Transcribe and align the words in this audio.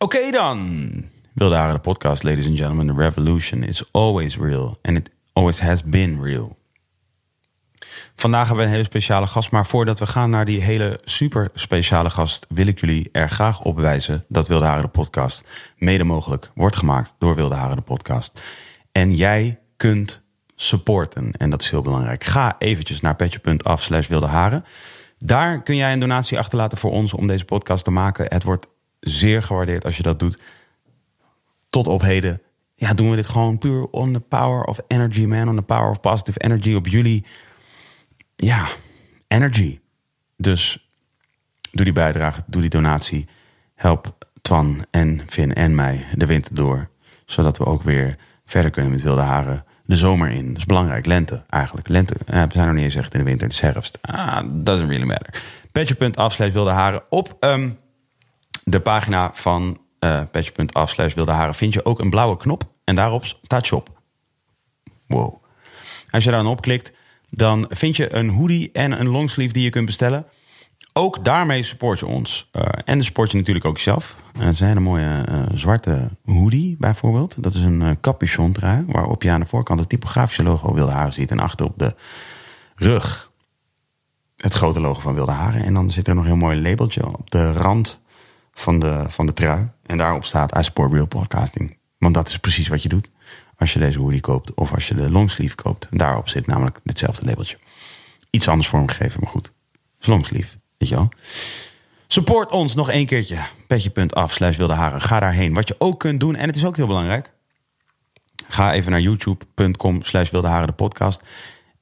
Oké 0.00 0.30
dan. 0.30 0.90
Wilde 1.34 1.54
Haren, 1.54 1.74
de 1.74 1.80
podcast, 1.80 2.22
ladies 2.22 2.46
and 2.46 2.56
gentlemen. 2.56 2.86
The 2.86 3.02
revolution 3.02 3.62
is 3.62 3.92
always 3.92 4.36
real. 4.36 4.78
And 4.82 4.96
it 4.96 5.10
always 5.32 5.60
has 5.60 5.84
been 5.84 6.22
real. 6.22 6.56
Vandaag 8.14 8.46
hebben 8.46 8.56
we 8.56 8.64
een 8.64 8.76
hele 8.76 8.84
speciale 8.84 9.26
gast. 9.26 9.50
Maar 9.50 9.66
voordat 9.66 9.98
we 9.98 10.06
gaan 10.06 10.30
naar 10.30 10.44
die 10.44 10.60
hele 10.60 11.00
super 11.04 11.50
speciale 11.54 12.10
gast... 12.10 12.46
wil 12.48 12.66
ik 12.66 12.80
jullie 12.80 13.08
er 13.12 13.30
graag 13.30 13.60
op 13.62 13.76
wijzen 13.76 14.24
dat 14.28 14.48
Wilde 14.48 14.64
Haren, 14.64 14.82
de 14.82 14.88
podcast... 14.88 15.44
mede 15.76 16.04
mogelijk 16.04 16.50
wordt 16.54 16.76
gemaakt 16.76 17.14
door 17.18 17.34
Wilde 17.34 17.54
Haren, 17.54 17.76
de 17.76 17.82
podcast. 17.82 18.40
En 18.92 19.14
jij 19.14 19.58
kunt 19.76 20.22
supporten. 20.54 21.32
En 21.32 21.50
dat 21.50 21.62
is 21.62 21.70
heel 21.70 21.82
belangrijk. 21.82 22.24
Ga 22.24 22.56
eventjes 22.58 23.00
naar 23.00 23.16
petje.af 23.16 23.82
slash 23.82 24.06
wilde 24.06 24.26
haren. 24.26 24.64
Daar 25.18 25.62
kun 25.62 25.76
jij 25.76 25.92
een 25.92 26.00
donatie 26.00 26.38
achterlaten 26.38 26.78
voor 26.78 26.90
ons 26.90 27.14
om 27.14 27.26
deze 27.26 27.44
podcast 27.44 27.84
te 27.84 27.90
maken. 27.90 28.26
Het 28.28 28.42
wordt 28.42 28.66
zeer 29.00 29.42
gewaardeerd 29.42 29.84
als 29.84 29.96
je 29.96 30.02
dat 30.02 30.18
doet. 30.18 30.38
Tot 31.70 31.86
op 31.86 32.00
heden 32.00 32.42
ja, 32.78 32.94
doen 32.94 33.10
we 33.10 33.16
dit 33.16 33.26
gewoon 33.26 33.58
puur 33.58 33.86
on 33.90 34.12
the 34.12 34.20
power 34.20 34.64
of 34.64 34.80
energy, 34.86 35.24
man. 35.24 35.48
On 35.48 35.56
the 35.56 35.62
power 35.62 35.90
of 35.90 36.00
positive 36.00 36.38
energy. 36.38 36.74
Op 36.74 36.86
jullie, 36.86 37.24
ja, 38.36 38.68
energy. 39.28 39.80
Dus 40.36 40.88
doe 41.72 41.84
die 41.84 41.92
bijdrage, 41.92 42.42
doe 42.46 42.60
die 42.60 42.70
donatie. 42.70 43.28
Help 43.74 44.32
Twan 44.42 44.84
en 44.90 45.20
Vin 45.26 45.54
en 45.54 45.74
mij 45.74 46.06
de 46.14 46.26
winter 46.26 46.54
door. 46.54 46.90
Zodat 47.24 47.58
we 47.58 47.64
ook 47.64 47.82
weer 47.82 48.16
verder 48.44 48.70
kunnen 48.70 48.92
met 48.92 49.02
wilde 49.02 49.20
haren 49.20 49.64
de 49.84 49.96
zomer 49.96 50.30
in. 50.30 50.48
Dat 50.48 50.56
is 50.56 50.64
belangrijk. 50.64 51.06
Lente 51.06 51.44
eigenlijk. 51.48 51.88
Lente. 51.88 52.14
Eh, 52.26 52.42
we 52.42 52.52
zijn 52.52 52.66
nog 52.66 52.74
niet 52.74 52.84
eens 52.84 52.94
echt 52.94 53.12
in 53.12 53.18
de 53.18 53.24
winter. 53.24 53.46
Het 53.46 53.56
is 53.56 53.60
herfst. 53.60 53.98
Ah, 54.00 54.46
doesn't 54.50 54.88
really 54.88 55.06
matter. 55.06 55.42
Petje.af 55.72 56.32
slash 56.32 56.52
wilde 56.52 56.70
haren. 56.70 57.02
Op 57.08 57.36
um, 57.40 57.78
de 58.70 58.80
pagina 58.80 59.30
van 59.34 59.78
uh, 60.00 60.20
petje.af 60.30 60.90
slash 60.90 61.14
wilde 61.14 61.32
haren 61.32 61.54
vind 61.54 61.72
je 61.72 61.84
ook 61.84 61.98
een 61.98 62.10
blauwe 62.10 62.36
knop. 62.36 62.64
En 62.84 62.94
daarop 62.94 63.24
staat 63.24 63.66
shop. 63.66 63.88
Wow. 65.06 65.42
Als 66.10 66.24
je 66.24 66.30
daar 66.30 66.42
dan 66.42 66.60
klikt, 66.60 66.92
dan 67.30 67.66
vind 67.68 67.96
je 67.96 68.14
een 68.14 68.28
hoodie 68.28 68.70
en 68.72 69.00
een 69.00 69.08
longsleeve 69.08 69.52
die 69.52 69.62
je 69.62 69.70
kunt 69.70 69.86
bestellen. 69.86 70.26
Ook 70.92 71.24
daarmee 71.24 71.62
support 71.62 71.98
je 71.98 72.06
ons. 72.06 72.48
Uh, 72.52 72.62
en 72.84 73.04
support 73.04 73.30
je 73.30 73.36
natuurlijk 73.36 73.64
ook 73.64 73.76
jezelf. 73.76 74.16
Uh, 74.36 74.44
het 74.44 74.54
is 74.54 74.60
een 74.60 74.66
hele 74.66 74.80
mooie 74.80 75.24
zwarte 75.54 76.10
hoodie 76.24 76.76
bijvoorbeeld. 76.78 77.42
Dat 77.42 77.54
is 77.54 77.62
een 77.62 78.00
capuchon 78.00 78.52
trui. 78.52 78.84
Waarop 78.88 79.22
je 79.22 79.30
aan 79.30 79.40
de 79.40 79.46
voorkant 79.46 79.80
het 79.80 79.88
typografische 79.88 80.42
logo 80.42 80.74
Wilde 80.74 80.92
Haren 80.92 81.12
ziet. 81.12 81.30
En 81.30 81.40
achter 81.40 81.66
op 81.66 81.78
de 81.78 81.94
rug 82.74 83.30
het 84.36 84.54
grote 84.54 84.80
logo 84.80 85.00
van 85.00 85.14
Wilde 85.14 85.32
Haren. 85.32 85.64
En 85.64 85.74
dan 85.74 85.90
zit 85.90 86.08
er 86.08 86.14
nog 86.14 86.24
een 86.24 86.30
heel 86.30 86.38
mooi 86.38 86.60
labeltje 86.60 87.18
op 87.18 87.30
de 87.30 87.52
rand 87.52 88.00
van 88.58 88.78
de, 88.78 89.04
van 89.08 89.26
de 89.26 89.32
trui. 89.32 89.68
En 89.86 89.96
daarop 89.96 90.24
staat 90.24 90.56
I 90.56 90.70
real 90.74 91.06
podcasting. 91.06 91.78
Want 91.98 92.14
dat 92.14 92.28
is 92.28 92.36
precies 92.36 92.68
wat 92.68 92.82
je 92.82 92.88
doet 92.88 93.10
als 93.56 93.72
je 93.72 93.78
deze 93.78 93.98
hoodie 93.98 94.20
koopt. 94.20 94.54
Of 94.54 94.74
als 94.74 94.88
je 94.88 94.94
de 94.94 95.10
longsleeve 95.10 95.54
koopt. 95.54 95.86
Daarop 95.90 96.28
zit 96.28 96.46
namelijk 96.46 96.80
ditzelfde 96.82 97.24
labeltje. 97.24 97.58
Iets 98.30 98.48
anders 98.48 98.68
vormgegeven, 98.68 99.20
maar 99.20 99.30
goed. 99.30 99.52
longsleeve. 100.00 100.56
Weet 100.78 100.88
je 100.88 100.94
wel? 100.94 101.08
Support 102.06 102.50
ons 102.50 102.74
nog 102.74 102.90
één 102.90 103.06
keertje. 103.06 103.38
Petje.af 103.66 104.32
slash 104.32 104.56
wilde 104.56 104.74
haren. 104.74 105.00
Ga 105.00 105.20
daarheen. 105.20 105.54
Wat 105.54 105.68
je 105.68 105.74
ook 105.78 106.00
kunt 106.00 106.20
doen, 106.20 106.36
en 106.36 106.46
het 106.46 106.56
is 106.56 106.64
ook 106.64 106.76
heel 106.76 106.86
belangrijk. 106.86 107.32
Ga 108.48 108.72
even 108.72 108.90
naar 108.90 109.00
youtube.com 109.00 110.02
slash 110.02 110.30
wilde 110.30 110.48
haren 110.48 110.66
de 110.66 110.72
podcast. 110.72 111.22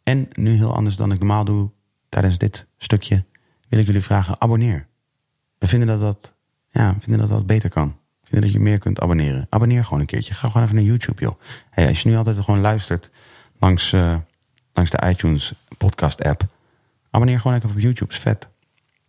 En 0.02 0.28
nu 0.32 0.56
heel 0.56 0.74
anders 0.74 0.96
dan 0.96 1.12
ik 1.12 1.18
normaal 1.18 1.44
doe 1.44 1.70
tijdens 2.08 2.38
dit 2.38 2.66
stukje... 2.78 3.24
wil 3.68 3.78
ik 3.78 3.86
jullie 3.86 4.02
vragen, 4.02 4.40
abonneer. 4.40 4.86
We 5.58 5.66
vinden 5.66 5.88
dat 5.88 6.00
dat, 6.00 6.35
ja, 6.76 6.96
vinden 7.00 7.18
dat 7.18 7.28
dat 7.28 7.46
beter 7.46 7.70
kan. 7.70 7.96
Vinden 8.22 8.40
dat 8.40 8.52
je 8.52 8.64
meer 8.64 8.78
kunt 8.78 9.00
abonneren. 9.00 9.46
Abonneer 9.50 9.84
gewoon 9.84 10.00
een 10.00 10.06
keertje. 10.06 10.34
Ga 10.34 10.46
gewoon 10.46 10.62
even 10.62 10.74
naar 10.74 10.84
YouTube, 10.84 11.22
joh. 11.22 11.40
Hey, 11.70 11.88
als 11.88 12.02
je 12.02 12.08
nu 12.08 12.16
altijd 12.16 12.38
gewoon 12.38 12.60
luistert 12.60 13.10
langs, 13.58 13.92
uh, 13.92 14.16
langs 14.72 14.90
de 14.90 15.02
iTunes 15.08 15.52
podcast 15.78 16.22
app... 16.22 16.46
abonneer 17.10 17.40
gewoon 17.40 17.56
even 17.56 17.70
op 17.70 17.78
YouTube, 17.78 18.12
is 18.12 18.18
vet. 18.18 18.48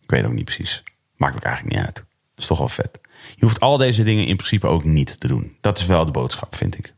Ik 0.01 0.09
weet 0.09 0.25
ook 0.25 0.33
niet 0.33 0.45
precies. 0.45 0.83
Maakt 1.15 1.35
ook 1.35 1.43
eigenlijk 1.43 1.75
niet 1.75 1.85
uit. 1.85 2.05
Is 2.35 2.45
toch 2.45 2.57
wel 2.57 2.67
vet. 2.67 2.99
Je 3.35 3.45
hoeft 3.45 3.59
al 3.59 3.77
deze 3.77 4.03
dingen 4.03 4.27
in 4.27 4.35
principe 4.35 4.67
ook 4.67 4.83
niet 4.83 5.19
te 5.19 5.27
doen. 5.27 5.57
Dat 5.61 5.77
is 5.77 5.85
wel 5.85 6.05
de 6.05 6.11
boodschap, 6.11 6.55
vind 6.55 6.77
ik. 6.77 6.93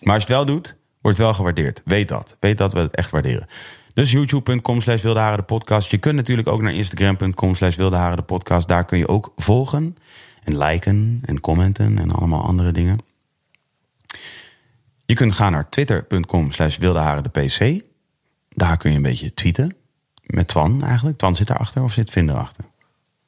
Maar 0.00 0.14
als 0.14 0.24
je 0.24 0.32
het 0.32 0.46
wel 0.46 0.56
doet, 0.56 0.76
wordt 1.00 1.16
het 1.18 1.26
wel 1.26 1.34
gewaardeerd. 1.34 1.82
Weet 1.84 2.08
dat. 2.08 2.36
Weet 2.40 2.58
dat 2.58 2.72
we 2.72 2.78
het 2.78 2.94
echt 2.94 3.10
waarderen. 3.10 3.48
Dus 3.94 4.12
youtube.com 4.12 4.80
slash 4.80 5.02
wildeharen 5.02 5.38
de 5.38 5.44
podcast. 5.44 5.90
Je 5.90 5.98
kunt 5.98 6.14
natuurlijk 6.14 6.48
ook 6.48 6.62
naar 6.62 6.74
instagram.com 6.74 7.54
slash 7.54 7.76
wildeharen 7.76 8.16
de 8.16 8.22
podcast. 8.22 8.68
Daar 8.68 8.84
kun 8.84 8.98
je 8.98 9.08
ook 9.08 9.32
volgen 9.36 9.96
en 10.44 10.58
liken 10.58 11.20
en 11.24 11.40
commenten 11.40 11.98
en 11.98 12.10
allemaal 12.10 12.42
andere 12.42 12.72
dingen. 12.72 12.98
Je 15.04 15.14
kunt 15.14 15.32
gaan 15.32 15.52
naar 15.52 15.68
twitter.com 15.68 16.52
slash 16.52 16.76
wildeharen 16.76 17.22
de 17.22 17.28
pc. 17.28 17.82
Daar 18.48 18.76
kun 18.76 18.90
je 18.90 18.96
een 18.96 19.02
beetje 19.02 19.34
tweeten. 19.34 19.76
Met 20.22 20.48
Twan 20.48 20.84
eigenlijk. 20.84 21.16
Twan 21.16 21.36
zit 21.36 21.46
daarachter 21.46 21.82
of 21.82 21.92
zit 21.92 22.10
Vin 22.10 22.28
erachter? 22.28 22.64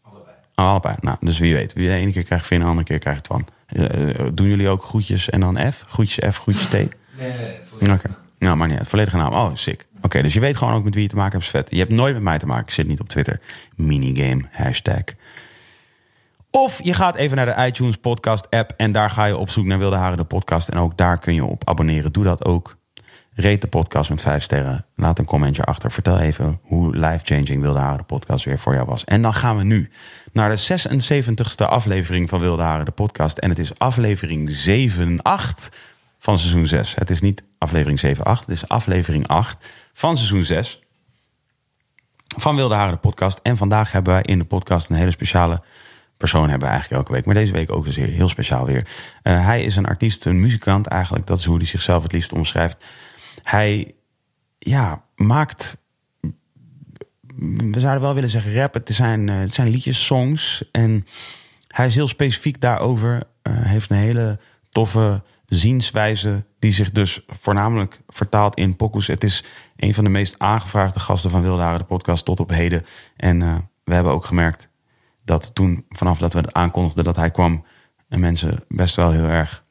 Allebei. 0.02 0.36
Oh, 0.54 0.66
allebei. 0.66 0.94
Nou, 1.00 1.16
dus 1.20 1.38
wie 1.38 1.54
weet. 1.54 1.74
De 1.74 1.88
ene 1.88 2.12
keer 2.12 2.22
krijgt 2.22 2.46
Vin, 2.46 2.58
de 2.58 2.64
andere 2.64 2.86
keer 2.86 2.98
krijgt 2.98 3.24
Twan. 3.24 3.46
Uh, 3.72 4.26
doen 4.34 4.46
jullie 4.46 4.68
ook 4.68 4.84
groetjes 4.84 5.30
en 5.30 5.40
dan 5.40 5.72
F? 5.72 5.84
Groetjes 5.88 6.34
F, 6.34 6.38
groetjes 6.38 6.66
T? 6.66 6.72
Nee, 6.72 6.88
nee, 7.18 7.58
Oké. 7.80 7.92
Okay. 7.92 8.14
Nou, 8.44 8.56
maar 8.56 8.68
niet. 8.68 8.78
Volledige 8.82 9.16
naam. 9.16 9.32
Oh, 9.32 9.50
sick. 9.54 9.86
Oké, 10.02 10.22
dus 10.22 10.34
je 10.34 10.40
weet 10.40 10.56
gewoon 10.56 10.74
ook 10.74 10.84
met 10.84 10.94
wie 10.94 11.02
je 11.02 11.08
te 11.08 11.16
maken 11.16 11.32
hebt. 11.32 11.44
Is 11.44 11.50
vet. 11.50 11.70
Je 11.70 11.78
hebt 11.78 11.90
nooit 11.90 12.14
met 12.14 12.22
mij 12.22 12.38
te 12.38 12.46
maken. 12.46 12.64
Ik 12.64 12.70
zit 12.70 12.86
niet 12.86 13.00
op 13.00 13.08
Twitter. 13.08 13.40
Minigame, 13.76 14.42
hashtag. 14.50 15.02
Of 16.50 16.80
je 16.82 16.94
gaat 16.94 17.16
even 17.16 17.36
naar 17.36 17.46
de 17.46 17.66
iTunes 17.66 17.96
podcast 17.96 18.50
app. 18.50 18.72
En 18.76 18.92
daar 18.92 19.10
ga 19.10 19.24
je 19.24 19.36
op 19.36 19.50
zoek 19.50 19.64
naar 19.64 19.78
Wilde 19.78 19.96
Haren 19.96 20.16
de 20.16 20.24
podcast. 20.24 20.68
En 20.68 20.78
ook 20.78 20.96
daar 20.96 21.18
kun 21.18 21.34
je 21.34 21.44
op 21.44 21.68
abonneren. 21.68 22.12
Doe 22.12 22.24
dat 22.24 22.44
ook. 22.44 22.76
Reed 23.34 23.60
de 23.60 23.66
podcast 23.66 24.10
met 24.10 24.22
vijf 24.22 24.42
sterren. 24.42 24.86
Laat 24.96 25.18
een 25.18 25.24
commentje 25.24 25.64
achter. 25.64 25.90
Vertel 25.90 26.18
even 26.18 26.58
hoe 26.62 26.96
life-changing 26.96 27.60
Wilde 27.60 27.78
Haren 27.78 27.98
de 27.98 28.04
podcast 28.04 28.44
weer 28.44 28.58
voor 28.58 28.74
jou 28.74 28.86
was. 28.86 29.04
En 29.04 29.22
dan 29.22 29.34
gaan 29.34 29.56
we 29.56 29.64
nu 29.64 29.90
naar 30.32 30.56
de 30.56 30.58
76ste 30.58 31.68
aflevering 31.68 32.28
van 32.28 32.40
Wilde 32.40 32.62
Haren 32.62 32.84
de 32.84 32.90
podcast. 32.90 33.38
En 33.38 33.48
het 33.48 33.58
is 33.58 33.78
aflevering 33.78 34.50
7-8 34.50 35.68
van 36.24 36.38
seizoen 36.38 36.66
6. 36.66 36.94
Het 36.94 37.10
is 37.10 37.20
niet 37.20 37.44
aflevering 37.58 38.18
7-8. 38.18 38.22
Het 38.22 38.48
is 38.48 38.68
aflevering 38.68 39.28
8 39.28 39.66
van 39.92 40.16
seizoen 40.16 40.42
6 40.42 40.82
van 42.36 42.56
Wilde 42.56 42.74
Haren 42.74 42.92
de 42.92 42.98
podcast. 42.98 43.40
En 43.42 43.56
vandaag 43.56 43.92
hebben 43.92 44.12
wij 44.12 44.22
in 44.22 44.38
de 44.38 44.44
podcast 44.44 44.90
een 44.90 44.96
hele 44.96 45.10
speciale 45.10 45.62
persoon 46.16 46.48
hebben 46.48 46.68
we 46.68 46.74
eigenlijk 46.74 47.00
elke 47.00 47.12
week. 47.12 47.24
Maar 47.24 47.34
deze 47.34 47.52
week 47.52 47.72
ook 47.72 47.86
eens 47.86 47.96
heel 47.96 48.28
speciaal 48.28 48.66
weer. 48.66 48.86
Uh, 49.22 49.44
hij 49.44 49.64
is 49.64 49.76
een 49.76 49.86
artiest, 49.86 50.24
een 50.24 50.40
muzikant 50.40 50.86
eigenlijk. 50.86 51.26
Dat 51.26 51.38
is 51.38 51.44
hoe 51.44 51.56
hij 51.56 51.66
zichzelf 51.66 52.02
het 52.02 52.12
liefst 52.12 52.32
omschrijft. 52.32 52.84
Hij 53.42 53.94
ja, 54.58 55.04
maakt. 55.16 55.76
We 57.46 57.80
zouden 57.80 58.02
wel 58.02 58.14
willen 58.14 58.28
zeggen 58.28 58.54
rap. 58.54 58.74
Het 58.74 58.88
zijn, 58.92 59.28
uh, 59.28 59.38
het 59.38 59.54
zijn 59.54 59.68
liedjes, 59.68 60.06
songs. 60.06 60.64
En 60.72 61.06
hij 61.68 61.86
is 61.86 61.94
heel 61.94 62.06
specifiek 62.06 62.60
daarover. 62.60 63.22
Uh, 63.42 63.54
heeft 63.62 63.90
een 63.90 63.96
hele 63.96 64.38
toffe 64.70 65.22
zienswijze. 65.46 66.44
Die 66.58 66.72
zich 66.72 66.90
dus 66.90 67.24
voornamelijk 67.26 68.00
vertaalt 68.08 68.56
in 68.56 68.76
pokus. 68.76 69.06
Het 69.06 69.24
is 69.24 69.44
een 69.76 69.94
van 69.94 70.04
de 70.04 70.10
meest 70.10 70.34
aangevraagde 70.38 71.00
gasten 71.00 71.30
van 71.30 71.42
Wilde 71.42 71.62
Haren, 71.62 71.78
de 71.78 71.84
podcast, 71.84 72.24
tot 72.24 72.40
op 72.40 72.50
heden. 72.50 72.86
En 73.16 73.40
uh, 73.40 73.56
we 73.84 73.94
hebben 73.94 74.12
ook 74.12 74.24
gemerkt 74.24 74.68
dat 75.24 75.54
toen, 75.54 75.84
vanaf 75.88 76.18
dat 76.18 76.32
we 76.32 76.38
het 76.38 76.52
aankondigden 76.52 77.04
dat 77.04 77.16
hij 77.16 77.30
kwam, 77.30 77.64
en 78.08 78.20
mensen 78.20 78.64
best 78.68 78.96
wel 78.96 79.10
heel 79.10 79.28
erg 79.28 79.64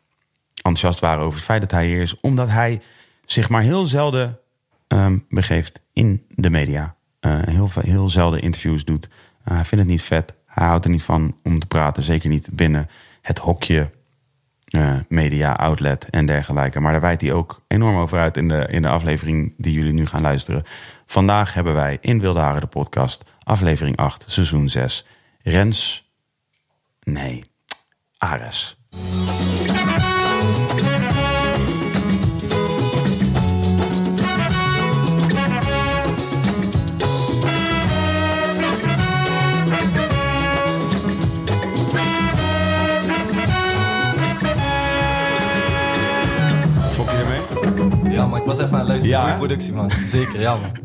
enthousiast 0.55 0.99
waren 0.99 1.23
over 1.23 1.35
het 1.35 1.45
feit 1.45 1.61
dat 1.61 1.71
hij 1.71 1.85
hier 1.85 2.01
is, 2.01 2.19
omdat 2.19 2.49
hij 2.49 2.81
zich 3.25 3.49
maar 3.49 3.61
heel 3.61 3.85
zelden 3.85 4.39
ehm, 4.87 5.19
begeeft 5.29 5.81
in 5.93 6.25
de 6.29 6.49
media. 6.49 6.95
Uh, 7.21 7.41
heel, 7.43 7.69
heel 7.79 8.09
zelden 8.09 8.41
interviews 8.41 8.85
doet. 8.85 9.05
Uh, 9.07 9.53
hij 9.53 9.65
vindt 9.65 9.83
het 9.83 9.93
niet 9.93 10.03
vet. 10.03 10.33
Hij 10.45 10.67
houdt 10.67 10.85
er 10.85 10.91
niet 10.91 11.03
van 11.03 11.37
om 11.43 11.59
te 11.59 11.67
praten. 11.67 12.03
Zeker 12.03 12.29
niet 12.29 12.49
binnen 12.51 12.89
het 13.21 13.39
hokje 13.39 13.89
uh, 14.75 14.95
media, 15.07 15.53
outlet 15.53 16.07
en 16.09 16.25
dergelijke. 16.25 16.79
Maar 16.79 16.91
daar 16.91 17.01
wijdt 17.01 17.21
hij 17.21 17.33
ook 17.33 17.61
enorm 17.67 17.95
over 17.95 18.19
uit 18.19 18.37
in 18.37 18.47
de, 18.47 18.67
in 18.69 18.81
de 18.81 18.87
aflevering 18.87 19.53
die 19.57 19.73
jullie 19.73 19.93
nu 19.93 20.05
gaan 20.05 20.21
luisteren. 20.21 20.63
Vandaag 21.05 21.53
hebben 21.53 21.73
wij 21.73 21.97
in 22.01 22.19
Wilde 22.19 22.39
Haren 22.39 22.61
de 22.61 22.67
podcast, 22.67 23.23
aflevering 23.43 23.97
8, 23.97 24.25
seizoen 24.27 24.69
6. 24.69 25.05
Rens. 25.41 26.09
Nee, 27.03 27.43
Ares. 28.17 28.77
Was 48.55 48.65
even 48.65 48.73
aan 48.73 48.79
het 48.79 48.89
luisteren 48.89 49.27
ja, 49.27 49.37
productie, 49.37 49.73
man. 49.73 49.91
Zeker, 50.07 50.39
ja, 50.39 50.55
man. 50.55 50.71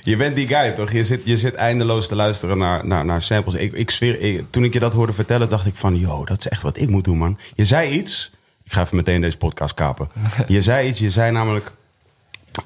Je 0.00 0.16
bent 0.16 0.36
die 0.36 0.48
guy, 0.48 0.70
toch? 0.70 0.92
Je 0.92 1.04
zit, 1.04 1.20
je 1.24 1.38
zit 1.38 1.54
eindeloos 1.54 2.08
te 2.08 2.14
luisteren 2.14 2.58
naar, 2.58 2.86
naar, 2.86 3.04
naar 3.04 3.22
samples. 3.22 3.54
Ik, 3.54 3.72
ik 3.72 3.90
zweer, 3.90 4.44
toen 4.50 4.64
ik 4.64 4.72
je 4.72 4.80
dat 4.80 4.92
hoorde 4.92 5.12
vertellen, 5.12 5.48
dacht 5.48 5.66
ik 5.66 5.76
van... 5.76 5.98
yo, 5.98 6.24
dat 6.24 6.38
is 6.38 6.48
echt 6.48 6.62
wat 6.62 6.76
ik 6.76 6.88
moet 6.88 7.04
doen, 7.04 7.18
man. 7.18 7.38
Je 7.54 7.64
zei 7.64 7.90
iets... 7.90 8.32
Ik 8.64 8.72
ga 8.72 8.82
even 8.82 8.96
meteen 8.96 9.20
deze 9.20 9.36
podcast 9.36 9.74
kapen. 9.74 10.08
Je 10.48 10.62
zei 10.62 10.88
iets, 10.88 10.98
je 10.98 11.10
zei 11.10 11.32
namelijk... 11.32 11.72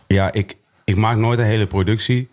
Ja, 0.07 0.33
ik, 0.33 0.57
ik 0.85 0.97
maak 0.97 1.17
nooit 1.17 1.39
een 1.39 1.45
hele 1.45 1.67
productie. 1.67 2.29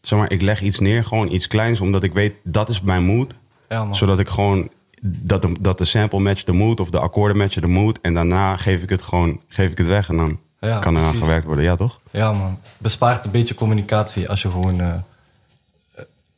Zeg 0.00 0.18
maar, 0.18 0.30
ik 0.30 0.42
leg 0.42 0.60
iets 0.60 0.78
neer, 0.78 1.04
gewoon 1.04 1.32
iets 1.32 1.46
kleins... 1.46 1.80
omdat 1.80 2.02
ik 2.02 2.12
weet, 2.12 2.34
dat 2.42 2.68
is 2.68 2.80
mijn 2.80 3.04
mood. 3.04 3.34
Ja. 3.68 3.92
Zodat 3.92 4.18
ik 4.18 4.28
gewoon... 4.28 4.68
Dat 5.00 5.42
de, 5.42 5.56
dat 5.60 5.78
de 5.78 5.84
sample 5.84 6.20
match 6.20 6.44
de 6.44 6.52
mood 6.52 6.80
of 6.80 6.90
de 6.90 6.98
akkoorden 6.98 7.36
matchen 7.36 7.62
de 7.62 7.68
mood... 7.68 7.98
en 8.02 8.14
daarna 8.14 8.56
geef 8.56 8.82
ik 8.82 8.88
het 8.88 9.02
gewoon 9.02 9.40
geef 9.48 9.70
ik 9.70 9.78
het 9.78 9.86
weg 9.86 10.08
en 10.08 10.16
dan 10.16 10.40
ja, 10.68 10.78
kan 10.78 10.96
eraan 10.96 11.14
gewerkt 11.14 11.44
worden. 11.46 11.64
Ja, 11.64 11.76
toch? 11.76 12.00
Ja, 12.10 12.32
man. 12.32 12.58
Bespaart 12.78 13.24
een 13.24 13.30
beetje 13.30 13.54
communicatie 13.54 14.28
als 14.28 14.42
je 14.42 14.50
gewoon 14.50 14.80
uh, 14.80 14.92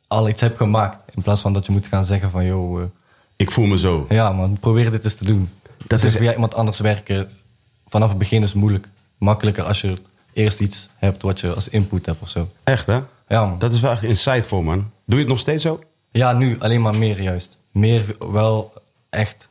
al 0.07 0.29
iets 0.29 0.41
hebt 0.41 0.57
gemaakt. 0.57 0.97
In 1.15 1.21
plaats 1.21 1.41
van 1.41 1.53
dat 1.53 1.65
je 1.65 1.71
moet 1.71 1.87
gaan 1.87 2.05
zeggen 2.05 2.29
van, 2.29 2.45
joh... 2.45 2.79
Uh, 2.79 2.85
ik 3.35 3.51
voel 3.51 3.65
me 3.65 3.77
zo. 3.77 4.05
Ja, 4.09 4.31
man. 4.31 4.57
Probeer 4.59 4.91
dit 4.91 5.03
eens 5.03 5.13
te 5.13 5.25
doen. 5.25 5.49
Dat 5.87 6.03
is 6.03 6.15
via 6.15 6.33
iemand 6.33 6.53
anders 6.55 6.79
werken. 6.79 7.29
Vanaf 7.87 8.09
het 8.09 8.17
begin 8.17 8.43
is 8.43 8.53
moeilijk. 8.53 8.87
Makkelijker 9.17 9.63
als 9.63 9.81
je 9.81 9.97
eerst 10.33 10.59
iets 10.59 10.89
hebt 10.97 11.21
wat 11.21 11.39
je 11.39 11.53
als 11.53 11.69
input 11.69 12.05
hebt 12.05 12.21
of 12.21 12.29
zo. 12.29 12.49
Echt, 12.63 12.85
hè? 12.85 12.99
Ja, 13.27 13.45
man. 13.45 13.59
Dat 13.59 13.73
is 13.73 13.79
wel 13.79 13.91
echt 13.91 14.03
insightful, 14.03 14.61
man. 14.61 14.91
Doe 15.05 15.15
je 15.17 15.23
het 15.23 15.27
nog 15.27 15.39
steeds 15.39 15.63
zo? 15.63 15.83
Ja, 16.11 16.33
nu 16.33 16.59
alleen 16.59 16.81
maar 16.81 16.97
meer 16.97 17.21
juist. 17.21 17.57
Meer 17.71 18.15
wel 18.31 18.73
echt. 19.09 19.47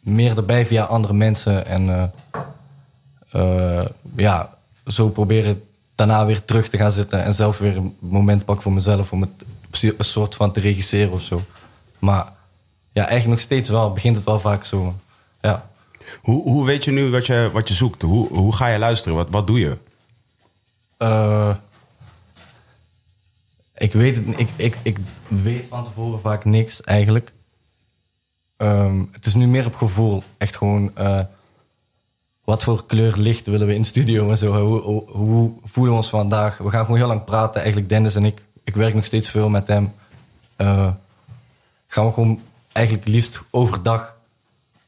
Meer 0.00 0.36
erbij 0.36 0.66
via 0.66 0.84
andere 0.84 1.12
mensen 1.14 1.66
en... 1.66 1.86
Uh, 1.86 2.02
uh, 3.32 3.86
ja, 4.16 4.54
zo 4.86 5.08
proberen 5.08 5.62
daarna 5.94 6.26
weer 6.26 6.44
terug 6.44 6.68
te 6.68 6.76
gaan 6.76 6.92
zitten 6.92 7.24
en 7.24 7.34
zelf 7.34 7.58
weer 7.58 7.76
een 7.76 7.96
moment 7.98 8.44
pakken 8.44 8.62
voor 8.62 8.72
mezelf 8.72 9.12
om 9.12 9.20
het 9.20 9.30
een 9.70 10.04
soort 10.04 10.34
van 10.34 10.52
te 10.52 10.60
regisseren 10.60 11.12
of 11.12 11.22
zo. 11.22 11.42
Maar 11.98 12.32
ja, 12.92 13.06
eigenlijk 13.06 13.28
nog 13.28 13.40
steeds 13.40 13.68
wel, 13.68 13.92
begint 13.92 14.16
het 14.16 14.24
wel 14.24 14.40
vaak 14.40 14.64
zo. 14.64 14.94
Ja. 15.40 15.70
Hoe, 16.20 16.42
hoe 16.42 16.66
weet 16.66 16.84
je 16.84 16.90
nu 16.90 17.10
wat 17.10 17.26
je, 17.26 17.50
wat 17.52 17.68
je 17.68 17.74
zoekt? 17.74 18.02
Hoe, 18.02 18.28
hoe 18.28 18.54
ga 18.54 18.66
je 18.66 18.78
luisteren? 18.78 19.16
Wat, 19.16 19.28
wat 19.30 19.46
doe 19.46 19.58
je? 19.58 19.76
Uh, 20.98 21.54
ik 23.76 23.92
weet 23.92 24.16
het 24.16 24.24
ik, 24.36 24.48
ik, 24.56 24.76
ik 24.82 24.98
weet 25.28 25.66
van 25.68 25.84
tevoren 25.84 26.20
vaak 26.20 26.44
niks 26.44 26.82
eigenlijk. 26.82 27.32
Um, 28.56 29.08
het 29.12 29.26
is 29.26 29.34
nu 29.34 29.46
meer 29.46 29.66
op 29.66 29.74
gevoel. 29.74 30.22
Echt 30.38 30.56
gewoon. 30.56 30.92
Uh, 30.98 31.20
wat 32.48 32.62
voor 32.62 32.86
kleur 32.86 33.16
licht 33.16 33.46
willen 33.46 33.66
we 33.66 33.74
in 33.74 33.84
studio 33.84 34.30
en 34.30 34.38
zo. 34.38 34.66
Hoe, 34.66 34.80
hoe, 34.80 35.10
hoe, 35.10 35.52
voelen 35.64 35.92
we 35.92 35.98
ons 35.98 36.08
vandaag? 36.08 36.58
We 36.58 36.70
gaan 36.70 36.84
gewoon 36.84 36.98
heel 36.98 37.08
lang 37.08 37.24
praten, 37.24 37.60
eigenlijk 37.60 37.88
Dennis 37.88 38.14
en 38.14 38.24
ik. 38.24 38.42
Ik 38.64 38.74
werk 38.74 38.94
nog 38.94 39.04
steeds 39.04 39.28
veel 39.28 39.48
met 39.48 39.66
hem. 39.66 39.92
Uh, 40.56 40.92
gaan 41.86 42.06
we 42.06 42.12
gewoon 42.12 42.40
eigenlijk 42.72 43.06
liefst 43.06 43.40
overdag, 43.50 44.16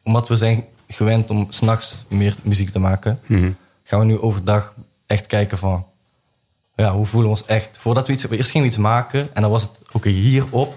omdat 0.03 0.29
we 0.29 0.37
zijn 0.37 0.65
gewend 0.89 1.31
om 1.31 1.47
s'nachts 1.49 2.05
meer 2.09 2.37
muziek 2.43 2.71
te 2.71 2.79
maken, 2.79 3.21
mm 3.27 3.57
gaan 3.83 3.99
we 3.99 4.05
nu 4.05 4.19
overdag 4.19 4.75
echt 5.07 5.27
kijken 5.27 5.59
van, 5.59 5.87
ja, 6.77 6.93
hoe 6.93 7.07
voelen 7.07 7.31
we 7.31 7.37
ons 7.37 7.47
echt? 7.47 7.79
Voordat 7.79 8.07
we 8.07 8.13
iets, 8.13 8.29
eerst 8.29 8.51
gingen 8.51 8.67
we 8.67 8.73
iets 8.73 8.83
maken 8.83 9.35
en 9.35 9.43
dan 9.43 9.51
was 9.51 9.63
het, 9.63 9.73
oké, 9.93 10.09
hierop 10.09 10.75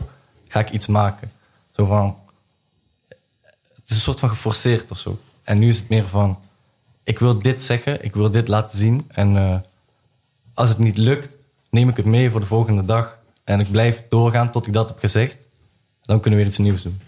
ga 0.47 0.59
ik 0.59 0.69
iets 0.69 0.87
maken. 0.87 1.31
Zo 1.75 1.85
van, 1.85 2.17
het 3.75 3.89
is 3.89 3.95
een 3.95 4.01
soort 4.01 4.19
van 4.19 4.29
geforceerd 4.29 4.91
of 4.91 4.97
zo. 4.99 5.19
En 5.43 5.59
nu 5.59 5.69
is 5.69 5.77
het 5.77 5.89
meer 5.89 6.07
van, 6.07 6.37
ik 7.03 7.19
wil 7.19 7.39
dit 7.39 7.63
zeggen, 7.63 8.03
ik 8.03 8.13
wil 8.13 8.31
dit 8.31 8.47
laten 8.47 8.77
zien. 8.77 9.05
En 9.07 9.35
uh, 9.35 9.55
als 10.53 10.69
het 10.69 10.77
niet 10.77 10.97
lukt, 10.97 11.35
neem 11.69 11.89
ik 11.89 11.97
het 11.97 12.05
mee 12.05 12.29
voor 12.29 12.39
de 12.39 12.45
volgende 12.45 12.85
dag. 12.85 13.17
En 13.43 13.59
ik 13.59 13.71
blijf 13.71 14.03
doorgaan 14.09 14.51
tot 14.51 14.67
ik 14.67 14.73
dat 14.73 14.87
heb 14.87 14.99
gezegd. 14.99 15.37
Dan 16.01 16.19
kunnen 16.19 16.39
we 16.39 16.45
weer 16.45 16.53
iets 16.53 16.63
nieuws 16.63 16.81
doen. 16.81 16.99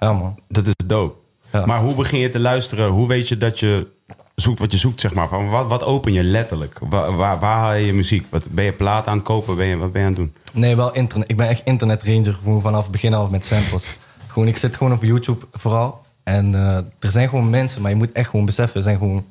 Ja, 0.00 0.12
man. 0.12 0.38
Dat 0.48 0.66
is 0.66 0.74
dope. 0.86 1.18
Ja. 1.52 1.66
Maar 1.66 1.80
hoe 1.80 1.94
begin 1.94 2.18
je 2.18 2.30
te 2.30 2.38
luisteren? 2.38 2.88
Hoe 2.88 3.08
weet 3.08 3.28
je 3.28 3.38
dat 3.38 3.58
je 3.58 3.86
zoekt 4.34 4.58
wat 4.58 4.72
je 4.72 4.78
zoekt, 4.78 5.00
zeg 5.00 5.14
maar? 5.14 5.28
Van 5.28 5.48
wat, 5.48 5.66
wat 5.66 5.84
open 5.84 6.12
je 6.12 6.22
letterlijk? 6.22 6.78
Waar, 6.78 7.16
waar, 7.16 7.38
waar, 7.38 7.58
haal 7.58 7.72
je 7.72 7.86
je 7.86 7.92
muziek? 7.92 8.26
Wat, 8.30 8.44
ben 8.50 8.64
je 8.64 8.72
plaat 8.72 9.06
aan 9.06 9.16
het 9.16 9.26
kopen? 9.26 9.56
Ben 9.56 9.66
je, 9.66 9.76
wat 9.76 9.92
ben 9.92 10.00
je 10.00 10.06
aan 10.06 10.14
het 10.14 10.22
doen? 10.22 10.34
Nee, 10.52 10.76
wel 10.76 10.94
internet. 10.94 11.30
Ik 11.30 11.36
ben 11.36 11.48
echt 11.48 11.62
internet 11.64 12.02
ranger 12.02 12.38
vanaf 12.60 12.82
het 12.82 12.92
begin 12.92 13.14
af 13.14 13.30
met 13.30 13.46
samples. 13.46 13.98
gewoon, 14.26 14.48
ik 14.48 14.56
zit 14.56 14.76
gewoon 14.76 14.92
op 14.92 15.02
YouTube 15.02 15.46
vooral. 15.52 16.04
En 16.26 16.52
uh, 16.52 16.76
er 16.76 17.10
zijn 17.10 17.28
gewoon 17.28 17.50
mensen, 17.50 17.82
maar 17.82 17.90
je 17.90 17.96
moet 17.96 18.12
echt 18.12 18.30
gewoon 18.30 18.46
beseffen, 18.46 18.76
er 18.76 18.82
zijn 18.82 18.98
gewoon 18.98 19.26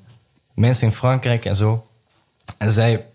mensen 0.54 0.88
in 0.88 0.94
Frankrijk 0.94 1.46
en 1.46 1.56
zo. 1.56 1.88
En 2.58 2.72
zij 2.72 3.06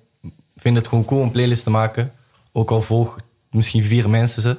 vinden 0.57 0.83
het 0.83 0.91
gewoon 0.91 1.05
cool 1.05 1.21
om 1.21 1.31
playlists 1.31 1.65
te 1.65 1.71
maken. 1.71 2.13
Ook 2.53 2.71
al 2.71 2.83
volg 2.83 3.19
misschien 3.51 3.83
vier 3.83 4.11
mensen 4.11 4.43
ze. 4.43 4.57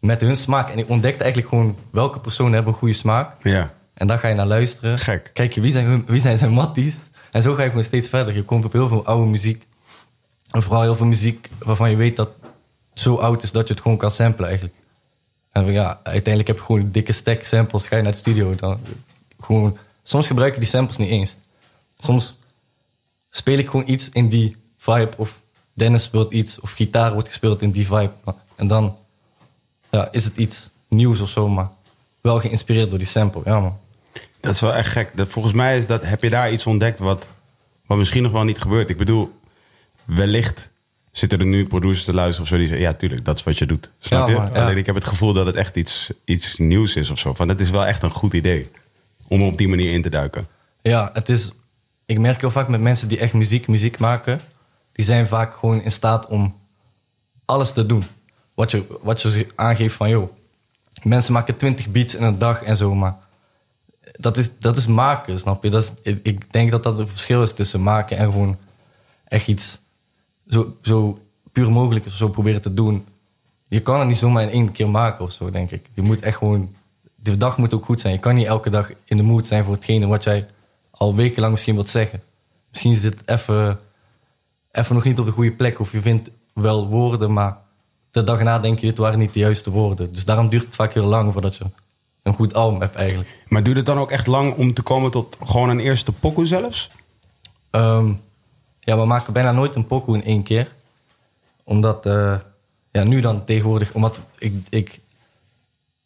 Met 0.00 0.20
hun 0.20 0.36
smaak. 0.36 0.70
En 0.70 0.78
ik 0.78 0.88
ontdekte 0.88 1.22
eigenlijk 1.22 1.54
gewoon 1.54 1.76
welke 1.90 2.18
personen 2.18 2.52
hebben 2.52 2.72
een 2.72 2.78
goede 2.78 2.94
smaak. 2.94 3.34
Ja. 3.42 3.72
En 3.94 4.06
dan 4.06 4.18
ga 4.18 4.28
je 4.28 4.34
naar 4.34 4.46
luisteren. 4.46 4.98
Gek. 4.98 5.30
Kijk 5.32 5.52
je, 5.52 5.60
wie 5.60 5.72
zijn, 5.72 6.04
wie 6.06 6.20
zijn 6.20 6.38
zijn 6.38 6.52
matties? 6.52 7.00
En 7.30 7.42
zo 7.42 7.54
ga 7.54 7.62
je 7.62 7.68
gewoon 7.68 7.84
steeds 7.84 8.08
verder. 8.08 8.34
Je 8.34 8.42
komt 8.42 8.64
op 8.64 8.72
heel 8.72 8.88
veel 8.88 9.06
oude 9.06 9.30
muziek. 9.30 9.66
En 10.50 10.62
vooral 10.62 10.82
heel 10.82 10.96
veel 10.96 11.06
muziek 11.06 11.50
waarvan 11.58 11.90
je 11.90 11.96
weet 11.96 12.16
dat 12.16 12.30
het 12.90 13.00
zo 13.00 13.14
oud 13.14 13.42
is 13.42 13.52
dat 13.52 13.68
je 13.68 13.74
het 13.74 13.82
gewoon 13.82 13.98
kan 13.98 14.10
samplen 14.10 14.48
eigenlijk. 14.48 14.76
En 15.52 15.72
ja, 15.72 16.00
uiteindelijk 16.02 16.46
heb 16.46 16.56
je 16.56 16.64
gewoon 16.64 16.80
een 16.80 16.92
dikke 16.92 17.12
stack 17.12 17.44
samples. 17.44 17.86
Ga 17.86 17.96
je 17.96 18.02
naar 18.02 18.12
de 18.12 18.18
studio. 18.18 18.54
Dan 18.54 18.80
gewoon, 19.40 19.78
soms 20.02 20.26
gebruik 20.26 20.54
je 20.54 20.60
die 20.60 20.68
samples 20.68 20.96
niet 20.96 21.10
eens. 21.10 21.36
Soms 21.98 22.34
speel 23.30 23.58
ik 23.58 23.68
gewoon 23.68 23.88
iets 23.88 24.08
in 24.08 24.28
die 24.28 24.56
vibe. 24.78 25.10
Of 25.16 25.40
Dennis 25.72 26.02
speelt 26.02 26.32
iets. 26.32 26.60
Of 26.60 26.70
gitaar 26.70 27.12
wordt 27.12 27.28
gespeeld 27.28 27.62
in 27.62 27.70
die 27.70 27.86
vibe. 27.86 28.12
En 28.56 28.66
dan 28.66 28.96
ja, 29.90 30.08
is 30.10 30.24
het 30.24 30.36
iets 30.36 30.70
nieuws 30.88 31.20
of 31.20 31.28
zo. 31.28 31.48
Maar 31.48 31.70
wel 32.20 32.40
geïnspireerd 32.40 32.90
door 32.90 32.98
die 32.98 33.08
sample. 33.08 33.42
Ja, 33.44 33.60
man. 33.60 33.78
Dat 34.40 34.54
is 34.54 34.60
wel 34.60 34.74
echt 34.74 34.90
gek. 34.90 35.16
Dat, 35.16 35.28
volgens 35.28 35.54
mij 35.54 35.78
is 35.78 35.86
dat, 35.86 36.02
heb 36.02 36.22
je 36.22 36.30
daar 36.30 36.52
iets 36.52 36.66
ontdekt 36.66 36.98
wat, 36.98 37.28
wat 37.86 37.98
misschien 37.98 38.22
nog 38.22 38.32
wel 38.32 38.44
niet 38.44 38.60
gebeurt. 38.60 38.88
Ik 38.88 38.96
bedoel, 38.96 39.40
wellicht 40.04 40.70
zitten 41.12 41.38
er 41.38 41.46
nu 41.46 41.66
producers 41.66 42.04
te 42.04 42.14
luisteren 42.14 42.42
of 42.42 42.48
zo 42.48 42.56
die 42.56 42.66
zeggen... 42.66 42.86
ja, 42.86 42.94
tuurlijk, 42.94 43.24
dat 43.24 43.36
is 43.36 43.42
wat 43.42 43.58
je 43.58 43.66
doet. 43.66 43.90
Snap 43.98 44.28
je? 44.28 44.36
Alleen 44.36 44.76
ik 44.76 44.86
heb 44.86 44.94
het 44.94 45.04
gevoel 45.04 45.32
dat 45.32 45.46
het 45.46 45.54
echt 45.54 45.76
iets, 45.76 46.10
iets 46.24 46.56
nieuws 46.56 46.96
is 46.96 47.10
of 47.10 47.18
zo. 47.18 47.34
Van, 47.34 47.48
het 47.48 47.60
is 47.60 47.70
wel 47.70 47.86
echt 47.86 48.02
een 48.02 48.10
goed 48.10 48.32
idee 48.32 48.70
om 49.28 49.42
op 49.42 49.58
die 49.58 49.68
manier 49.68 49.92
in 49.92 50.02
te 50.02 50.08
duiken. 50.08 50.46
Ja, 50.82 51.10
het 51.12 51.28
is... 51.28 51.52
Ik 52.06 52.18
merk 52.18 52.40
heel 52.40 52.50
vaak 52.50 52.68
met 52.68 52.80
mensen 52.80 53.08
die 53.08 53.18
echt 53.18 53.32
muziek, 53.32 53.68
muziek 53.68 53.98
maken... 53.98 54.40
die 54.92 55.04
zijn 55.04 55.26
vaak 55.26 55.54
gewoon 55.54 55.82
in 55.82 55.92
staat 55.92 56.26
om 56.26 56.56
alles 57.44 57.72
te 57.72 57.86
doen. 57.86 58.04
Wat 58.54 58.70
je, 58.70 58.84
wat 59.02 59.22
je 59.22 59.48
aangeeft 59.54 59.94
van, 59.94 60.08
joh... 60.08 60.30
mensen 61.02 61.32
maken 61.32 61.56
20 61.56 61.88
beats 61.88 62.14
in 62.14 62.22
een 62.22 62.38
dag 62.38 62.62
en 62.62 62.76
zo, 62.76 62.94
maar... 62.94 63.14
Dat 64.12 64.36
is, 64.36 64.48
dat 64.58 64.76
is 64.76 64.86
maken, 64.86 65.38
snap 65.38 65.62
je? 65.62 65.70
Dat 65.70 65.92
is, 66.02 66.12
ik 66.22 66.52
denk 66.52 66.70
dat 66.70 66.82
dat 66.82 66.98
het 66.98 67.08
verschil 67.10 67.42
is 67.42 67.52
tussen 67.52 67.82
maken 67.82 68.16
en 68.16 68.24
gewoon 68.24 68.58
echt 69.28 69.46
iets 69.46 69.80
zo, 70.48 70.76
zo 70.82 71.18
puur 71.52 71.70
mogelijk 71.70 72.04
zo 72.08 72.28
proberen 72.28 72.62
te 72.62 72.74
doen. 72.74 73.06
Je 73.68 73.80
kan 73.80 73.98
het 73.98 74.08
niet 74.08 74.18
zomaar 74.18 74.42
in 74.42 74.50
één 74.50 74.72
keer 74.72 74.88
maken 74.88 75.24
of 75.24 75.32
zo, 75.32 75.50
denk 75.50 75.70
ik. 75.70 75.86
Je 75.94 76.02
moet 76.02 76.20
echt 76.20 76.36
gewoon... 76.36 76.74
De 77.14 77.36
dag 77.36 77.58
moet 77.58 77.74
ook 77.74 77.84
goed 77.84 78.00
zijn. 78.00 78.12
Je 78.12 78.20
kan 78.20 78.34
niet 78.34 78.46
elke 78.46 78.70
dag 78.70 78.90
in 79.04 79.16
de 79.16 79.22
mood 79.22 79.46
zijn 79.46 79.64
voor 79.64 79.74
hetgene 79.74 80.06
wat 80.06 80.24
jij 80.24 80.46
al 80.90 81.14
wekenlang 81.14 81.52
misschien 81.52 81.74
wilt 81.74 81.88
zeggen. 81.88 82.22
Misschien 82.70 82.94
zit 82.94 83.14
het 83.18 83.28
even, 83.28 83.80
even 84.72 84.94
nog 84.94 85.04
niet 85.04 85.18
op 85.18 85.26
de 85.26 85.32
goede 85.32 85.52
plek. 85.52 85.80
Of 85.80 85.92
je 85.92 86.02
vindt 86.02 86.30
wel 86.52 86.86
woorden, 86.86 87.32
maar 87.32 87.56
de 88.10 88.24
dag 88.24 88.42
na 88.42 88.58
denk 88.58 88.78
je, 88.78 88.86
dit 88.86 88.98
waren 88.98 89.18
niet 89.18 89.32
de 89.32 89.40
juiste 89.40 89.70
woorden. 89.70 90.12
Dus 90.12 90.24
daarom 90.24 90.48
duurt 90.48 90.64
het 90.64 90.74
vaak 90.74 90.92
heel 90.92 91.06
lang 91.06 91.32
voordat 91.32 91.56
je 91.56 91.64
een 92.22 92.34
goed 92.34 92.54
album 92.54 92.80
hebt 92.80 92.94
eigenlijk. 92.94 93.38
Maar 93.48 93.62
duurt 93.62 93.76
het 93.76 93.86
dan 93.86 93.98
ook 93.98 94.10
echt 94.10 94.26
lang 94.26 94.54
om 94.54 94.74
te 94.74 94.82
komen 94.82 95.10
tot 95.10 95.36
gewoon 95.44 95.68
een 95.68 95.80
eerste 95.80 96.12
pokoe 96.12 96.46
zelfs? 96.46 96.90
Ehm, 97.70 98.12
ja, 98.84 98.98
we 98.98 99.04
maken 99.04 99.32
bijna 99.32 99.52
nooit 99.52 99.74
een 99.74 99.86
pokoe 99.86 100.16
in 100.16 100.24
één 100.24 100.42
keer. 100.42 100.68
Omdat, 101.64 102.06
eh, 102.06 102.34
ja, 102.90 103.04
nu 103.04 103.20
dan 103.20 103.44
tegenwoordig, 103.44 103.92
omdat 103.92 104.20
ik, 104.38 104.52
ik 104.68 105.00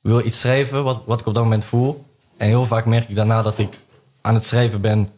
wil 0.01 0.25
iets 0.25 0.41
schrijven 0.41 0.85
wat, 0.85 1.03
wat 1.05 1.21
ik 1.21 1.27
op 1.27 1.35
dat 1.35 1.43
moment 1.43 1.65
voel. 1.65 2.05
En 2.37 2.47
heel 2.47 2.67
vaak 2.67 2.85
merk 2.85 3.09
ik 3.09 3.15
daarna 3.15 3.43
dat 3.43 3.59
ik 3.59 3.79
aan 4.21 4.35
het 4.35 4.45
schrijven 4.45 4.81
ben 4.81 5.11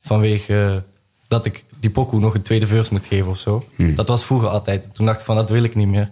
vanwege 0.00 0.82
eh, 0.84 0.92
dat 1.28 1.46
ik 1.46 1.64
die 1.80 1.90
pokoe 1.90 2.20
nog 2.20 2.34
een 2.34 2.42
tweede 2.42 2.66
verse 2.66 2.92
moet 2.92 3.06
geven 3.06 3.30
of 3.30 3.38
zo. 3.38 3.64
Dat 3.76 4.08
was 4.08 4.24
vroeger 4.24 4.48
altijd. 4.48 4.94
Toen 4.94 5.06
dacht 5.06 5.18
ik 5.18 5.24
van, 5.24 5.36
dat 5.36 5.50
wil 5.50 5.62
ik 5.62 5.74
niet 5.74 5.88
meer. 5.88 6.10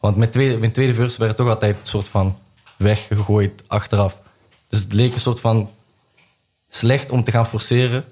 Want 0.00 0.16
mijn 0.16 0.30
tweede, 0.30 0.58
mijn 0.58 0.72
tweede 0.72 0.94
verse 0.94 1.18
werd 1.20 1.36
toch 1.36 1.48
altijd 1.48 1.76
een 1.80 1.86
soort 1.86 2.08
van 2.08 2.38
weggegooid 2.76 3.62
achteraf. 3.66 4.18
Dus 4.68 4.78
het 4.78 4.92
leek 4.92 5.14
een 5.14 5.20
soort 5.20 5.40
van 5.40 5.70
slecht 6.68 7.10
om 7.10 7.24
te 7.24 7.30
gaan 7.30 7.46
forceren. 7.46 8.04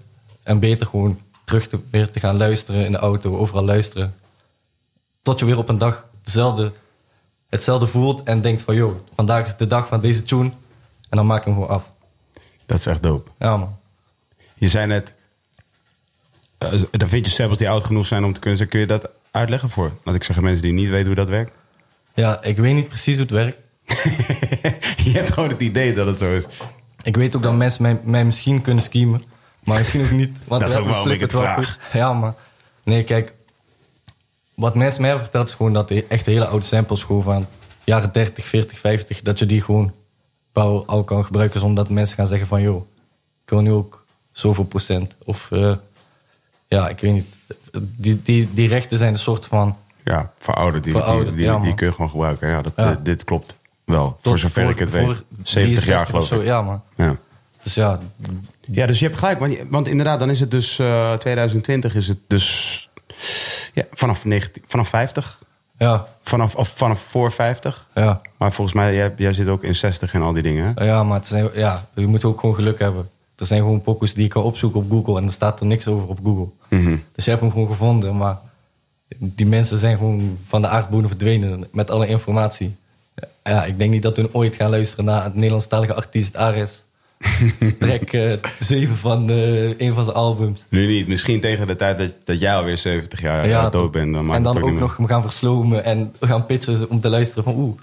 En 0.43 0.59
beter 0.59 0.87
gewoon 0.87 1.19
terug 1.45 1.69
te, 1.69 1.79
weer 1.91 2.11
te 2.11 2.21
gaan 2.21 2.37
luisteren 2.37 2.85
in 2.85 2.93
de 2.93 2.99
auto, 2.99 3.37
overal 3.37 3.65
luisteren. 3.65 4.15
Tot 5.23 5.39
je 5.39 5.47
weer 5.47 5.59
op 5.59 5.69
een 5.69 5.79
dag 5.79 6.07
dezelfde, 6.23 6.73
hetzelfde 7.49 7.87
voelt 7.87 8.23
en 8.23 8.41
denkt 8.41 8.63
van... 8.63 8.75
joh, 8.75 8.95
vandaag 9.15 9.47
is 9.47 9.57
de 9.57 9.67
dag 9.67 9.89
van 9.89 10.01
deze 10.01 10.23
tune. 10.23 10.51
En 11.09 11.17
dan 11.17 11.27
maak 11.27 11.39
ik 11.39 11.45
hem 11.45 11.55
gewoon 11.55 11.69
af. 11.69 11.91
Dat 12.67 12.79
is 12.79 12.87
echt 12.87 13.03
dope. 13.03 13.31
Ja 13.39 13.57
man. 13.57 13.77
Je 14.55 14.69
zei 14.69 14.87
net, 14.87 15.15
eh, 16.59 16.83
dan 16.91 17.09
vind 17.09 17.27
je 17.27 17.33
samples 17.33 17.59
die 17.59 17.69
oud 17.69 17.85
genoeg 17.85 18.07
zijn 18.07 18.25
om 18.25 18.33
te 18.33 18.41
kunnen 18.41 18.59
zeggen. 18.59 18.77
Kun 18.77 18.81
je 18.81 19.01
dat 19.01 19.11
uitleggen 19.31 19.71
voor? 19.71 19.93
Want 20.05 20.17
ik 20.17 20.25
zeg 20.25 20.37
aan 20.37 20.43
mensen 20.43 20.63
die 20.63 20.73
niet 20.73 20.89
weten 20.89 21.07
hoe 21.07 21.15
dat 21.15 21.29
werkt. 21.29 21.53
Ja, 22.15 22.43
ik 22.43 22.57
weet 22.57 22.75
niet 22.75 22.89
precies 22.89 23.17
hoe 23.17 23.25
het 23.25 23.35
werkt. 23.35 23.57
je 25.05 25.11
hebt 25.11 25.33
gewoon 25.33 25.49
het 25.49 25.61
idee 25.61 25.95
dat 25.95 26.07
het 26.07 26.19
zo 26.19 26.35
is. 26.35 26.47
Ik 27.03 27.17
weet 27.17 27.37
ook 27.37 27.43
dat 27.43 27.55
mensen 27.55 27.83
mij, 27.83 28.01
mij 28.05 28.25
misschien 28.25 28.63
kunnen 28.63 28.85
schemen. 28.85 29.25
Maar 29.65 29.79
misschien 29.79 30.03
ook 30.05 30.11
niet. 30.11 30.39
Want 30.47 30.61
Dat 30.61 30.71
is 30.71 30.77
ook 30.77 30.87
rapper 30.87 30.93
waarom 30.95 31.11
ik 31.13 31.19
flippert 31.19 31.33
het 31.33 31.41
wel 31.41 31.53
vraag. 31.53 31.79
goed. 31.83 31.93
Ja, 32.01 32.13
maar... 32.13 32.35
Nee, 32.85 33.05
kijk. 33.05 33.33
Wat 34.55 34.75
mensen 34.75 35.01
mij 35.01 35.11
hebben 35.11 35.29
verteld 35.29 35.49
is 35.49 35.55
gewoon 35.55 35.73
dat 35.73 35.89
de 35.89 36.07
echt 36.09 36.27
hele 36.27 36.47
oude 36.47 36.65
samples 36.65 37.03
gewoon 37.03 37.23
van 37.23 37.47
jaren 37.85 38.13
30, 38.13 38.47
40, 38.47 38.79
50... 38.79 39.21
dat 39.23 39.39
je 39.39 39.47
die 39.47 39.63
gewoon 39.63 39.93
wel 40.53 40.87
al 40.87 41.05
kan 41.05 41.25
gebruiken 41.25 41.61
zonder 41.61 41.85
dat 41.85 41.93
mensen 41.93 42.17
gaan 42.17 42.27
zeggen 42.27 42.47
van... 42.47 42.63
joh, 42.63 42.87
ik 43.45 43.51
wil 43.51 43.61
nu 43.61 43.73
ook 43.73 44.05
zoveel 44.33 44.65
procent. 44.65 45.13
Of 45.25 45.49
eh, 45.51 45.73
ja, 46.69 46.89
ik 46.89 47.01
weet 47.01 47.13
niet. 47.13 47.27
Die, 47.97 48.23
die, 48.23 48.49
die 48.55 48.69
rechten 48.69 48.99
zijn 48.99 49.13
een 49.13 49.19
soort 49.19 49.47
van... 49.47 49.77
Ja, 50.05 50.33
verouderd. 50.39 50.85
Die, 50.85 50.93
Verouderd, 50.93 51.29
die, 51.29 51.37
die, 51.37 51.47
ja, 51.47 51.59
die 51.59 51.75
kun 51.75 51.87
je 51.87 51.93
gewoon 51.93 52.11
gebruiken. 52.11 52.49
Ja, 52.49 52.63
dat, 52.63 52.73
Ja. 52.77 52.91
Dit, 52.91 53.05
dit 53.05 53.25
klopt 53.25 53.57
wel. 53.85 54.19
voor 54.23 54.39
zover 54.39 54.69
ik 54.69 54.79
het 54.79 54.91
weet. 54.91 55.05
voor 55.05 55.23
70 55.43 55.87
jaar 55.87 56.07
63 56.07 56.07
geloof 56.07 56.23
of 56.23 56.29
zo. 56.29 56.39
ik. 56.41 56.47
Ja, 56.47 56.63
man. 56.63 56.83
Ja. 56.97 57.17
Dus 57.63 57.75
ja, 57.75 57.99
ja, 58.61 58.87
dus 58.87 58.99
je 58.99 59.05
hebt 59.07 59.19
gelijk. 59.19 59.39
Want, 59.39 59.57
want 59.71 59.89
inderdaad, 59.89 60.19
dan 60.19 60.31
is 60.31 60.41
het 60.41 60.51
dus 60.51 60.79
eh 60.79 61.13
2020 61.15 61.95
is 61.95 62.09
het 62.09 62.19
dus 62.27 62.89
ja, 63.73 63.85
vanaf, 63.93 64.25
19, 64.25 64.63
vanaf 64.67 64.89
50. 64.89 65.39
ja, 65.79 66.07
Vanaf, 66.23 66.55
of 66.57 66.69
vanaf 66.69 67.01
voor 67.01 67.33
50. 67.33 67.87
ja. 67.95 68.21
Maar 68.37 68.53
volgens 68.53 68.77
mij, 68.77 68.95
jij, 68.95 69.15
jij 69.17 69.33
zit 69.33 69.49
ook 69.49 69.63
in 69.65 69.75
60 69.75 70.15
en 70.15 70.23
al 70.23 70.33
die 70.33 70.43
dingen. 70.43 70.73
hè? 70.75 70.85
Ja, 70.85 71.05
maar 71.05 71.19
het 71.19 71.29
zijn, 71.29 71.49
ja, 71.55 71.87
je 71.95 72.07
moet 72.07 72.25
ook 72.25 72.41
gewoon 72.41 72.55
geluk 72.55 72.79
hebben. 72.79 73.11
Er 73.37 73.47
zijn 73.47 73.61
gewoon 73.61 73.83
pokus 73.83 74.15
die 74.15 74.23
je 74.23 74.29
kan 74.29 74.43
opzoeken 74.43 74.81
op 74.81 74.91
Google 74.91 75.19
en 75.21 75.27
er 75.27 75.33
staat 75.33 75.61
er 75.61 75.67
niks 75.67 75.87
over 75.89 76.09
op 76.09 76.19
Google. 76.25 76.49
Mhm. 76.69 76.97
Dus 77.15 77.25
je 77.25 77.31
hebt 77.31 77.43
hem 77.43 77.51
gewoon 77.53 77.67
gevonden, 77.67 78.17
maar 78.17 78.37
die 79.19 79.47
mensen 79.47 79.79
zijn 79.79 79.97
gewoon 79.97 80.39
van 80.47 80.61
de 80.61 80.69
aardbodem 80.69 81.09
verdwenen 81.09 81.69
met 81.73 81.91
alle 81.91 82.07
informatie. 82.07 82.77
Ja, 83.45 83.65
ik 83.65 83.79
denk 83.79 83.91
niet 83.91 84.03
dat 84.03 84.17
we 84.17 84.29
ooit 84.35 84.57
gaan 84.57 84.71
luisteren 84.71 85.05
naar 85.05 85.25
het 85.25 85.35
Nederlandstalige 85.35 85.95
artiest 85.95 86.37
Ares. 86.37 86.85
Track 87.79 88.03
eh 88.03 88.33
7 88.59 88.97
van 88.97 89.31
eh, 89.31 89.79
een 89.79 89.93
van 89.93 90.05
zijn 90.05 90.17
albums. 90.17 90.67
Nu 90.69 90.87
niet. 90.87 91.09
Misschien 91.09 91.41
tegen 91.41 91.67
de 91.67 91.77
tijd 91.77 91.99
dat, 91.99 92.15
dat 92.25 92.41
jij 92.41 92.55
alweer 92.55 92.79
70 92.79 93.21
jaar 93.21 93.49
Ja, 93.49 93.63
ja, 93.63 93.71
dood 93.71 93.91
bent. 93.91 94.13
Dan 94.13 94.35
en 94.35 94.43
dan 94.43 94.57
ook 94.57 94.65
ook, 94.65 94.99
nog 94.99 95.09
gaan 95.09 95.23
verslomen 95.23 95.85
en 95.85 96.15
gaan 96.21 96.47
pitchen 96.47 96.91
om 96.91 97.01
te 97.01 97.09
luisteren 97.09 97.45
van 97.45 97.55
oeh, 97.57 97.81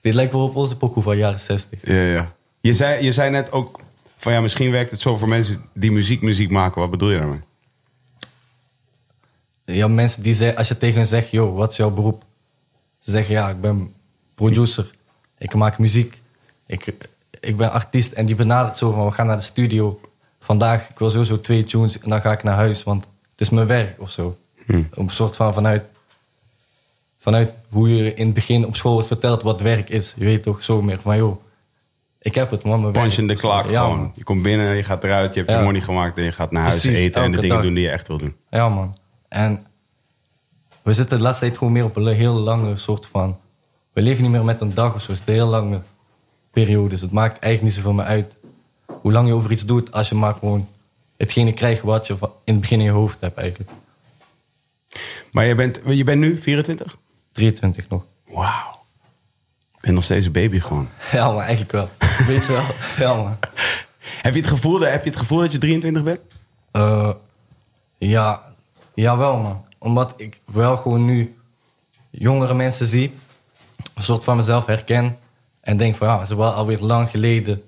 dit 0.00 0.14
lijkt 0.14 0.32
wel 0.32 0.42
op 0.42 0.56
onze 0.56 0.76
pokoe 0.76 1.02
van 1.02 1.16
jaren 1.16 1.40
60. 1.40 1.78
meer. 1.82 1.96
Ja, 1.96 2.12
ja. 2.12 2.32
Je, 2.60 2.72
zei, 2.72 3.04
je 3.04 3.12
zei 3.12 3.30
net 3.30 3.52
ook 3.52 3.80
van 4.16 4.32
ja, 4.32 4.40
misschien 4.40 4.70
werkt 4.70 4.90
het 4.90 5.00
zo 5.00 5.16
voor 5.16 5.28
mensen 5.28 5.64
die 5.74 5.92
muziek 5.92 6.22
muziek 6.22 6.50
maken. 6.50 6.80
Wat 6.80 6.90
bedoel 6.90 7.10
je 7.10 7.18
daarmee? 7.18 7.40
Ja, 9.64 9.88
mensen 9.88 10.22
die 10.22 10.34
zeggen, 10.34 10.58
als 10.58 10.68
je 10.68 10.78
tegen 10.78 10.96
hen 10.96 11.06
zegt, 11.06 11.30
joh, 11.30 11.56
wat 11.56 11.70
is 11.70 11.76
jouw 11.76 11.90
beroep? 11.90 12.24
Ze 12.98 13.10
zeggen, 13.10 13.34
ja, 13.34 13.50
ik 13.50 13.60
ben 13.60 13.94
producer. 14.34 14.90
Ik 15.38 15.54
maak 15.54 15.78
muziek. 15.78 16.20
Ik, 16.66 16.94
ik 17.40 17.56
ben 17.56 17.72
artiest. 17.72 18.12
En 18.12 18.26
die 18.26 18.34
benadert 18.34 18.78
zo 18.78 18.90
van, 18.92 19.04
we 19.06 19.12
gaan 19.12 19.26
naar 19.26 19.36
de 19.36 19.42
studio. 19.42 20.00
Vandaag, 20.40 20.90
ik 20.90 20.98
wil 20.98 21.10
sowieso 21.10 21.40
twee 21.40 21.64
tunes 21.64 22.00
en 22.00 22.08
dan 22.10 22.20
ga 22.20 22.32
ik 22.32 22.42
naar 22.42 22.54
huis. 22.54 22.82
Want 22.82 23.04
het 23.32 23.40
is 23.40 23.48
mijn 23.48 23.66
werk 23.66 24.00
of 24.00 24.10
zo. 24.10 24.36
Om 24.68 24.86
een 24.94 25.10
soort 25.10 25.36
van 25.36 25.54
vanuit, 25.54 25.82
vanuit 27.18 27.50
hoe 27.68 27.96
je 27.96 28.14
in 28.14 28.24
het 28.24 28.34
begin 28.34 28.66
op 28.66 28.76
school 28.76 28.92
wordt 28.92 29.06
verteld 29.08 29.42
wat 29.42 29.60
werk 29.60 29.88
is. 29.90 30.14
Je 30.16 30.24
weet 30.24 30.42
toch 30.42 30.64
zo 30.64 30.82
meer 30.82 31.00
van, 31.00 31.16
joh, 31.16 31.42
ik 32.18 32.34
heb 32.34 32.50
het, 32.50 32.62
man. 32.62 32.80
Mijn 32.80 32.92
werk. 32.92 33.06
Punch 33.06 33.18
in 33.18 33.26
de 33.26 33.34
klak 33.34 33.70
Ja, 33.70 33.82
gewoon. 33.82 33.98
man. 33.98 34.12
Je 34.14 34.24
komt 34.24 34.42
binnen, 34.42 34.76
je 34.76 34.82
gaat 34.82 35.04
eruit, 35.04 35.34
je 35.34 35.40
hebt 35.40 35.52
Ja. 35.52 35.58
je 35.58 35.64
money 35.64 35.80
gemaakt 35.80 36.18
en 36.18 36.24
je 36.24 36.32
gaat 36.32 36.50
naar 36.50 36.62
huis 36.62 36.84
eten 36.84 37.22
en 37.22 37.30
de 37.32 37.36
dingen 37.40 37.56
dag. 37.56 37.64
doen 37.64 37.74
die 37.74 37.82
je 37.84 37.90
echt 37.90 38.08
wil 38.08 38.18
doen. 38.18 38.36
Ja, 38.50 38.68
man. 38.68 38.96
En 39.28 39.66
we 40.82 40.92
zitten 40.92 41.16
de 41.16 41.22
laatste 41.22 41.44
tijd 41.44 41.58
gewoon 41.58 41.72
meer 41.72 41.84
op 41.84 41.96
een 41.96 42.06
heel 42.06 42.34
lange 42.34 42.76
soort 42.76 43.06
van... 43.06 43.38
We 43.92 44.02
leven 44.02 44.22
niet 44.22 44.30
meer 44.32 44.44
met 44.44 44.60
een 44.60 44.74
dag 44.74 44.94
of 44.94 45.00
zo. 45.02 45.10
Het 45.12 45.20
is 45.20 45.26
een 45.26 45.34
heel 45.34 45.46
lange 45.46 45.80
periode. 46.50 46.88
Dus 46.88 47.00
het 47.00 47.10
maakt 47.10 47.38
eigenlijk 47.38 47.62
niet 47.62 47.72
zoveel 47.84 47.92
meer 47.96 48.04
uit 48.06 48.34
hoe 48.86 49.12
lang 49.12 49.28
je 49.28 49.34
over 49.34 49.52
iets 49.52 49.64
doet... 49.66 49.92
als 49.92 50.08
je 50.08 50.14
maar 50.14 50.34
gewoon 50.34 50.68
hetgene 51.16 51.52
krijgt 51.52 51.82
wat 51.82 52.06
je 52.06 52.16
in 52.44 52.52
het 52.52 52.60
begin 52.60 52.78
in 52.78 52.84
je 52.84 52.90
hoofd 52.90 53.16
hebt 53.20 53.36
eigenlijk. 53.38 53.70
Maar 55.32 55.44
je 55.46 55.54
bent, 55.54 55.80
je 55.86 56.04
bent 56.04 56.20
nu 56.20 56.38
24? 56.42 56.96
23 57.32 57.88
nog. 57.88 58.04
Wauw. 58.26 58.78
Ik 59.74 59.80
ben 59.80 59.94
nog 59.94 60.04
steeds 60.04 60.26
een 60.26 60.32
baby 60.32 60.60
gewoon. 60.60 60.88
Ja, 61.12 61.30
maar 61.32 61.40
eigenlijk 61.44 61.72
wel. 61.72 61.88
Weet 62.26 62.46
je 62.46 62.52
wel? 62.52 62.64
Ja, 62.98 63.14
man. 63.22 63.36
Heb 64.22 64.34
je 64.34 64.40
het 64.40 64.48
gevoel, 64.48 64.78
dat- 64.78 64.90
heb 64.90 65.04
je 65.04 65.10
het 65.10 65.18
gevoel 65.18 65.38
dat 65.38 65.52
je 65.52 65.58
23 65.58 66.02
bent? 66.02 66.20
Eh, 66.70 67.10
ja, 67.98 68.42
jawel 68.94 69.36
man. 69.38 69.64
Omdat 69.78 70.14
ik 70.16 70.40
wel 70.44 70.76
gewoon 70.76 71.04
nu 71.04 71.36
jongere 72.10 72.54
mensen 72.54 72.86
zie. 72.86 73.14
Een 73.94 74.02
soort 74.02 74.24
van 74.24 74.36
mezelf 74.36 74.66
herken. 74.66 75.18
En 75.60 75.76
denk 75.76 75.96
van 75.96 76.06
ja, 76.06 76.20
het 76.20 76.30
is 76.30 76.36
wel 76.36 76.50
alweer 76.50 76.78
lang 76.78 77.10
geleden. 77.10 77.62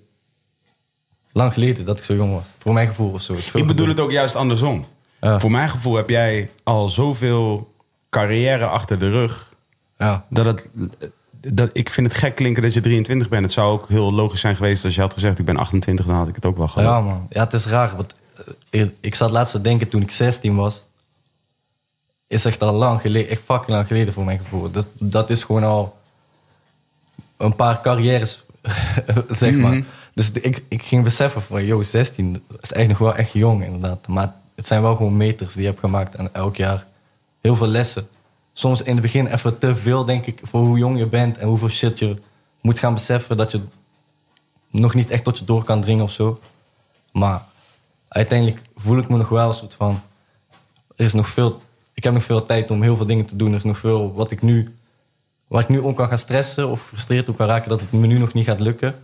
Lang 1.32 1.52
geleden 1.52 1.84
dat 1.84 1.98
ik 1.98 2.04
zo 2.04 2.14
jong 2.14 2.34
was. 2.34 2.54
Voor 2.58 2.72
mijn 2.72 2.88
gevoel 2.88 3.12
of 3.12 3.22
zo. 3.22 3.36
Ik 3.54 3.66
bedoel 3.66 3.88
het 3.88 4.00
ook 4.00 4.10
juist 4.10 4.36
andersom. 4.36 4.86
Ja. 5.20 5.40
Voor 5.40 5.50
mijn 5.50 5.68
gevoel 5.68 5.94
heb 5.94 6.08
jij 6.08 6.50
al 6.62 6.88
zoveel 6.88 7.74
carrière 8.10 8.66
achter 8.66 8.98
de 8.98 9.10
rug. 9.10 9.52
Ja, 9.98 10.24
Dat 10.28 10.44
het, 10.44 10.68
dat, 11.52 11.70
ik 11.72 11.90
vind 11.90 12.06
het 12.06 12.16
gek 12.16 12.34
klinken 12.34 12.62
dat 12.62 12.74
je 12.74 12.80
23 12.80 13.28
bent. 13.28 13.42
Het 13.42 13.52
zou 13.52 13.72
ook 13.72 13.88
heel 13.88 14.12
logisch 14.12 14.40
zijn 14.40 14.56
geweest 14.56 14.84
als 14.84 14.94
je 14.94 15.00
had 15.00 15.12
gezegd... 15.12 15.38
ik 15.38 15.44
ben 15.44 15.56
28, 15.56 16.06
dan 16.06 16.14
had 16.14 16.28
ik 16.28 16.34
het 16.34 16.44
ook 16.44 16.56
wel 16.56 16.68
gehad. 16.68 16.88
ja 16.88 17.00
man. 17.00 17.26
Ja, 17.30 17.44
het 17.44 17.52
is 17.52 17.66
raar. 17.66 17.96
Want 17.96 18.14
eh, 18.70 18.86
ik 19.00 19.14
zat 19.14 19.30
laatst 19.30 19.54
te 19.54 19.60
denken 19.60 19.88
toen 19.88 20.02
ik 20.02 20.10
16 20.10 20.56
was. 20.56 20.82
Is 22.26 22.44
echt 22.44 22.62
al 22.62 22.74
lang 22.74 23.00
geleden. 23.00 23.30
Echt 23.30 23.42
fucking 23.42 23.70
lang 23.70 23.86
geleden 23.86 24.12
voor 24.12 24.24
mijn 24.24 24.38
gevoel. 24.38 24.70
Dat, 24.70 24.86
dat 24.98 25.30
is 25.30 25.42
gewoon 25.42 25.64
al 25.64 26.00
een 27.42 27.56
paar 27.56 27.80
carrières, 27.80 28.44
zeg 29.30 29.54
maar. 29.54 29.72
Mhm. 29.72 29.82
Dus 30.14 30.30
ik, 30.30 30.62
ik 30.68 30.82
ging 30.82 31.04
beseffen 31.04 31.42
van, 31.42 31.64
yo, 31.64 31.82
16 31.82 32.32
dat 32.32 32.62
is 32.62 32.72
eigenlijk 32.72 32.88
nog 32.88 32.98
wel 32.98 33.18
echt 33.24 33.32
jong 33.32 33.64
inderdaad. 33.64 34.08
Maar 34.08 34.34
het 34.54 34.66
zijn 34.66 34.82
wel 34.82 34.96
gewoon 34.96 35.16
meters 35.16 35.52
die 35.52 35.62
je 35.62 35.68
hebt 35.68 35.80
gemaakt 35.80 36.14
en 36.14 36.34
elk 36.34 36.56
jaar 36.56 36.86
heel 37.40 37.56
veel 37.56 37.66
lessen. 37.66 38.08
Soms 38.52 38.82
in 38.82 38.92
het 38.92 39.02
begin 39.02 39.26
even 39.26 39.58
te 39.58 39.76
veel, 39.76 40.04
denk 40.04 40.26
ik, 40.26 40.40
voor 40.42 40.60
hoe 40.60 40.78
jong 40.78 40.98
je 40.98 41.06
bent 41.06 41.38
en 41.38 41.48
hoeveel 41.48 41.68
shit 41.68 41.98
je 41.98 42.16
moet 42.60 42.78
gaan 42.78 42.94
beseffen 42.94 43.36
dat 43.36 43.52
je 43.52 43.60
nog 44.70 44.94
niet 44.94 45.10
echt 45.10 45.24
tot 45.24 45.38
je 45.38 45.44
door 45.44 45.64
kan 45.64 45.80
dringen 45.80 46.04
of 46.04 46.12
zo. 46.12 46.40
Maar 47.12 47.42
uiteindelijk 48.08 48.62
voel 48.76 48.98
ik 48.98 49.08
me 49.08 49.16
nog 49.16 49.28
wel 49.28 49.48
een 49.48 49.54
soort 49.54 49.74
van, 49.74 50.00
er 50.96 51.04
is 51.04 51.12
nog 51.12 51.28
veel, 51.28 51.62
ik 51.94 52.04
heb 52.04 52.12
nog 52.12 52.24
veel 52.24 52.46
tijd 52.46 52.70
om 52.70 52.82
heel 52.82 52.96
veel 52.96 53.06
dingen 53.06 53.26
te 53.26 53.36
doen. 53.36 53.48
Er 53.48 53.56
is 53.56 53.62
nog 53.62 53.78
veel 53.78 54.14
wat 54.14 54.30
ik 54.30 54.42
nu 54.42 54.76
waar 55.52 55.62
ik 55.62 55.68
nu 55.68 55.78
om 55.78 55.94
kan 55.94 56.08
gaan 56.08 56.18
stressen 56.18 56.68
of 56.68 56.80
gefrustreerd 56.80 57.28
op 57.28 57.36
kan 57.36 57.46
raken 57.46 57.68
dat 57.68 57.80
het 57.80 57.92
me 57.92 58.06
nu 58.06 58.18
nog 58.18 58.32
niet 58.32 58.44
gaat 58.44 58.60
lukken. 58.60 58.94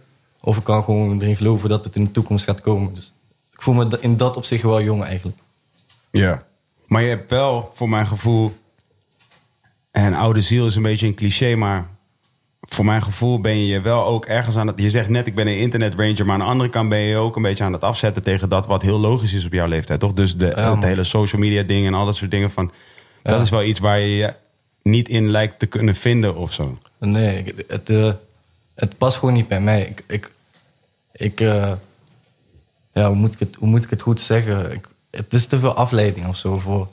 Of 0.41 0.57
ik 0.57 0.65
kan 0.65 0.85
gewoon 0.85 1.21
erin 1.21 1.37
geloven 1.37 1.69
dat 1.69 1.85
het 1.85 1.97
in 1.97 2.05
de 2.05 2.11
toekomst 2.11 2.45
gaat 2.45 2.61
komen. 2.61 2.95
Dus 2.95 3.13
ik 3.53 3.63
voel 3.63 3.75
me 3.75 3.99
in 4.01 4.17
dat 4.17 4.37
opzicht 4.37 4.63
wel 4.63 4.83
jong 4.83 5.05
eigenlijk. 5.05 5.39
Ja. 6.11 6.45
Maar 6.87 7.03
je 7.03 7.09
hebt 7.09 7.31
wel, 7.31 7.71
voor 7.75 7.89
mijn 7.89 8.07
gevoel... 8.07 8.57
en 9.91 10.15
oude 10.15 10.41
ziel 10.41 10.67
is 10.67 10.77
een 10.77 10.83
beetje 10.83 11.07
een 11.07 11.15
cliché, 11.15 11.55
maar... 11.55 11.87
voor 12.61 12.85
mijn 12.85 13.03
gevoel 13.03 13.41
ben 13.41 13.67
je 13.67 13.81
wel 13.81 14.05
ook 14.05 14.25
ergens 14.25 14.57
aan 14.57 14.67
het... 14.67 14.81
Je 14.81 14.91
zegt 14.91 15.09
net, 15.09 15.27
ik 15.27 15.35
ben 15.35 15.47
een 15.47 15.59
internet 15.59 15.95
ranger... 15.95 16.25
maar 16.25 16.35
aan 16.35 16.41
de 16.41 16.47
andere 16.47 16.71
kant 16.71 16.89
ben 16.89 16.99
je 16.99 17.17
ook 17.17 17.37
een 17.37 17.43
beetje 17.43 17.65
aan 17.65 17.73
het 17.73 17.83
afzetten... 17.83 18.23
tegen 18.23 18.49
dat 18.49 18.67
wat 18.67 18.83
heel 18.83 18.99
logisch 18.99 19.33
is 19.33 19.45
op 19.45 19.53
jouw 19.53 19.67
leeftijd, 19.67 20.01
toch? 20.01 20.13
Dus 20.13 20.37
de, 20.37 20.53
Ja, 20.57 20.79
hele 20.81 21.05
social 21.05 21.41
media 21.41 21.63
ding 21.63 21.87
en 21.87 21.95
al 21.95 22.05
dat 22.05 22.17
soort 22.17 22.31
dingen 22.31 22.51
van... 22.51 22.71
Dat 23.23 23.43
is 23.43 23.51
wel 23.51 23.63
iets 23.63 23.81
waar 23.81 23.99
je 23.99 24.35
niet 24.91 25.09
in 25.09 25.31
lijkt 25.31 25.59
te 25.59 25.67
kunnen 25.67 25.95
vinden 25.95 26.37
of 26.37 26.53
zo. 26.53 26.79
Nee, 26.99 27.55
het, 27.69 27.91
eh, 27.91 28.13
het 28.75 28.99
past 28.99 29.19
gewoon 29.19 29.35
niet 29.35 29.49
bij 29.49 29.61
mij. 29.61 29.83
Ik, 29.83 30.05
ik, 30.07 30.33
ik 31.13 31.41
eh, 31.41 31.73
ja, 32.93 33.07
hoe 33.07 33.17
moet 33.17 33.33
ik, 33.33 33.39
het, 33.39 33.55
hoe 33.55 33.69
moet 33.69 33.85
ik 33.85 33.91
het 33.91 34.03
goed 34.03 34.21
zeggen? 34.21 34.73
Ik, 34.73 34.89
het 35.11 35.35
is 35.35 35.47
te 35.47 35.59
veel 35.59 35.75
afleiding 35.75 36.27
of 36.27 36.37
zo 36.37 36.59
voor 36.59 36.89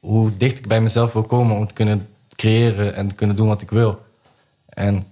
hoe 0.00 0.36
dicht 0.36 0.58
ik 0.58 0.66
bij 0.66 0.80
mezelf 0.80 1.12
wil 1.12 1.22
komen 1.22 1.56
om 1.56 1.66
te 1.66 1.74
kunnen 1.74 2.08
creëren 2.36 2.94
en 2.94 3.08
te 3.08 3.14
kunnen 3.14 3.36
doen 3.36 3.48
wat 3.48 3.62
ik 3.62 3.70
wil. 3.70 4.02
En 4.68 5.06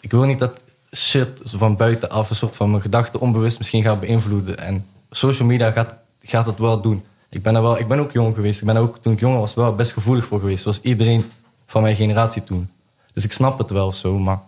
ik 0.00 0.10
wil 0.10 0.22
niet 0.22 0.38
dat 0.38 0.62
shit 0.96 1.40
van 1.44 1.76
buitenaf 1.76 2.30
een 2.30 2.36
soort 2.36 2.56
van 2.56 2.70
mijn 2.70 2.82
gedachten 2.82 3.20
onbewust 3.20 3.58
misschien 3.58 3.82
gaat 3.82 4.00
beïnvloeden. 4.00 4.58
En 4.58 4.86
social 5.10 5.48
media 5.48 5.70
gaat, 5.70 5.94
gaat 6.22 6.46
het 6.46 6.58
wel 6.58 6.80
doen. 6.80 7.04
Ik 7.34 7.42
ben, 7.42 7.54
er 7.54 7.62
wel, 7.62 7.78
ik 7.78 7.86
ben 7.86 7.98
ook 7.98 8.12
jong 8.12 8.34
geweest. 8.34 8.60
Ik 8.60 8.66
ben 8.66 8.76
ook 8.76 8.98
toen 9.02 9.12
ik 9.12 9.20
jonger 9.20 9.40
was 9.40 9.54
wel 9.54 9.74
best 9.74 9.92
gevoelig 9.92 10.26
voor 10.26 10.40
geweest. 10.40 10.62
Zoals 10.62 10.80
iedereen 10.80 11.30
van 11.66 11.82
mijn 11.82 11.96
generatie 11.96 12.44
toen. 12.44 12.70
Dus 13.14 13.24
ik 13.24 13.32
snap 13.32 13.58
het 13.58 13.70
wel 13.70 13.86
of 13.86 13.96
zo, 13.96 14.18
maar... 14.18 14.40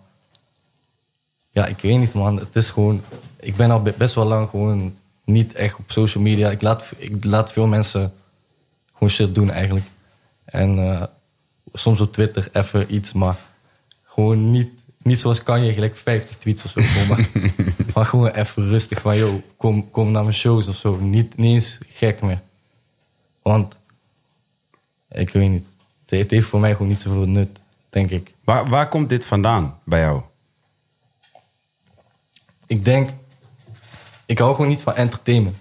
Ja, 1.51 1.67
ik 1.67 1.81
weet 1.81 1.99
niet 1.99 2.13
man. 2.13 2.39
Het 2.39 2.57
is 2.57 2.71
gewoon... 2.71 3.03
Ik 3.41 3.57
ben 3.57 3.71
al 3.71 3.83
be- 3.83 3.95
best 3.99 4.15
wel 4.15 4.25
lang 4.25 4.49
gewoon 4.51 4.95
niet 5.25 5.53
echt 5.53 5.79
op 5.79 5.91
social 5.91 6.23
media. 6.23 6.51
Ik 6.51 6.63
laat, 6.63 6.93
ik 6.97 7.25
laat 7.25 7.53
veel 7.53 7.67
mensen 7.67 8.13
gewoon 8.93 9.11
shit 9.11 9.35
doen 9.35 9.51
eigenlijk. 9.51 9.87
En 10.45 10.79
eh, 10.79 11.03
soms 11.73 12.01
op 12.01 12.13
Twitter 12.13 12.49
even 12.53 12.95
iets, 12.95 13.13
maar 13.13 13.37
gewoon 14.05 14.51
niet, 14.51 14.69
niet 15.03 15.21
zoals 15.21 15.43
kan 15.43 15.65
je 15.65 15.73
gelijk 15.73 15.97
50 15.97 16.37
tweets 16.37 16.65
of 16.65 16.71
zo. 16.71 16.81
maar, 17.09 17.29
maar 17.95 18.07
gewoon 18.07 18.29
even 18.31 18.69
rustig 18.69 19.01
van, 19.01 19.17
yo, 19.17 19.43
kom, 19.57 19.91
kom 19.91 20.11
naar 20.11 20.23
mijn 20.23 20.35
shows 20.35 20.69
of 20.69 20.77
zo. 20.77 20.97
Niet, 20.97 21.37
niet 21.37 21.55
eens 21.55 21.79
gek 21.89 22.21
meer. 22.21 22.41
Want, 23.47 23.75
ik 25.09 25.31
weet 25.31 25.51
niet. 25.51 25.65
Het 26.07 26.31
heeft- 26.31 26.47
voor 26.47 26.61
mij 26.61 26.73
gewoon 26.73 26.89
niet 26.89 27.01
zoveel 27.01 27.27
nut, 27.29 27.61
denk 27.91 28.11
ik. 28.11 28.35
Waar, 28.45 28.67
waar 28.69 28.89
komt 28.89 29.09
dit 29.09 29.25
vandaan 29.25 29.79
bij 29.85 30.01
jou? 30.01 30.23
Ik 32.67 32.85
denk, 32.85 33.11
ik 34.25 34.39
hou 34.39 34.55
gewoon 34.55 34.71
niet 34.71 34.83
van 34.83 34.95
entertainment. 34.95 35.57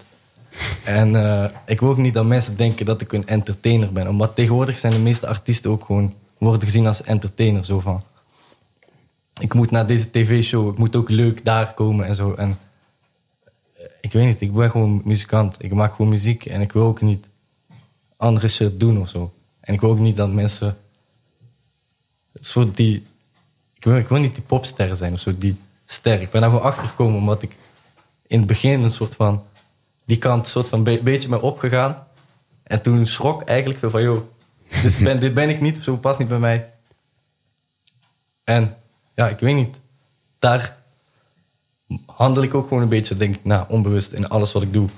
En 0.83 1.15
eh, 1.15 1.49
ik 1.65 1.79
wil 1.79 1.89
ook 1.89 1.97
niet 1.97 2.13
dat 2.13 2.25
mensen 2.25 2.57
denken 2.57 2.85
dat 2.85 3.01
ik 3.01 3.11
een 3.11 3.27
entertainer 3.27 3.91
ben. 3.91 4.07
Omdat 4.07 4.35
tegenwoordig 4.35 4.79
zijn 4.79 4.93
de 4.93 4.99
meeste 4.99 5.27
artiesten 5.27 5.71
ook 5.71 5.85
gewoon 5.85 6.13
worden 6.37 6.61
gezien 6.63 6.87
als 6.87 7.03
entertainer. 7.03 7.65
Zo 7.65 7.79
van, 7.79 8.03
ik 9.41 9.53
moet 9.53 9.71
naar 9.71 9.87
deze 9.87 10.11
tv-show, 10.11 10.71
ik 10.71 10.77
moet 10.77 10.95
ook 10.95 11.09
leuk 11.09 11.45
daar 11.45 11.73
komen 11.73 12.05
en 12.05 12.15
zo. 12.15 12.33
En 12.33 12.59
eh, 13.73 13.85
ik 14.01 14.11
weet 14.11 14.25
niet, 14.25 14.41
ik 14.41 14.53
ben 14.53 14.71
gewoon 14.71 15.01
muzikant. 15.03 15.55
Ik 15.57 15.73
maak 15.73 15.91
gewoon 15.95 16.11
muziek 16.11 16.45
en 16.45 16.61
ik 16.61 16.71
wil 16.71 16.83
ook 16.83 17.01
niet 17.01 17.27
andere 18.17 18.47
shit 18.47 18.79
doen 18.79 18.99
of 18.99 19.09
zo. 19.09 19.33
En 19.59 19.73
ik 19.73 19.81
wil 19.81 19.89
ook 19.89 19.99
niet 19.99 20.17
dat 20.17 20.29
mensen 20.29 20.77
soort 22.39 22.77
die 22.77 23.05
ik 23.75 24.07
wil, 24.07 24.19
niet 24.19 24.35
die 24.35 24.43
popster 24.43 24.95
zijn 24.95 25.13
of 25.13 25.19
zo, 25.19 25.37
die 25.37 25.57
ster. 25.85 26.21
Ik 26.21 26.31
ben 26.31 26.41
daar 26.41 26.49
gewoon 26.49 26.65
achter 26.65 26.87
gekomen 26.87 27.19
omdat 27.19 27.41
ik 27.41 27.55
in 28.27 28.37
het 28.37 28.47
begin 28.47 28.83
een 28.83 28.91
soort 28.91 29.15
van 29.15 29.43
die 30.05 30.17
kant 30.17 30.47
soort 30.47 30.67
van 30.67 30.83
beetje 30.83 31.29
mee 31.29 31.41
opgegaan. 31.41 32.07
En 32.63 32.81
toen 32.81 33.07
schrok 33.07 33.43
eigenlijk 33.43 33.79
veel 33.79 33.89
van, 33.89 34.03
joh, 34.03 34.21
dit 34.81 34.99
ben, 34.99 35.19
dit 35.19 35.33
ben 35.33 35.49
ik 35.49 35.61
niet 35.61 35.83
zo, 35.83 35.97
past 35.97 36.19
niet 36.19 36.27
bij 36.27 36.39
mij. 36.39 36.71
En 38.43 38.77
ja, 39.15 39.29
ik 39.29 39.39
weet 39.39 39.55
niet. 39.55 39.75
Daar 40.39 40.77
handel 42.05 42.43
ik 42.43 42.53
ook 42.53 42.67
gewoon 42.67 42.83
een 42.83 42.89
beetje, 42.89 43.17
denk 43.17 43.35
ik, 43.35 43.45
nou, 43.45 43.65
onbewust 43.69 44.11
in 44.11 44.29
alles 44.29 44.51
wat 44.51 44.63
ik 44.63 44.73
doe. 44.73 44.89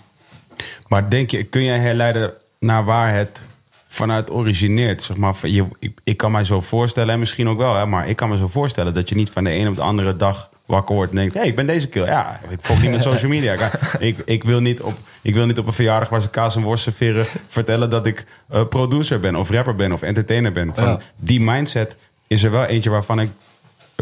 Maar 0.87 1.09
denk 1.09 1.31
je, 1.31 1.43
kun 1.43 1.63
jij 1.63 1.79
herleiden 1.79 2.33
naar 2.59 2.85
waar 2.85 3.13
het 3.13 3.43
vanuit 3.87 4.31
origineert? 4.31 5.01
Zeg 5.01 5.17
maar, 5.17 5.35
je, 5.41 5.65
ik, 5.79 5.99
ik 6.03 6.17
kan 6.17 6.31
mij 6.31 6.43
zo 6.43 6.61
voorstellen, 6.61 7.13
en 7.13 7.19
misschien 7.19 7.47
ook 7.47 7.57
wel, 7.57 7.75
hè, 7.75 7.85
maar 7.85 8.07
ik 8.07 8.15
kan 8.15 8.29
me 8.29 8.37
zo 8.37 8.47
voorstellen 8.47 8.93
dat 8.93 9.09
je 9.09 9.15
niet 9.15 9.29
van 9.29 9.43
de 9.43 9.49
ene 9.49 9.69
op 9.69 9.75
de 9.75 9.81
andere 9.81 10.17
dag 10.17 10.49
wakker 10.65 10.95
wordt 10.95 11.11
en 11.11 11.17
denkt: 11.17 11.33
hé, 11.33 11.39
hey, 11.39 11.49
ik 11.49 11.55
ben 11.55 11.67
deze 11.67 11.87
kill. 11.87 12.05
Ja, 12.05 12.39
ik 12.49 12.57
volg 12.61 12.81
niet 12.81 12.91
met 12.91 13.01
social 13.01 13.31
media. 13.31 13.71
Ik, 13.99 14.17
ik, 14.25 14.43
wil 14.43 14.59
niet 14.59 14.81
op, 14.81 14.97
ik 15.21 15.33
wil 15.33 15.45
niet 15.45 15.57
op 15.57 15.67
een 15.67 15.73
verjaardag 15.73 16.09
waar 16.09 16.21
ze 16.21 16.29
kaas 16.29 16.55
en 16.55 16.61
worst 16.61 16.83
serveren 16.83 17.25
vertellen 17.47 17.89
dat 17.89 18.05
ik 18.05 18.25
eh, 18.49 18.65
producer 18.65 19.19
ben, 19.19 19.35
of 19.35 19.49
rapper 19.49 19.75
ben, 19.75 19.91
of 19.91 20.01
entertainer 20.01 20.51
ben. 20.51 20.71
Van, 20.75 20.83
Ja. 20.83 20.99
Die 21.15 21.41
mindset 21.41 21.95
is 22.27 22.43
er 22.43 22.51
wel 22.51 22.63
eentje 22.65 22.89
waarvan 22.89 23.19
ik. 23.19 23.29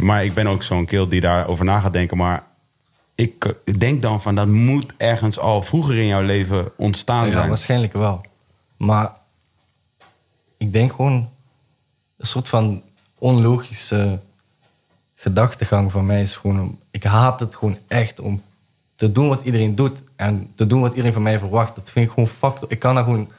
Maar 0.02 0.26
ik 0.26 0.34
ben 0.34 0.48
ook 0.48 0.64
zo'n 0.64 0.86
kill 0.86 1.08
die 1.08 1.22
daarover 1.22 1.66
na 1.66 1.80
gaat 1.80 1.94
denken. 1.94 2.18
Maar 2.18 2.44
ik 3.16 3.54
denk 3.80 4.02
dan 4.02 4.22
van 4.22 4.36
dat 4.36 4.48
moet 4.48 4.94
ergens 4.98 5.40
al 5.40 5.62
vroeger 5.62 5.98
in 5.98 6.08
jouw 6.08 6.22
leven 6.22 6.72
ontstaan 6.78 7.26
Ja, 7.26 7.32
zijn. 7.32 7.48
waarschijnlijk 7.48 7.94
wel. 7.94 8.22
Maar 8.86 9.16
ik 10.58 10.74
denk 10.74 10.92
gewoon 10.92 11.30
een 12.18 12.28
soort 12.28 12.48
van 12.48 12.82
onlogische 13.18 14.20
gedachtegang 15.16 15.92
van 15.92 16.06
mij 16.06 16.22
is 16.22 16.36
gewoon... 16.36 16.80
Ik 16.92 17.04
haat 17.04 17.40
het 17.40 17.56
gewoon 17.56 17.78
echt 17.88 18.20
om 18.20 18.42
te 18.96 19.12
doen 19.12 19.28
wat 19.28 19.44
iedereen 19.44 19.76
doet 19.76 19.98
en 20.16 20.52
te 20.56 20.68
doen 20.68 20.82
wat 20.82 20.90
iedereen 20.90 21.14
van 21.14 21.22
mij 21.22 21.40
verwacht. 21.40 21.76
Dat 21.76 21.92
vind 21.92 22.06
ik 22.06 22.12
gewoon 22.12 22.30
fucked. 22.30 22.72
Ik 22.72 22.80
kan 22.80 22.96
daar 22.96 23.04
gewoon... 23.04 23.30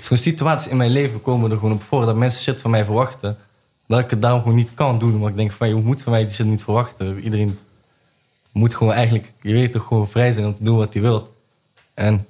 Zo'n 0.00 0.16
situaties 0.16 0.70
in 0.70 0.76
mijn 0.76 0.90
leven 0.90 1.22
komen 1.22 1.50
er 1.50 1.56
gewoon 1.56 1.72
op 1.72 1.82
voor 1.82 2.04
dat 2.04 2.16
mensen 2.16 2.42
shit 2.42 2.60
van 2.60 2.70
mij 2.70 2.84
verwachten. 2.84 3.38
Dat 3.86 4.00
ik 4.00 4.10
het 4.10 4.22
daarom 4.22 4.40
gewoon 4.40 4.56
niet 4.56 4.74
kan 4.74 4.98
doen. 4.98 5.14
Omdat 5.14 5.28
ik 5.28 5.36
denk 5.36 5.52
van, 5.52 5.68
je 5.68 5.74
moet 5.74 6.02
van 6.02 6.12
mij 6.12 6.24
die 6.24 6.34
shit 6.34 6.46
niet 6.46 6.62
verwachten. 6.62 7.20
Iedereen 7.20 7.58
moet 8.52 8.74
gewoon 8.74 8.92
eigenlijk, 8.92 9.32
je 9.42 9.52
weet 9.52 9.72
toch, 9.72 9.86
gewoon 9.86 10.08
vrij 10.08 10.32
zijn 10.32 10.46
om 10.46 10.54
te 10.54 10.64
doen 10.64 10.76
wat 10.76 10.92
hij 10.92 11.02
wil. 11.02 11.34
En 11.94 12.26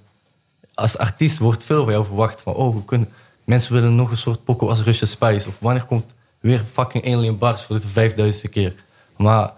als 0.77 0.99
artiest 0.99 1.39
wordt 1.39 1.65
veel 1.65 1.85
van 1.85 1.93
jou 1.93 2.05
verwacht 2.05 2.41
van, 2.41 2.55
oh, 2.55 2.75
we 2.75 2.85
kunnen, 2.85 3.09
mensen 3.45 3.73
willen 3.73 3.95
nog 3.95 4.11
een 4.11 4.17
soort 4.17 4.45
pokoe 4.45 4.69
als 4.69 4.83
Russian 4.83 5.09
Spice. 5.09 5.49
Of 5.49 5.55
wanneer 5.59 5.85
komt 5.85 6.05
weer 6.41 6.65
fucking 6.73 7.05
Alien 7.05 7.39
Bars 7.39 7.63
voor 7.63 7.81
de 7.81 7.89
vijfduizendste 7.89 8.49
keer. 8.49 8.75
Maar 9.17 9.53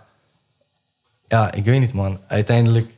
ja, 1.28 1.52
ik 1.52 1.64
weet 1.64 1.81
niet 1.81 1.92
man. 1.92 2.18
Uiteindelijk, 2.26 2.94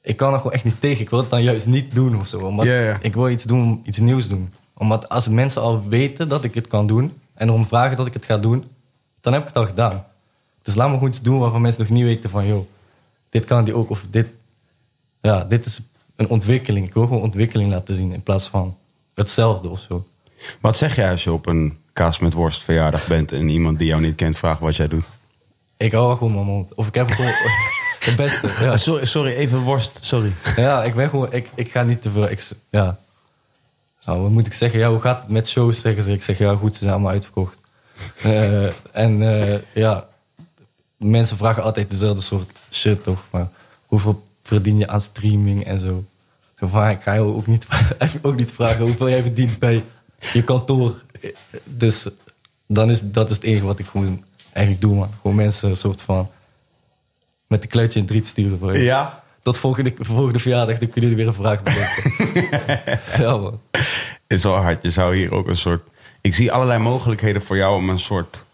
ik 0.00 0.16
kan 0.16 0.32
er 0.32 0.36
gewoon 0.36 0.52
echt 0.52 0.64
niet 0.64 0.80
tegen. 0.80 1.02
Ik 1.02 1.10
wil 1.10 1.18
het 1.18 1.30
dan 1.30 1.42
juist 1.42 1.66
niet 1.66 1.94
doen 1.94 2.20
of 2.20 2.26
zo. 2.26 2.38
Omdat 2.38 2.66
ik 3.00 3.14
wil 3.14 3.28
iets 3.28 3.44
doen, 3.44 3.82
iets 3.84 3.98
nieuws 3.98 4.28
doen. 4.28 4.54
Omdat 4.74 5.08
als 5.08 5.28
mensen 5.28 5.62
al 5.62 5.88
weten 5.88 6.28
dat 6.28 6.44
ik 6.44 6.54
het 6.54 6.66
kan 6.66 6.86
doen 6.86 7.20
en 7.34 7.48
erom 7.48 7.66
vragen 7.66 7.96
dat 7.96 8.06
ik 8.06 8.12
het 8.12 8.24
ga 8.24 8.38
doen, 8.38 8.64
dan 9.20 9.32
heb 9.32 9.42
ik 9.42 9.48
het 9.48 9.56
al 9.56 9.66
gedaan. 9.66 10.04
Dus 10.62 10.74
laat 10.74 10.88
me 10.88 10.94
gewoon 10.94 11.08
iets 11.08 11.22
doen 11.22 11.38
waarvan 11.38 11.60
mensen 11.60 11.82
nog 11.82 11.90
niet 11.90 12.04
weten 12.04 12.30
van, 12.30 12.46
joh, 12.46 12.66
dit 13.30 13.44
kan 13.44 13.64
die 13.64 13.74
ook. 13.74 13.90
Of 13.90 14.04
dit, 14.10 14.26
ja, 15.20 15.44
dit 15.44 15.66
is 15.66 15.80
een 16.22 16.28
ontwikkeling. 16.28 16.86
Ik 16.86 16.94
wil 16.94 17.06
gewoon 17.06 17.22
ontwikkeling 17.22 17.70
laten 17.70 17.96
zien 17.96 18.12
in 18.12 18.22
plaats 18.22 18.48
van 18.48 18.76
hetzelfde 19.14 19.68
of 19.68 19.80
zo. 19.88 20.06
Wat 20.60 20.76
zeg 20.76 20.96
jij 20.96 21.10
als 21.10 21.24
je 21.24 21.32
op 21.32 21.46
een 21.46 21.78
kaas 21.92 22.18
met 22.18 22.32
worst 22.32 22.62
verjaardag 22.62 23.06
bent 23.06 23.32
en 23.32 23.48
iemand 23.48 23.78
die 23.78 23.86
jou 23.86 24.00
niet 24.00 24.14
kent 24.14 24.38
vraagt 24.38 24.60
wat 24.60 24.76
jij 24.76 24.88
doet? 24.88 25.04
Ik 25.76 25.92
hou 25.92 26.16
gewoon 26.16 26.34
mijn 26.34 26.46
mond. 26.46 26.74
Of 26.74 26.86
ik 26.86 26.94
heb 26.94 27.10
gewoon 27.10 27.32
het 28.00 28.16
beste. 28.16 28.46
Ja. 28.46 28.70
Ah, 28.70 28.76
sorry, 28.76 29.04
sorry, 29.04 29.32
even 29.32 29.60
worst, 29.60 30.04
sorry. 30.04 30.32
Ja, 30.56 30.84
ik 30.84 30.94
ben 30.94 31.08
gewoon, 31.08 31.32
ik, 31.32 31.50
ik 31.54 31.70
ga 31.70 31.82
niet 31.82 32.02
te 32.02 32.10
veel. 32.10 32.30
Ik, 32.30 32.48
ja. 32.70 32.98
Nou, 34.04 34.20
wat 34.20 34.30
moet 34.30 34.46
ik 34.46 34.54
zeggen? 34.54 34.78
Ja, 34.78 34.90
hoe 34.90 35.00
gaat 35.00 35.20
het 35.20 35.30
met 35.30 35.48
shows? 35.48 35.80
Zeggen 35.80 36.02
ze. 36.02 36.12
Ik 36.12 36.24
zeg 36.24 36.38
ja, 36.38 36.54
goed, 36.54 36.72
ze 36.72 36.78
zijn 36.78 36.92
allemaal 36.92 37.12
uitverkocht. 37.12 37.56
Eh, 38.22 38.66
en 38.92 39.40
eh, 39.40 39.58
ja, 39.74 40.08
mensen 40.96 41.36
vragen 41.36 41.62
altijd 41.62 41.90
dezelfde 41.90 42.22
soort 42.22 42.58
shit, 42.70 43.02
toch? 43.02 43.24
Maar 43.30 43.48
hoeveel 43.86 44.24
verdien 44.42 44.78
je 44.78 44.88
aan 44.88 45.00
streaming 45.00 45.64
en 45.64 45.80
zo? 45.80 46.04
Zo 46.62 46.68
van, 46.68 46.88
ik 46.88 47.02
ga 47.02 47.14
jou 47.14 47.34
ook 47.34 47.46
niet, 47.46 47.66
even 47.98 48.24
ook 48.24 48.36
niet 48.36 48.52
vragen 48.52 48.84
hoeveel 48.84 49.08
jij 49.08 49.22
verdient 49.22 49.58
bij 49.58 49.84
je 50.32 50.44
kantoor. 50.44 51.02
Dus 51.64 52.08
dan 52.66 52.90
is, 52.90 53.00
dat 53.02 53.30
is 53.30 53.36
het 53.36 53.44
enige 53.44 53.64
wat 53.64 53.78
ik 53.78 53.86
gewoon 53.86 54.24
eigenlijk 54.52 54.84
doe, 54.86 54.94
man. 54.94 55.10
Gewoon 55.20 55.36
mensen 55.36 55.70
een 55.70 55.76
soort 55.76 56.02
van 56.02 56.30
met 57.46 57.62
een 57.62 57.68
kluitje 57.68 57.98
in 57.98 58.04
het 58.04 58.14
riet 58.14 58.26
sturen. 58.26 58.58
Voor 58.58 58.72
je. 58.72 58.82
Ja? 58.82 59.22
Tot 59.42 59.58
volgende, 59.58 59.94
volgende 59.98 60.38
verjaardag, 60.38 60.78
dan 60.78 60.88
kunnen 60.88 61.10
jullie 61.10 61.24
weer 61.24 61.26
een 61.26 61.42
vraag 61.42 61.62
bedenken. 61.62 62.50
ja, 63.24 63.36
man. 63.36 63.60
Het 63.70 64.38
is 64.38 64.42
wel 64.42 64.56
hard. 64.56 64.82
Je 64.82 64.90
zou 64.90 65.16
hier 65.16 65.32
ook 65.32 65.48
een 65.48 65.56
soort. 65.56 65.82
Ik 66.20 66.34
zie 66.34 66.52
allerlei 66.52 66.78
mogelijkheden 66.78 67.42
voor 67.42 67.56
jou 67.56 67.76
om 67.76 67.88
een 67.88 68.00
soort. 68.00 68.44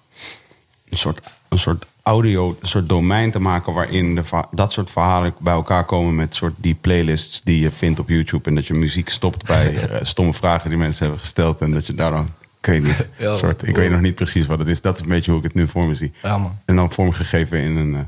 Een 0.89 0.99
soort, 0.99 1.27
een 1.49 1.59
soort 1.59 1.87
audio, 2.09 2.57
een 2.61 2.69
soort 2.69 2.89
domein 2.89 3.31
te 3.31 3.39
maken 3.39 3.73
waarin 3.73 4.15
de, 4.15 4.23
dat 4.51 4.73
soort 4.73 4.91
verhalen 4.91 5.35
bij 5.39 5.53
elkaar 5.53 5.85
komen 5.85 6.15
met 6.15 6.35
soort 6.35 6.55
die 6.57 6.75
playlists 6.75 7.43
die 7.43 7.61
je 7.61 7.71
vindt 7.71 7.99
op 7.99 8.09
YouTube. 8.09 8.49
En 8.49 8.55
dat 8.55 8.67
je 8.67 8.75
muziek 8.75 9.09
stopt 9.09 9.47
bij 9.47 9.77
eh, 9.77 9.99
stomme 10.03 10.33
vragen 10.33 10.71
die 10.71 10.79
mensen 10.79 11.03
hebben 11.03 11.21
gesteld. 11.21 11.61
En 11.61 11.71
dat 11.71 11.87
je 11.87 11.95
daar 11.95 12.11
dan. 12.11 12.31
Ik 12.61 12.67
weet 12.67 12.83
niet. 12.83 13.09
Ja, 13.19 13.35
soort, 13.35 13.67
ik 13.67 13.77
weet 13.77 13.91
nog 13.91 14.01
niet 14.01 14.15
precies 14.15 14.47
wat 14.47 14.59
het 14.59 14.69
is. 14.69 14.81
Dat 14.81 14.97
is 14.97 15.03
een 15.03 15.09
beetje 15.09 15.31
hoe 15.31 15.41
ik 15.41 15.47
het 15.47 15.55
nu 15.55 15.69
voor 15.69 15.87
me 15.87 15.95
zie. 15.95 16.13
Ja, 16.23 16.39
man. 16.39 16.59
En 16.65 16.77
dan 16.77 16.93
vormgegeven 16.93 17.61
in 17.61 17.77
een, 17.77 17.95
eh, 17.95 18.01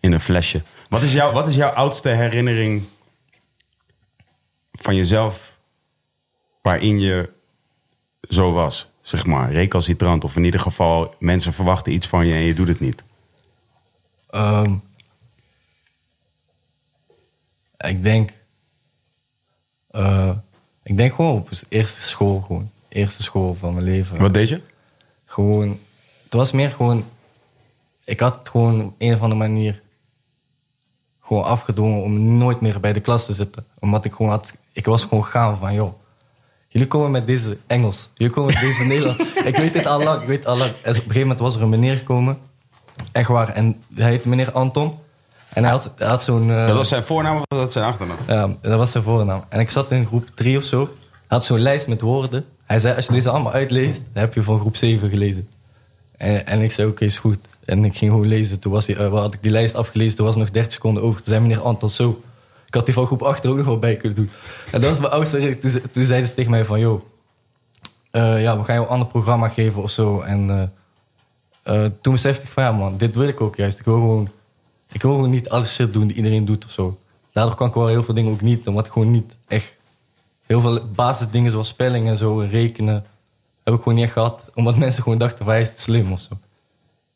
in 0.00 0.12
een 0.12 0.20
flesje. 0.20 0.62
Wat 0.88 1.02
is, 1.02 1.12
jouw, 1.12 1.32
wat 1.32 1.48
is 1.48 1.54
jouw 1.54 1.70
oudste 1.70 2.08
herinnering 2.08 2.82
van 4.72 4.96
jezelf 4.96 5.56
waarin 6.62 7.00
je 7.00 7.30
zo 8.28 8.52
was? 8.52 8.90
Zeg 9.02 9.26
maar, 9.26 9.52
recalcitrant. 9.52 10.24
Of 10.24 10.36
in 10.36 10.44
ieder 10.44 10.60
geval, 10.60 11.14
mensen 11.18 11.52
verwachten 11.52 11.92
iets 11.92 12.06
van 12.06 12.26
je 12.26 12.34
en 12.34 12.44
je 12.44 12.54
doet 12.54 12.68
het 12.68 12.80
niet. 12.80 13.02
Ehm, 14.32 14.74
ik 17.78 18.02
denk... 18.02 18.32
eh, 19.90 20.30
ik 20.82 20.96
denk 20.96 21.14
gewoon 21.14 21.36
op 21.38 21.50
de 21.50 21.56
eerste 21.68 22.02
school 22.02 22.40
gewoon. 22.40 22.70
eerste 22.88 23.22
school 23.22 23.54
van 23.54 23.72
mijn 23.74 23.84
leven. 23.84 24.18
Wat 24.18 24.34
deed 24.34 24.48
je? 24.48 24.60
Gewoon, 25.24 25.78
het 26.24 26.32
was 26.32 26.52
meer 26.52 26.70
gewoon, 26.70 27.04
ik 28.04 28.20
had 28.20 28.38
het 28.38 28.48
gewoon 28.48 28.84
op 28.84 28.94
een 28.98 29.14
of 29.14 29.20
andere 29.20 29.40
manier 29.48 29.82
gewoon 31.20 31.44
afgedwongen 31.44 32.02
om 32.02 32.36
nooit 32.36 32.60
meer 32.60 32.80
bij 32.80 32.92
de 32.92 33.00
klas 33.00 33.26
te 33.26 33.32
zitten. 33.34 33.64
Omdat 33.78 34.04
ik 34.04 34.12
gewoon 34.12 34.30
had, 34.30 34.54
ik 34.72 34.86
was 34.86 35.02
gewoon 35.04 35.24
gaan 35.24 35.58
van, 35.58 35.74
joh, 35.74 35.92
jullie 36.68 36.88
komen 36.88 37.10
met 37.10 37.26
deze 37.26 37.58
Engels, 37.66 38.10
jullie 38.14 38.32
komen 38.32 38.52
met 38.52 38.62
deze 38.62 38.84
Nederlands. 38.84 39.32
Ik 39.50 39.56
weet 39.56 39.74
het 39.74 39.86
al 39.86 40.02
lang, 40.02 40.20
ik 40.22 40.28
weet 40.28 40.46
al 40.46 40.56
lang. 40.56 40.70
En 40.70 40.76
op 40.78 40.84
een 40.86 40.94
gegeven 40.94 41.20
moment 41.20 41.38
was 41.38 41.56
er 41.56 41.62
een 41.62 41.68
meneer 41.68 41.96
gekomen, 41.96 42.38
echt 43.12 43.28
waar, 43.28 43.48
en 43.48 43.82
hij 43.94 44.08
heette 44.10 44.28
meneer 44.28 44.52
Anton. 44.52 44.94
En 45.52 45.62
hij 45.62 45.72
had, 45.72 45.92
hij 45.96 46.08
had 46.08 46.24
zo'n... 46.24 46.50
eh, 46.50 46.66
Dat 46.66 46.76
was 46.76 46.88
zijn 46.88 47.04
voornaam 47.04 47.36
of 47.36 47.42
was 47.48 47.58
dat 47.60 47.72
zijn 47.72 47.84
achternaam? 47.84 48.16
ja, 48.26 48.48
dat 48.60 48.78
was 48.78 48.90
zijn 48.90 49.04
voornaam. 49.04 49.44
En 49.48 49.60
ik 49.60 49.70
zat 49.70 49.90
in 49.90 50.06
groep 50.06 50.28
3 50.34 50.58
of 50.58 50.64
zo. 50.64 50.80
Hij 50.80 51.38
had 51.38 51.44
zo'n 51.44 51.58
lijst 51.58 51.88
met 51.88 52.00
woorden. 52.00 52.44
Hij 52.64 52.80
zei, 52.80 52.96
als 52.96 53.06
je 53.06 53.12
deze 53.12 53.30
allemaal 53.30 53.52
uitleest, 53.52 54.02
dan 54.12 54.22
heb 54.22 54.34
je 54.34 54.42
van 54.42 54.60
groep 54.60 54.76
7 54.76 55.08
gelezen. 55.10 55.48
En, 56.16 56.46
en 56.46 56.60
ik 56.62 56.72
zei, 56.72 56.88
oké, 56.88 57.04
is 57.04 57.18
goed. 57.18 57.38
En 57.64 57.84
ik 57.84 57.96
ging 57.96 58.10
gewoon 58.10 58.26
lezen. 58.26 58.58
Toen 58.58 58.72
was 58.72 58.86
hij, 58.86 58.96
eh, 58.96 59.10
had 59.12 59.34
ik 59.34 59.42
die 59.42 59.50
lijst 59.52 59.74
afgelezen, 59.74 60.16
toen 60.16 60.26
was 60.26 60.34
er 60.34 60.40
nog 60.40 60.50
30 60.50 60.72
seconden 60.72 61.02
over. 61.02 61.16
Toen 61.22 61.28
zei 61.28 61.40
meneer 61.40 61.60
Anton, 61.60 61.90
zo. 61.90 62.22
Ik 62.66 62.74
had 62.74 62.84
die 62.84 62.94
van 62.94 63.06
groep 63.06 63.22
8 63.22 63.44
er 63.44 63.50
ook 63.50 63.56
nog 63.56 63.66
wel 63.66 63.78
bij 63.78 63.96
kunnen 63.96 64.16
doen. 64.18 64.30
En 64.70 64.80
dat 64.80 64.90
was 64.90 64.98
mijn 64.98 65.12
oudste. 65.12 65.58
Toen, 65.58 65.70
ze- 65.70 65.90
toen 65.90 66.04
zeiden 66.04 66.28
ze 66.28 66.34
tegen 66.34 66.50
mij 66.50 66.64
van, 66.64 66.80
joh, 66.80 67.02
eh, 68.10 68.42
ja, 68.42 68.58
we 68.58 68.64
gaan 68.64 68.74
jou 68.74 68.86
een 68.86 68.92
ander 68.92 69.08
programma 69.08 69.48
geven 69.48 69.82
of 69.82 69.90
zo. 69.90 70.20
En 70.20 70.50
eh, 70.50 70.62
eh, 71.62 71.84
toen 72.00 72.12
besefte 72.12 72.42
ik 72.46 72.50
van, 72.52 72.62
ja 72.62 72.72
man, 72.72 72.96
dit 72.96 73.14
wil 73.14 73.28
ik 73.28 73.40
ook 73.40 73.56
juist. 73.56 73.78
Ik 73.78 73.84
wil 73.84 73.94
gewoon, 73.94 74.28
ik 74.92 75.02
wil 75.02 75.14
gewoon 75.14 75.30
niet 75.30 75.48
alles 75.48 75.74
shit 75.74 75.92
doen 75.92 76.06
die 76.06 76.16
iedereen 76.16 76.44
doet 76.44 76.64
of 76.64 76.70
zo. 76.70 76.98
Daardoor 77.32 77.54
kan 77.54 77.68
ik 77.68 77.74
wel 77.74 77.86
heel 77.86 78.02
veel 78.02 78.14
dingen 78.14 78.32
ook 78.32 78.40
niet, 78.40 78.66
omdat 78.68 78.86
ik 78.86 78.92
gewoon 78.92 79.10
niet 79.10 79.32
echt... 79.48 79.72
Heel 80.46 80.60
veel 80.60 80.86
basisdingen 80.94 81.50
zoals 81.50 81.68
spelling 81.68 82.08
en 82.08 82.16
zo, 82.16 82.40
en 82.40 82.48
rekenen, 82.50 83.04
heb 83.64 83.74
ik 83.74 83.78
gewoon 83.80 83.94
niet 83.94 84.04
echt 84.04 84.12
gehad. 84.12 84.44
Omdat 84.54 84.76
mensen 84.84 85.02
gewoon 85.02 85.18
dachten 85.18 85.38
van, 85.44 85.48
hij 85.54 85.62
is 85.62 85.74
te 85.74 85.80
slim 85.80 86.12
of 86.12 86.20
zo. 86.20 86.38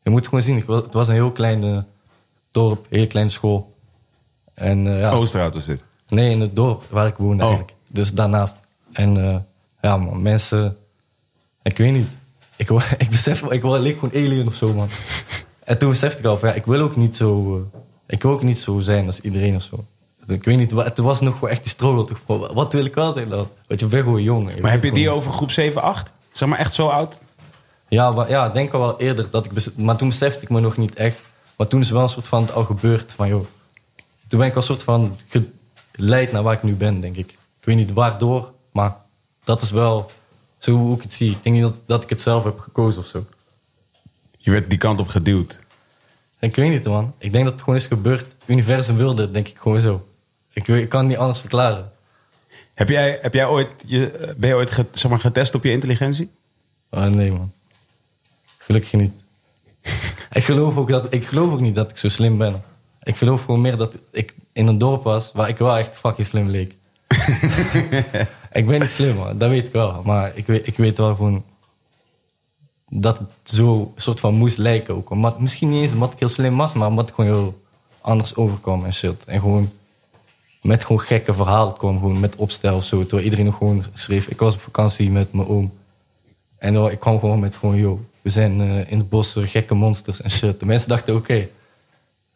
Je 0.02 0.10
moet 0.10 0.24
gewoon 0.24 0.42
zien, 0.42 0.64
het 0.66 0.92
was 0.92 1.08
een 1.08 1.14
heel 1.14 1.30
klein 1.32 1.86
dorp, 2.50 2.86
een 2.90 2.98
heel 2.98 3.06
kleine 3.06 3.30
school. 3.30 3.74
En 4.54 4.86
eh, 4.86 5.00
ja, 5.00 5.10
Oosterhout 5.10 5.54
was 5.54 5.64
dit. 5.64 5.82
Nee, 6.08 6.30
in 6.30 6.40
het 6.40 6.56
dorp 6.56 6.84
waar 6.90 7.06
ik 7.06 7.16
woonde 7.16 7.42
Oh. 7.42 7.48
eigenlijk. 7.48 7.78
Dus 7.86 8.12
daarnaast. 8.12 8.56
En 8.92 9.24
eh, 9.28 9.36
ja, 9.80 9.96
man, 9.96 10.22
mensen... 10.22 10.76
Ik 11.62 11.76
weet 11.76 11.92
niet. 11.92 12.08
Ik, 12.56 12.70
ik 12.98 13.10
besef, 13.10 13.42
ik 13.42 13.62
wou 13.62 13.78
leek 13.78 13.98
gewoon 13.98 14.14
alien 14.24 14.46
of 14.46 14.54
zo, 14.54 14.72
man. 14.72 14.88
en 15.64 15.78
toen 15.78 15.90
besefte 15.90 16.18
ik 16.18 16.24
al 16.24 16.38
van, 16.38 16.48
ja, 16.48 16.54
ik 16.54 16.66
wil 16.66 16.80
ook 16.80 16.96
niet 16.96 17.16
zo... 17.16 17.56
eh, 17.72 17.78
ik 18.06 18.22
wil 18.22 18.32
ook 18.32 18.42
niet 18.42 18.60
zo 18.60 18.80
zijn 18.80 19.06
als 19.06 19.20
iedereen 19.20 19.56
of 19.56 19.62
zo. 19.62 19.84
Ik 20.26 20.44
weet 20.44 20.56
niet, 20.56 20.70
het 20.70 20.98
was 20.98 21.20
nog 21.20 21.40
wel 21.40 21.50
echt 21.50 21.62
die 21.62 21.70
struggle. 21.70 22.04
toch 22.26 22.50
Wat 22.52 22.72
wil 22.72 22.84
ik 22.84 22.94
wel 22.94 23.12
zijn 23.12 23.28
dan? 23.28 23.48
Want 23.66 23.80
je 23.80 23.86
bent 23.86 24.02
gewoon 24.02 24.22
jong. 24.22 24.60
Maar 24.60 24.70
heb 24.70 24.84
je 24.84 24.92
die 24.92 25.10
over 25.10 25.32
groep 25.32 25.50
7, 25.50 25.82
8? 25.82 26.12
Zeg 26.32 26.48
maar 26.48 26.58
echt 26.58 26.74
zo 26.74 26.86
oud? 26.88 27.20
Ja, 27.88 28.14
wa- 28.14 28.28
ja, 28.28 28.46
ik 28.46 28.52
denk 28.52 28.72
al 28.72 28.80
wel 28.80 29.00
eerder. 29.00 29.30
Dat 29.30 29.44
ik 29.44 29.76
maar 29.76 29.96
toen 29.96 30.08
besefte 30.08 30.42
ik 30.42 30.48
me 30.50 30.60
nog 30.60 30.76
niet 30.76 30.94
echt. 30.94 31.22
Maar 31.56 31.66
toen 31.66 31.80
is 31.80 31.90
wel 31.90 32.02
een 32.02 32.08
soort 32.08 32.26
van 32.28 32.42
het 32.42 32.52
al 32.52 32.64
gebeurd. 32.64 33.12
Van, 33.12 33.28
joh, 33.28 33.46
toen 34.28 34.38
ben 34.38 34.48
ik 34.48 34.54
al 34.54 34.60
een 34.60 34.66
soort 34.66 34.82
van 34.82 35.16
geleid 35.92 36.32
naar 36.32 36.42
waar 36.42 36.54
ik 36.54 36.62
nu 36.62 36.74
ben, 36.74 37.00
denk 37.00 37.16
ik. 37.16 37.30
Ik 37.30 37.64
weet 37.64 37.76
niet 37.76 37.92
waardoor, 37.92 38.52
maar 38.72 38.96
dat 39.44 39.62
is 39.62 39.70
wel 39.70 40.10
zo 40.58 40.72
hoe 40.72 40.96
ik 40.96 41.02
het 41.02 41.14
zie. 41.14 41.30
Ik 41.30 41.42
denk 41.42 41.54
niet 41.54 41.64
dat, 41.64 41.80
dat 41.86 42.02
ik 42.02 42.08
het 42.08 42.20
zelf 42.20 42.44
heb 42.44 42.58
gekozen 42.58 43.00
of 43.00 43.06
zo. 43.06 43.26
Je 44.38 44.50
werd 44.50 44.70
die 44.70 44.78
kant 44.78 45.00
op 45.00 45.08
geduwd. 45.08 45.58
Ik 46.38 46.56
weet 46.56 46.70
niet, 46.70 46.84
man. 46.84 47.14
Ik 47.18 47.32
denk 47.32 47.44
dat 47.44 47.52
het 47.52 47.62
gewoon 47.62 47.78
is 47.78 47.86
gebeurd. 47.86 48.20
Het 48.20 48.32
universum 48.46 48.96
wilde 48.96 49.22
het, 49.22 49.32
denk 49.32 49.48
ik 49.48 49.58
gewoon 49.58 49.80
zo. 49.80 50.08
Ik, 50.52 50.88
kan 50.88 51.00
het 51.00 51.08
niet 51.08 51.18
anders 51.18 51.40
verklaren. 51.40 51.92
Heb 52.74 52.88
jij, 52.88 53.18
heb 53.22 53.34
jij 53.34 53.46
ooit, 53.46 53.68
je, 53.86 54.34
ben 54.36 54.48
je 54.48 54.54
ooit 54.54 54.84
zeg 54.92 55.10
maar, 55.10 55.20
getest 55.20 55.54
op 55.54 55.64
je 55.64 55.70
intelligentie? 55.70 56.30
Oh, 56.90 57.04
nee, 57.04 57.32
man. 57.32 57.52
Gelukkig 58.58 58.92
niet. 58.92 59.12
ik, 60.32 60.44
geloof 60.44 60.76
ook 60.76 60.88
dat, 60.88 61.06
ik 61.10 61.26
geloof 61.26 61.52
ook 61.52 61.60
niet 61.60 61.74
dat 61.74 61.90
ik 61.90 61.96
zo 61.96 62.08
slim 62.08 62.38
ben. 62.38 62.62
Ik 63.02 63.16
geloof 63.16 63.44
gewoon 63.44 63.60
meer 63.60 63.76
dat 63.76 63.94
ik 64.10 64.34
in 64.52 64.66
een 64.66 64.78
dorp 64.78 65.02
was 65.02 65.32
waar 65.32 65.48
ik 65.48 65.58
wel 65.58 65.76
echt 65.76 65.96
fucking 65.96 66.26
slim 66.26 66.48
leek. 66.48 66.74
ik 68.56 68.66
ben 68.66 68.80
niet 68.80 68.90
slim, 68.90 69.16
man. 69.16 69.38
Dat 69.38 69.50
weet 69.50 69.66
ik 69.66 69.72
wel. 69.72 70.02
Maar 70.04 70.32
ik 70.34 70.46
weet, 70.46 70.66
ik 70.66 70.76
weet 70.76 70.98
wel 70.98 71.14
gewoon 71.14 71.44
dat 72.88 73.18
het 73.18 73.28
zo 73.44 73.92
soort 73.96 74.20
van 74.20 74.34
moest 74.34 74.58
lijken 74.58 74.94
ook. 74.94 75.10
Omdat, 75.10 75.40
misschien 75.40 75.68
niet 75.68 75.82
eens 75.82 75.92
omdat 75.92 76.12
ik 76.12 76.18
heel 76.18 76.28
slim 76.28 76.56
was, 76.56 76.72
maar 76.72 76.88
omdat 76.88 77.08
ik 77.08 77.14
gewoon 77.14 77.30
heel 77.30 77.60
anders 78.00 78.34
overkwam 78.34 78.84
en 78.84 78.94
shit. 78.94 79.24
En 79.24 79.40
gewoon 79.40 79.72
met 80.62 80.82
gewoon 80.82 81.00
gekke 81.00 81.34
verhalen 81.34 81.76
kwam, 81.76 81.98
gewoon 81.98 82.20
met 82.20 82.36
opstel 82.36 82.76
of 82.76 82.84
zo. 82.84 83.00
Terwijl 83.00 83.22
iedereen 83.22 83.52
gewoon 83.52 83.84
schreef. 83.92 84.26
Ik 84.26 84.38
was 84.38 84.54
op 84.54 84.60
vakantie 84.60 85.10
met 85.10 85.32
mijn 85.32 85.48
oom. 85.48 85.72
En 86.58 86.90
ik 86.90 87.00
kwam 87.00 87.18
gewoon 87.18 87.40
met 87.40 87.56
gewoon, 87.56 87.76
yo, 87.76 88.04
we 88.22 88.30
zijn 88.30 88.60
eh, 88.60 88.90
in 88.90 88.98
het 88.98 89.08
bos 89.08 89.36
eh, 89.36 89.48
gekke 89.48 89.74
monsters 89.74 90.20
en 90.20 90.30
shit. 90.30 90.60
De 90.60 90.66
mensen 90.66 90.88
dachten, 90.88 91.14
oké. 91.14 91.48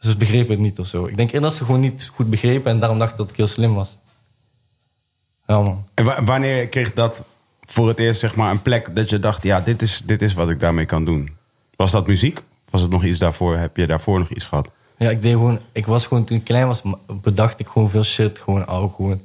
Dus 0.00 0.11
ze 0.11 0.16
begrepen 0.16 0.50
het 0.50 0.61
niet 0.61 0.78
of 0.78 0.87
zo. 0.87 1.06
Ik 1.06 1.16
denk 1.16 1.33
eerder 1.33 1.48
dat 1.48 1.59
ze 1.59 1.64
gewoon 1.64 1.80
niet 1.80 2.11
goed 2.14 2.30
begrepen 2.30 2.70
en 2.70 2.78
daarom 2.78 2.98
dachten 2.98 3.16
dat 3.16 3.30
ik 3.30 3.37
heel 3.37 3.46
slim 3.46 3.74
was. 3.74 3.96
En 5.94 6.04
wa- 6.04 6.24
wanneer 6.24 6.68
kreeg 6.68 6.92
dat 6.94 7.22
voor 7.60 7.88
het 7.88 7.98
eerst 7.98 8.20
zeg 8.20 8.34
maar, 8.34 8.50
een 8.50 8.62
plek 8.62 8.96
dat 8.96 9.10
je 9.10 9.18
dacht... 9.18 9.42
ja, 9.42 9.60
dit 9.60 9.82
is, 9.82 10.02
dit 10.04 10.22
is 10.22 10.34
wat 10.34 10.50
ik 10.50 10.60
daarmee 10.60 10.84
kan 10.86 11.04
doen? 11.04 11.36
Was 11.76 11.90
dat 11.90 12.06
muziek? 12.06 12.40
Was 12.70 12.80
het 12.80 12.90
nog 12.90 13.04
iets 13.04 13.18
daarvoor? 13.18 13.56
Heb 13.56 13.76
je 13.76 13.86
daarvoor 13.86 14.18
nog 14.18 14.28
iets 14.28 14.44
gehad? 14.44 14.68
Ja, 14.98 15.10
ik 15.10 15.22
deed 15.22 15.32
gewoon, 15.32 15.58
ik 15.72 15.86
was 15.86 16.06
gewoon, 16.06 16.24
toen 16.24 16.36
ik 16.36 16.44
klein 16.44 16.66
was, 16.66 16.82
bedacht 17.06 17.60
ik 17.60 17.66
gewoon 17.66 17.90
veel 17.90 18.02
shit. 18.02 18.38
Gewoon 18.38 18.66
al 18.66 18.88
gewoon 18.96 19.20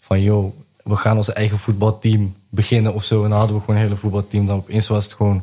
van, 0.00 0.20
yo, 0.20 0.54
we 0.82 0.96
gaan 0.96 1.16
ons 1.16 1.32
eigen 1.32 1.58
voetbalteam 1.58 2.34
beginnen 2.48 2.94
of 2.94 3.04
zo. 3.04 3.22
En 3.24 3.30
dan 3.30 3.38
hadden 3.38 3.56
we 3.56 3.60
gewoon 3.62 3.76
een 3.76 3.82
hele 3.86 3.96
voetbalteam. 3.96 4.46
Dan 4.46 4.56
opeens 4.56 4.88
was 4.88 5.04
het 5.04 5.14
gewoon... 5.14 5.42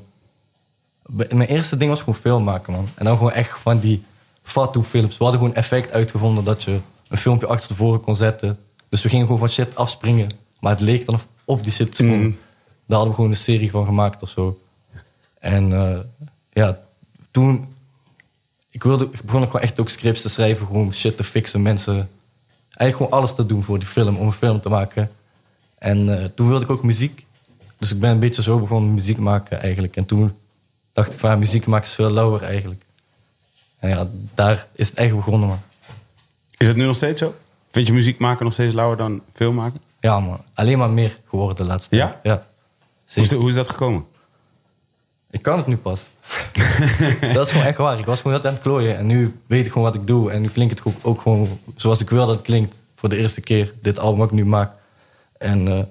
Mijn 1.08 1.42
eerste 1.42 1.78
ding 1.78 1.90
was 1.90 2.00
gewoon 2.00 2.16
film 2.16 2.44
maken, 2.44 2.74
man. 2.74 2.88
En 2.96 3.06
dan 3.06 3.18
gewoon 3.18 3.32
echt 3.32 3.60
van 3.60 3.80
die 3.80 4.04
fatu 4.44 4.82
films. 4.84 5.18
We 5.18 5.24
hadden 5.24 5.42
gewoon 5.42 5.56
effect 5.56 5.92
uitgevonden 5.92 6.44
dat 6.44 6.64
je 6.64 6.80
een 7.10 7.18
filmpje 7.18 7.48
achter 7.48 7.68
tevoren 7.68 8.02
kon 8.02 8.16
zetten. 8.16 8.60
Dus 8.94 9.02
we 9.02 9.10
gingen 9.10 9.26
gewoon 9.26 9.40
van 9.40 9.50
shit 9.50 9.76
afspringen. 9.76 10.30
Maar 10.60 10.72
het 10.72 10.82
leek 10.82 11.06
dan 11.06 11.20
op 11.46 11.64
die 11.64 11.74
shit 11.74 11.96
te 11.96 12.04
komen. 12.04 12.20
Mm. 12.20 12.38
Daar 12.86 12.98
hadden 12.98 13.08
we 13.08 13.16
gewoon 13.16 13.30
een 13.30 13.38
serie 13.38 13.72
van 13.72 13.86
gemaakt 13.86 14.22
of 14.22 14.30
zo. 14.30 14.60
En 15.40 15.74
eh, 15.74 16.00
ja, 16.52 16.80
toen 17.32 17.76
ik, 18.70 18.84
wilde, 18.84 19.06
ik 19.12 19.22
begon 19.22 19.42
ook 19.42 19.46
gewoon 19.46 19.62
echt 19.62 19.80
ook 19.80 19.90
scripts 19.90 20.22
te 20.22 20.30
schrijven, 20.30 20.66
gewoon 20.66 20.94
shit 20.94 21.18
te 21.18 21.24
fixen, 21.24 21.62
mensen. 21.62 21.94
Eigenlijk 21.94 22.96
gewoon 22.96 23.12
alles 23.12 23.36
te 23.36 23.46
doen 23.46 23.64
voor 23.64 23.80
die 23.80 23.88
film, 23.88 24.18
om 24.18 24.26
een 24.26 24.32
film 24.32 24.62
te 24.62 24.70
maken. 24.70 25.12
En 25.78 26.20
eh, 26.20 26.26
toen 26.36 26.48
wilde 26.48 26.64
ik 26.64 26.72
ook 26.72 26.84
muziek. 26.84 27.26
Dus 27.78 27.92
ik 27.92 28.00
ben 28.00 28.12
een 28.12 28.20
beetje 28.20 28.42
zo 28.42 28.60
begonnen 28.60 28.94
muziek 28.94 29.18
maken 29.18 29.62
eigenlijk. 29.62 29.96
En 29.96 30.06
toen 30.06 30.36
dacht 30.92 31.14
ik 31.14 31.20
van 31.20 31.40
muziek 31.40 31.66
maken 31.66 31.88
is 31.88 31.94
veel 31.94 32.12
lauwer 32.12 32.44
eigenlijk. 32.44 32.86
En 33.80 33.90
ja, 33.90 34.08
daar 34.34 34.68
is 34.74 34.88
het 34.88 34.98
eigenlijk 34.98 35.26
begonnen, 35.26 35.50
man. 35.50 35.62
Is 36.58 36.68
het 36.68 36.78
nu 36.78 36.86
nog 36.86 36.96
steeds 36.96 37.20
zo? 37.20 37.36
Vind 37.74 37.88
je 37.88 37.94
muziek 37.94 38.20
maken 38.20 38.44
nog 38.44 38.54
steeds 38.54 38.74
lauwer 38.74 38.98
dan 38.98 39.22
film 39.34 39.56
maken? 39.56 39.80
Ja, 40.00 40.20
man. 40.20 40.42
Alleen 40.54 40.78
maar 40.78 40.90
meer 40.90 41.20
geworden 41.28 41.56
de 41.56 41.64
laatste 41.64 41.96
Ja? 41.96 42.08
tijd. 42.08 42.20
Ja. 42.24 42.48
Hoe 43.14 43.24
is, 43.24 43.32
hoe 43.32 43.50
is 43.50 43.56
dat 43.56 43.70
gekomen? 43.70 44.06
Ik 45.32 45.42
kan 45.42 45.58
het 45.58 45.68
nu 45.68 45.78
pas. 45.78 46.08
dat 47.34 47.46
is 47.46 47.52
gewoon 47.52 47.66
echt 47.66 47.78
waar. 47.78 48.00
Ik 48.00 48.06
was 48.06 48.22
gewoon 48.22 48.38
heel 48.38 48.46
aan 48.48 48.54
het 48.54 48.62
klooien. 48.62 48.98
En 48.98 49.06
nu 49.06 49.40
weet 49.48 49.66
ik 49.66 49.72
gewoon 49.72 49.88
wat 49.92 49.96
ik 49.96 50.08
doe. 50.08 50.32
En 50.32 50.42
nu 50.42 50.48
klinkt 50.50 50.80
het 50.80 50.88
ook, 50.88 50.96
ook 51.02 51.22
gewoon 51.22 51.60
zoals 51.76 52.02
ik 52.02 52.10
wil 52.10 52.26
dat 52.26 52.36
het 52.36 52.46
klinkt. 52.46 52.76
Voor 52.96 53.10
de 53.10 53.18
eerste 53.18 53.42
keer. 53.42 53.74
Dit 53.82 54.00
album 54.00 54.20
wat 54.20 54.28
ik 54.28 54.34
nu 54.34 54.46
maak. 54.46 54.72
En 55.38 55.68
eh, 55.68 55.84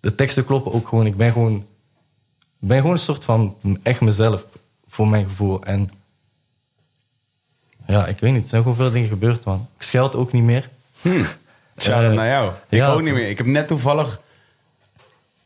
de 0.00 0.14
teksten 0.14 0.44
kloppen 0.44 0.72
ook 0.72 0.88
gewoon. 0.88 1.06
Ik 1.06 1.16
ben 1.16 1.32
gewoon, 1.32 1.66
ben 2.58 2.76
gewoon 2.76 2.92
een 2.92 2.98
soort 2.98 3.24
van 3.24 3.56
echt 3.82 4.00
mezelf. 4.00 4.44
Voor 4.88 5.08
mijn 5.08 5.24
gevoel. 5.24 5.62
En 5.64 5.90
ja, 7.86 8.06
ik 8.06 8.18
weet 8.18 8.32
niet. 8.32 8.42
Er 8.42 8.48
zijn 8.48 8.62
gewoon 8.62 8.76
veel 8.76 8.90
dingen 8.90 9.08
gebeurd, 9.08 9.44
man. 9.44 9.68
Ik 9.76 9.82
scheld 9.82 10.14
ook 10.14 10.32
niet 10.32 10.42
meer. 10.42 10.70
Shout-out 11.78 12.10
Eh, 12.10 12.16
naar 12.16 12.28
jou. 12.28 12.50
Ik 12.68 12.78
ja. 12.78 12.92
ook 12.92 13.02
niet 13.02 13.14
meer. 13.14 13.28
Ik 13.28 13.38
heb 13.38 13.46
net 13.46 13.68
toevallig... 13.68 14.20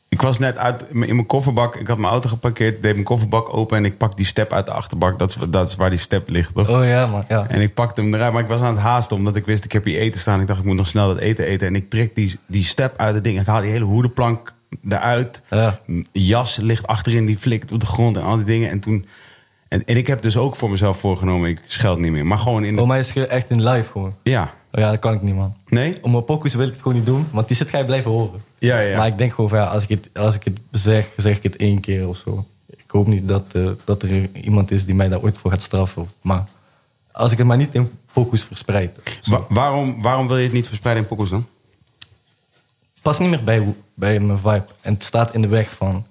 Ik 0.08 0.22
was 0.22 0.38
net 0.38 0.58
uit, 0.58 0.84
in 0.90 0.98
mijn 0.98 1.26
kofferbak. 1.26 1.76
Ik 1.76 1.86
had 1.86 1.98
mijn 1.98 2.12
auto 2.12 2.28
geparkeerd. 2.28 2.82
Deed 2.82 2.92
mijn 2.92 3.04
kofferbak 3.04 3.54
open. 3.54 3.76
En 3.76 3.84
ik 3.84 3.96
pak 3.96 4.16
die 4.16 4.26
step 4.26 4.52
uit 4.52 4.66
de 4.66 4.72
achterbak. 4.72 5.18
Dat 5.18 5.30
is, 5.30 5.36
dat 5.48 5.68
is 5.68 5.74
waar 5.74 5.90
die 5.90 5.98
step 5.98 6.28
ligt, 6.28 6.54
toch? 6.54 6.68
Oh 6.68 6.84
ja, 6.84 7.06
man. 7.06 7.24
Ja. 7.28 7.48
En 7.48 7.60
ik 7.60 7.74
pakte 7.74 8.00
hem 8.00 8.14
eruit. 8.14 8.32
Maar 8.32 8.42
ik 8.42 8.48
was 8.48 8.60
aan 8.60 8.74
het 8.74 8.82
haasten. 8.82 9.16
Omdat 9.16 9.36
ik 9.36 9.46
wist, 9.46 9.64
ik 9.64 9.72
heb 9.72 9.84
hier 9.84 9.98
eten 9.98 10.20
staan. 10.20 10.40
Ik 10.40 10.46
dacht, 10.46 10.58
ik 10.58 10.64
moet 10.64 10.76
nog 10.76 10.86
snel 10.86 11.08
dat 11.08 11.18
eten 11.18 11.44
eten. 11.44 11.66
En 11.66 11.74
ik 11.74 11.90
trek 11.90 12.14
die, 12.14 12.38
die 12.46 12.64
step 12.64 12.94
uit 12.96 13.14
het 13.14 13.24
ding. 13.24 13.40
Ik 13.40 13.46
haal 13.46 13.60
die 13.60 13.70
hele 13.70 13.84
hoedenplank 13.84 14.52
eruit. 14.88 15.42
Ja. 15.50 15.78
Jas 16.12 16.56
ligt 16.56 16.86
achterin. 16.86 17.26
Die 17.26 17.38
flikt 17.38 17.72
op 17.72 17.80
de 17.80 17.86
grond. 17.86 18.16
En 18.16 18.22
al 18.22 18.36
die 18.36 18.44
dingen. 18.44 18.70
En 18.70 18.80
toen... 18.80 19.06
En, 19.68 19.84
en 19.84 19.96
ik 19.96 20.06
heb 20.06 20.22
dus 20.22 20.36
ook 20.36 20.56
voor 20.56 20.70
mezelf 20.70 20.98
voorgenomen. 20.98 21.48
Ik 21.48 21.60
scheld 21.64 21.98
niet 21.98 22.12
meer. 22.12 22.26
Maar 22.26 22.38
gewoon 22.38 22.64
in 22.64 22.72
de... 22.72 22.78
Voor 22.78 22.86
mij 22.86 22.98
is 22.98 23.14
het 23.14 23.28
echt 23.28 23.50
in 23.50 23.68
live 23.68 23.90
gewoon. 23.92 24.14
Ja. 24.22 24.54
Oh 24.76 24.82
ja, 24.82 24.90
dat 24.90 24.98
kan 25.00 25.14
ik 25.14 25.22
niet, 25.22 25.34
man. 25.34 25.56
Nee? 25.68 26.02
Om 26.02 26.10
mijn 26.10 26.24
pokus 26.24 26.54
wil 26.54 26.66
ik 26.66 26.72
het 26.72 26.82
gewoon 26.82 26.96
niet 26.96 27.06
doen. 27.06 27.26
Want 27.32 27.48
die 27.48 27.56
shit 27.56 27.68
ga 27.68 27.78
je 27.78 27.84
blijven 27.84 28.10
horen. 28.10 28.42
Ja, 28.58 28.78
ja. 28.78 28.96
Maar 28.96 29.06
ik 29.06 29.18
denk 29.18 29.32
gewoon 29.34 29.50
van 29.50 29.58
ja, 29.58 29.64
als 29.66 29.82
ik 29.82 29.88
het, 29.88 30.08
als 30.14 30.34
ik 30.34 30.44
het 30.44 30.58
zeg, 30.70 31.08
zeg 31.16 31.36
ik 31.36 31.42
het 31.42 31.56
één 31.56 31.80
keer 31.80 32.08
of 32.08 32.16
zo. 32.16 32.46
Ik 32.66 32.84
hoop 32.90 33.06
niet 33.06 33.28
dat, 33.28 33.44
eh, 33.52 33.68
dat 33.84 34.02
er 34.02 34.34
iemand 34.34 34.70
is 34.70 34.84
die 34.84 34.94
mij 34.94 35.08
daar 35.08 35.20
ooit 35.22 35.38
voor 35.38 35.50
gaat 35.50 35.62
straffen. 35.62 36.08
Maar 36.20 36.46
als 37.12 37.32
ik 37.32 37.38
het 37.38 37.46
maar 37.46 37.56
niet 37.56 37.74
in 37.74 37.90
pokus 38.12 38.44
verspreid. 38.44 38.98
Wa- 39.24 39.44
waarom, 39.48 40.02
waarom 40.02 40.26
wil 40.28 40.36
je 40.36 40.44
het 40.44 40.52
niet 40.52 40.66
verspreiden 40.68 41.02
in 41.02 41.08
pokkels 41.08 41.30
dan? 41.30 41.46
past 43.02 43.20
niet 43.20 43.30
meer 43.30 43.44
bij, 43.44 43.74
bij 43.94 44.20
mijn 44.20 44.38
vibe. 44.38 44.64
En 44.80 44.92
het 44.94 45.04
staat 45.04 45.34
in 45.34 45.42
de 45.42 45.48
weg 45.48 45.70
van 45.70 46.06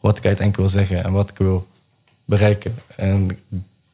wat 0.00 0.16
ik 0.18 0.24
uiteindelijk 0.24 0.56
wil 0.70 0.80
zeggen 0.82 1.04
en 1.04 1.12
wat 1.12 1.30
ik 1.30 1.38
wil 1.38 1.66
bereiken. 2.24 2.74
En 2.96 3.28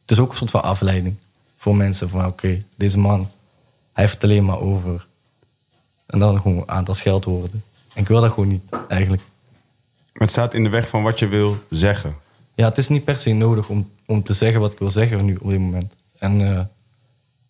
het 0.01 0.11
is 0.11 0.19
ook 0.19 0.31
een 0.31 0.37
soort 0.37 0.49
van 0.51 0.63
afleiding 0.63 1.15
voor 1.57 1.75
mensen. 1.75 2.09
Van 2.09 2.25
oké, 2.25 2.63
deze 2.77 2.97
man, 2.99 3.29
hij 3.93 4.03
heeft 4.03 4.13
het 4.13 4.23
alleen 4.23 4.45
maar 4.45 4.59
over. 4.59 5.07
En 6.05 6.19
dan 6.19 6.41
gewoon 6.41 6.57
een 6.57 6.69
aantal 6.69 6.93
scheldwoorden. 6.93 7.63
En 7.93 8.01
ik 8.01 8.07
wil 8.07 8.21
dat 8.21 8.29
gewoon 8.29 8.47
niet, 8.47 8.63
eigenlijk. 8.87 9.21
Het 10.13 10.29
staat 10.29 10.53
in 10.53 10.63
de 10.63 10.69
weg 10.69 10.89
van 10.89 11.03
wat 11.03 11.19
je 11.19 11.27
wil 11.27 11.57
zeggen. 11.69 12.15
Ja, 12.55 12.67
het 12.67 12.77
is 12.77 12.87
niet 12.87 13.03
per 13.03 13.19
se 13.19 13.33
nodig 13.33 13.69
om, 13.69 13.91
om 14.05 14.23
te 14.23 14.33
zeggen 14.33 14.61
wat 14.61 14.71
ik 14.71 14.79
wil 14.79 14.91
zeggen 14.91 15.25
nu 15.25 15.35
op 15.35 15.49
dit 15.49 15.59
moment. 15.59 15.93
En 16.17 16.57
eh, 16.57 16.65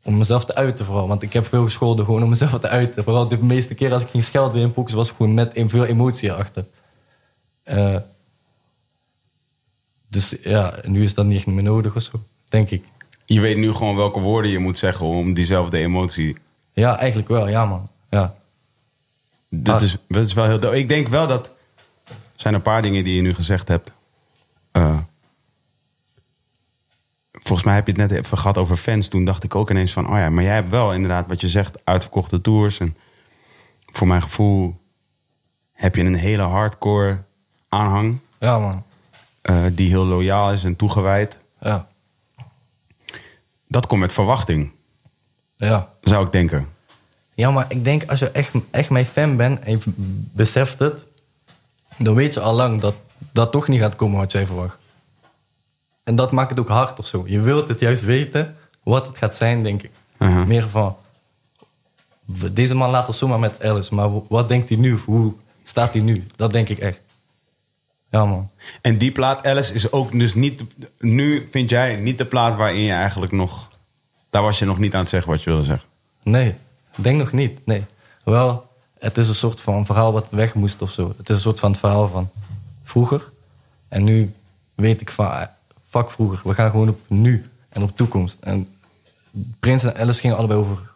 om 0.04 0.18
mezelf 0.18 0.46
te 0.46 0.56
uiten 0.56 0.86
vooral. 0.86 1.08
Want 1.08 1.22
ik 1.22 1.34
heb 1.34 1.46
veel 1.46 1.64
gescholden 1.64 2.06
gewoon 2.06 2.24
om 2.24 2.30
mezelf 2.30 2.60
te 2.60 2.68
uiten. 2.68 3.04
Vooral 3.04 3.28
de 3.28 3.44
meeste 3.44 3.74
keer 3.74 3.94
als 3.94 4.02
ik 4.02 4.10
ging 4.10 4.24
schelden 4.24 4.62
in 4.62 4.74
pokus 4.74 4.94
was 4.94 5.08
het 5.08 5.16
gewoon 5.16 5.34
met 5.34 5.52
veel 5.56 5.86
emotie 5.86 6.30
erachter. 6.30 6.66
Eh, 7.64 7.98
dus 10.08 10.36
ja, 10.44 10.76
nu 10.84 11.04
is 11.04 11.14
dat 11.14 11.26
niet 11.26 11.38
echt 11.38 11.46
meer 11.46 11.64
nodig 11.64 11.96
of 11.96 12.02
zo, 12.02 12.24
denk 12.50 12.70
ik. 12.70 12.84
Je 13.34 13.40
weet 13.40 13.58
nu 13.58 13.74
gewoon 13.74 13.96
welke 13.96 14.20
woorden 14.20 14.52
je 14.52 14.60
moet 14.60 14.78
zeggen 14.78 15.06
om 15.06 15.34
diezelfde 15.34 15.78
emotie. 15.78 16.38
Ja, 16.74 16.98
eigenlijk 16.98 17.30
wel, 17.30 17.48
ja 17.48 17.66
man. 17.66 17.90
Ja, 18.10 18.36
Dat, 19.50 19.76
Ah. 19.76 19.82
is, 19.82 19.98
dat 20.08 20.26
is 20.26 20.34
wel 20.34 20.46
heel. 20.46 20.74
Ik 20.74 20.88
denk 20.90 21.08
wel 21.08 21.28
dat. 21.28 21.46
Er 22.08 22.14
zijn 22.48 22.54
een 22.54 22.62
paar 22.62 22.82
dingen 22.82 23.04
die 23.04 23.16
je 23.16 23.22
nu 23.22 23.34
gezegd 23.34 23.68
hebt. 23.68 23.92
Eh, 24.72 24.98
volgens 27.32 27.64
mij 27.64 27.76
heb 27.76 27.86
je 27.88 27.92
het 27.92 28.02
net 28.12 28.12
even 28.24 28.38
gehad 28.38 28.58
over 28.58 28.78
fans. 28.78 29.08
Toen 29.08 29.26
dacht 29.26 29.44
ik 29.44 29.56
ook 29.56 29.70
ineens 29.70 29.92
van: 29.92 30.08
oh 30.10 30.18
ja, 30.18 30.30
maar 30.30 30.44
jij 30.44 30.54
hebt 30.56 30.70
wel 30.70 30.94
inderdaad 30.94 31.28
wat 31.28 31.42
je 31.42 31.48
zegt, 31.48 31.80
uitverkochte 31.86 32.42
tours. 32.42 32.80
En 32.80 32.96
voor 33.86 34.08
mijn 34.08 34.22
gevoel 34.22 34.80
heb 35.74 35.96
je 35.96 36.04
een 36.04 36.16
hele 36.16 36.42
hardcore 36.44 37.24
aanhang. 37.70 38.18
ja 38.40 38.60
man. 38.60 38.84
eh, 39.42 39.64
die 39.72 39.90
heel 39.90 40.06
loyaal 40.06 40.52
is 40.52 40.64
en 40.64 40.76
toegewijd. 40.76 41.40
Ja, 41.62 41.88
Dat 43.72 43.88
komt 43.88 44.02
met 44.02 44.14
verwachting, 44.14 44.72
ja. 45.56 45.90
zou 46.02 46.26
ik 46.26 46.32
denken. 46.32 46.68
Ja, 47.34 47.52
maar 47.52 47.66
ik 47.68 47.84
denk 47.84 48.10
als 48.10 48.20
je 48.20 48.30
echt, 48.30 48.52
echt 48.72 48.90
mijn 48.90 49.06
fan 49.06 49.36
bent 49.36 49.60
en 49.60 49.72
je 49.72 49.80
beseft 50.34 50.80
het, 50.80 51.04
dan 51.98 52.16
weet 52.16 52.34
je 52.34 52.40
al 52.40 52.54
lang 52.54 52.82
dat 52.82 52.96
dat 53.32 53.52
toch 53.52 53.68
niet 53.68 53.80
gaat 53.80 53.96
komen 53.96 54.20
wat 54.20 54.32
jij 54.32 54.46
verwacht. 54.46 54.78
En 56.04 56.16
dat 56.16 56.32
maakt 56.32 56.50
het 56.50 56.60
ook 56.60 56.68
hard 56.68 57.00
of 57.00 57.08
zo. 57.08 57.24
Je 57.28 57.40
wilt 57.40 57.68
het 57.68 57.80
juist 57.80 58.02
weten 58.04 58.56
wat 58.84 59.08
het 59.08 59.18
gaat 59.18 59.36
zijn, 59.36 59.64
denk 59.64 59.84
ik. 59.84 59.92
Meer 60.48 60.70
van, 60.70 60.98
deze 62.52 62.76
man 62.76 62.90
laat 62.90 63.08
ons 63.08 63.18
zomaar 63.18 63.40
met 63.40 63.64
Alice, 63.64 63.96
maar 63.96 64.10
wat 64.28 64.48
denkt 64.48 64.70
hij 64.70 64.78
nu? 64.78 64.98
Hoe 65.06 65.34
staat 65.64 65.94
hij 65.94 66.02
nu? 66.02 66.26
Dat 66.36 66.52
denk 66.52 66.70
ik 66.70 66.80
echt. 66.80 67.00
Ja, 68.12 68.26
man. 68.26 68.50
En 68.82 68.98
die 68.98 69.12
plaat 69.12 69.46
Alice 69.46 69.74
is 69.74 69.92
ook 69.92 70.12
dus 70.12 70.34
niet. 70.34 70.62
Nu 71.00 71.48
vind 71.52 71.70
jij 71.70 71.96
niet 71.96 72.18
de 72.18 72.26
plaat 72.26 72.56
waarin 72.56 72.82
je 72.82 72.92
eigenlijk 72.92 73.32
nog. 73.32 73.70
Daar 74.30 74.42
was 74.42 74.60
je 74.60 74.66
nog 74.66 74.78
niet 74.78 74.94
aan 74.94 75.00
het 75.00 75.10
zeggen 75.10 75.32
wat 75.32 75.44
je 75.44 75.50
wilde 75.50 75.66
zeggen. 75.66 75.88
Nee, 76.24 76.48
ik 76.98 77.04
denk 77.04 77.18
nog 77.18 77.32
niet. 77.32 77.66
Nee. 77.66 77.84
Wel, 78.24 78.68
het 79.00 79.18
is 79.18 79.28
een 79.28 79.36
soort 79.36 79.62
van 79.62 79.86
verhaal 79.86 80.14
wat 80.14 80.30
weg 80.30 80.54
moest 80.54 80.82
of 80.82 80.92
zo. 80.92 81.14
Het 81.18 81.30
is 81.30 81.36
een 81.36 81.42
soort 81.42 81.60
van 81.60 81.72
het 81.72 81.80
verhaal 81.80 82.08
van 82.08 82.30
vroeger. 82.84 83.30
En 83.88 84.04
nu 84.04 84.34
weet 84.76 85.02
ik 85.02 85.12
van, 85.12 85.48
fuck 85.88 86.12
vroeger. 86.12 86.40
We 86.44 86.54
gaan 86.54 86.70
gewoon 86.70 86.90
op 86.90 87.00
nu 87.08 87.46
en 87.70 87.84
op 87.84 87.98
toekomst. 87.98 88.38
En 88.40 88.68
Prins 89.60 89.84
en 89.84 89.98
Alice 89.98 90.20
gingen 90.20 90.38
allebei 90.38 90.60
over 90.60 90.90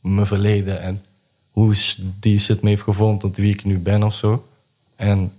mijn 0.00 0.26
verleden. 0.26 0.80
En 0.80 1.04
hoe 1.50 1.74
die 2.20 2.38
shit 2.38 2.62
me 2.62 2.68
heeft 2.68 2.82
gevormd 2.82 3.20
tot 3.20 3.36
wie 3.36 3.52
ik 3.52 3.64
nu 3.64 3.78
ben 3.78 4.02
of 4.02 4.14
zo. 4.14 4.48
En 4.96 5.32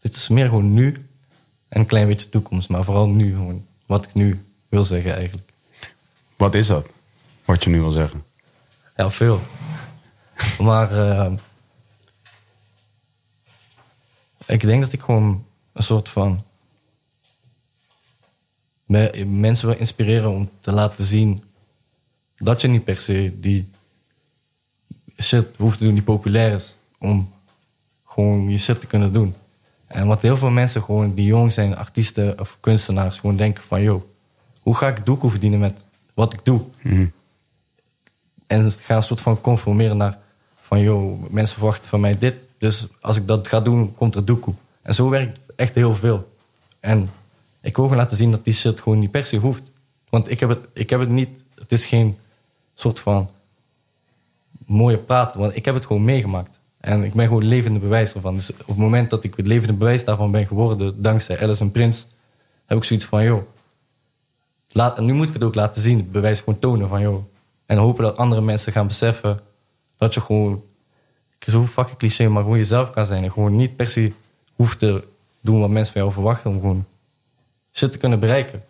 dit 0.00 0.16
is 0.16 0.28
meer 0.28 0.44
gewoon 0.48 0.74
nu 0.74 1.08
en 1.68 1.80
een 1.80 1.86
klein 1.86 2.08
beetje 2.08 2.28
toekomst. 2.28 2.68
Maar 2.68 2.84
vooral 2.84 3.08
nu 3.08 3.32
gewoon 3.32 3.66
wat 3.86 4.04
ik 4.04 4.14
nu 4.14 4.44
wil 4.68 4.84
zeggen 4.84 5.14
eigenlijk. 5.14 5.48
Wat 6.36 6.54
is 6.54 6.66
dat? 6.66 6.86
Wat 7.44 7.64
je 7.64 7.70
nu 7.70 7.80
wil 7.80 7.90
zeggen. 7.90 8.24
Ja, 8.96 9.10
veel. 9.10 9.40
maar 10.58 10.92
eh, 10.92 11.32
ik 14.46 14.60
denk 14.60 14.82
dat 14.82 14.92
ik 14.92 15.00
gewoon 15.00 15.44
een 15.72 15.82
soort 15.82 16.08
van 16.08 16.44
me- 18.84 19.24
mensen 19.26 19.68
wil 19.68 19.78
inspireren 19.78 20.30
om 20.30 20.50
te 20.60 20.72
laten 20.72 21.04
zien 21.04 21.44
dat 22.38 22.60
je 22.60 22.68
niet 22.68 22.84
per 22.84 23.00
se 23.00 23.40
die 23.40 23.70
shit 25.18 25.46
hoeft 25.56 25.78
te 25.78 25.84
doen 25.84 25.94
die 25.94 26.02
populair 26.02 26.54
is 26.54 26.74
om 26.98 27.32
gewoon 28.06 28.48
je 28.50 28.58
shit 28.58 28.80
te 28.80 28.86
kunnen 28.86 29.12
doen. 29.12 29.34
En 29.90 30.06
wat 30.06 30.22
heel 30.22 30.36
veel 30.36 30.50
mensen 30.50 30.82
gewoon 30.82 31.14
die 31.14 31.24
jong 31.24 31.52
zijn, 31.52 31.76
artiesten 31.76 32.40
of 32.40 32.56
kunstenaars, 32.60 33.18
gewoon 33.18 33.36
denken 33.36 33.64
van, 33.64 33.82
joh, 33.82 34.02
hoe 34.60 34.76
ga 34.76 34.88
ik 34.88 35.06
doekoe 35.06 35.30
verdienen 35.30 35.58
met 35.58 35.74
wat 36.14 36.32
ik 36.32 36.40
doe? 36.42 36.60
En 38.46 38.64
het 38.64 38.74
gaan 38.74 38.96
een 38.96 39.02
soort 39.02 39.20
van 39.20 39.40
conformeren 39.40 39.96
naar 39.96 40.18
van, 40.60 40.80
joh, 40.80 41.30
mensen 41.30 41.56
verwachten 41.56 41.88
van 41.88 42.00
mij 42.00 42.18
dit. 42.18 42.34
Dus 42.58 42.86
als 43.00 43.16
ik 43.16 43.26
dat 43.26 43.48
ga 43.48 43.60
doen, 43.60 43.94
komt 43.94 44.14
er 44.14 44.24
doekoe. 44.24 44.54
En 44.82 44.94
zo 44.94 45.08
werkt 45.08 45.38
echt 45.56 45.74
heel 45.74 45.94
veel. 45.94 46.32
En 46.80 47.10
ik 47.60 47.76
wil 47.76 47.84
gewoon 47.84 48.00
laten 48.00 48.16
zien 48.16 48.30
dat 48.30 48.44
die 48.44 48.54
shit 48.54 48.80
gewoon 48.80 48.98
niet 48.98 49.10
per 49.10 49.26
se 49.26 49.36
hoeft. 49.36 49.70
Want 50.08 50.30
ik 50.30 50.40
heb 50.40 50.48
het, 50.48 50.60
ik 50.72 50.90
heb 50.90 51.00
het 51.00 51.08
niet, 51.08 51.28
het 51.54 51.72
is 51.72 51.84
geen 51.84 52.18
soort 52.74 53.00
van 53.00 53.30
mooie 54.66 54.98
praat, 54.98 55.34
want 55.34 55.56
ik 55.56 55.64
heb 55.64 55.74
het 55.74 55.86
gewoon 55.86 56.04
meegemaakt. 56.04 56.58
En 56.80 57.04
ik 57.04 57.14
ben 57.14 57.26
gewoon 57.26 57.44
levende 57.44 57.78
bewijs 57.78 58.14
ervan. 58.14 58.34
Dus 58.34 58.50
op 58.52 58.66
het 58.66 58.76
moment 58.76 59.10
dat 59.10 59.24
ik 59.24 59.34
het 59.36 59.46
levende 59.46 59.72
bewijs 59.72 60.04
daarvan 60.04 60.30
ben 60.30 60.46
geworden, 60.46 61.02
dankzij 61.02 61.40
Alice 61.40 61.62
en 61.62 61.70
Prins, 61.70 62.06
heb 62.66 62.78
ik 62.78 62.84
zoiets 62.84 63.04
van, 63.04 63.24
joh, 63.24 63.42
laat, 64.68 64.96
en 64.96 65.04
nu 65.04 65.12
moet 65.12 65.28
ik 65.28 65.34
het 65.34 65.44
ook 65.44 65.54
laten 65.54 65.82
zien, 65.82 65.96
het 65.96 66.12
bewijs 66.12 66.38
gewoon 66.38 66.58
tonen 66.58 66.88
van, 66.88 67.00
joh. 67.00 67.24
En 67.66 67.78
hopen 67.78 68.04
dat 68.04 68.16
andere 68.16 68.40
mensen 68.40 68.72
gaan 68.72 68.86
beseffen 68.86 69.40
dat 69.96 70.14
je 70.14 70.20
gewoon, 70.20 70.62
zo 71.46 71.66
fucking 71.66 71.98
cliché, 71.98 72.28
maar 72.28 72.42
gewoon 72.42 72.58
jezelf 72.58 72.90
kan 72.90 73.06
zijn. 73.06 73.24
En 73.24 73.32
gewoon 73.32 73.56
niet 73.56 73.76
per 73.76 73.90
se 73.90 74.12
hoeft 74.56 74.78
te 74.78 75.04
doen 75.40 75.60
wat 75.60 75.70
mensen 75.70 75.92
van 75.92 76.02
jou 76.02 76.14
verwachten 76.14 76.50
om 76.50 76.60
gewoon 76.60 76.86
shit 77.72 77.92
te 77.92 77.98
kunnen 77.98 78.20
bereiken. 78.20 78.64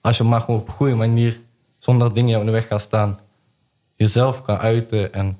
Als 0.00 0.16
je 0.16 0.24
maar 0.24 0.40
gewoon 0.40 0.60
op 0.60 0.68
een 0.68 0.74
goede 0.74 0.94
manier, 0.94 1.40
zonder 1.78 2.06
dat 2.06 2.14
dingen 2.14 2.30
jou 2.30 2.40
in 2.40 2.46
de 2.46 2.52
weg 2.52 2.66
gaan 2.66 2.80
staan, 2.80 3.20
jezelf 3.96 4.42
kan 4.42 4.56
uiten 4.56 5.12
en 5.12 5.38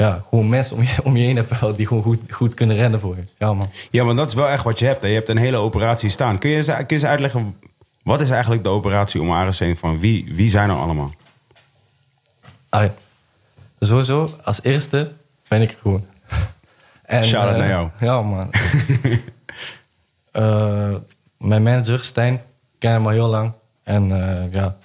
ja, 0.00 0.24
gewoon 0.28 0.48
mensen 0.48 0.76
om 0.76 0.82
je, 0.82 0.96
om 1.02 1.16
je 1.16 1.24
heen 1.24 1.36
hebt 1.36 1.76
die 1.76 1.86
gewoon 1.86 2.02
goed, 2.02 2.32
goed 2.32 2.54
kunnen 2.54 2.76
rennen 2.76 3.00
voor 3.00 3.16
je. 3.16 3.22
Ja, 3.38 3.54
man. 3.54 3.70
Ja, 3.90 4.04
want 4.04 4.16
dat 4.16 4.28
is 4.28 4.34
wel 4.34 4.48
echt 4.48 4.64
wat 4.64 4.78
je 4.78 4.84
hebt. 4.84 5.02
Hè. 5.02 5.08
Je 5.08 5.14
hebt 5.14 5.28
een 5.28 5.36
hele 5.36 5.56
operatie 5.56 6.10
staan. 6.10 6.38
Kun 6.38 6.50
je 6.50 6.56
eens, 6.56 6.66
kun 6.66 6.76
je 6.86 6.92
eens 6.92 7.04
uitleggen. 7.04 7.56
Wat 8.02 8.20
is 8.20 8.30
eigenlijk 8.30 8.62
de 8.62 8.68
operatie 8.68 9.20
om 9.20 9.32
Ares 9.32 9.58
heen? 9.58 9.76
Van 9.76 9.98
wie, 9.98 10.34
wie 10.34 10.50
zijn 10.50 10.70
er 10.70 10.76
allemaal? 10.76 11.14
Ah, 12.68 12.82
ja. 12.82 12.94
Sowieso, 13.80 14.34
als 14.44 14.62
eerste 14.62 15.12
ben 15.48 15.62
ik 15.62 15.70
er 15.70 15.78
gewoon. 15.80 16.06
En, 17.02 17.24
Shout-out 17.24 17.52
eh, 17.52 17.58
naar 17.58 17.68
jou. 17.68 17.88
Ja, 18.00 18.22
man. 18.22 18.50
Eh, 20.30 20.94
mijn 21.36 21.62
manager, 21.62 22.04
Stijn, 22.04 22.34
ik 22.34 22.40
ken 22.78 22.90
hem 22.90 23.04
al 23.04 23.10
heel 23.10 23.28
lang. 23.28 23.52
En 23.82 24.12
eh, 24.12 24.52
ja, 24.52 24.76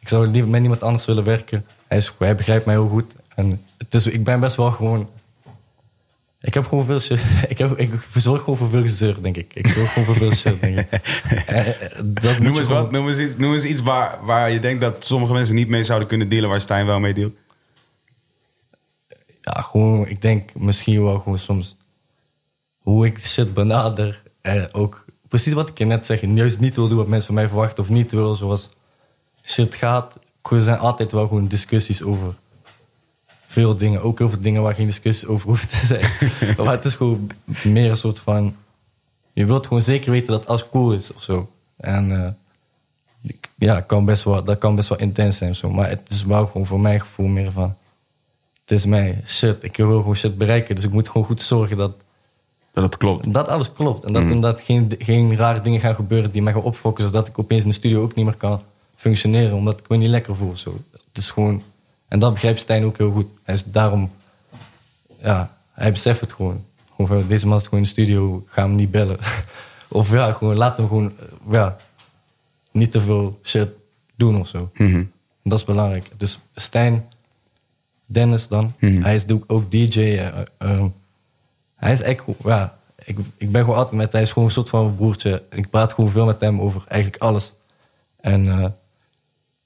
ik 0.00 0.08
zou 0.08 0.26
liever 0.26 0.50
met 0.50 0.60
niemand 0.60 0.82
anders 0.82 1.04
willen 1.04 1.24
werken. 1.24 1.66
Hij, 1.86 1.96
is, 1.96 2.12
hij 2.18 2.36
begrijpt 2.36 2.66
mij 2.66 2.74
heel 2.74 2.88
goed. 2.88 3.12
En 3.34 3.64
het 3.78 3.94
is, 3.94 4.06
ik 4.06 4.24
ben 4.24 4.40
best 4.40 4.56
wel 4.56 4.70
gewoon... 4.70 5.08
Ik 6.40 6.54
heb 6.54 6.66
gewoon 6.66 6.84
veel 6.84 7.00
shit. 7.00 7.20
Ik, 7.48 7.58
heb, 7.58 7.78
ik 7.78 7.90
zorg 8.14 8.40
gewoon 8.40 8.56
voor 8.56 8.68
veel 8.68 8.82
gezeur, 8.82 9.22
denk 9.22 9.36
ik. 9.36 9.54
Ik 9.54 9.66
zorg 9.68 9.92
gewoon 9.92 10.04
voor 10.04 10.14
veel 10.16 10.32
shit, 10.32 10.60
denk 10.60 10.78
ik. 10.78 10.88
En, 11.46 11.80
eh, 11.80 11.90
dat 12.04 12.22
moet 12.22 12.38
Noem 12.38 12.46
eens 12.46 12.58
gewoon- 12.60 12.82
wat. 12.82 12.90
Noem 12.90 13.08
eens 13.08 13.18
iets, 13.18 13.36
noem 13.36 13.54
eens 13.54 13.64
iets 13.64 13.82
waar, 13.82 14.18
waar 14.24 14.50
je 14.50 14.60
denkt 14.60 14.80
dat 14.80 15.04
sommige 15.04 15.32
mensen 15.32 15.54
niet 15.54 15.68
mee 15.68 15.84
zouden 15.84 16.08
kunnen 16.08 16.28
dealen, 16.28 16.48
waar 16.48 16.60
Stijn 16.60 16.86
wel 16.86 17.00
mee 17.00 17.14
dealt. 17.14 17.34
ja, 19.40 19.60
gewoon, 19.60 20.06
ik 20.08 20.22
denk 20.22 20.54
misschien 20.54 21.02
wel 21.04 21.18
gewoon 21.18 21.38
soms 21.38 21.76
hoe 22.82 23.06
ik 23.06 23.24
shit 23.24 23.54
benader. 23.54 24.22
En 24.40 24.74
ook 24.74 25.04
precies 25.28 25.52
wat 25.52 25.68
ik 25.68 25.78
je 25.78 25.84
net 25.84 26.06
zeg. 26.06 26.20
Juist 26.20 26.58
niet 26.58 26.76
wil 26.76 26.88
doen 26.88 26.96
wat 26.98 27.06
mensen 27.06 27.26
van 27.26 27.34
mij 27.34 27.48
verwachten. 27.48 27.82
Of 27.82 27.88
niet 27.88 28.10
wil 28.12 28.34
zoals 28.34 28.68
shit 29.44 29.74
gaat. 29.74 30.18
Er 30.50 30.60
zijn 30.60 30.78
altijd 30.78 31.12
wel 31.12 31.26
gewoon 31.28 31.48
discussies 31.48 32.02
over 32.02 32.34
veel 33.54 33.76
dingen. 33.76 34.02
Ook 34.02 34.18
heel 34.18 34.28
veel 34.28 34.40
dingen 34.40 34.62
waar 34.62 34.74
geen 34.74 34.86
discussies 34.86 35.28
over 35.28 35.48
hoeven 35.48 35.68
te 35.68 35.86
zijn. 35.86 36.04
maar 36.64 36.74
het 36.74 36.84
is 36.84 36.94
gewoon 36.94 37.30
meer 37.62 37.90
een 37.90 37.96
soort 37.96 38.18
van... 38.18 38.56
Je 39.32 39.44
wilt 39.44 39.66
gewoon 39.66 39.82
zeker 39.82 40.10
weten 40.10 40.32
dat 40.32 40.46
alles 40.46 40.68
cool 40.68 40.92
is 40.92 41.12
of 41.12 41.22
zo. 41.22 41.50
En 41.76 42.24
eh, 42.24 43.32
ja, 43.54 43.80
kan 43.80 44.04
best 44.04 44.22
wel, 44.22 44.44
dat 44.44 44.58
kan 44.58 44.74
best 44.74 44.88
wel 44.88 44.98
intens 44.98 45.36
zijn 45.36 45.50
of 45.50 45.56
zo. 45.56 45.70
Maar 45.70 45.88
het 45.88 46.10
is 46.10 46.24
wel 46.24 46.46
gewoon 46.46 46.66
voor 46.66 46.80
mijn 46.80 47.00
gevoel 47.00 47.26
meer 47.26 47.52
van 47.52 47.76
het 48.64 48.78
is 48.78 48.86
mij 48.86 49.20
shit. 49.24 49.56
Ik 49.60 49.76
wil 49.76 49.98
gewoon 49.98 50.16
shit 50.16 50.38
bereiken. 50.38 50.74
Dus 50.74 50.84
ik 50.84 50.92
moet 50.92 51.08
gewoon 51.08 51.26
goed 51.26 51.42
zorgen 51.42 51.76
dat, 51.76 51.92
Dat 52.72 52.84
het 52.84 52.96
klopt. 52.96 53.32
dat 53.32 53.48
alles 53.48 53.72
klopt. 53.72 54.04
En 54.04 54.12
dat 54.12 54.22
inderdaad 54.22 54.60
geen, 54.60 54.94
geen 54.98 55.36
rare 55.36 55.60
dingen 55.60 55.80
gaan 55.80 55.94
gebeuren 55.94 56.32
die 56.32 56.42
mij 56.42 56.52
gaan 56.52 56.62
opfokken. 56.62 57.04
Zodat 57.04 57.28
ik 57.28 57.38
opeens 57.38 57.62
in 57.62 57.68
de 57.68 57.74
studio 57.74 58.02
ook 58.02 58.14
niet 58.14 58.24
meer 58.24 58.36
kan 58.36 58.62
functioneren. 58.96 59.56
Omdat 59.56 59.80
ik 59.80 59.88
me 59.88 59.96
niet 59.96 60.08
lekker 60.08 60.36
voel. 60.36 60.56
Zo. 60.56 60.78
Het 60.92 61.18
is 61.22 61.30
gewoon... 61.30 61.62
En 62.08 62.18
dat 62.18 62.32
begrijpt 62.32 62.60
Stijn 62.60 62.84
ook 62.84 62.98
heel 62.98 63.10
goed. 63.10 63.26
Hij 63.42 63.54
is 63.54 63.64
daarom 63.64 64.10
ja, 65.20 65.56
hij 65.72 65.92
beseft 65.92 66.20
het 66.20 66.32
gewoon. 66.32 66.64
Gewoon 66.96 67.06
van, 67.20 67.28
deze 67.28 67.46
man 67.46 67.56
is 67.58 67.62
gewoon 67.64 67.78
in 67.78 67.84
de 67.84 67.90
studio, 67.90 68.44
ga 68.46 68.62
hem 68.62 68.74
niet 68.74 68.90
bellen. 68.90 69.18
of 69.88 70.10
ja, 70.10 70.32
gewoon 70.32 70.56
laat 70.56 70.76
hem 70.76 70.86
gewoon, 70.86 71.12
eh, 71.18 71.26
ja, 71.52 71.76
niet 72.72 72.92
te 72.92 73.00
veel 73.00 73.38
shit 73.42 73.68
doen 74.16 74.40
of 74.40 74.48
zo. 74.48 74.70
Mhm. 74.74 75.04
Dat 75.42 75.58
is 75.58 75.64
belangrijk. 75.64 76.10
Dus 76.16 76.38
Stijn, 76.54 77.08
Dennis 78.06 78.48
dan, 78.48 78.74
Mhm. 78.78 79.02
hij 79.02 79.14
is 79.14 79.24
ook- 79.46 79.70
DJ. 79.70 80.00
eh, 80.00 80.26
eh, 80.26 80.42
ehm, 80.58 80.86
hij 81.76 81.92
is 81.92 82.00
echt, 82.02 82.24
ja, 82.44 82.78
ik, 83.04 83.18
ik 83.36 83.52
ben 83.52 83.60
gewoon 83.60 83.76
altijd 83.76 83.96
met 83.96 84.12
hij 84.12 84.22
is 84.22 84.28
gewoon 84.32 84.44
een 84.44 84.54
soort 84.54 84.68
van 84.68 84.84
mijn 84.84 84.96
broertje. 84.96 85.42
Ik 85.50 85.70
praat 85.70 85.92
gewoon 85.92 86.10
veel 86.10 86.24
met 86.24 86.40
hem 86.40 86.60
over 86.60 86.82
eigenlijk 86.88 87.22
alles. 87.22 87.52
En 88.20 88.74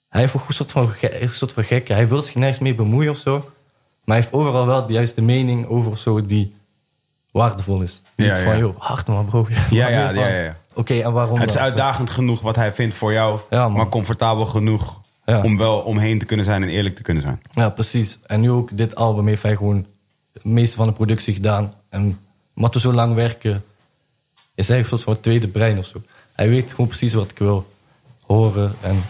hij 0.09 0.21
heeft 0.21 0.37
ook 0.37 0.49
een 0.49 0.55
soort 0.55 0.73
van, 0.73 0.93
een 1.01 1.29
soort 1.29 1.53
van 1.53 1.65
gek. 1.65 1.89
Hij 1.89 2.09
wil 2.09 2.23
zich 2.23 2.35
nergens 2.35 2.59
mee 2.59 2.75
bemoeien 2.75 3.11
of 3.11 3.19
zo. 3.19 3.39
Maar 4.05 4.17
hij 4.17 4.17
heeft 4.17 4.33
overal 4.33 4.67
wel 4.67 4.87
de 4.87 4.93
juiste 4.93 5.23
mening 5.23 5.67
over 5.67 5.99
zo 5.99 6.27
die 6.27 6.55
waardevol 7.31 7.81
is. 7.81 8.03
Niet 8.17 8.27
Ja, 8.27 8.43
van, 8.43 8.59
joh, 8.59 8.81
hard 8.81 9.07
man 9.07 9.25
bro. 9.27 9.47
Ja, 9.51 9.57
ja, 9.71 9.89
ja, 9.89 10.07
van, 10.07 10.19
ja, 10.19 10.29
ja. 10.29 10.57
Oké, 10.75 11.01
en 11.01 11.13
waarom 11.13 11.39
Het 11.39 11.51
is 11.51 11.59
uitdagend 11.59 12.11
genoeg 12.11 12.41
wat 12.41 12.57
hij 12.57 12.73
vindt 12.73 12.95
voor 12.95 13.13
jou, 13.13 13.41
maar 13.51 13.89
comfortabel 13.89 14.47
genoeg 14.47 15.01
om 15.43 15.59
wel 15.59 15.79
omheen 15.79 16.19
te 16.19 16.25
kunnen 16.25 16.45
zijn 16.45 16.63
en 16.63 16.69
eerlijk 16.69 16.95
te 16.95 17.03
kunnen 17.03 17.23
zijn. 17.23 17.41
Ja, 17.53 17.69
precies. 17.69 18.19
En 18.27 18.41
nu 18.41 18.51
ook 18.51 18.77
dit 18.77 18.95
album 18.95 19.27
heeft 19.27 19.43
hij 19.43 19.57
gewoon 19.57 19.87
het 20.33 20.45
meeste 20.45 20.77
van 20.77 20.87
de 20.87 20.93
productie 20.93 21.35
gedaan. 21.35 21.75
En 21.89 22.19
we 22.55 22.81
zo 22.81 22.93
lang 22.93 23.15
werken, 23.15 23.65
is 24.55 24.69
hij 24.69 24.79
een 24.79 24.85
soort 24.85 25.03
van 25.03 25.21
tweede 25.21 25.49
brein 25.49 25.79
of 25.79 25.87
zo. 25.87 26.03
Hij 26.33 26.49
weet 26.49 26.71
gewoon 26.71 26.87
precies 26.87 27.15
wat 27.15 27.31
ik 27.31 27.39
wil 27.39 27.73
horen. 28.27 28.75
En 28.81 29.05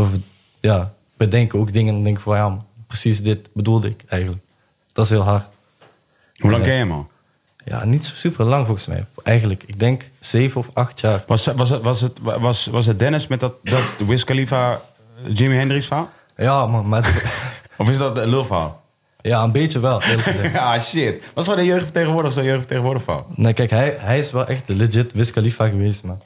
we 0.00 0.20
ja, 0.60 0.92
bedenken 1.16 1.58
ook 1.58 1.72
dingen 1.72 1.94
en 1.94 2.04
denken 2.04 2.22
van 2.22 2.36
ja, 2.36 2.58
precies 2.86 3.22
dit 3.22 3.48
bedoelde 3.52 3.88
ik 3.88 4.04
eigenlijk. 4.08 4.42
Dat 4.92 5.04
is 5.04 5.10
heel 5.10 5.22
hard. 5.22 5.48
Hoe 6.36 6.50
lang 6.50 6.62
ken 6.62 6.72
je 6.72 6.78
hem 6.78 6.92
al? 6.92 7.10
Ja, 7.64 7.84
niet 7.84 8.04
zo 8.04 8.14
super 8.14 8.44
lang 8.44 8.66
volgens 8.66 8.86
mij. 8.86 9.04
Eigenlijk, 9.22 9.62
ik 9.66 9.78
denk 9.78 10.08
zeven 10.20 10.60
of 10.60 10.70
acht 10.72 11.00
jaar. 11.00 11.24
Was, 11.26 11.46
was, 11.46 11.70
het, 11.70 11.82
was, 11.82 12.00
het, 12.00 12.18
was, 12.22 12.66
was 12.66 12.86
het 12.86 12.98
Dennis 12.98 13.26
met 13.26 13.40
dat, 13.40 13.54
dat 13.62 13.82
Wiz 14.06 14.24
Khalifa 14.24 14.80
Jimi 15.26 15.54
Hendrix 15.54 15.86
verhaal? 15.86 16.10
Ja, 16.36 16.66
man, 16.66 16.88
maar 16.88 17.22
Of 17.76 17.88
is 17.88 17.98
dat 17.98 18.16
een 18.16 18.28
lulverhaal? 18.28 18.82
ja, 19.22 19.42
een 19.42 19.52
beetje 19.52 19.80
wel. 19.80 20.02
Ja, 20.52 20.80
shit. 20.80 21.22
Was 21.34 21.44
gewoon 21.44 21.58
een 21.58 21.66
jeugdvertegenwoordiger 21.66 22.36
zo'n 22.36 22.44
jeugdvertegenwoordiger 22.44 23.08
verhaal? 23.08 23.26
Nee, 23.34 23.52
kijk, 23.52 23.70
hij, 23.70 23.96
hij 23.98 24.18
is 24.18 24.30
wel 24.30 24.46
echt 24.46 24.66
de 24.66 24.74
legit 24.74 25.12
Wiz 25.12 25.30
Khalifa 25.30 25.68
geweest, 25.68 26.02
man. 26.02 26.22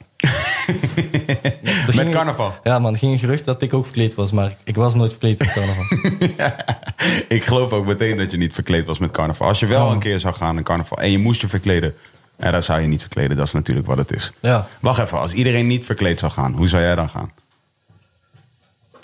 Met 0.67 1.95
ging- 1.95 2.09
carnaval? 2.09 2.53
Ja, 2.63 2.79
man, 2.79 2.93
er 2.93 2.99
ging 2.99 3.11
een 3.13 3.19
gerucht 3.19 3.45
dat 3.45 3.61
ik 3.61 3.73
ook 3.73 3.83
verkleed 3.83 4.15
was, 4.15 4.31
maar 4.31 4.55
ik 4.63 4.75
was 4.75 4.95
nooit 4.95 5.09
verkleed 5.11 5.39
met 5.39 5.53
carnaval. 5.53 5.85
Ik 7.27 7.43
geloof 7.43 7.71
ook 7.71 7.85
meteen 7.85 8.17
dat 8.17 8.31
je 8.31 8.37
niet 8.37 8.53
verkleed 8.53 8.85
was 8.85 8.97
met 8.99 9.11
carnaval. 9.11 9.47
Als 9.47 9.59
je 9.59 9.65
wel 9.65 9.85
Oh. 9.85 9.91
een 9.91 9.99
keer 9.99 10.19
zou 10.19 10.33
gaan 10.33 10.57
in 10.57 10.63
carnaval 10.63 10.97
en 10.97 11.11
je 11.11 11.17
moest 11.17 11.41
je 11.41 11.47
verkleden, 11.47 11.95
ja, 12.39 12.51
dan 12.51 12.63
zou 12.63 12.81
je 12.81 12.87
niet 12.87 13.01
verkleden. 13.01 13.37
Dat 13.37 13.45
is 13.45 13.53
natuurlijk 13.53 13.87
wat 13.87 13.97
het 13.97 14.13
is. 14.13 14.31
Ja. 14.39 14.67
Wacht 14.79 14.99
even, 14.99 15.19
als 15.19 15.33
iedereen 15.33 15.67
niet 15.67 15.85
verkleed 15.85 16.19
zou 16.19 16.31
gaan, 16.31 16.53
hoe 16.53 16.67
zou 16.67 16.83
jij 16.83 16.95
dan 16.95 17.09
gaan? 17.09 17.31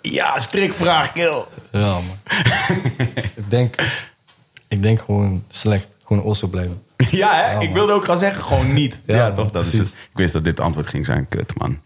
Ja, 0.01 0.39
strikvraag, 0.39 1.11
kill. 1.11 1.43
Ja, 1.71 1.79
man. 1.93 2.17
ik, 3.35 3.49
denk, 3.49 3.75
ik 4.67 4.81
denk 4.81 4.99
gewoon 5.01 5.43
slecht. 5.49 5.87
Gewoon 6.05 6.23
osso 6.23 6.47
blijven. 6.47 6.81
Ja, 7.23 7.33
hè? 7.33 7.59
Ik 7.59 7.65
man. 7.65 7.73
wilde 7.73 7.93
ook 7.93 8.05
gaan 8.05 8.17
zeggen, 8.17 8.43
gewoon 8.43 8.73
niet. 8.73 9.01
Ja, 9.05 9.31
toch? 9.31 9.51
Dat 9.51 9.65
is 9.65 9.73
het. 9.73 9.87
Ik 9.87 9.95
wist 10.13 10.33
dat 10.33 10.43
dit 10.43 10.59
antwoord 10.59 10.87
ging 10.87 11.05
zijn. 11.05 11.27
Kut, 11.29 11.57
man. 11.59 11.79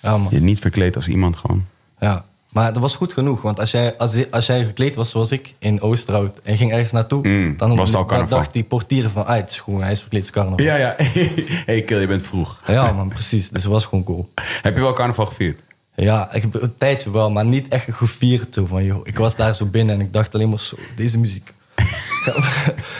Ja, 0.00 0.18
man. 0.18 0.28
Je 0.30 0.40
niet 0.40 0.60
verkleed 0.60 0.96
als 0.96 1.08
iemand 1.08 1.36
gewoon. 1.36 1.66
Ja. 2.00 2.24
Maar 2.54 2.72
dat 2.72 2.82
was 2.82 2.96
goed 2.96 3.12
genoeg, 3.12 3.42
want 3.42 3.60
als 3.60 3.70
jij, 3.70 3.96
als, 3.98 4.30
als 4.30 4.46
jij 4.46 4.64
gekleed 4.64 4.94
was 4.94 5.10
zoals 5.10 5.32
ik 5.32 5.54
in 5.58 5.80
Oosterhout 5.80 6.38
en 6.42 6.56
ging 6.56 6.72
ergens 6.72 6.92
naartoe, 6.92 7.28
Mm, 7.28 7.56
dan 7.56 7.76
was 7.76 7.94
al 7.94 8.06
dan 8.06 8.28
dacht 8.28 8.52
die 8.52 8.62
portieren 8.62 9.10
van, 9.10 9.26
ah, 9.26 9.36
het 9.36 9.50
is 9.50 9.60
gewoon, 9.60 9.82
hij 9.82 9.92
is 9.92 10.00
verkleed 10.00 10.22
als 10.22 10.30
carnaval. 10.30 10.64
Ja, 10.66 10.76
ja. 10.76 10.94
hey, 11.66 11.82
kill, 11.82 12.00
je 12.00 12.06
bent 12.06 12.26
vroeg. 12.26 12.60
Ja, 12.66 12.92
man, 12.92 13.08
precies. 13.08 13.48
Dus 13.48 13.62
het 13.62 13.72
was 13.72 13.84
gewoon 13.84 14.04
cool. 14.04 14.32
Heb 14.62 14.76
je 14.76 14.82
wel 14.82 14.92
carnaval 14.92 15.26
gevierd? 15.26 15.60
Ja, 15.94 16.32
ik 16.32 16.42
heb 16.42 16.62
een 16.62 16.76
tijdje 16.76 17.10
wel, 17.10 17.30
maar 17.30 17.46
niet 17.46 17.68
echt 17.68 17.86
gevierd. 17.90 18.54
Zo 18.54 18.66
van, 18.66 18.84
joh, 18.84 19.06
ik 19.06 19.18
was 19.18 19.36
daar 19.36 19.54
zo 19.54 19.66
binnen 19.66 19.94
en 19.94 20.00
ik 20.00 20.12
dacht 20.12 20.34
alleen 20.34 20.48
maar 20.48 20.60
zo, 20.60 20.76
deze 20.96 21.18
muziek. 21.18 21.52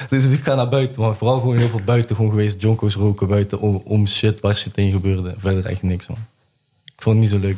Deze 0.08 0.28
muziek 0.28 0.44
gaat 0.44 0.56
naar 0.56 0.68
buiten, 0.68 1.00
maar 1.02 1.14
vooral 1.14 1.40
gewoon 1.40 1.56
heel 1.58 1.68
veel 1.68 1.80
buiten 1.84 2.16
gewoon 2.16 2.30
geweest. 2.30 2.62
Jonko's 2.62 2.94
roken 2.94 3.28
buiten 3.28 3.60
om, 3.60 3.82
om 3.84 4.06
shit 4.06 4.40
waar 4.40 4.56
shit 4.56 4.76
in 4.76 4.90
gebeurde. 4.90 5.34
Verder 5.38 5.66
echt 5.66 5.82
niks, 5.82 6.06
man. 6.06 6.18
Ik 6.84 7.02
vond 7.02 7.16
het 7.20 7.24
niet 7.24 7.40
zo 7.40 7.46
leuk. 7.46 7.56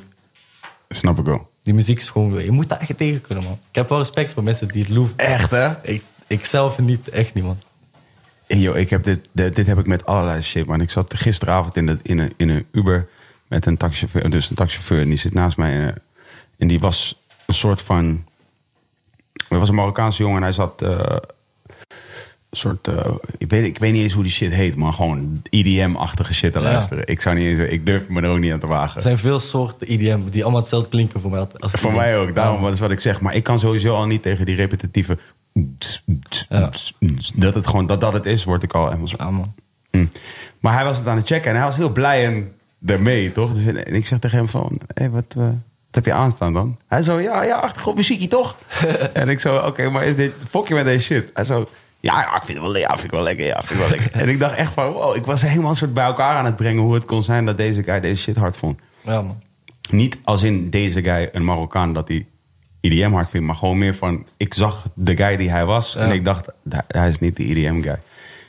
Snap 0.89 1.19
ik 1.19 1.25
wel. 1.25 1.51
Die 1.63 1.75
muziek 1.75 1.99
is 1.99 2.09
gewoon, 2.09 2.45
je 2.45 2.51
moet 2.51 2.69
daar 2.69 2.79
echt 2.81 2.97
tegen 2.97 3.21
kunnen, 3.21 3.45
man. 3.45 3.59
Ik 3.69 3.75
heb 3.75 3.89
wel 3.89 3.99
respect 3.99 4.33
voor 4.33 4.43
mensen 4.43 4.69
die 4.69 4.83
het 4.83 4.91
loeven. 4.93 5.17
Echt, 5.19 5.51
hè? 5.51 5.73
Ik, 5.83 6.03
ik 6.27 6.45
zelf 6.45 6.79
niet, 6.79 7.09
echt 7.09 7.35
niet, 7.35 7.45
man. 7.45 7.59
Hey, 8.47 8.59
yo, 8.59 8.73
ik 8.73 8.91
heb 8.91 9.05
dit, 9.05 9.29
dit, 9.33 9.57
dit 9.57 9.67
heb 9.67 9.79
ik 9.79 9.87
met 9.87 10.07
allerlei 10.07 10.43
shit, 10.43 10.67
man. 10.67 10.81
Ik 10.81 10.91
zat 10.91 11.15
gisteravond 11.15 11.77
in, 11.77 11.87
de, 11.87 11.99
in, 12.03 12.19
een, 12.19 12.33
in 12.37 12.49
een 12.49 12.67
Uber 12.73 13.09
met 13.47 13.67
een 13.67 13.77
taxichauffeur. 13.77 14.31
Dus 14.31 14.51
een 14.51 14.57
taxichauffeur, 14.57 15.01
en 15.01 15.09
die 15.09 15.19
zit 15.19 15.35
naast 15.35 15.57
mij. 15.57 15.87
eh, 15.89 15.95
En 16.57 16.69
die 16.69 16.79
was 16.81 17.17
een 17.47 17.55
soort 17.55 17.83
van... 17.83 18.25
Er 19.49 19.59
was 19.59 19.69
een 19.69 19.75
Marokkaanse 19.75 20.23
jongen 20.23 20.37
en 20.37 20.43
hij 20.43 20.53
zat... 20.53 20.83
eh, 20.83 21.17
soort... 22.57 22.89
eh, 22.89 23.11
ik, 23.39 23.51
weet, 23.51 23.65
ik 23.65 23.79
weet 23.79 23.93
niet 23.93 24.03
eens 24.03 24.13
hoe 24.13 24.23
die 24.23 24.33
shit 24.33 24.53
heet, 24.53 24.77
maar 24.77 24.93
gewoon 24.93 25.43
IDM-achtige 25.51 26.35
shit 26.35 26.53
te 26.53 26.59
Ja. 26.59 26.65
luisteren. 26.65 27.07
Ik 27.07 27.21
zou 27.21 27.37
niet 27.37 27.45
eens... 27.47 27.71
Ik 27.71 27.87
durf 27.87 28.09
me 28.09 28.21
er 28.21 28.29
ook 28.31 28.39
niet 28.39 28.53
aan 28.53 28.59
te 28.59 28.67
wagen. 28.67 28.97
Er 28.97 29.03
zijn 29.03 29.19
veel 29.19 29.41
soorten 29.41 29.93
IDM 29.93 30.21
die 30.31 30.43
allemaal 30.43 30.61
hetzelfde 30.61 30.89
klinken 30.89 31.21
voor 31.21 31.31
mij. 31.31 31.47
Als 31.59 31.73
Voor 31.73 31.93
mij 31.93 32.19
ook, 32.19 32.35
daarom 32.35 32.65
Ja, 32.65 32.71
is 32.71 32.79
wat 32.79 32.91
ik 32.91 33.01
zeg. 33.01 33.21
Maar 33.21 33.35
ik 33.35 33.43
kan 33.43 33.59
sowieso 33.59 33.95
al 33.95 34.07
niet 34.07 34.23
tegen 34.23 34.47
die 34.47 34.57
repetitieve... 34.57 35.19
Ja. 36.49 36.71
Dat 37.35 37.55
het 37.55 37.67
gewoon 37.67 37.87
dat 37.87 38.01
dat 38.01 38.13
het 38.13 38.27
is, 38.27 38.45
word 38.45 38.63
ik 38.63 38.73
al 38.75 38.85
helemaal 38.87 39.09
zo. 39.09 39.17
Hm. 39.91 40.07
Maar 40.61 40.75
hij 40.75 40.85
was 40.85 40.99
het 40.99 41.07
aan 41.07 41.17
het 41.17 41.27
checken 41.27 41.51
en 41.51 41.57
hij 41.57 41.67
was 41.67 41.77
heel 41.77 41.93
blij 41.93 42.25
en 42.27 42.53
ermee, 42.87 43.33
toch? 43.33 43.53
Dus, 43.55 43.67
en 43.75 43.95
ik 43.95 44.07
zeg 44.07 44.19
tegen 44.19 44.39
hem 44.39 44.49
van, 44.49 44.81
hé, 44.95 45.11
wat, 45.11 45.25
eh, 45.39 45.43
wat 45.45 45.55
heb 45.91 46.05
je 46.05 46.13
aanstaan 46.13 46.53
dan? 46.53 46.77
Hij 46.87 47.03
zo, 47.03 47.21
ja, 47.21 47.43
ja, 47.45 47.57
achtergrondmuziekje 47.59 48.29
toch? 48.29 48.57
en 49.13 49.29
ik 49.29 49.41
zo, 49.41 49.57
oké, 49.57 49.89
maar 49.89 50.05
is 50.05 50.17
dit, 50.17 50.33
fok 50.49 50.69
je 50.69 50.75
met 50.75 50.85
deze 50.85 51.05
shit? 51.05 51.31
Hij 51.35 51.45
zo, 51.45 51.69
ja, 52.07 52.21
ja, 52.21 52.37
ik 52.37 52.43
vind 52.45 52.59
het 52.59 52.67
wel, 52.67 52.77
ja, 52.77 52.89
vind 52.89 53.03
ik 53.05 53.11
wel 53.11 53.23
lekker, 53.23 53.47
ja, 53.47 53.63
vind 53.63 53.71
ik 53.81 53.87
wel 53.89 53.97
lekker. 53.99 54.13
en 54.21 54.29
ik 54.29 54.39
dacht 54.41 54.55
echt 54.55 54.73
van, 54.73 54.93
wow, 54.93 55.17
ik 55.17 55.25
was 55.25 55.43
helemaal 55.43 55.71
een 55.71 55.77
soort 55.77 55.95
bij 55.95 56.05
elkaar 56.05 56.37
aan 56.37 56.45
het 56.45 56.57
brengen 56.57 56.83
hoe 56.83 56.95
het 56.95 57.05
kon 57.05 57.23
zijn 57.23 57.45
dat 57.47 57.57
deze 57.57 57.83
guy 57.83 58.01
deze 58.01 58.23
shit 58.23 58.37
hard 58.37 58.57
vond. 58.57 58.81
Ja, 59.05 59.23
man. 59.23 59.43
Niet 59.91 60.19
als 60.25 60.43
in 60.43 60.71
deze 60.71 61.03
guy, 61.03 61.29
een 61.33 61.45
Marokkaan, 61.45 61.93
dat 61.93 62.09
hij 62.09 62.27
IDM 62.81 63.13
hard 63.13 63.31
vindt, 63.31 63.47
maar 63.47 63.57
gewoon 63.57 63.79
meer 63.79 63.95
van, 63.95 64.27
ik 64.37 64.55
zag 64.55 64.85
de 64.95 65.17
guy 65.17 65.37
die 65.37 65.51
hij 65.51 65.65
was 65.65 65.93
Ja. 65.93 66.01
en 66.01 66.11
ik 66.11 66.25
dacht, 66.25 66.47
hij- 66.89 67.09
is 67.09 67.19
niet 67.19 67.37
de 67.37 67.45
IDM 67.45 67.83
guy. 67.83 67.99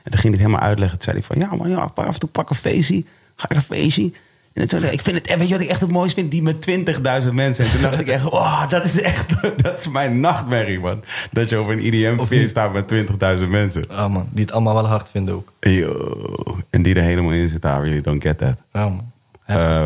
En 0.03 0.11
toen 0.13 0.19
ging 0.21 0.21
hij 0.21 0.31
het 0.31 0.39
helemaal 0.39 0.59
uitleggen. 0.69 0.97
Toen 0.99 1.07
zei 1.13 1.17
hij 1.17 1.25
van, 1.25 1.39
ja 1.49 1.55
man, 1.55 1.69
ja, 1.69 1.87
pak 1.87 2.05
af 2.05 2.13
en 2.13 2.19
toe 2.19 2.29
pak 2.29 2.49
een 2.49 2.55
feestje. 2.55 3.03
Ga 3.35 3.45
ik 3.49 3.55
een 3.55 3.61
feestje. 3.61 4.11
En 4.57 4.67
toen 4.67 4.83
ik 4.83 5.01
vind 5.01 5.17
het, 5.27 5.37
weet 5.37 5.47
je 5.47 5.53
wat 5.53 5.63
ik 5.63 5.69
echt 5.69 5.81
het 5.81 5.91
mooiste 5.91 6.19
vind? 6.19 6.31
Die 6.31 6.41
met 6.41 6.69
20.000 7.25 7.33
mensen. 7.33 7.65
En 7.65 7.71
toen 7.71 7.81
dacht 7.81 7.99
ik 7.99 8.07
echt, 8.07 8.25
oh, 8.41 8.69
dat 8.69 8.85
is 8.85 9.01
echt, 9.01 9.41
dat 9.63 9.79
is 9.79 9.87
mijn 9.87 10.19
nachtmerrie, 10.19 10.79
man. 10.79 11.03
Dat 11.31 11.49
je 11.49 11.59
op 11.61 11.67
een 11.67 11.85
IDM 11.85 12.15
Of 12.19 12.27
feest 12.27 12.41
niet. 12.41 12.49
staat 12.49 12.73
met 12.73 12.93
20.000 13.41 13.47
mensen. 13.49 13.83
Ja, 13.89 14.07
man. 14.07 14.27
Die 14.31 14.43
het 14.45 14.53
allemaal 14.53 14.73
wel 14.73 14.85
hard 14.87 15.09
vinden 15.09 15.33
ook. 15.33 15.51
Yo. 15.59 16.57
En 16.69 16.81
die 16.81 16.95
er 16.95 17.01
helemaal 17.01 17.31
in 17.31 17.49
zitten, 17.49 17.69
I 17.71 17.73
really 17.73 18.01
don't 18.01 18.23
get 18.23 18.37
that. 18.37 18.55
Ja, 18.73 18.83
man. 18.89 19.11
Eh, 19.45 19.83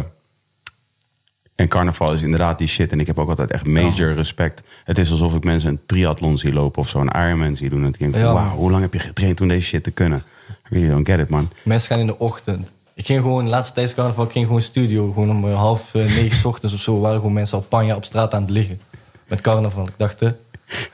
en 1.56 1.68
carnaval 1.68 2.14
is 2.14 2.22
inderdaad 2.22 2.58
die 2.58 2.68
shit. 2.68 2.92
En 2.92 3.00
ik 3.00 3.08
heb 3.08 3.20
ook 3.20 3.30
altijd 3.30 3.52
echt 3.52 3.66
major 3.66 4.14
respect. 4.14 4.62
Het 4.84 4.98
is 4.98 5.12
alsof 5.12 5.36
ik 5.36 5.44
mensen 5.44 5.70
een 5.70 5.80
triathlon 5.86 6.38
zie 6.38 6.54
lopen 6.54 6.82
of 6.82 6.90
zo. 6.90 7.00
Een 7.00 7.22
Ironman 7.28 7.56
zie 7.56 7.70
doen. 7.70 7.82
En 7.84 7.88
ik 7.88 8.00
denk, 8.00 8.16
Ja. 8.16 8.34
wauw, 8.34 8.56
hoe 8.56 8.72
lang 8.72 8.82
heb 8.82 8.94
je 8.94 9.00
getraind 9.00 9.42
om 9.42 9.48
deze 9.48 9.68
shit 9.68 9.84
te 9.84 9.92
kunnen? 9.92 10.24
I 10.50 10.54
really 10.74 10.90
don't 10.90 11.08
get 11.08 11.20
it, 11.20 11.30
man. 11.30 11.50
Mensen 11.64 11.90
gaan 11.90 12.00
in 12.00 12.06
de 12.08 12.20
ochtend. 12.20 12.68
Ik 12.94 13.06
ging 13.06 13.22
gewoon, 13.22 13.50
laatste 13.50 13.74
tijdens 13.74 13.96
carnaval, 13.96 14.26
ik 14.26 14.32
ging 14.32 14.46
gewoon 14.46 14.62
studio. 14.62 15.12
Gewoon 15.12 15.30
om 15.30 15.48
eh, 15.50 15.56
half 15.56 15.94
eh, 15.96 16.02
negen 16.06 16.38
's 16.38 16.46
ochtends 16.46 16.74
of 16.76 16.82
zo 16.82 17.00
waren 17.00 17.18
gewoon 17.18 17.34
mensen 17.34 17.58
al 17.58 17.64
panja 17.64 17.96
op 17.96 18.04
straat 18.06 18.34
aan 18.34 18.42
het 18.42 18.52
liggen. 18.52 18.82
Met 19.28 19.42
carnaval. 19.42 19.88
Ik 19.88 19.94
dacht, 19.98 20.22
eh, 20.22 20.30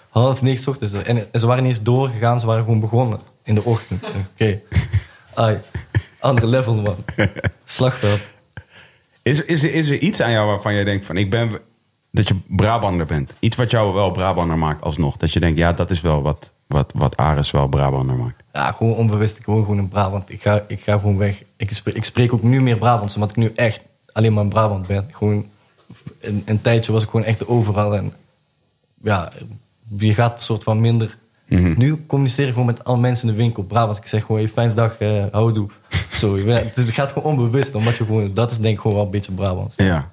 half 0.10 0.42
negen 0.42 0.62
's 0.64 0.68
ochtends. 0.68 0.94
En, 0.94 1.06
en 1.32 1.40
ze 1.40 1.46
waren 1.46 1.64
niet 1.64 1.72
eens 1.76 1.84
doorgegaan, 1.84 2.40
ze 2.40 2.46
waren 2.46 2.64
gewoon 2.64 2.80
begonnen 2.80 3.20
in 3.44 3.56
de 3.56 3.64
ochtend. 3.64 4.04
Oké. 4.34 4.60
Ai. 5.34 5.60
Andere 6.20 6.48
level, 6.48 6.74
man. 6.76 6.96
Slagveld. 7.66 8.20
Is, 9.22 9.44
is, 9.46 9.64
er- 9.64 9.74
is 9.74 9.90
er 9.90 9.98
iets 10.00 10.22
aan 10.22 10.32
jou 10.32 10.48
waarvan 10.48 10.74
jij 10.74 10.84
denkt 10.84 11.06
van 11.06 11.18
ik 11.18 11.30
ben 11.30 11.60
dat 12.12 12.28
je 12.28 12.36
Brabander 12.48 13.06
bent? 13.06 13.34
Iets 13.40 13.56
wat 13.56 13.72
jou 13.72 13.94
wel 13.94 14.12
Brabander 14.12 14.58
maakt 14.58 14.82
alsnog. 14.82 15.18
Dat 15.18 15.34
je 15.34 15.40
denkt, 15.40 15.58
ja, 15.58 15.74
dat 15.74 15.92
is 15.92 16.02
wel 16.02 16.22
wat, 16.22 16.52
wat, 16.68 16.92
wat 16.96 17.18
Ares 17.18 17.52
wel 17.52 17.68
Brabander 17.68 18.16
maakt. 18.16 18.37
Ja, 18.58 18.72
gewoon 18.72 18.96
onbewust. 18.96 19.38
Ik 19.38 19.46
woon 19.46 19.62
gewoon 19.62 19.78
in 19.78 19.88
Brabant. 19.88 20.30
Ik 20.30 20.42
ga, 20.42 20.64
ik 20.68 20.82
ga 20.82 20.98
gewoon 20.98 21.18
weg. 21.18 21.44
Ik 21.58 21.72
spreek, 21.72 21.96
ik 21.96 22.04
spreek 22.04 22.34
ook 22.34 22.44
nu 22.44 22.62
meer 22.62 22.78
Brabants, 22.78 23.16
omdat 23.16 23.30
ik 23.30 23.36
nu 23.36 23.52
echt 23.56 23.82
alleen 24.12 24.34
maar 24.34 24.44
in 24.44 24.50
Brabant 24.50 24.88
ben. 24.88 25.10
Gewoon, 25.12 25.46
een, 26.20 26.44
een 26.46 26.62
tijdje 26.62 26.92
was 26.92 27.04
ik 27.04 27.10
gewoon 27.10 27.26
echt 27.26 27.48
overal. 27.48 27.96
En 27.96 28.14
ja, 29.04 29.32
je 29.98 30.14
gaat 30.14 30.36
een 30.36 30.42
soort 30.42 30.64
van 30.64 30.82
minder... 30.82 31.18
Nu 31.48 32.06
communiceer 32.08 32.46
ik 32.46 32.52
gewoon 32.52 32.66
met 32.66 32.84
alle 32.84 33.00
mensen 33.00 33.28
in 33.28 33.36
de 33.36 33.42
winkel 33.42 33.64
Brabants. 33.64 34.00
Ik 34.00 34.08
zeg 34.08 34.22
gewoon, 34.26 34.42
hey, 34.42 34.50
fijne 34.50 34.74
dag, 34.74 34.98
eh 34.98 35.26
houdoe. 35.32 35.70
Zo, 36.14 36.38
het 36.38 36.80
gaat 36.90 37.12
gewoon 37.12 37.32
onbewust, 37.32 37.76
omdat 37.76 37.98
je 37.98 38.06
gewoon... 38.06 38.34
Dat 38.34 38.52
is 38.52 38.58
denk 38.58 38.76
ik 38.76 38.82
gewoon 38.82 38.98
wel 38.98 39.06
een 39.06 39.12
beetje 39.12 39.32
Brabants. 39.32 39.76
Ja. 39.76 40.12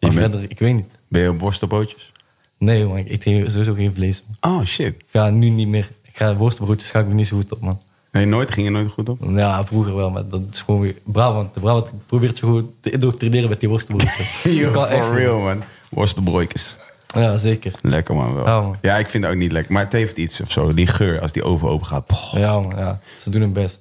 Maar 0.00 0.10
bent, 0.10 0.14
verder, 0.14 0.50
ik 0.50 0.58
weet 0.58 0.74
niet. 0.74 0.88
ben 1.08 1.22
je 1.22 1.30
op 1.30 1.38
borstelbootjes? 1.38 2.12
Nee, 2.58 2.84
man, 2.84 2.98
ik 2.98 3.24
eet 3.24 3.50
sowieso 3.50 3.74
geen 3.74 3.94
vlees. 3.94 4.22
man. 4.40 4.52
Oh, 4.52 4.64
shit. 4.66 4.94
Ja, 5.10 5.30
nu 5.30 5.48
niet 5.48 5.68
meer. 5.68 5.90
Ik 6.12 6.16
ga 6.16 6.34
worstenbroodjes 6.36 6.90
ga 6.90 6.98
ik 7.00 7.06
me 7.06 7.14
niet 7.14 7.26
zo 7.26 7.36
goed 7.36 7.52
op, 7.52 7.60
man. 7.60 7.80
Nee, 8.12 8.26
nooit? 8.26 8.52
Ging 8.52 8.66
je 8.66 8.72
nooit 8.72 8.90
goed 8.90 9.08
op? 9.08 9.18
Ja, 9.28 9.64
vroeger 9.64 9.94
wel, 9.94 10.10
maar 10.10 10.28
dat 10.28 10.40
is 10.52 10.60
gewoon 10.60 10.80
weer... 10.80 10.94
Brabant, 11.04 11.54
de 11.54 11.60
Brabant 11.60 12.06
probeert 12.06 12.38
je 12.38 12.44
gewoon 12.44 12.72
te 12.80 12.90
indoctrineren 12.90 13.48
met 13.48 13.60
die 13.60 13.68
worstenbroodjes. 13.68 14.44
Echt 14.44 15.04
for 15.06 15.14
real, 15.14 15.38
man. 15.38 15.62
Worstenbroodjes. 15.88 16.76
Ja, 17.14 17.36
zeker. 17.36 17.72
Lekker, 17.82 18.14
man. 18.14 18.34
Wel. 18.34 18.46
Ja, 18.46 18.60
man. 18.60 18.76
Ja, 18.80 18.96
ik 18.96 19.08
vind 19.08 19.24
het 19.24 19.32
ook 19.32 19.38
niet 19.38 19.52
lekker. 19.52 19.72
Maar 19.72 19.84
het 19.84 19.92
heeft 19.92 20.16
iets 20.16 20.40
of 20.40 20.50
zo. 20.52 20.74
Die 20.74 20.86
geur, 20.86 21.20
als 21.20 21.32
die 21.32 21.42
oven 21.42 21.68
open 21.68 21.86
gaat. 21.86 22.12
Ja, 22.32 22.60
man, 22.60 22.76
ja. 22.76 23.00
Ze 23.18 23.30
doen 23.30 23.40
hun 23.40 23.52
best. 23.52 23.80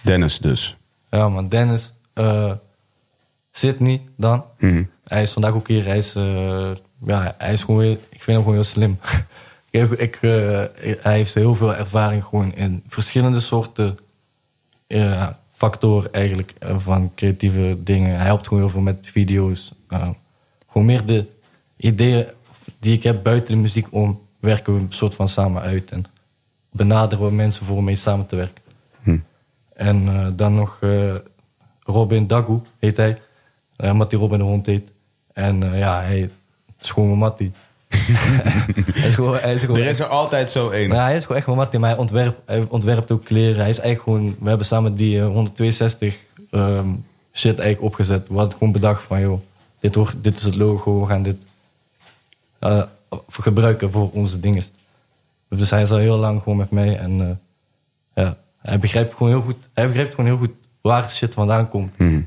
Dennis 0.00 0.38
dus. 0.38 0.76
Ja, 1.10 1.28
man. 1.28 1.48
Dennis, 1.48 1.92
eh 2.14 2.52
Sydney 3.52 4.00
dan. 4.16 4.44
Mhm. 4.58 4.82
Hij 5.04 5.22
is 5.22 5.32
vandaag 5.32 5.52
ook 5.52 5.68
hier. 5.68 5.84
Hij 5.84 5.96
is, 5.98 6.14
eh, 6.14 6.70
ja, 7.06 7.34
hij 7.38 7.52
is 7.52 7.62
gewoon, 7.62 7.80
weer- 7.80 7.90
ik 8.08 8.22
vind 8.22 8.26
hem 8.26 8.38
gewoon 8.38 8.54
heel 8.54 8.64
slim. 8.64 8.98
ik, 9.70 9.90
ik, 9.90 10.14
eh, 10.16 10.62
hij 11.00 11.16
heeft 11.16 11.34
heel 11.34 11.54
veel 11.54 11.74
ervaring 11.74 12.24
gewoon 12.24 12.54
in 12.54 12.82
verschillende 12.88 13.40
soorten 13.40 13.98
eh, 14.86 15.28
factoren 15.52 16.12
eigenlijk 16.12 16.54
eh, 16.58 16.78
van 16.78 17.12
creatieve 17.14 17.76
dingen. 17.82 18.16
Hij 18.16 18.26
helpt 18.26 18.46
gewoon 18.46 18.62
heel 18.62 18.72
veel 18.72 18.80
met 18.80 19.08
video's. 19.12 19.72
gewoon 20.68 20.86
meer 20.86 21.06
de 21.06 21.26
ideeën 21.76 22.26
die 22.78 22.94
ik 22.96 23.02
heb 23.02 23.22
buiten 23.22 23.54
de 23.54 23.60
muziek 23.60 23.86
om 23.90 24.20
werken 24.40 24.74
we 24.74 24.80
een 24.80 24.92
soort 24.92 25.14
van 25.14 25.28
samen 25.28 25.62
uit 25.62 25.90
en 25.90 26.04
benaderen 26.70 27.24
we 27.24 27.32
mensen 27.32 27.66
voor 27.66 27.76
om 27.76 27.84
mee 27.84 27.96
samen 27.96 28.26
te 28.26 28.36
werken. 28.36 28.62
Hm. 29.02 29.18
En 29.74 30.32
dan 30.36 30.54
nog 30.54 30.78
Robin 31.82 32.26
Dagu 32.26 32.60
heet 32.78 32.96
hij. 32.96 33.20
Uh, 33.76 33.92
Mattie 33.92 34.18
Robin 34.18 34.38
de 34.38 34.44
hond 34.44 34.66
heet. 34.66 34.88
En 35.32 35.76
ja, 35.76 36.00
hij 36.00 36.30
is 36.80 36.90
gewoon 36.90 37.18
Mattie. 37.18 37.52
Hij 38.92 39.08
is 39.08 39.14
gewoon, 39.14 39.38
hij 39.38 39.54
is 39.54 39.60
gewoon 39.60 39.78
Er 39.78 39.86
is 39.86 40.00
er 40.00 40.06
altijd 40.06 40.50
zo 40.50 40.70
één. 40.70 40.88
nou, 40.88 41.00
hij 41.00 41.16
is 41.16 41.22
gewoon 41.22 41.36
echt 41.36 41.46
wel 41.46 41.54
Mattie, 41.54 41.78
maar 41.78 41.90
hij, 41.90 41.98
ontwerpt, 41.98 42.40
hij 42.46 42.66
ontwerpt 42.68 43.12
ook 43.12 43.24
kleren. 43.24 43.60
Hij 43.60 43.68
is 43.68 43.78
eigenlijk 43.78 44.02
gewoon... 44.02 44.36
We 44.38 44.48
hebben 44.48 44.66
samen 44.66 44.94
die 44.94 45.18
eh, 45.18 45.26
162 45.26 46.16
ehm, 46.50 46.88
shit 47.32 47.58
eigenlijk 47.58 47.82
opgezet. 47.82 48.28
We 48.28 48.34
hadden 48.34 48.52
gewoon 48.52 48.72
bedacht 48.72 49.02
van, 49.02 49.20
joh, 49.20 49.40
dit, 49.80 49.94
wordt, 49.94 50.14
dit 50.22 50.36
is 50.36 50.42
het 50.42 50.54
logo. 50.54 51.00
We 51.00 51.06
gaan 51.06 51.22
dit 51.22 51.36
eh, 52.58 52.82
gebruiken 53.30 53.90
voor 53.90 54.10
onze 54.10 54.40
dingen. 54.40 54.62
Dus 55.48 55.70
hij 55.70 55.82
is 55.82 55.90
al 55.90 55.98
heel 55.98 56.16
lang 56.16 56.42
gewoon 56.42 56.58
met 56.58 56.70
mij. 56.70 56.98
En 56.98 57.20
eh, 57.20 58.24
ja, 58.24 58.36
hij 58.58 58.78
begrijpt 58.78 59.14
gewoon 59.14 59.32
heel 59.32 59.42
goed... 59.42 59.56
Hij 59.72 59.86
begrijpt 59.86 60.14
gewoon 60.14 60.30
heel 60.30 60.38
goed 60.38 60.54
waar 60.80 61.10
shit 61.10 61.34
vandaan 61.34 61.68
komt. 61.68 61.98
Mhm. 61.98 62.20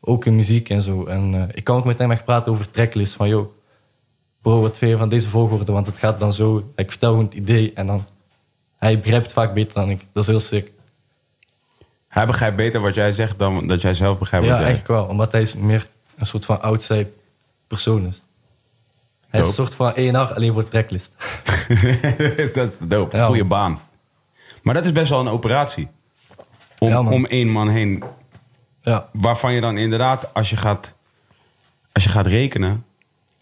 Ook 0.00 0.24
in 0.24 0.36
muziek 0.36 0.68
en 0.68 0.82
zo. 0.82 1.04
En 1.04 1.34
eh, 1.34 1.42
ik 1.52 1.64
kan 1.64 1.76
ook 1.76 1.84
met 1.84 1.98
hem 1.98 2.10
echt 2.10 2.24
praten 2.24 2.52
over 2.52 2.70
tracklist. 2.70 3.14
Van, 3.14 3.28
joh, 3.28 3.46
vind 4.44 4.78
je 4.78 4.96
van 4.96 5.08
deze 5.08 5.28
volgorde? 5.28 5.72
Want 5.72 5.86
het 5.86 5.96
gaat 5.96 6.20
dan 6.20 6.32
zo. 6.32 6.72
Ik 6.76 6.90
vertel 6.90 7.10
gewoon 7.10 7.24
het 7.24 7.34
idee 7.34 7.72
en 7.74 7.86
dan... 7.86 8.06
Hij 8.78 8.98
begrijpt 8.98 9.24
het 9.24 9.34
vaak 9.34 9.54
beter 9.54 9.74
dan 9.74 9.90
ik. 9.90 10.00
Dat 10.12 10.22
is 10.22 10.28
heel 10.28 10.40
sick. 10.40 10.70
Hij 12.08 12.26
begrijpt 12.26 12.56
beter 12.56 12.80
wat 12.80 12.94
jij 12.94 13.12
zegt 13.12 13.38
dan 13.38 13.66
dat 13.66 13.80
jij 13.80 13.94
zelf 13.94 14.18
begrijpt 14.18 14.46
Ja, 14.46 14.52
wat 14.52 14.60
jij... 14.60 14.70
eigenlijk 14.70 15.00
wel. 15.00 15.10
Omdat 15.10 15.32
hij 15.32 15.42
is 15.42 15.54
meer 15.54 15.88
een 16.16 16.26
soort 16.26 16.44
van 16.44 16.62
outside 16.62 17.10
persoon 17.66 18.06
is. 18.06 18.22
Hij 19.28 19.40
is 19.40 19.46
een 19.46 19.52
soort 19.52 19.74
van 19.74 19.94
ENR 19.94 20.34
alleen 20.34 20.52
voor 20.52 20.62
de 20.62 20.68
tracklist. 20.68 21.12
dat 22.54 22.70
is 22.70 22.76
dope. 22.80 23.16
Ja. 23.16 23.26
Goeie 23.26 23.44
baan. 23.44 23.80
Maar 24.62 24.74
dat 24.74 24.84
is 24.84 24.92
best 24.92 25.10
wel 25.10 25.20
een 25.20 25.28
operatie. 25.28 25.88
Om, 26.78 26.88
Ja, 26.88 27.00
om 27.00 27.26
één 27.26 27.48
man 27.48 27.68
heen. 27.68 28.04
ja, 28.82 29.08
Waarvan 29.12 29.52
je 29.52 29.60
dan 29.60 29.76
inderdaad, 29.76 30.34
als 30.34 30.50
je 30.50 30.56
gaat, 30.56 30.94
als 31.92 32.04
je 32.04 32.10
gaat 32.10 32.26
rekenen. 32.26 32.84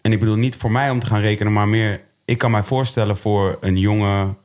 En 0.03 0.11
ik 0.11 0.19
bedoel 0.19 0.35
niet 0.35 0.55
voor 0.55 0.71
mij 0.71 0.89
om 0.89 0.99
te 0.99 1.05
gaan 1.05 1.19
rekenen, 1.19 1.53
maar 1.53 1.67
meer. 1.67 2.01
Ik 2.25 2.37
kan 2.37 2.51
mij 2.51 2.63
voorstellen 2.63 3.17
voor 3.17 3.57
een 3.61 3.77
jonge 3.77 4.35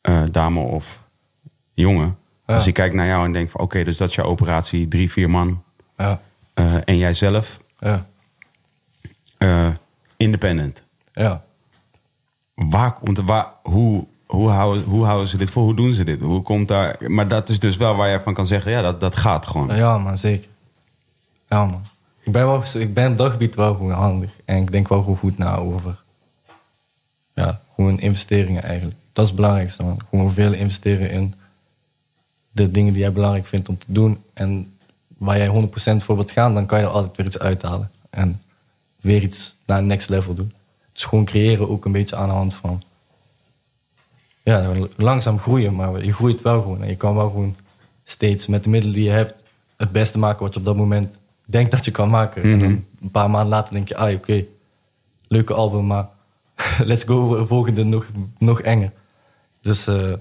eh, 0.00 0.22
dame 0.30 0.60
of 0.60 1.00
jongen. 1.74 2.16
Ja. 2.46 2.54
Als 2.54 2.64
je 2.64 2.72
kijkt 2.72 2.94
naar 2.94 3.06
jou 3.06 3.24
en 3.24 3.32
denkt 3.32 3.50
van 3.50 3.60
oké, 3.60 3.84
dus 3.84 3.96
dat 3.96 4.08
is 4.08 4.14
jouw 4.14 4.26
operatie, 4.26 4.88
drie, 4.88 5.12
vier 5.12 5.30
man. 5.30 5.62
ja, 5.96 6.20
eh, 6.54 6.74
en 6.84 6.96
jijzelf, 6.96 7.60
ja, 7.78 8.06
eh, 9.38 9.68
independent. 10.16 10.82
ja. 11.12 11.44
Waar 12.54 12.92
komt 12.92 13.18
waar, 13.18 13.46
hoe, 13.62 14.06
hoe, 14.26 14.48
houden, 14.48 14.84
hoe 14.84 15.04
houden 15.04 15.28
ze 15.28 15.36
dit 15.36 15.50
voor? 15.50 15.62
Hoe 15.62 15.74
doen 15.74 15.92
ze 15.92 16.04
dit? 16.04 16.20
Hoe 16.20 16.42
komt 16.42 16.68
daar, 16.68 16.96
maar 17.06 17.28
dat 17.28 17.48
is 17.48 17.58
dus 17.58 17.76
wel 17.76 17.96
waar 17.96 18.08
je 18.10 18.20
van 18.20 18.34
kan 18.34 18.46
zeggen, 18.46 18.70
ja, 18.70 18.82
dat, 18.82 19.00
dat 19.00 19.16
gaat 19.16 19.46
gewoon. 19.46 19.76
Ja, 19.76 19.98
man, 19.98 20.18
zeker. 20.18 20.48
Ja, 21.48 21.64
man. 21.64 21.82
Ik 22.26 22.32
ben, 22.32 22.46
wel, 22.46 22.62
ik 22.74 22.94
ben 22.94 23.10
op 23.10 23.16
dat 23.16 23.30
gebied 23.30 23.54
wel 23.54 23.74
gewoon 23.74 23.92
handig. 23.92 24.30
En 24.44 24.56
ik 24.56 24.72
denk 24.72 24.88
wel 24.88 25.00
gewoon 25.00 25.16
goed 25.16 25.38
na 25.38 25.56
over... 25.56 25.96
Ja, 27.34 27.60
gewoon 27.74 28.00
investeringen 28.00 28.62
eigenlijk. 28.62 28.96
Dat 29.12 29.24
is 29.24 29.30
het 29.30 29.40
belangrijkste, 29.40 29.82
man. 29.82 30.00
Gewoon 30.10 30.32
veel 30.32 30.52
investeren 30.52 31.10
in 31.10 31.34
de 32.50 32.70
dingen 32.70 32.92
die 32.92 33.02
jij 33.02 33.12
belangrijk 33.12 33.46
vindt 33.46 33.68
om 33.68 33.78
te 33.78 33.92
doen. 33.92 34.22
En 34.32 34.76
waar 35.18 35.36
jij 35.36 35.68
100% 36.00 36.04
voor 36.04 36.14
wilt 36.14 36.30
gaan, 36.30 36.54
dan 36.54 36.66
kan 36.66 36.78
je 36.78 36.84
er 36.84 36.90
altijd 36.90 37.16
weer 37.16 37.26
iets 37.26 37.38
uithalen. 37.38 37.90
En 38.10 38.42
weer 39.00 39.22
iets 39.22 39.54
naar 39.66 39.78
een 39.78 39.86
next 39.86 40.08
level 40.08 40.34
doen. 40.34 40.52
Dus 40.92 41.04
gewoon 41.04 41.24
creëren 41.24 41.68
ook 41.68 41.84
een 41.84 41.92
beetje 41.92 42.16
aan 42.16 42.28
de 42.28 42.34
hand 42.34 42.54
van... 42.54 42.82
Ja, 44.42 44.72
langzaam 44.96 45.38
groeien, 45.38 45.74
maar 45.74 46.04
je 46.04 46.12
groeit 46.12 46.42
wel 46.42 46.60
gewoon. 46.60 46.82
En 46.82 46.88
je 46.88 46.96
kan 46.96 47.14
wel 47.14 47.30
gewoon 47.30 47.56
steeds 48.04 48.46
met 48.46 48.64
de 48.64 48.70
middelen 48.70 48.94
die 48.94 49.04
je 49.04 49.10
hebt... 49.10 49.42
het 49.76 49.92
beste 49.92 50.18
maken 50.18 50.42
wat 50.42 50.52
je 50.52 50.58
op 50.58 50.66
dat 50.66 50.76
moment 50.76 51.16
denkt 51.46 51.70
dat 51.70 51.84
je 51.84 51.90
kan 51.90 52.10
maken. 52.10 52.42
En 52.42 52.58
dan 52.58 52.84
een 53.02 53.10
paar 53.12 53.30
maanden 53.30 53.50
later 53.50 53.72
denk 53.72 53.88
je, 53.88 53.96
ah, 53.96 54.14
oké, 54.14 54.44
leuke 55.28 55.54
album, 55.54 55.86
maar 55.86 56.08
let's 56.90 57.04
go, 57.04 57.46
volgende 57.46 57.84
nog, 57.84 58.06
nog 58.38 58.60
enger. 58.60 58.92
Dus 59.60 59.86
eh, 59.86 60.12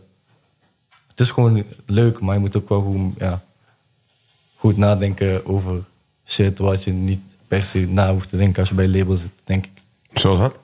het 1.08 1.20
is 1.20 1.32
gewoon 1.32 1.64
leuk, 1.86 2.20
maar 2.20 2.36
je 2.36 2.42
moet 2.42 2.58
ook 2.58 2.70
wel 2.70 2.82
gewoon, 2.82 3.14
ja, 3.18 3.42
goed 4.56 4.78
nadenken 4.78 5.46
over 5.46 5.84
shit 6.26 6.58
wat 6.58 6.84
je 6.84 6.92
niet 6.92 7.20
per 7.48 7.66
se 7.66 7.80
na 7.80 8.12
hoeft 8.12 8.30
te 8.30 8.38
denken 8.38 8.60
als 8.60 8.70
je 8.70 8.76
bij 8.76 8.86
een 8.86 8.98
label 8.98 9.16
zit, 9.16 9.32
denk 9.44 9.66
ik. 9.66 9.72
Zoals 10.14 10.40
dat? 10.40 10.60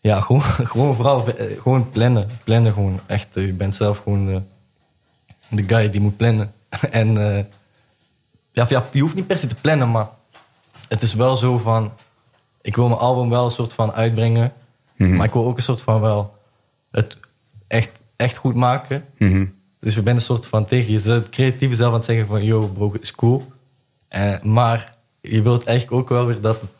Ja, 0.00 0.20
gewoon, 0.20 0.42
gewoon 0.72 0.94
vooral 0.94 1.28
eh, 1.28 1.60
gewoon 1.60 1.90
plannen. 1.90 2.28
Plannen 2.44 2.72
gewoon 2.72 3.00
echt. 3.06 3.28
Je 3.34 3.52
bent 3.52 3.74
zelf 3.74 3.98
gewoon 3.98 4.26
de, 4.26 4.42
de 5.48 5.64
guy 5.66 5.90
die 5.90 6.00
moet 6.00 6.16
plannen. 6.16 6.52
En 6.90 7.36
eh, 7.36 7.44
ja, 8.68 8.80
ja, 8.80 8.88
je 8.92 9.00
hoeft 9.00 9.14
niet 9.14 9.26
per 9.26 9.38
se 9.38 9.46
te 9.46 9.54
plannen, 9.54 9.90
maar 9.90 10.08
het 10.88 11.02
is 11.02 11.14
wel 11.14 11.36
zo 11.36 11.58
van... 11.58 11.92
Ik 12.62 12.76
wil 12.76 12.88
mijn 12.88 13.00
album 13.00 13.28
wel 13.28 13.44
een 13.44 13.50
soort 13.50 13.72
van 13.72 13.92
uitbrengen. 13.92 14.52
Maar 14.96 15.26
ik 15.26 15.32
wil 15.32 15.44
ook 15.44 15.56
een 15.56 15.62
soort 15.62 15.82
van 15.82 16.00
wel 16.00 16.38
het 16.90 17.18
echt, 17.66 17.90
echt 18.16 18.36
goed 18.36 18.54
maken. 18.54 19.04
Mhm. 19.18 19.46
Dus 19.80 19.94
je 19.94 20.02
bent 20.02 20.16
een 20.16 20.24
soort 20.24 20.46
van 20.46 20.66
tegen 20.66 20.92
jezelf, 20.92 21.28
creatieve 21.28 21.74
zelf 21.74 21.88
aan 21.88 21.96
het 21.96 22.04
zeggen 22.04 22.26
van... 22.26 22.44
Yo, 22.44 22.66
bro, 22.66 22.92
is 23.00 23.14
cool. 23.14 23.52
Eh, 24.08 24.42
maar 24.42 24.94
je 25.20 25.42
wilt 25.42 25.64
eigenlijk 25.64 26.00
ook 26.00 26.08
wel 26.08 26.26
weer 26.26 26.40
dat 26.40 26.60
het 26.60 26.70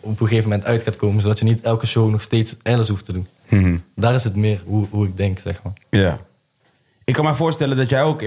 op 0.00 0.20
een 0.20 0.26
gegeven 0.26 0.48
moment 0.48 0.68
uit 0.68 0.82
gaat 0.82 0.96
komen... 0.96 1.22
zodat 1.22 1.38
je 1.38 1.44
niet 1.44 1.62
elke 1.62 1.86
show 1.86 2.10
nog 2.10 2.22
steeds 2.22 2.56
alles 2.62 2.88
hoeft 2.88 3.04
te 3.04 3.12
doen. 3.12 3.26
Mhm. 3.48 3.76
Daar 3.94 4.14
is 4.14 4.24
het 4.24 4.36
meer 4.36 4.62
hoe, 4.66 4.86
hoe 4.90 5.06
ik 5.06 5.16
denk, 5.16 5.38
zeg 5.38 5.62
maar. 5.62 5.72
Ja. 5.90 6.20
Ik 7.04 7.14
kan 7.14 7.24
me 7.24 7.34
voorstellen 7.34 7.76
dat 7.76 7.88
jij 7.88 8.02
ook, 8.02 8.22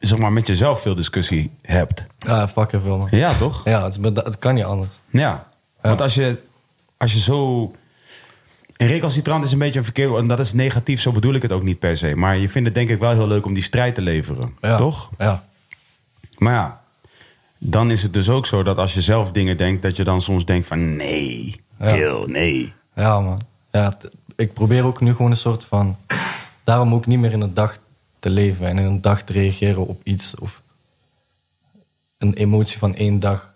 zeg 0.00 0.18
maar, 0.18 0.32
met 0.32 0.46
jezelf 0.46 0.80
veel 0.80 0.94
discussie 0.94 1.50
hebt. 1.62 2.04
Ja, 2.18 2.48
fucking 2.48 2.82
veel, 2.82 2.96
man. 2.98 3.08
Ja, 3.10 3.34
toch? 3.34 3.64
Ja, 3.64 3.84
het, 3.84 3.98
is- 4.02 4.04
het 4.24 4.38
kan 4.38 4.54
niet 4.54 4.64
anders. 4.64 4.90
Ja. 5.10 5.46
Want 5.80 6.00
als 6.00 6.14
je, 6.14 6.38
als 6.96 7.12
je 7.12 7.20
zo... 7.20 7.72
En 8.76 8.86
recalcitrant 8.86 9.44
is 9.44 9.52
een 9.52 9.58
beetje 9.58 9.78
een 9.78 9.84
verkeerd... 9.84 10.16
En 10.16 10.26
dat 10.28 10.38
is 10.40 10.52
negatief, 10.52 11.00
zo 11.00 11.12
bedoel 11.12 11.34
ik 11.34 11.42
het 11.42 11.52
ook 11.52 11.62
niet 11.62 11.78
per 11.78 11.96
se. 11.96 12.14
Maar 12.16 12.36
je 12.38 12.48
vindt 12.48 12.66
het 12.68 12.76
denk 12.76 12.88
ik 12.88 12.98
wel 12.98 13.10
heel 13.12 13.26
leuk 13.26 13.46
om 13.46 13.54
die 13.54 13.62
strijd 13.62 13.94
te 13.94 14.00
leveren. 14.02 14.54
Ja. 14.60 14.76
Toch? 14.76 15.10
Ja. 15.18 15.44
Maar 16.38 16.52
ja, 16.54 16.80
dan 17.58 17.90
is 17.90 18.02
het 18.02 18.12
dus 18.12 18.28
ook 18.28 18.46
zo 18.46 18.62
dat 18.62 18.76
als 18.78 18.94
je 18.94 19.00
zelf 19.00 19.32
dingen 19.32 19.56
denkt... 19.56 19.82
dat 19.82 19.96
je 19.96 20.04
dan 20.04 20.22
soms 20.22 20.44
denkt 20.44 20.66
van 20.66 20.96
nee, 20.96 21.60
Ja. 21.78 21.86
kill, 21.92 22.22
nee. 22.26 22.72
Ja, 22.94 23.20
man. 23.20 23.40
Ja, 23.72 23.92
ik 24.36 24.52
probeer 24.54 24.84
ook 24.84 25.00
nu 25.00 25.14
gewoon 25.14 25.30
een 25.30 25.36
soort 25.36 25.64
van... 25.64 25.96
Daarom 26.64 26.94
ook 26.94 27.06
niet 27.06 27.18
meer 27.18 27.32
in 27.32 27.40
een 27.40 27.54
dag 27.54 27.78
te 28.20 28.30
leven 28.30 28.66
en 28.66 28.78
in 28.78 28.84
een 28.84 29.00
dag 29.00 29.22
te 29.22 29.32
reageren 29.32 29.86
op 29.86 30.00
iets 30.04 30.34
of 30.34 30.62
een 32.18 32.34
emotie 32.34 32.78
van 32.78 32.94
één 32.94 33.20
dag. 33.20 33.54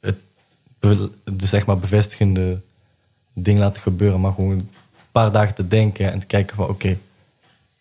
Het, 0.00 0.16
de 1.24 1.46
zeg 1.46 1.66
maar 1.66 1.78
bevestigende 1.78 2.60
ding 3.32 3.58
laten 3.58 3.82
gebeuren, 3.82 4.20
maar 4.20 4.32
gewoon 4.32 4.50
een 4.50 4.70
paar 5.12 5.32
dagen 5.32 5.54
te 5.54 5.68
denken 5.68 6.12
en 6.12 6.18
te 6.18 6.26
kijken 6.26 6.56
van 6.56 6.68
oké, 6.68 6.98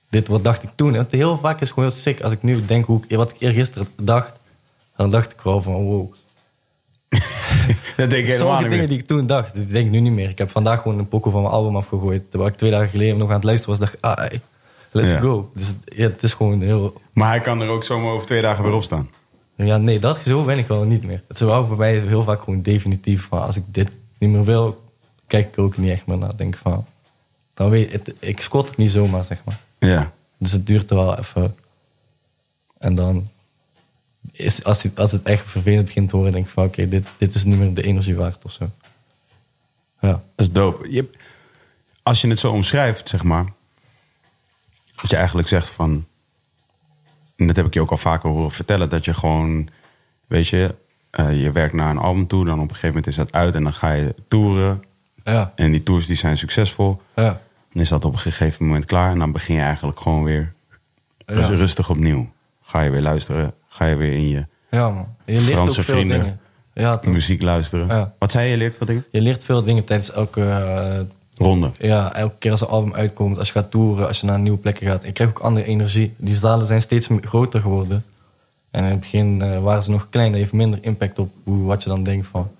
dit 0.10 0.28
wat 0.28 0.44
dacht 0.44 0.64
ik 0.64 0.70
toen. 0.76 0.96
En 0.96 1.08
heel 1.10 1.38
vaak 1.38 1.54
is 1.54 1.60
het 1.60 1.70
gewoon 1.70 1.90
heel 1.90 2.00
sick 2.00 2.22
als 2.22 2.34
ik 2.34 2.44
nu 2.44 2.66
denk 2.66 2.86
hoe 2.86 3.02
ik, 3.08 3.16
wat 3.16 3.32
ik 3.32 3.40
eergisteren 3.40 3.88
dacht, 3.96 4.36
dan 4.96 5.12
dacht 5.12 5.32
ik 5.32 5.42
wel 5.42 5.62
van 5.62 5.84
wow. 5.84 6.14
Dat 7.98 8.10
denk 8.10 8.28
ik 8.28 8.34
Sommige 8.34 8.70
dingen 8.70 8.90
die 8.90 9.00
ik 9.00 9.08
toen 9.08 9.26
dacht, 9.26 9.54
die 9.54 9.66
denk 9.66 9.86
ik 9.86 9.92
nu 9.92 10.00
niet 10.00 10.14
meer. 10.14 10.30
Ik 10.30 10.38
heb 10.38 10.50
vandaag 10.50 10.82
gewoon 10.82 11.00
een 11.00 11.08
pokoe 11.08 11.32
van 11.32 11.42
mijn 11.42 11.54
album 11.54 11.76
afgegooid. 11.76 12.30
Terwijl 12.30 12.52
ik 12.52 12.58
twee 12.58 12.72
dagen 12.72 12.90
geleden 12.90 13.18
nog 13.18 13.30
aan 13.30 13.36
het 13.36 13.44
luisteren 13.44 13.80
was, 13.80 13.90
dacht 13.90 13.94
ik, 13.94 14.04
ah, 14.04 14.40
let's 14.94 15.12
Ja. 15.12 15.20
go. 15.20 15.52
Dus 15.54 15.68
het, 15.68 15.76
ja, 15.86 16.04
het 16.10 16.24
is 16.24 16.34
gewoon 16.34 16.62
heel... 16.62 17.02
Maar 17.14 17.30
hij 17.30 17.40
kan 17.40 17.62
er 17.62 17.68
ook 17.70 17.84
zomaar 17.84 18.12
over 18.12 18.26
twee 18.26 18.42
dagen 18.42 18.64
weer 18.64 18.74
op 18.74 18.84
staan. 18.84 19.10
Ja, 19.56 19.78
nee, 19.78 20.00
dat 20.00 20.20
zo 20.26 20.44
ben 20.44 20.58
ik 20.58 20.68
wel 20.68 20.84
niet 20.84 21.04
meer. 21.04 21.22
Het 21.28 21.40
is 21.40 21.46
wel 21.46 21.68
voor 21.68 21.78
mij 21.78 22.00
heel 22.00 22.24
vaak 22.24 22.40
gewoon 22.42 22.62
definitief 22.62 23.26
van, 23.26 23.42
als 23.42 23.56
ik 23.56 23.64
dit 23.68 23.90
niet 24.18 24.30
meer 24.30 24.44
wil, 24.44 24.84
kijk 25.28 25.48
ik 25.48 25.60
ook 25.60 25.78
niet 25.78 25.92
echt 25.92 26.06
meer 26.06 26.18
naar. 26.18 26.38
Denk 26.38 26.56
ik 26.56 26.62
van, 26.62 26.86
dan 27.54 27.70
weet 27.70 27.92
het, 27.92 28.14
ik 28.20 28.42
squat 28.42 28.68
het 28.68 28.78
niet 28.78 28.92
zomaar, 28.92 29.26
zeg 29.26 29.42
maar. 29.46 29.60
Ja. 29.80 30.12
Dus 30.38 30.52
het 30.52 30.68
duurt 30.68 30.90
er 30.90 30.96
wel 30.96 31.18
even. 31.18 31.56
En 32.78 32.96
dan, 32.96 33.30
is, 34.32 34.64
als, 34.64 34.86
als 34.96 35.12
het 35.12 35.24
echt 35.24 35.50
vervelend 35.50 35.86
begint 35.86 36.10
te 36.10 36.16
horen, 36.16 36.32
denk 36.32 36.46
ik 36.46 36.52
van 36.52 36.64
oké, 36.66 36.90
dit, 36.90 37.08
dit 37.18 37.36
is 37.36 37.44
niet 37.44 37.58
meer 37.58 37.74
de 37.74 37.84
energie 37.84 38.16
waard 38.16 38.44
of 38.46 38.52
zo. 38.52 38.70
Ja. 40.00 40.12
Dat 40.12 40.22
is 40.36 40.52
dope. 40.52 40.92
Je, 40.92 41.10
als 42.04 42.22
je 42.22 42.28
het 42.28 42.40
zo 42.40 42.52
omschrijft, 42.52 43.10
zeg 43.10 43.24
maar. 43.24 43.46
Dat 45.02 45.10
je 45.10 45.16
eigenlijk 45.16 45.48
zegt 45.48 45.70
van. 45.70 46.06
En 47.36 47.48
dat 47.48 47.56
heb 47.56 47.66
ik 47.66 47.74
je 47.74 47.82
ook 47.82 47.92
al 47.92 47.98
vaker 47.98 48.30
horen 48.30 48.52
vertellen. 48.52 48.90
Dat 48.90 49.06
je 49.06 49.14
gewoon. 49.14 49.70
Weet 50.28 50.48
je. 50.48 50.76
eh, 51.10 51.42
je 51.42 51.52
werkt 51.52 51.74
naar 51.74 51.90
een 51.90 51.98
album 51.98 52.28
toe. 52.28 52.46
Dan 52.46 52.54
op 52.56 52.62
een 52.64 52.68
gegeven 52.70 52.88
moment 52.88 53.08
is 53.08 53.16
dat 53.16 53.32
uit. 53.32 53.56
En 53.56 53.64
dan 53.64 53.74
ga 53.74 53.92
je 53.92 54.16
toeren. 54.28 54.84
Ja, 55.24 55.52
En 55.56 55.72
die 55.72 55.84
tours 55.84 56.06
die 56.06 56.16
zijn 56.16 56.38
succesvol. 56.38 57.02
ja. 57.16 57.42
Dan 57.72 57.82
is 57.82 57.90
dat 57.90 58.06
op 58.06 58.14
een 58.14 58.20
gegeven 58.20 58.66
moment 58.66 58.86
klaar. 58.86 59.12
En 59.12 59.20
dan 59.20 59.32
begin 59.32 59.56
je 59.56 59.62
eigenlijk 59.62 60.00
gewoon 60.00 60.24
weer 60.24 60.54
Ja. 61.26 61.48
rustig 61.48 61.90
opnieuw. 61.90 62.30
Ga 62.64 62.82
je 62.82 62.90
weer 62.92 63.02
luisteren. 63.02 63.54
Ga 63.70 63.86
je 63.86 63.96
weer 63.96 64.14
in 64.14 64.28
je 64.30 64.46
Ja, 64.72 64.90
man. 64.90 65.16
Je 65.26 65.34
leert 65.34 65.46
Franse 65.46 65.80
ook 65.80 65.86
veel 65.86 65.96
vrienden. 65.96 66.20
dingen. 66.20 66.40
Ja, 66.74 67.00
muziek 67.06 67.42
luisteren. 67.42 68.14
Wat 68.20 68.32
zei 68.32 68.46
je? 68.46 68.52
Je 68.52 68.58
leert 68.58 68.76
veel 68.78 68.86
dingen? 68.86 69.06
Je 69.12 69.22
leert 69.22 69.44
veel 69.44 69.64
dingen 69.64 69.84
tijdens 69.84 70.12
elke, 70.12 70.42
eh, 70.50 71.00
Ronde. 71.38 71.72
ja, 71.80 72.16
elke 72.16 72.36
keer 72.40 72.52
als 72.52 72.62
een 72.62 72.68
album 72.68 72.94
uitkomt, 72.94 73.38
als 73.38 73.48
je 73.48 73.54
gaat 73.54 73.72
toeren, 73.72 74.08
als 74.08 74.20
je 74.20 74.26
naar 74.26 74.40
nieuwe 74.40 74.58
plekken 74.58 74.88
gaat. 74.88 75.04
Ik 75.04 75.14
krijg 75.14 75.30
ook 75.30 75.40
andere 75.40 75.66
energie. 75.66 76.14
Die 76.18 76.36
zalen 76.36 76.68
zijn 76.68 76.82
steeds 76.82 77.08
groter 77.22 77.62
geworden. 77.62 78.06
En 78.72 78.84
in 78.84 78.92
het 78.92 79.00
begin 79.00 79.42
eh, 79.42 79.64
waren 79.64 79.84
ze 79.84 79.92
nog 79.92 80.10
klein, 80.10 80.32
dat 80.32 80.40
heeft 80.40 80.52
minder 80.52 80.80
impact 80.82 81.20
op 81.20 81.32
hoe, 81.44 81.66
wat 81.66 81.84
je 81.84 81.90
dan 81.90 82.04
denkt 82.04 82.28
van 82.28 82.52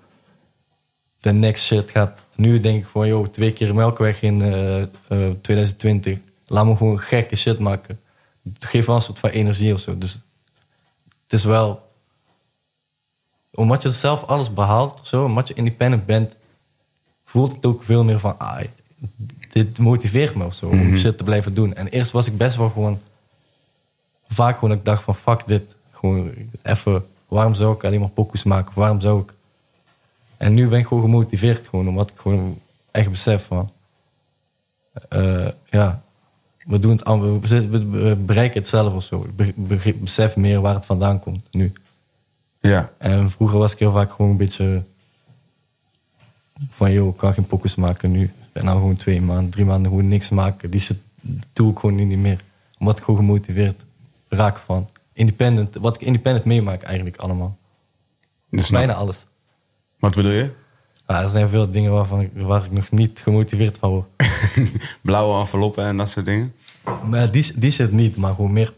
de 1.20 1.32
next 1.32 1.64
shit 1.64 1.90
gaat. 1.90 2.18
Nu 2.34 2.60
denk 2.60 2.82
ik 2.82 2.88
van, 2.90 3.06
joh, 3.06 3.26
twee 3.26 3.52
keer 3.52 3.74
Melkweg 3.74 4.22
in 4.22 4.42
eh, 4.42 4.82
eh, 4.82 4.88
2020. 5.08 6.18
Laat 6.46 6.66
me 6.66 6.76
gewoon 6.76 7.00
gekke 7.00 7.36
shit 7.36 7.58
maken. 7.58 8.00
Het 8.54 8.64
geeft 8.64 8.86
wel 8.86 8.96
een 8.96 9.02
soort 9.02 9.18
van 9.18 9.30
energie 9.30 9.72
of 9.72 9.80
zo. 9.80 9.98
Dus 9.98 10.12
het 11.22 11.32
is 11.32 11.44
wel... 11.44 11.92
Omdat 13.50 13.82
je 13.82 13.90
zelf 13.90 14.22
alles 14.22 14.52
behaalt 14.54 15.00
of 15.00 15.06
zo, 15.06 15.24
omdat 15.24 15.48
je 15.48 15.54
independent 15.54 16.06
bent, 16.06 16.34
voelt 17.34 17.52
het 17.52 17.66
ook 17.66 17.82
veel 17.82 18.04
meer 18.04 18.18
van, 18.20 18.38
ah, 18.38 18.60
dit 19.52 19.78
motiveert 19.78 20.34
me 20.34 20.44
of 20.44 20.54
zo, 20.54 20.66
om 20.66 20.96
shit 20.96 21.16
te 21.18 21.24
blijven 21.24 21.54
doen. 21.54 21.74
En 21.74 21.86
eerst 21.88 22.10
was 22.10 22.26
ik 22.26 22.36
best 22.36 22.56
wel 22.56 22.68
gewoon, 22.70 23.00
vaak 24.28 24.58
gewoon, 24.58 24.76
ik 24.76 24.84
dacht 24.84 25.02
van, 25.02 25.14
fuck 25.14 25.42
dit. 25.46 25.74
Gewoon 25.90 26.30
even, 26.62 27.04
waarom 27.28 27.54
zou 27.54 27.74
ik 27.74 27.84
alleen 27.84 28.00
maar 28.00 28.08
pokus 28.08 28.42
maken? 28.42 28.68
Of 28.68 28.74
waarom 28.74 29.00
zou 29.00 29.20
ik... 29.22 29.32
En 30.36 30.54
nu 30.54 30.68
ben 30.68 30.78
ik 30.78 30.86
gewoon 30.86 31.02
gemotiveerd, 31.02 31.68
gewoon, 31.68 31.88
omdat 31.88 32.10
ik 32.10 32.18
gewoon 32.20 32.58
echt 32.90 33.10
besef 33.10 33.46
van, 33.46 33.70
eh, 35.08 35.48
ja, 35.70 36.02
we 36.64 36.78
doen 36.78 36.90
het 36.90 37.02
we, 37.04 37.68
we- 37.90 38.16
bereiken 38.16 38.60
het 38.60 38.68
zelf 38.68 38.94
of 38.94 39.04
zo. 39.04 39.22
Ik 39.24 39.36
be- 39.36 39.52
be- 39.56 39.94
besef 40.00 40.36
meer 40.36 40.60
waar 40.60 40.74
het 40.74 40.86
vandaan 40.86 41.20
komt 41.20 41.46
nu. 41.50 41.72
Ja. 42.60 42.90
En 42.98 43.30
vroeger 43.30 43.58
was 43.58 43.72
ik 43.72 43.78
heel 43.78 43.92
vaak 43.92 44.10
gewoon 44.12 44.30
een 44.30 44.36
beetje 44.36 44.82
van, 46.68 46.92
joh, 46.92 47.08
ik 47.08 47.16
kan 47.16 47.34
geen 47.34 47.46
pokus 47.46 47.74
maken 47.74 48.10
nu. 48.10 48.32
En 48.52 48.64
nou 48.64 48.78
gewoon 48.78 48.96
twee 48.96 49.20
maanden, 49.20 49.50
drie 49.50 49.64
maanden 49.64 49.90
gewoon 49.90 50.08
niks 50.08 50.30
maken. 50.30 50.70
Die 50.70 50.80
shit 50.80 50.98
doe 51.52 51.72
ik 51.72 51.78
gewoon 51.78 52.08
niet 52.08 52.18
meer. 52.18 52.40
Omdat 52.78 52.98
ik 52.98 53.04
gewoon 53.04 53.20
gemotiveerd 53.20 53.84
raak 54.28 54.58
van. 54.58 54.88
Independent, 55.12 55.74
wat 55.74 55.94
ik 55.94 56.00
independent 56.00 56.44
meemaak 56.44 56.82
eigenlijk 56.82 57.16
allemaal. 57.16 57.56
Dus 58.50 58.70
Bijna 58.70 58.94
alles. 58.94 59.24
Wat 59.98 60.14
bedoel 60.14 60.32
je? 60.32 60.50
Ja, 61.06 61.22
er 61.22 61.28
zijn 61.28 61.48
veel 61.48 61.70
dingen 61.70 61.92
waarvan 61.92 62.30
waar 62.32 62.64
ik 62.64 62.72
nog 62.72 62.90
niet 62.90 63.18
gemotiveerd 63.18 63.78
van 63.78 63.90
word. 63.90 64.08
Blauwe 65.00 65.40
enveloppen 65.40 65.84
en 65.84 65.96
dat 65.96 66.08
soort 66.08 66.26
dingen? 66.26 66.54
Maar 67.08 67.30
die, 67.30 67.58
die 67.58 67.70
shit 67.70 67.92
niet, 67.92 68.16
maar 68.16 68.34
gewoon 68.34 68.52
meer... 68.52 68.72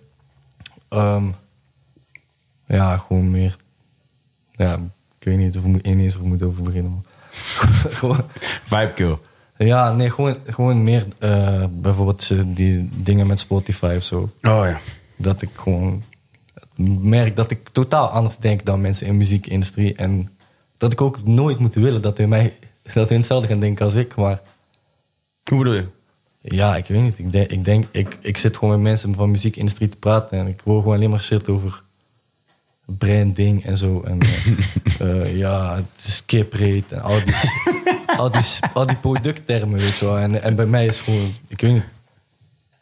ehm, 0.89 1.29
ja, 2.67 2.97
gewoon 2.97 3.31
meer... 3.31 3.57
Ja, 4.53 4.75
ik 5.19 5.25
weet 5.25 5.39
niet 5.39 5.57
of 5.57 5.65
ik 5.65 5.71
moet, 5.71 5.85
eens 5.85 6.15
of 6.15 6.21
ik 6.21 6.27
moet 6.27 6.43
over 6.43 6.63
beginnen. 6.63 6.93
man. 6.93 7.06
gewoon, 7.99 8.25
Vibe 8.65 8.93
kill. 8.95 9.17
ja, 9.57 9.93
nee, 9.93 10.11
gewoon, 10.11 10.37
gewoon 10.47 10.85
meer... 10.85 11.07
eh, 11.19 11.65
bijvoorbeeld 11.71 12.31
eh, 12.31 12.41
die 12.45 12.89
dingen 12.93 13.27
met 13.27 13.39
Spotify 13.41 13.95
of 13.97 14.05
zo. 14.05 14.21
Oh 14.43 14.65
ja. 14.65 14.81
Dat 15.17 15.43
ik 15.43 15.51
gewoon 15.55 16.05
merk 17.01 17.37
dat 17.37 17.51
ik 17.51 17.69
totaal 17.73 18.09
anders 18.09 18.37
denk 18.37 18.65
dan 18.65 18.81
mensen 18.81 19.07
in 19.07 19.13
de 19.13 19.19
muziekindustrie. 19.19 19.95
En 19.95 20.31
dat 20.79 20.93
ik 20.93 21.01
ook 21.01 21.27
nooit 21.27 21.59
moet 21.59 21.75
willen 21.75 22.03
dat 22.03 22.19
hun, 22.19 22.29
mij, 22.29 22.53
dat 22.95 23.09
hun 23.09 23.19
hetzelfde 23.19 23.49
gaan 23.49 23.61
denken 23.61 23.85
als 23.85 23.95
ik. 23.95 24.15
Maar 24.15 24.41
Hoe 25.51 25.59
bedoel 25.59 25.75
je? 25.75 25.87
Ja, 26.41 26.77
ik 26.77 26.87
weet 26.87 27.03
niet. 27.03 27.19
Ik, 27.19 27.33
denk, 27.33 27.51
ik, 27.51 27.65
denk, 27.65 27.85
ik, 27.91 28.19
ik 28.21 28.37
zit 28.37 28.57
gewoon 28.57 28.75
met 28.75 28.83
mensen 28.83 29.15
van 29.15 29.25
de 29.25 29.31
muziekindustrie 29.31 29.89
te 29.89 29.97
praten 29.97 30.39
en 30.39 30.47
ik 30.47 30.61
hoor 30.65 30.81
gewoon 30.81 30.97
alleen 30.97 31.11
maar 31.11 31.21
shit 31.21 31.49
over 31.49 31.83
branding 32.87 33.65
en 33.65 33.79
zo. 33.79 34.03
En 34.03 34.19
eh, 34.21 35.01
eh, 35.23 35.37
ja, 35.37 35.77
het 35.77 36.05
is 36.07 36.23
kiprate 36.27 36.95
en 36.95 37.03
al 37.03 37.25
die, 37.25 37.35
al 38.17 38.31
die, 38.31 38.43
al 38.73 38.87
die 38.87 38.97
producttermen, 38.97 39.79
weet 39.79 39.97
je 39.97 40.05
wel. 40.05 40.19
En, 40.19 40.43
en 40.43 40.55
bij 40.55 40.67
mij 40.67 40.87
is 40.87 41.01
gewoon, 41.01 41.35
ik 41.49 41.61
weet 41.61 41.73
niet, 41.73 41.85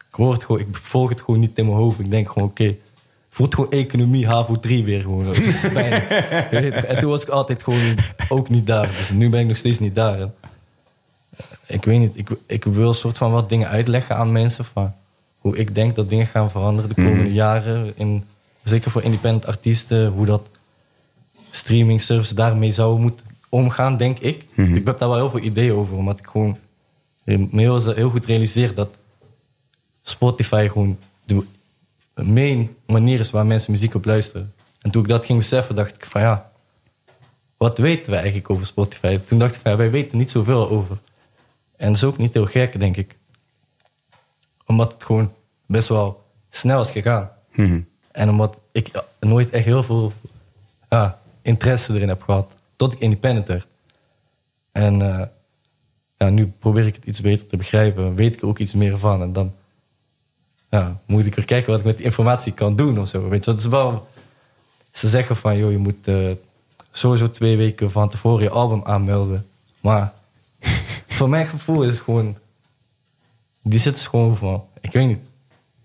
ik 0.08 0.14
hoor 0.14 0.32
het 0.32 0.44
gewoon, 0.44 0.60
ik 0.60 0.76
volg 0.76 1.08
het 1.08 1.20
gewoon 1.20 1.40
niet 1.40 1.58
in 1.58 1.64
mijn 1.64 1.76
hoofd. 1.76 1.98
Ik 1.98 2.10
denk 2.10 2.28
gewoon, 2.28 2.48
oké, 2.48 2.74
voelt 3.28 3.54
gewoon 3.54 3.70
economie 3.70 4.26
HAVO 4.26 4.60
3 4.60 4.84
weer 4.84 5.00
gewoon. 5.00 5.34
En 6.86 6.98
toen 6.98 7.10
was 7.10 7.22
ik 7.22 7.28
altijd 7.28 7.62
gewoon 7.62 7.94
ook 8.28 8.48
niet 8.48 8.66
daar. 8.66 8.86
Dus 8.86 9.10
nu 9.10 9.28
ben 9.28 9.40
ik 9.40 9.46
nog 9.46 9.56
steeds 9.56 9.78
niet 9.78 9.94
daar. 9.94 10.20
En, 10.20 10.34
ik 11.66 11.84
weet 11.84 11.98
niet, 11.98 12.12
ik, 12.14 12.28
ik 12.46 12.64
wil 12.64 12.94
soort 12.94 13.18
van 13.18 13.32
wat 13.32 13.48
dingen 13.48 13.68
uitleggen 13.68 14.16
aan 14.16 14.32
mensen 14.32 14.64
van 14.64 14.94
hoe 15.38 15.56
ik 15.56 15.74
denk 15.74 15.96
dat 15.96 16.08
dingen 16.08 16.26
gaan 16.26 16.50
veranderen 16.50 16.94
de 16.94 17.02
komende 17.02 17.32
jaren. 17.32 17.92
In, 17.96 18.24
zeker 18.64 18.90
voor 18.90 19.02
independent 19.02 19.46
artiesten, 19.46 20.08
hoe 20.08 20.26
dat 20.26 20.46
streaming 21.50 22.02
service 22.02 22.34
daarmee 22.34 22.72
zou 22.72 23.00
moeten 23.00 23.26
omgaan, 23.48 23.96
denk 23.96 24.18
ik. 24.18 24.46
Ik 24.54 24.84
heb 24.84 24.98
daar 24.98 25.08
wel 25.08 25.18
heel 25.18 25.30
veel 25.30 25.40
ideeën 25.40 25.72
over, 25.72 25.96
omdat 25.96 26.18
ik 26.18 26.26
gewoon 26.26 26.58
me 27.24 27.60
heel, 27.60 27.92
heel 27.92 28.10
goed 28.10 28.26
realiseer 28.26 28.74
dat 28.74 28.88
Spotify 30.02 30.68
gewoon 30.72 30.98
de 31.24 31.44
main 32.14 32.76
manier 32.86 33.20
is 33.20 33.30
waar 33.30 33.46
mensen 33.46 33.72
muziek 33.72 33.94
op 33.94 34.04
luisteren. 34.04 34.52
En 34.80 34.90
toen 34.90 35.02
ik 35.02 35.08
dat 35.08 35.24
ging 35.24 35.38
beseffen, 35.38 35.74
dacht 35.74 35.94
ik 35.94 36.06
van 36.06 36.20
ja, 36.20 36.50
wat 37.56 37.78
weten 37.78 38.10
we 38.10 38.16
eigenlijk 38.16 38.50
over 38.50 38.66
Spotify? 38.66 39.18
Toen 39.18 39.38
dacht 39.38 39.54
ik 39.54 39.60
van 39.60 39.70
ja, 39.70 39.76
wij 39.76 39.90
weten 39.90 40.18
niet 40.18 40.30
zoveel 40.30 40.68
over. 40.68 40.98
En 41.76 41.86
dat 41.86 41.96
is 41.96 42.04
ook 42.04 42.18
niet 42.18 42.34
heel 42.34 42.46
gek, 42.46 42.78
denk 42.78 42.96
ik. 42.96 43.16
Omdat 44.66 44.92
het 44.92 45.04
gewoon 45.04 45.32
best 45.66 45.88
wel 45.88 46.24
snel 46.50 46.80
is 46.80 46.90
gegaan. 46.90 47.30
Mhm. 47.52 47.80
En 48.14 48.28
omdat 48.28 48.56
ik 48.72 49.02
nooit 49.20 49.50
echt 49.50 49.64
heel 49.64 49.82
veel 49.82 50.12
ja, 50.90 51.20
interesse 51.42 51.94
erin 51.94 52.08
heb 52.08 52.22
gehad. 52.22 52.50
Tot 52.76 52.92
ik 52.92 52.98
independent 52.98 53.46
werd. 53.46 53.66
En 54.72 55.02
eh, 55.02 55.26
ja, 56.16 56.28
nu 56.28 56.52
probeer 56.58 56.86
ik 56.86 56.94
het 56.94 57.04
iets 57.04 57.20
beter 57.20 57.46
te 57.46 57.56
begrijpen. 57.56 58.14
Weet 58.14 58.34
ik 58.34 58.40
er 58.40 58.48
ook 58.48 58.58
iets 58.58 58.74
meer 58.74 58.98
van. 58.98 59.22
En 59.22 59.32
dan 59.32 59.54
ja, 60.70 61.00
moet 61.06 61.26
ik 61.26 61.36
er 61.36 61.44
kijken 61.44 61.70
wat 61.70 61.78
ik 61.78 61.86
met 61.86 61.96
die 61.96 62.06
informatie 62.06 62.52
kan 62.52 62.76
doen 62.76 63.00
of 63.00 63.08
zo. 63.08 63.28
Weet 63.28 63.44
je, 63.44 63.50
dat 63.50 63.60
is 63.60 63.66
wel... 63.66 64.08
Ze 64.92 65.08
zeggen 65.08 65.36
van, 65.36 65.56
joh, 65.56 65.70
je 65.70 65.78
moet 65.78 66.08
eh, 66.08 66.30
sowieso 66.90 67.30
twee 67.30 67.56
weken 67.56 67.90
van 67.90 68.08
tevoren 68.08 68.42
je 68.42 68.50
album 68.50 68.80
aanmelden. 68.84 69.46
Maar 69.80 70.12
voor 71.16 71.28
mijn 71.28 71.46
gevoel 71.46 71.82
is 71.82 71.92
het 71.94 72.02
gewoon... 72.02 72.36
Die 73.62 73.80
zit 73.80 74.00
gewoon 74.00 74.36
van, 74.36 74.64
ik 74.80 74.92
weet 74.92 75.06
niet. 75.06 75.32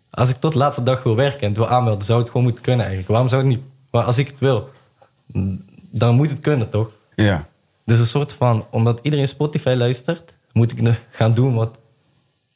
Als 0.10 0.30
ik 0.30 0.36
tot 0.36 0.52
de 0.52 0.58
laatste 0.58 0.84
dag 0.84 1.04
wil 1.04 1.16
werken 1.16 1.40
en 1.42 1.48
het 1.48 1.58
wil 1.58 1.68
aanmelden, 1.68 2.06
zou 2.06 2.20
het 2.20 2.28
gewoon 2.28 2.44
moeten 2.44 2.62
kunnen 2.64 2.80
eigenlijk. 2.80 3.10
Waarom 3.12 3.30
zou 3.30 3.42
het 3.42 3.50
niet? 3.52 3.62
Maar 3.92 4.04
als 4.04 4.18
ik 4.18 4.28
het 4.28 4.40
wil, 4.40 4.70
dan 5.92 6.16
moet 6.16 6.30
het 6.30 6.40
kunnen, 6.40 6.70
toch? 6.70 6.90
Ja. 7.16 7.48
Dus 7.86 8.00
een 8.00 8.06
soort 8.06 8.34
van, 8.34 8.66
omdat 8.70 9.00
iedereen 9.02 9.28
Spotify 9.28 9.74
luistert, 9.78 10.34
moet 10.52 10.72
ik 10.72 10.94
gaan 11.12 11.34
doen 11.34 11.54
wat 11.54 11.78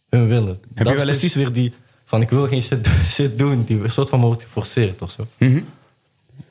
hun 0.10 0.28
willen. 0.28 0.60
je 0.76 0.84
dat 0.84 0.94
is 0.94 1.00
wel 1.00 1.10
eens- 1.10 1.20
precies 1.20 1.36
weer 1.36 1.54
die 1.54 1.74
van 2.06 2.22
ik 2.22 2.30
wil 2.30 2.48
geen 2.48 2.62
shit, 2.64 2.88
shit 3.16 3.38
doen, 3.38 3.64
die 3.64 3.84
een 3.84 3.90
soort 3.92 4.10
van 4.10 4.22
wordt 4.22 4.44
geforceerd 4.44 5.02
of 5.02 5.12
zo. 5.12 5.28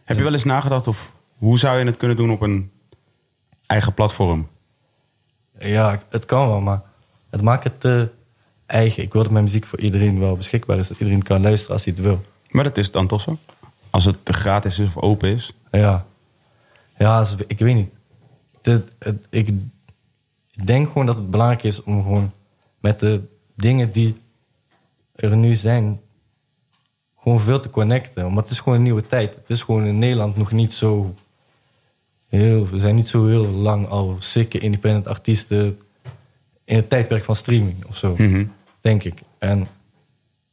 Heb 0.04 0.16
je 0.16 0.22
wel 0.22 0.32
eens 0.32 0.44
nagedacht 0.44 0.86
of 0.88 1.12
hoe 1.38 1.58
zou 1.58 1.78
je 1.78 1.84
het 1.84 1.96
kunnen 1.96 2.16
doen 2.16 2.30
op 2.30 2.40
een 2.40 2.70
eigen 3.66 3.94
platform? 3.94 4.48
Ja, 5.58 6.02
het 6.08 6.24
kan 6.24 6.46
wel, 6.48 6.60
maar 6.60 6.82
het 7.30 7.42
maakt 7.42 7.64
het 7.64 7.80
te 7.80 8.08
eigen. 8.72 9.02
Ik 9.02 9.12
wil 9.12 9.22
dat 9.22 9.32
mijn 9.32 9.44
muziek 9.44 9.66
voor 9.66 9.80
iedereen 9.80 10.18
wel 10.18 10.36
beschikbaar 10.36 10.78
is, 10.78 10.88
dat 10.88 10.98
iedereen 10.98 11.22
kan 11.22 11.40
luisteren 11.42 11.72
als 11.74 11.84
hij 11.84 11.92
het 11.96 12.02
wil. 12.04 12.24
Maar 12.50 12.64
dat 12.64 12.78
is 12.78 12.90
dan 12.90 13.06
toch 13.06 13.20
zo? 13.22 13.38
Als 13.90 14.04
het 14.04 14.16
gratis 14.24 14.78
is 14.78 14.86
of 14.86 14.96
open 14.96 15.28
is. 15.34 15.52
Ja, 15.70 16.06
ja 16.98 17.26
ik 17.46 17.58
weet 17.58 17.74
niet. 17.74 17.90
Het, 18.62 18.92
het- 18.98 19.26
ik 19.30 19.54
denk 20.64 20.86
gewoon 20.86 21.06
dat 21.06 21.16
het 21.16 21.30
belangrijk 21.30 21.62
is 21.62 21.82
om 21.82 22.02
gewoon 22.02 22.32
met 22.80 23.00
de 23.00 23.22
dingen 23.54 23.92
die 23.92 24.20
er 25.14 25.36
nu 25.36 25.54
zijn, 25.54 26.00
gewoon 27.22 27.40
veel 27.40 27.60
te 27.60 27.70
connecten. 27.70 28.22
Want 28.22 28.36
het 28.36 28.50
is 28.50 28.58
gewoon 28.60 28.74
een 28.78 28.82
nieuwe 28.84 29.06
tijd. 29.06 29.34
Het 29.34 29.50
is 29.50 29.62
gewoon 29.62 29.84
in 29.86 29.98
Nederland 29.98 30.36
nog 30.36 30.52
niet 30.52 30.72
zo 30.72 31.14
heel... 32.28 32.68
We 32.68 32.78
zijn 32.78 32.94
niet 32.94 33.08
zo 33.08 33.26
heel 33.26 33.46
lang 33.46 33.88
al 33.88 34.16
sikke 34.18 34.58
independent 34.58 35.06
artiesten 35.08 35.78
in 36.64 36.76
het 36.76 36.88
tijdperk 36.88 37.24
van 37.24 37.36
streaming 37.36 37.84
of 37.88 37.96
zo. 37.96 38.14
Mhm. 38.18 38.44
Denk 38.82 39.04
ik. 39.04 39.22
En 39.38 39.66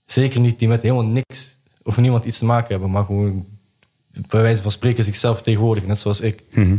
zeker 0.06 0.40
niet 0.40 0.60
die 0.60 0.68
met 0.68 0.82
helemaal 0.82 1.04
niks 1.04 1.58
of 1.84 1.98
niemand 1.98 2.26
iets 2.26 2.38
te 2.38 2.46
maken 2.46 2.72
hebben, 2.72 2.92
maar 2.92 3.06
gewoon 3.06 3.46
bij 4.12 4.42
wijze 4.42 4.62
van 4.62 4.72
spreken 4.72 5.04
zichzelf 5.04 5.42
tegenwoordig, 5.42 5.86
net 5.86 6.00
zoals 6.00 6.22
ik. 6.22 6.44
Mhm. 6.52 6.78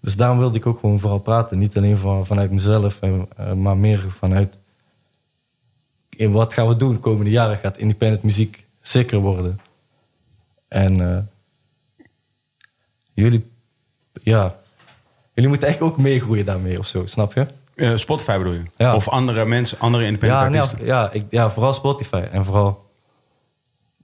Dus 0.00 0.16
daarom 0.16 0.38
wilde 0.38 0.58
ik 0.58 0.66
ook 0.66 0.80
gewoon 0.80 1.00
vooral 1.00 1.18
praten. 1.18 1.58
Niet 1.58 1.76
alleen 1.76 1.98
van, 1.98 2.26
vanuit 2.26 2.50
mezelf, 2.50 3.00
eh, 3.00 3.20
eh, 3.36 3.52
maar 3.52 3.76
meer 3.76 4.10
vanuit 4.18 4.54
in 6.08 6.32
wat 6.32 6.52
gaan 6.52 6.68
we 6.68 6.76
doen 6.76 6.92
de 6.92 6.98
komende 6.98 7.30
jaren. 7.30 7.58
Gaat 7.58 7.78
independent 7.78 8.22
muziek 8.22 8.66
zeker 8.80 9.18
worden. 9.18 9.60
En 10.68 11.00
eh, 11.00 11.18
jullie, 13.12 13.50
ja, 14.22 14.60
jullie 15.34 15.48
moeten 15.50 15.68
eigenlijk 15.68 15.96
ook 15.96 16.02
meegroeien 16.02 16.44
daarmee 16.44 16.78
of 16.78 16.86
zo, 16.86 17.06
snap 17.06 17.32
je? 17.32 17.46
Eh, 17.78 17.96
Spotify 17.96 18.38
bedoel 18.38 18.52
je? 18.52 18.62
Ja. 18.76 18.94
Of 18.94 19.08
andere 19.08 19.44
mensen, 19.44 19.78
andere 19.78 20.04
independent 20.04 20.40
Ja, 20.40 20.48
nee, 20.48 20.60
artiesten? 20.60 20.86
ja, 20.86 21.12
ik, 21.12 21.24
ja, 21.30 21.50
vooral 21.50 21.72
Spotify. 21.72 22.22
En 22.32 22.44
vooral, 22.44 22.86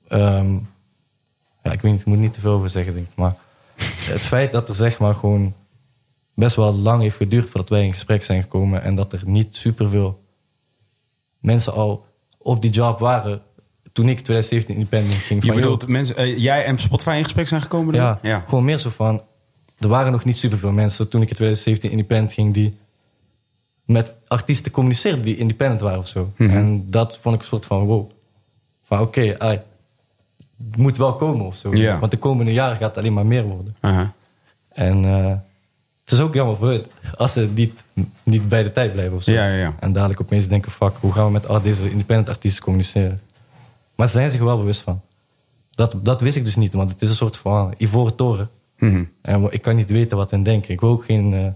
ehm, 0.09 0.53
ja, 1.63 1.73
ik 1.73 1.81
weet 1.81 1.93
niet, 1.93 2.01
ik 2.01 2.07
moet 2.07 2.19
niet 2.19 2.33
te 2.33 2.41
veel 2.41 2.53
over 2.53 2.69
zeggen, 2.69 2.95
denk 2.95 3.07
ik. 3.07 3.17
Maar 3.17 3.35
het 4.01 4.21
feit 4.21 4.53
dat 4.53 4.69
er 4.69 4.75
zeg 4.75 4.99
maar 4.99 5.15
gewoon 5.15 5.55
best 6.35 6.57
wel 6.57 6.75
lang 6.75 7.03
heeft 7.03 7.17
geduurd 7.17 7.51
voordat 7.51 7.69
wij 7.69 7.83
in 7.83 7.93
gesprek 7.93 8.25
zijn 8.25 8.43
gekomen. 8.43 8.83
En 8.83 8.95
dat 8.95 9.13
er 9.13 9.23
niet 9.25 9.57
superveel 9.57 10.23
mensen 11.39 11.73
al 11.73 12.07
op 12.39 12.63
die 12.63 12.71
job 12.71 12.99
waren 12.99 13.43
toen 13.93 14.09
ik 14.09 14.21
2017 14.21 14.75
independent 14.75 15.15
ging. 15.15 15.45
Je 15.45 15.53
bedoelt, 15.53 15.81
joh, 15.81 15.91
mensen, 15.91 16.17
eh, 16.17 16.39
jij 16.39 16.65
en 16.65 16.79
Spotify 16.79 17.15
in 17.17 17.25
gesprek 17.25 17.49
zijn 17.49 17.63
gekomen? 17.63 17.95
ja, 17.95 18.19
ja. 18.23 18.41
gewoon 18.41 18.65
meer 18.65 18.79
zo 18.79 18.91
van. 18.91 19.23
Er 19.79 19.89
waren 19.89 20.13
nog 20.13 20.25
niet 20.25 20.39
superveel 20.39 20.73
mensen 20.73 21.09
toen 21.09 21.23
ik 21.23 21.29
in 21.29 21.35
2017 21.35 21.91
independent 21.91 22.33
ging 22.33 22.55
die 22.55 22.77
met 23.85 24.13
artiesten 24.29 24.73
communiceerden 24.73 25.23
die 25.23 25.37
independent 25.37 25.81
waren 25.81 25.99
of 25.99 26.09
zo. 26.09 26.33
Mhm. 26.37 26.51
En 26.51 26.91
dat 26.91 27.19
vond 27.21 27.35
ik 27.35 27.41
een 27.41 27.47
soort 27.47 27.65
van 27.65 27.85
wow. 27.85 28.11
Van 28.85 29.01
oké, 29.01 29.39
ai, 29.39 29.61
het 30.57 30.77
moet 30.77 30.97
wel 30.97 31.17
komen 31.17 31.47
of 31.47 31.57
zo. 31.57 31.99
Want 31.99 32.11
de 32.11 32.17
komende 32.17 32.53
jaren 32.53 32.77
gaat 32.77 32.89
het 32.89 32.99
alleen 32.99 33.13
maar 33.13 33.27
meer 33.27 33.45
worden. 33.45 33.77
En 34.69 35.05
eh, 35.05 35.37
het 36.05 36.13
is 36.13 36.21
ook 36.21 36.35
jammer 36.35 36.57
voor 36.57 36.69
hun 36.69 36.87
als 37.17 37.33
ze 37.33 37.49
niet, 37.55 37.81
niet 38.23 38.49
bij 38.49 38.63
de 38.63 38.73
tijd 38.73 38.93
blijven 38.93 39.17
of 39.17 39.23
zo. 39.23 39.33
Ja, 39.33 39.47
ja, 39.47 39.57
ja. 39.57 39.75
En 39.81 39.93
dadelijk 39.93 40.21
opeens 40.21 40.49
denken, 40.49 40.73
fuck, 40.73 40.93
hoe 41.01 41.13
gaan 41.13 41.25
we 41.25 41.31
met 41.31 41.49
al 41.49 41.63
deze 41.63 41.91
independent 41.91 42.29
artiesten 42.29 42.63
communiceren? 42.63 43.21
Maar 43.95 44.07
ze 44.07 44.13
zijn 44.13 44.31
zich 44.31 44.41
wel 44.41 44.57
bewust 44.57 44.81
van. 44.81 45.01
Dat, 45.71 45.95
dat 46.03 46.21
wist 46.21 46.37
ik 46.37 46.45
dus 46.45 46.57
niet, 46.57 46.73
want 46.73 46.91
het 46.91 47.03
is 47.03 47.09
een 47.09 47.15
soort 47.15 47.37
van 47.37 47.75
ivoren 47.79 48.15
toren. 48.15 48.51
Mhm. 48.79 49.05
En 49.23 49.53
ik 49.53 49.63
kan 49.63 49.77
niet 49.77 49.91
weten 49.91 50.17
wat 50.17 50.31
hen 50.31 50.43
denken. 50.43 50.71
Ik 50.71 50.81
wil 50.81 50.91
ook 50.91 51.05
geen 51.05 51.35
eh, 51.35 51.47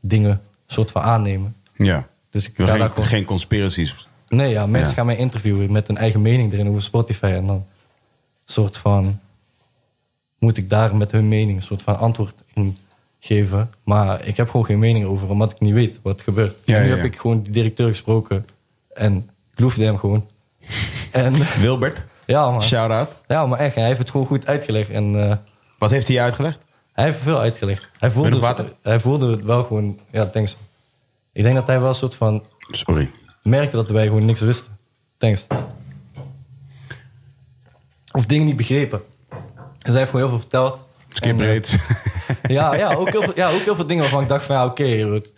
dingen 0.00 0.40
soort 0.66 0.90
van 0.90 1.02
aannemen. 1.02 1.54
Ja. 1.86 2.08
Dus 2.30 2.48
ik 2.48 2.52
ga 2.56 2.64
daar 2.66 2.78
geen, 2.78 2.88
gewoon... 2.90 3.04
geen 3.06 3.24
conspiracies. 3.24 4.08
Nee, 4.28 4.50
ja, 4.50 4.66
mensen 4.66 4.88
Ja. 4.90 4.94
gaan 4.94 5.06
mij 5.06 5.16
interviewen 5.16 5.72
met 5.72 5.86
hun 5.86 5.96
eigen 5.96 6.22
mening 6.22 6.52
erin 6.52 6.68
over 6.68 6.82
Spotify. 6.82 7.24
En 7.26 7.46
dan 7.46 7.66
soort 8.44 8.76
van... 8.76 9.20
Moet 10.38 10.56
ik 10.56 10.70
daar 10.70 10.96
met 10.96 11.12
hun 11.12 11.28
mening 11.28 11.56
een 11.56 11.62
soort 11.62 11.82
van 11.82 11.98
antwoord 11.98 12.34
in 12.54 12.78
geven. 13.20 13.70
Maar 13.84 14.26
ik 14.26 14.36
heb 14.36 14.50
gewoon 14.50 14.66
geen 14.66 14.78
mening 14.78 15.04
over, 15.06 15.30
omdat 15.30 15.52
ik 15.52 15.60
niet 15.60 15.74
weet 15.74 16.00
wat 16.02 16.18
er 16.18 16.24
gebeurt. 16.24 16.56
Ja, 16.64 16.76
en 16.76 16.82
nu 16.82 16.88
ja, 16.88 16.96
heb 16.96 17.04
ik 17.04 17.16
gewoon 17.16 17.42
die 17.42 17.52
directeur 17.52 17.88
gesproken. 17.88 18.46
En 18.94 19.30
ik 19.52 19.60
loefde 19.60 19.84
hem 19.84 19.96
gewoon. 19.96 20.28
en 21.12 21.34
Wilbert, 21.60 22.04
ja, 22.26 22.50
maar, 22.50 22.62
shout-out. 22.62 23.10
ja, 23.26 23.46
maar 23.46 23.58
echt, 23.58 23.74
hij 23.74 23.86
heeft 23.86 23.98
het 23.98 24.10
gewoon 24.10 24.26
goed 24.26 24.46
uitgelegd. 24.46 24.90
En 24.90 25.30
eh, 25.30 25.36
Wat 25.78 25.90
heeft 25.90 26.08
hij 26.08 26.20
uitgelegd? 26.22 26.58
hij 26.92 27.04
heeft 27.04 27.18
veel 27.18 27.38
uitgelegd. 27.38 27.88
Hij 27.98 28.10
voelde, 28.10 28.38
water? 28.38 28.72
hij 28.82 29.00
voelde 29.00 29.30
het 29.30 29.44
wel 29.44 29.64
gewoon... 29.64 29.98
Ja, 30.10 30.26
thanks. 30.26 30.56
Ik 31.38 31.44
denk 31.44 31.56
dat 31.56 31.66
hij 31.66 31.80
wel 31.80 31.88
een 31.88 31.94
soort 31.94 32.14
van... 32.14 32.44
Sorry. 32.70 33.10
merkte 33.42 33.76
dat 33.76 33.90
wij 33.90 34.06
gewoon 34.06 34.24
niks 34.24 34.40
wisten. 34.40 34.78
Thanks. 35.18 35.46
Of 38.12 38.26
dingen 38.26 38.46
niet 38.46 38.56
begrepen. 38.56 39.02
En 39.28 39.92
zij 39.92 39.98
heeft 39.98 40.10
gewoon 40.10 40.20
heel 40.20 40.28
veel 40.28 40.38
verteld. 40.38 40.78
Skip 41.08 41.40
eh, 41.40 41.46
rates. 41.46 41.76
ja, 42.58 42.74
ja, 42.74 42.94
ook 42.94 43.10
heel 43.10 43.22
veel, 43.22 43.32
ja, 43.34 43.50
ook 43.50 43.60
heel 43.60 43.74
veel 43.76 43.86
dingen 43.86 44.02
waarvan 44.02 44.22
ik 44.22 44.28
dacht 44.28 44.44
van 44.44 44.54
ja, 44.56 44.64
oké, 44.64 44.84
het 44.84 45.32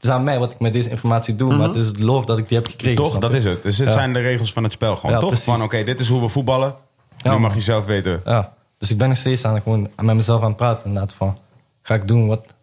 is 0.00 0.08
aan 0.08 0.24
mij 0.24 0.38
wat 0.38 0.52
ik 0.52 0.60
met 0.60 0.72
deze 0.72 0.90
informatie 0.90 1.36
doe, 1.36 1.56
maar 1.56 1.66
het 1.66 1.76
is 1.76 1.86
het 1.86 1.98
loof 1.98 2.24
dat 2.24 2.38
ik 2.38 2.48
die 2.48 2.58
heb 2.58 2.66
gekregen. 2.66 2.96
Toch, 2.96 3.18
dat 3.18 3.34
is 3.34 3.44
het. 3.44 3.62
Dus 3.62 3.78
het 3.78 3.86
Ja. 3.88 3.92
zijn 3.92 4.12
de 4.12 4.20
regels 4.20 4.52
van 4.52 4.62
het 4.62 4.72
spel 4.72 4.96
gewoon. 4.96 5.12
Ja, 5.14 5.18
toch? 5.18 5.28
precies. 5.28 5.46
Van 5.46 5.62
oké, 5.62 5.84
dit 5.84 6.00
is 6.00 6.08
hoe 6.08 6.20
we 6.20 6.28
voetballen. 6.28 6.74
Ja, 7.16 7.32
nu 7.32 7.38
mag 7.38 7.54
je 7.54 7.60
zelf 7.60 7.84
weten. 7.84 8.20
Ja, 8.24 8.54
dus 8.78 8.90
ik 8.90 8.98
ben 8.98 9.08
nog 9.08 9.18
steeds 9.18 9.44
aan, 9.44 9.62
gewoon 9.62 9.90
met 10.02 10.16
mezelf 10.16 10.42
aan 10.42 10.48
het 10.48 10.56
praten. 10.56 10.84
Inderdaad, 10.84 11.12
van, 11.12 11.38
ga 11.82 11.94
ik 11.94 12.08
doen 12.08 12.26
wat 12.26 12.54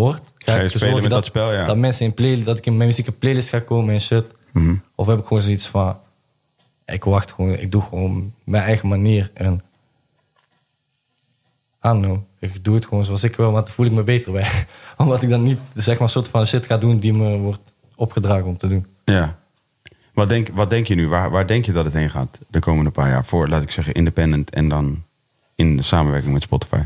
hoort? 0.00 0.22
Ga 0.36 0.56
je 0.56 0.64
ik 0.64 0.70
spelen 0.70 1.02
met 1.02 1.10
dat 1.10 1.24
spel, 1.24 1.52
ja. 1.52 1.64
Dat 1.64 1.76
mensen 1.76 2.06
in 2.06 2.14
play, 2.14 2.42
dat 2.42 2.58
ik 2.58 2.66
in 2.66 2.76
mijn 2.76 2.88
muziek 2.88 3.18
playlist 3.18 3.48
ga 3.48 3.60
komen 3.60 3.94
en 3.94 4.00
shit. 4.00 4.24
Mhm. 4.52 4.74
Of 4.94 5.06
heb 5.06 5.18
ik 5.18 5.26
gewoon 5.26 5.42
zoiets 5.42 5.66
van, 5.66 5.96
ik 6.84 7.04
wacht 7.04 7.32
gewoon, 7.32 7.52
ik 7.52 7.72
doe 7.72 7.82
gewoon 7.82 8.32
mijn 8.44 8.64
eigen 8.64 8.88
manier 8.88 9.30
en 9.34 9.62
know. 11.80 12.18
Ik 12.38 12.64
doe 12.64 12.74
het 12.74 12.86
gewoon 12.86 13.04
zoals 13.04 13.24
ik 13.24 13.36
wil, 13.36 13.52
want 13.52 13.66
dan 13.66 13.74
voel 13.74 13.86
ik 13.86 13.92
me 13.92 14.02
beter 14.02 14.32
bij. 14.32 14.50
Omdat 14.96 15.22
ik 15.22 15.28
dan 15.28 15.42
niet 15.42 15.58
zeg 15.74 15.94
maar 15.94 16.02
een 16.02 16.08
soort 16.08 16.28
van 16.28 16.46
shit 16.46 16.66
ga 16.66 16.78
doen 16.78 16.98
die 16.98 17.12
me 17.12 17.36
wordt 17.36 17.72
opgedragen 17.94 18.46
om 18.46 18.56
te 18.56 18.68
doen. 18.68 18.86
Ja. 19.04 19.38
Wat 20.14 20.28
denk, 20.28 20.48
wat 20.48 20.70
denk 20.70 20.86
je 20.86 20.94
nu? 20.94 21.08
Waar, 21.08 21.30
waar 21.30 21.46
denk 21.46 21.64
je 21.64 21.72
dat 21.72 21.84
het 21.84 21.94
heen 21.94 22.10
gaat 22.10 22.38
de 22.48 22.58
komende 22.58 22.90
paar 22.90 23.08
jaar? 23.08 23.24
Voor, 23.24 23.48
laat 23.48 23.62
ik 23.62 23.70
zeggen, 23.70 23.94
independent 23.94 24.50
en 24.50 24.68
dan 24.68 25.02
in 25.54 25.76
de 25.76 25.82
samenwerking 25.82 26.32
met 26.32 26.42
Spotify. 26.42 26.82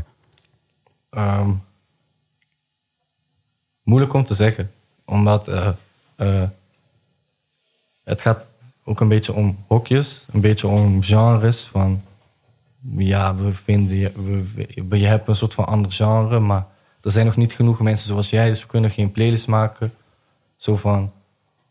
Ehm, 1.09 1.49
moeilijk 3.85 4.13
om 4.13 4.25
te 4.25 4.33
zeggen. 4.33 4.71
Omdat 5.05 5.47
eh, 5.47 5.67
eh, 6.15 6.43
het 8.03 8.21
gaat 8.21 8.45
ook 8.83 8.99
een 8.99 9.07
beetje 9.07 9.33
om 9.33 9.57
hokjes. 9.67 10.25
Een 10.31 10.41
beetje 10.41 10.67
om 10.67 11.03
genres. 11.03 11.63
Van, 11.63 12.01
ja, 12.97 13.35
we 13.35 13.53
vinden, 13.53 13.95
je- 13.97 14.11
we, 14.89 14.97
je 14.99 15.05
hebt 15.05 15.27
een 15.27 15.35
soort 15.35 15.53
van 15.53 15.65
ander 15.65 15.91
genre. 15.91 16.39
Maar 16.39 16.65
er 17.01 17.11
zijn 17.11 17.25
nog 17.25 17.35
niet 17.35 17.53
genoeg 17.53 17.79
mensen 17.79 18.07
zoals 18.07 18.29
jij. 18.29 18.49
Dus 18.49 18.61
we 18.61 18.67
kunnen 18.67 18.89
geen 18.91 19.11
playlist 19.11 19.47
maken. 19.47 19.93
Zo 20.57 20.75
van, 20.75 21.11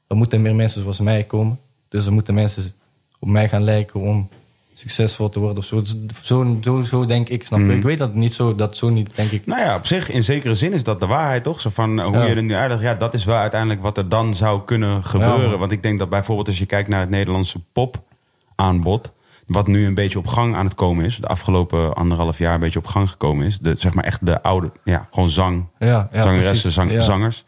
er 0.06 0.16
moeten 0.16 0.42
meer 0.42 0.54
mensen 0.54 0.80
zoals 0.82 1.00
mij 1.00 1.24
komen. 1.24 1.60
Dus 1.88 2.06
er 2.06 2.12
moeten 2.12 2.34
mensen 2.34 2.72
op 3.18 3.28
mij 3.28 3.48
gaan 3.48 3.64
lijken 3.64 4.00
om 4.00 4.28
succesvol 4.74 5.28
te 5.28 5.38
worden. 5.38 5.58
Of 5.58 5.64
zo, 5.64 5.82
zo, 6.22 6.56
zo, 6.62 6.82
zo 6.82 7.06
denk 7.06 7.28
ik, 7.28 7.46
snap 7.46 7.58
je? 7.60 7.74
Ik 7.74 7.82
weet 7.82 7.98
dat 7.98 8.14
niet 8.14 8.34
zo, 8.34 8.54
dat 8.54 8.76
zo 8.76 8.88
niet, 8.88 9.08
denk 9.14 9.30
ik. 9.30 9.46
Nou 9.46 9.60
ja, 9.60 9.76
op 9.76 9.86
zich, 9.86 10.10
in 10.10 10.24
zekere 10.24 10.54
zin 10.54 10.72
is 10.72 10.82
dat 10.84 11.00
de 11.00 11.06
waarheid, 11.06 11.42
toch? 11.42 11.60
Zo 11.60 11.70
van 11.72 11.98
eh, 12.00 12.06
hoe 12.06 12.16
Ja. 12.16 12.24
je 12.24 12.34
er 12.34 12.42
nu 12.42 12.54
uitlegt. 12.54 12.82
Ja, 12.82 12.94
dat 12.94 13.14
is 13.14 13.24
wel 13.24 13.36
uiteindelijk 13.36 13.82
wat 13.82 13.98
er 13.98 14.08
dan 14.08 14.34
zou 14.34 14.62
kunnen 14.64 15.04
gebeuren. 15.04 15.58
Want 15.58 15.72
ik 15.72 15.82
denk 15.82 15.98
dat 15.98 16.08
bijvoorbeeld 16.08 16.46
als 16.48 16.58
je 16.58 16.66
kijkt 16.66 16.88
naar 16.88 17.00
het 17.00 17.10
Nederlandse 17.10 17.58
pop-aanbod... 17.72 19.12
wat 19.46 19.66
nu 19.66 19.86
een 19.86 19.94
beetje 19.94 20.18
op 20.18 20.26
gang 20.26 20.54
aan 20.54 20.64
het 20.64 20.74
komen 20.74 21.04
is... 21.04 21.16
de 21.16 21.26
afgelopen 21.26 21.94
anderhalf 21.94 22.38
jaar 22.38 22.54
een 22.54 22.60
beetje 22.60 22.78
op 22.78 22.86
gang 22.86 23.10
gekomen 23.10 23.46
is... 23.46 23.58
De, 23.58 23.76
zeg 23.76 23.94
maar 23.94 24.04
echt 24.04 24.26
de 24.26 24.42
oude, 24.42 24.72
ja, 24.84 25.08
gewoon 25.10 25.28
zang, 25.28 25.66
Ja, 25.78 26.08
zangeressen, 26.12 26.72
zang- 26.72 27.02
zangers. 27.02 27.44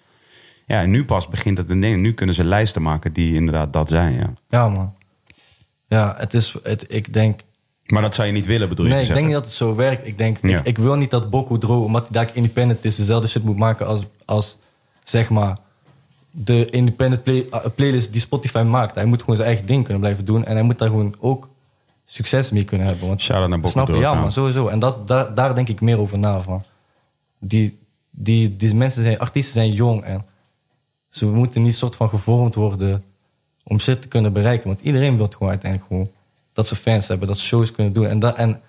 Ja, 0.67 0.81
en 0.81 0.91
nu 0.91 1.05
pas 1.05 1.29
begint 1.29 1.59
het 1.59 1.71
een 1.71 1.81
ding. 1.81 2.01
Nu 2.01 2.13
kunnen 2.13 2.35
ze 2.35 2.45
lijsten 2.45 2.83
maken 2.83 3.13
die 3.13 3.35
inderdaad 3.35 3.73
dat 3.73 3.89
zijn, 3.89 4.13
ja. 4.17 4.33
Ja, 4.49 4.69
man. 4.69 4.95
Ja, 5.89 6.15
het 6.19 6.35
is, 6.35 6.55
het, 6.63 6.85
ik 6.89 7.13
denk... 7.13 7.41
Maar 7.87 8.03
dat 8.03 8.15
zou 8.15 8.27
je 8.27 8.33
niet 8.33 8.47
willen, 8.47 8.69
bedoel 8.69 8.87
je 8.87 8.93
Nee, 8.93 9.03
ik 9.03 9.09
denk 9.15 9.25
niet 9.25 9.35
dat 9.35 9.45
het 9.45 9.55
zo 9.55 9.75
werkt. 9.75 10.07
Ik 10.07 10.19
denk, 10.19 10.39
Ja. 10.43 10.59
ik, 10.59 10.65
ik 10.67 10.79
wil 10.79 10.95
niet 10.95 11.11
dat 11.11 11.31
Boku 11.31 11.59
Dro, 11.59 11.83
omdat 11.83 12.03
hij 12.03 12.11
daar 12.13 12.31
independent 12.35 12.85
is, 12.85 12.97
dezelfde 12.97 13.29
shit 13.29 13.43
moet 13.45 13.57
maken 13.57 13.87
als, 13.87 14.03
als 14.25 14.57
zeg 15.03 15.31
maar, 15.31 15.59
de 16.31 16.71
independent 16.71 17.23
play- 17.23 17.47
uh, 17.53 17.65
playlist 17.75 18.13
die 18.13 18.21
Spotify 18.21 18.65
maakt. 18.67 18.95
Hij 18.95 19.05
moet 19.05 19.21
gewoon 19.21 19.37
zijn 19.37 19.49
eigen 19.49 19.67
ding 19.67 19.83
kunnen 19.83 20.01
blijven 20.01 20.25
doen. 20.25 20.45
En 20.45 20.53
hij 20.55 20.63
moet 20.63 20.79
daar 20.79 20.89
gewoon 20.89 21.15
ook 21.19 21.49
succes 22.05 22.51
mee 22.51 22.65
kunnen 22.65 22.87
hebben. 22.87 23.09
Want, 23.09 23.21
Shout-out 23.23 23.49
naar 23.49 23.59
Boku 23.59 23.71
Snap 23.71 23.87
je? 23.87 23.93
Dro, 23.93 24.01
Ja, 24.01 24.09
trouwens. 24.09 24.35
sowieso. 24.35 24.69
En 24.69 24.79
dat, 24.79 25.07
daar, 25.07 25.35
daar 25.35 25.55
denk 25.55 25.69
ik 25.69 25.81
meer 25.81 25.99
over 25.99 26.19
na. 26.19 26.41
Van. 26.43 26.63
Die, 27.41 27.79
die, 28.11 28.57
die 28.57 28.75
mensen 28.75 29.03
zijn, 29.03 29.19
artiesten 29.19 29.55
zijn 29.55 29.73
jong 29.73 30.03
en 30.05 30.25
ze 31.09 31.27
moeten 31.27 31.63
niet 31.63 31.75
soort 31.77 31.97
van 31.97 32.09
gevormd 32.09 32.55
worden 32.55 33.03
om 33.69 33.79
shit 33.81 34.03
te 34.03 34.09
kunnen 34.09 34.33
bereiken. 34.33 34.69
Want 34.69 34.81
iedereen 34.81 35.17
wil 35.17 35.29
gewoon 35.29 35.49
uiteindelijk 35.49 35.91
gewoon 35.91 36.11
dat 36.53 36.67
ze 36.67 36.77
fans 36.77 37.09
hebben, 37.09 37.29
dat 37.29 37.39
ze 37.39 37.45
shows 37.45 37.73
kunnen 37.73 37.93
doen. 37.93 38.07
En, 38.07 38.19
dat, 38.19 38.37
en 38.37 38.61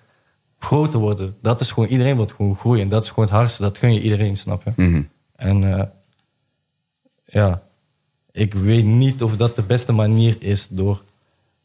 groter 0.58 1.00
worden, 1.00 1.36
dat 1.42 1.60
is 1.60 1.70
gewoon, 1.70 1.88
iedereen 1.88 2.16
wil 2.16 2.26
gewoon 2.36 2.56
groeien. 2.56 2.82
En 2.82 2.88
dat 2.88 3.02
is 3.02 3.08
gewoon 3.08 3.24
het 3.24 3.34
hardste, 3.34 3.62
dat 3.62 3.78
gun 3.78 3.94
je 3.94 4.00
iedereen, 4.00 4.36
snap 4.36 4.62
je? 4.64 4.72
Mhm. 4.76 5.02
En 5.36 5.78
eh, 5.78 5.84
ja, 7.24 7.62
ik 8.32 8.54
weet 8.54 8.84
niet 8.84 9.22
of 9.22 9.36
dat 9.36 9.56
de 9.56 9.62
beste 9.62 9.92
manier 9.92 10.36
is 10.38 10.68
door 10.68 11.02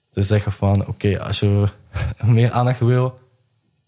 te 0.10 0.22
zeggen 0.22 0.52
van... 0.52 0.88
Oké, 0.88 1.20
als 1.20 1.40
je 1.40 1.68
meer 2.22 2.52
aandacht 2.52 2.80
wil, 2.80 3.20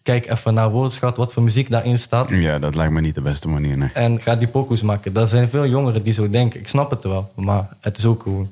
kijk 0.02 0.30
even 0.32 0.54
naar 0.54 0.70
woordenschat, 0.70 1.18
wat 1.18 1.34
voor 1.34 1.43
muziek 1.43 1.70
daarin 1.70 1.98
staat. 1.98 2.30
Ja, 2.30 2.60
dat 2.60 2.76
lijkt 2.76 2.93
me 2.93 3.02
niet 3.02 3.16
de 3.16 3.22
beste 3.22 3.48
manier, 3.48 3.78
nee. 3.78 3.89
En 3.93 4.22
ga 4.22 4.36
die 4.36 4.48
pokoes 4.48 4.82
maken. 4.82 5.16
Er 5.16 5.28
zijn 5.28 5.50
veel 5.50 5.68
jongeren 5.68 6.04
die 6.04 6.14
zo 6.14 6.30
denken. 6.30 6.60
Ik 6.60 6.68
snap 6.68 6.89
het 6.89 7.04
wel, 7.04 7.32
maar 7.36 7.70
het 7.80 7.98
is 7.98 8.06
ook 8.06 8.22
gewoon 8.22 8.50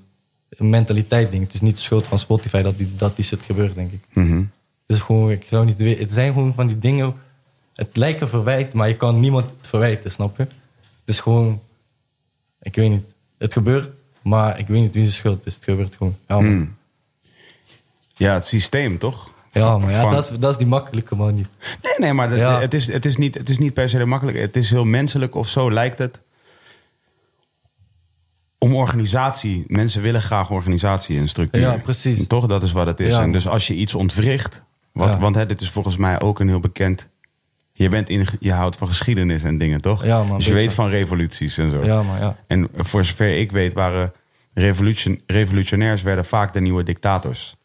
een 0.58 0.70
mentaliteit 0.70 1.32
ding. 1.32 1.44
Het 1.44 1.54
is 1.54 1.62
niet 1.62 1.76
de 1.76 1.82
schuld 1.82 2.08
van 2.08 2.20
Spotify 2.20 2.62
dat 2.62 2.78
die, 2.78 2.92
dat 2.96 3.16
die 3.16 3.26
shit 3.26 3.42
gebeurt, 3.44 3.76
denk 3.76 3.92
ik. 3.92 4.00
Mhm. 4.14 4.38
Het 4.88 4.96
is 4.98 5.02
gewoon, 5.02 5.32
ik 5.32 5.46
zou 5.50 5.66
niet 5.66 5.78
weten. 5.78 6.04
Het 6.04 6.14
zijn 6.14 6.34
gewoon 6.34 6.54
van 6.54 6.68
die 6.68 6.80
dingen. 6.80 7.14
Het 7.76 7.96
lijkt 7.98 8.22
een 8.22 8.28
verwijt, 8.28 8.74
maar 8.74 8.88
je 8.88 8.96
kan 8.96 9.20
niemand 9.20 9.46
het 9.58 9.68
verwijten, 9.68 10.12
snap 10.12 10.38
je? 10.38 10.44
Het 10.44 10.52
is 11.06 11.20
gewoon, 11.20 11.62
ik 12.62 12.76
weet 12.76 12.90
niet. 12.90 13.04
Het 13.38 13.54
gebeurt. 13.54 13.90
Maar 14.22 14.60
ik 14.60 14.68
weet 14.68 14.82
niet 14.82 14.94
wie 14.94 15.04
de 15.06 15.12
schuld 15.12 15.46
is. 15.46 15.56
Het 15.56 15.64
gebeurt 15.64 15.96
gewoon. 15.96 16.16
Ja. 16.28 16.40
Mm. 16.40 16.76
Ja, 18.16 18.34
het 18.34 18.46
systeem, 18.46 18.98
toch? 18.98 19.34
Ja, 19.52 19.78
maar 19.78 19.92
ja, 19.92 20.10
dat, 20.10 20.32
is, 20.32 20.38
dat 20.40 20.52
is 20.52 20.58
die 20.58 20.68
makkelijke 20.68 21.16
manier. 21.16 21.46
Nee, 21.82 21.94
nee, 21.98 22.14
maar 22.14 22.30
dat- 22.30 22.38
Ja. 22.38 22.60
het, 22.60 22.74
is, 22.74 22.88
het, 22.92 23.06
is 23.06 23.18
niet, 23.18 23.36
het 23.36 23.50
is 23.50 23.58
niet 23.58 23.74
per 23.74 23.90
se 23.90 24.06
makkelijk. 24.06 24.38
Het 24.38 24.56
is 24.56 24.70
heel 24.70 24.84
menselijk 24.84 25.36
of 25.36 25.48
zo 25.48 25.72
lijkt 25.72 26.00
het. 26.00 26.20
Om 28.64 28.76
organisatie. 28.76 29.64
Mensen 29.68 30.02
willen 30.02 30.22
graag 30.22 30.50
organisatie 30.50 31.18
en 31.20 31.30
structuur. 31.30 31.62
Ja, 31.62 31.78
precies. 31.78 32.28
Toch? 32.28 32.46
Dat 32.46 32.64
is 32.64 32.72
wat 32.72 32.88
het 32.88 33.00
is. 33.00 33.12
Ja, 33.12 33.16
en 33.18 33.22
man. 33.24 33.32
dus 33.32 33.48
als 33.48 33.68
je 33.68 33.74
iets 33.74 33.94
ontwricht. 33.96 34.62
Wat, 34.92 35.08
Ja. 35.14 35.20
Want 35.20 35.36
hè, 35.36 35.46
dit 35.46 35.62
is 35.62 35.70
volgens 35.70 35.98
mij 35.98 36.22
ook 36.22 36.40
een 36.40 36.48
heel 36.48 36.60
bekend. 36.60 37.10
Je, 37.74 37.90
bent 37.90 38.10
in, 38.10 38.28
je 38.40 38.52
houdt 38.52 38.76
van 38.76 38.88
geschiedenis 38.88 39.44
en 39.44 39.58
dingen, 39.58 39.82
toch? 39.82 40.06
Ja, 40.06 40.24
man, 40.24 40.38
dus 40.38 40.46
je 40.46 40.54
weet 40.54 40.74
van 40.74 40.90
revoluties 40.90 41.58
en 41.58 41.70
zo. 41.70 41.84
Ja, 41.86 42.04
maar 42.04 42.20
ja. 42.22 42.38
En 42.48 42.70
voor 42.76 43.06
zover 43.06 43.38
ik 43.38 43.52
weet 43.52 43.74
waren 43.74 44.14
revolution, 44.54 45.22
revolutionairs 45.28 46.02
werden 46.02 46.26
vaak 46.26 46.54
de 46.54 46.60
nieuwe 46.62 46.84
dictators. 46.84 47.56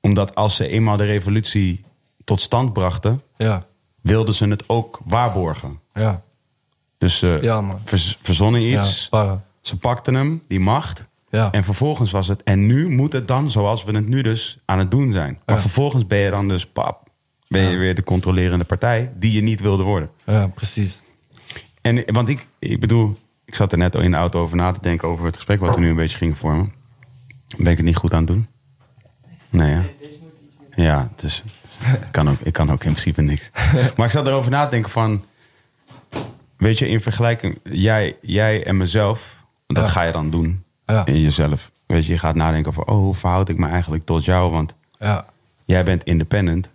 Omdat 0.00 0.34
als 0.34 0.56
ze 0.56 0.66
eenmaal 0.68 0.96
de 0.96 1.04
revolutie 1.04 1.84
tot 2.24 2.40
stand 2.40 2.72
brachten, 2.72 3.22
Ja, 3.36 3.66
wilden 4.00 4.34
ze 4.34 4.46
het 4.48 4.68
ook 4.68 5.00
waarborgen. 5.04 5.78
ja. 5.94 6.22
Dus 6.98 7.18
ze 7.18 7.38
Ja, 7.42 7.60
man. 7.60 7.80
verz- 7.84 8.16
verzonnen 8.22 8.60
Ja, 8.60 8.78
iets, 8.80 9.08
para. 9.08 9.42
Ze 9.62 9.76
pakten 9.76 10.14
hem, 10.14 10.42
die 10.48 10.60
macht. 10.60 11.10
Ja. 11.30 11.50
En 11.52 11.64
vervolgens 11.64 12.10
was 12.10 12.28
het, 12.28 12.42
en 12.42 12.66
nu 12.66 12.88
moet 12.88 13.12
het 13.12 13.28
dan 13.28 13.50
zoals 13.50 13.84
we 13.84 13.92
het 13.92 14.08
nu 14.08 14.22
dus 14.22 14.58
aan 14.64 14.78
het 14.78 14.90
doen 14.90 15.12
zijn. 15.12 15.38
Maar 15.46 15.54
Ja. 15.56 15.60
vervolgens 15.62 16.06
ben 16.06 16.18
je 16.18 16.30
dan 16.30 16.48
dus, 16.48 16.66
pap, 16.66 17.08
ben 17.48 17.62
je 17.62 17.70
Ja. 17.70 17.78
weer 17.78 17.94
de 17.94 18.04
controlerende 18.04 18.64
partij 18.64 19.12
die 19.16 19.32
je 19.32 19.42
niet 19.42 19.60
wilde 19.60 19.82
worden. 19.82 20.10
Ja, 20.26 20.46
precies. 20.46 21.00
En 21.80 22.02
want 22.12 22.28
ik, 22.28 22.46
ik 22.58 22.80
bedoel, 22.80 23.16
ik 23.44 23.54
zat 23.54 23.72
er 23.72 23.78
net 23.78 23.94
in 23.94 24.10
de 24.10 24.16
auto 24.16 24.40
over 24.40 24.56
na 24.56 24.72
te 24.72 24.80
denken 24.82 25.08
over 25.08 25.24
het 25.26 25.34
gesprek 25.36 25.60
wat 25.60 25.74
we 25.74 25.80
nu 25.80 25.88
een 25.88 25.96
beetje 25.96 26.16
gingen 26.18 26.36
vormen. 26.36 26.72
Ben 27.56 27.70
ik 27.70 27.76
het 27.76 27.86
niet 27.86 27.96
goed 27.96 28.12
aan 28.12 28.18
het 28.18 28.26
doen? 28.26 28.46
Nee, 29.50 29.72
hè? 29.74 29.90
Ja, 30.82 31.10
dus 31.16 31.42
ik 31.82 32.08
kan 32.10 32.28
ook, 32.30 32.40
ik 32.40 32.52
kan 32.52 32.70
ook 32.70 32.84
in 32.84 32.90
principe 32.90 33.22
niks. 33.22 33.50
Maar 33.96 34.06
ik 34.06 34.12
zat 34.12 34.26
erover 34.26 34.50
na 34.50 34.64
te 34.64 34.70
denken 34.70 34.90
van, 34.90 35.24
weet 36.56 36.78
je, 36.78 36.88
in 36.88 37.00
vergelijking, 37.00 37.58
jij, 37.62 38.16
jij 38.22 38.64
en 38.66 38.76
mezelf, 38.76 39.41
dat 39.74 39.84
Ja. 39.84 39.90
ga 39.90 40.02
je 40.02 40.12
dan 40.12 40.30
doen 40.30 40.64
Ja. 40.86 41.06
in 41.06 41.20
jezelf. 41.20 41.70
Weet 41.86 42.06
je, 42.06 42.12
je 42.12 42.18
gaat 42.18 42.34
nadenken 42.34 42.70
over, 42.70 42.84
oh, 42.84 42.96
hoe 42.96 43.14
verhoud 43.14 43.48
ik 43.48 43.56
me 43.58 43.66
eigenlijk 43.68 44.04
tot 44.04 44.24
jou? 44.24 44.50
Want 44.50 44.74
Ja, 44.98 45.26
jij 45.64 45.84
bent 45.84 46.04
independent. 46.04 46.70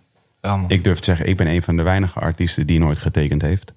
Ik 0.68 0.84
durf 0.84 0.98
te 0.98 1.04
zeggen, 1.04 1.26
ik 1.26 1.36
ben 1.36 1.46
een 1.46 1.62
van 1.62 1.76
de 1.76 1.82
weinige 1.82 2.20
artiesten 2.20 2.66
die 2.66 2.78
nooit 2.78 2.98
getekend 2.98 3.42
heeft. 3.42 3.72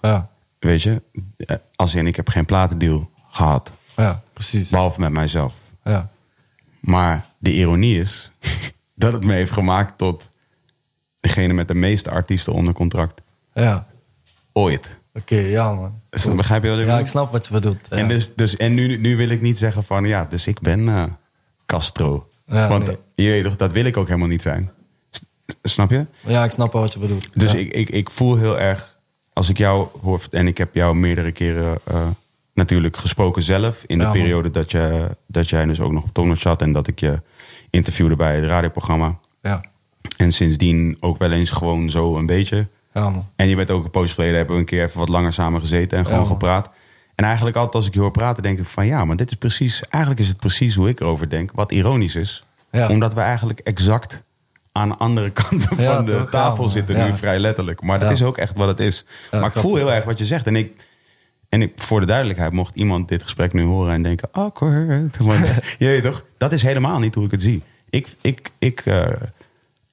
Ja, 0.00 0.28
Weet 0.58 0.82
je, 0.82 1.02
Eh, 1.36 1.56
als 1.76 1.94
in 1.94 2.06
ik 2.06 2.16
heb 2.16 2.28
geen 2.28 2.44
platendeal 2.44 3.10
gehad. 3.30 3.72
ja, 3.96 4.20
precies. 4.32 4.70
Behalve 4.70 5.00
met 5.00 5.12
mijzelf. 5.12 5.54
Ja, 5.84 6.08
Maar 6.80 7.24
de 7.38 7.52
ironie 7.52 8.00
is 8.00 8.30
dat 8.94 9.12
het 9.12 9.24
me 9.24 9.32
heeft 9.32 9.50
gemaakt 9.52 9.98
tot 9.98 10.28
degene 11.20 11.52
met 11.52 11.68
de 11.68 11.74
meeste 11.74 12.10
artiesten 12.10 12.52
onder 12.52 12.74
contract. 12.74 13.22
ja. 13.54 13.86
Ooit. 14.52 14.96
Oké, 15.14 15.36
ja 15.36 15.72
man. 15.74 16.00
Dus, 16.24 16.34
begrijp 16.34 16.62
je 16.62 16.68
wat 16.68 16.78
ik 16.78 16.84
Ja, 16.84 16.90
bedoel? 16.90 17.04
ik 17.04 17.10
snap 17.10 17.32
wat 17.32 17.46
je 17.46 17.52
bedoelt. 17.52 17.78
Ja. 17.90 17.96
En, 17.96 18.08
dus, 18.08 18.34
dus, 18.34 18.56
en 18.56 18.74
nu, 18.74 18.96
nu 18.98 19.16
wil 19.16 19.28
ik 19.28 19.40
niet 19.40 19.58
zeggen 19.58 19.84
van 19.84 20.04
ja, 20.04 20.26
dus 20.30 20.46
ik 20.46 20.60
ben 20.60 20.88
eh, 20.88 21.04
Castro. 21.66 22.28
Ja, 22.46 22.68
Want 22.68 22.86
nee. 22.86 22.96
je 23.14 23.30
weet 23.30 23.44
toch, 23.44 23.56
dat 23.56 23.72
wil 23.72 23.84
ik 23.84 23.96
ook 23.96 24.06
helemaal 24.06 24.28
niet 24.28 24.42
zijn. 24.42 24.70
S- 25.10 25.20
Snap 25.62 25.90
je? 25.90 26.06
Ja, 26.26 26.44
ik 26.44 26.50
snap 26.50 26.72
wel 26.72 26.82
wat 26.82 26.92
je 26.92 26.98
bedoelt. 26.98 27.28
Dus 27.38 27.52
ja. 27.52 27.58
ik, 27.58 27.72
ik, 27.72 27.90
ik 27.90 28.10
voel 28.10 28.36
heel 28.36 28.58
erg, 28.58 28.98
als 29.32 29.48
ik 29.48 29.58
jou 29.58 29.88
hoor, 30.02 30.20
en 30.30 30.46
ik 30.46 30.58
heb 30.58 30.74
jou 30.74 30.94
meerdere 30.96 31.32
keren 31.32 31.78
eh, 31.84 32.06
natuurlijk 32.54 32.96
gesproken 32.96 33.42
zelf. 33.42 33.82
In 33.86 33.98
de 33.98 34.04
Ja, 34.04 34.10
periode 34.10 34.50
dat, 34.50 34.70
je, 34.70 35.16
dat 35.26 35.48
jij 35.48 35.64
dus 35.66 35.80
ook 35.80 35.92
nog 35.92 36.02
op 36.02 36.12
Tongnot 36.12 36.38
zat 36.40 36.62
en 36.62 36.72
dat 36.72 36.86
ik 36.86 37.00
je 37.00 37.22
interviewde 37.70 38.16
bij 38.16 38.36
het 38.36 38.44
radioprogramma. 38.44 39.18
Ja, 39.42 39.60
En 40.16 40.32
sindsdien 40.32 40.96
ook 41.00 41.18
wel 41.18 41.32
eens 41.32 41.50
gewoon 41.50 41.90
zo 41.90 42.16
een 42.16 42.26
beetje. 42.26 42.66
Ja. 43.00 43.12
En 43.36 43.48
je 43.48 43.56
bent 43.56 43.70
ook 43.70 43.84
een 43.84 43.90
poosje 43.90 44.14
geleden, 44.14 44.36
hebben 44.36 44.54
we 44.54 44.60
een 44.60 44.66
keer 44.66 44.84
even 44.84 44.98
wat 44.98 45.08
langer 45.08 45.32
samen 45.32 45.60
gezeten 45.60 45.98
en 45.98 46.06
gewoon 46.06 46.26
gepraat. 46.26 46.70
En 47.14 47.24
eigenlijk 47.24 47.56
altijd 47.56 47.74
als 47.74 47.86
ik 47.86 47.94
je 47.94 48.00
hoor 48.00 48.10
praten, 48.10 48.42
denk 48.42 48.58
ik 48.58 48.66
van 48.66 48.86
ja, 48.86 49.04
maar 49.04 49.16
dit 49.16 49.30
is 49.30 49.36
precies, 49.36 49.82
eigenlijk 49.88 50.22
is 50.22 50.28
het 50.28 50.36
precies 50.36 50.74
hoe 50.74 50.88
ik 50.88 51.00
erover 51.00 51.28
denk. 51.28 51.52
Wat 51.52 51.72
ironisch 51.72 52.14
is. 52.14 52.44
Ja. 52.70 52.88
Omdat 52.88 53.14
we 53.14 53.20
eigenlijk 53.20 53.58
exact 53.58 54.22
aan 54.72 54.98
andere 54.98 55.30
kanten 55.48 55.76
van 55.76 56.04
de 56.04 56.16
toch? 56.16 56.30
Tafel 56.30 56.68
zitten 56.68 57.04
nu, 57.04 57.16
vrij 57.16 57.38
letterlijk. 57.38 57.82
Maar 57.82 57.98
dat 57.98 58.10
is 58.10 58.22
ook 58.22 58.36
echt 58.36 58.56
wat 58.56 58.68
het 58.68 58.80
is. 58.80 59.04
Maar 59.30 59.46
ik 59.46 59.52
voel 59.52 59.76
heel 59.76 59.92
erg 59.92 60.04
wat 60.04 60.18
je 60.18 60.26
zegt. 60.26 60.46
En 60.46 60.56
ik, 60.56 60.72
en 61.48 61.62
ik, 61.62 61.72
voor 61.76 62.00
de 62.00 62.06
duidelijkheid, 62.06 62.52
mocht 62.52 62.76
iemand 62.76 63.08
dit 63.08 63.22
gesprek 63.22 63.52
nu 63.52 63.64
horen 63.64 63.94
en 63.94 64.02
denken, 64.02 64.28
awkward. 64.32 65.18
Want 65.30 65.54
je 65.78 65.86
weet 65.86 66.02
toch, 66.02 66.24
dat 66.38 66.52
is 66.52 66.62
helemaal 66.62 66.98
niet 66.98 67.14
hoe 67.14 67.24
ik 67.24 67.30
het 67.30 67.42
zie. 67.42 67.62
Ik, 67.90 68.08
ik, 68.20 68.50
ik 68.58 68.80
eh, 68.80 69.06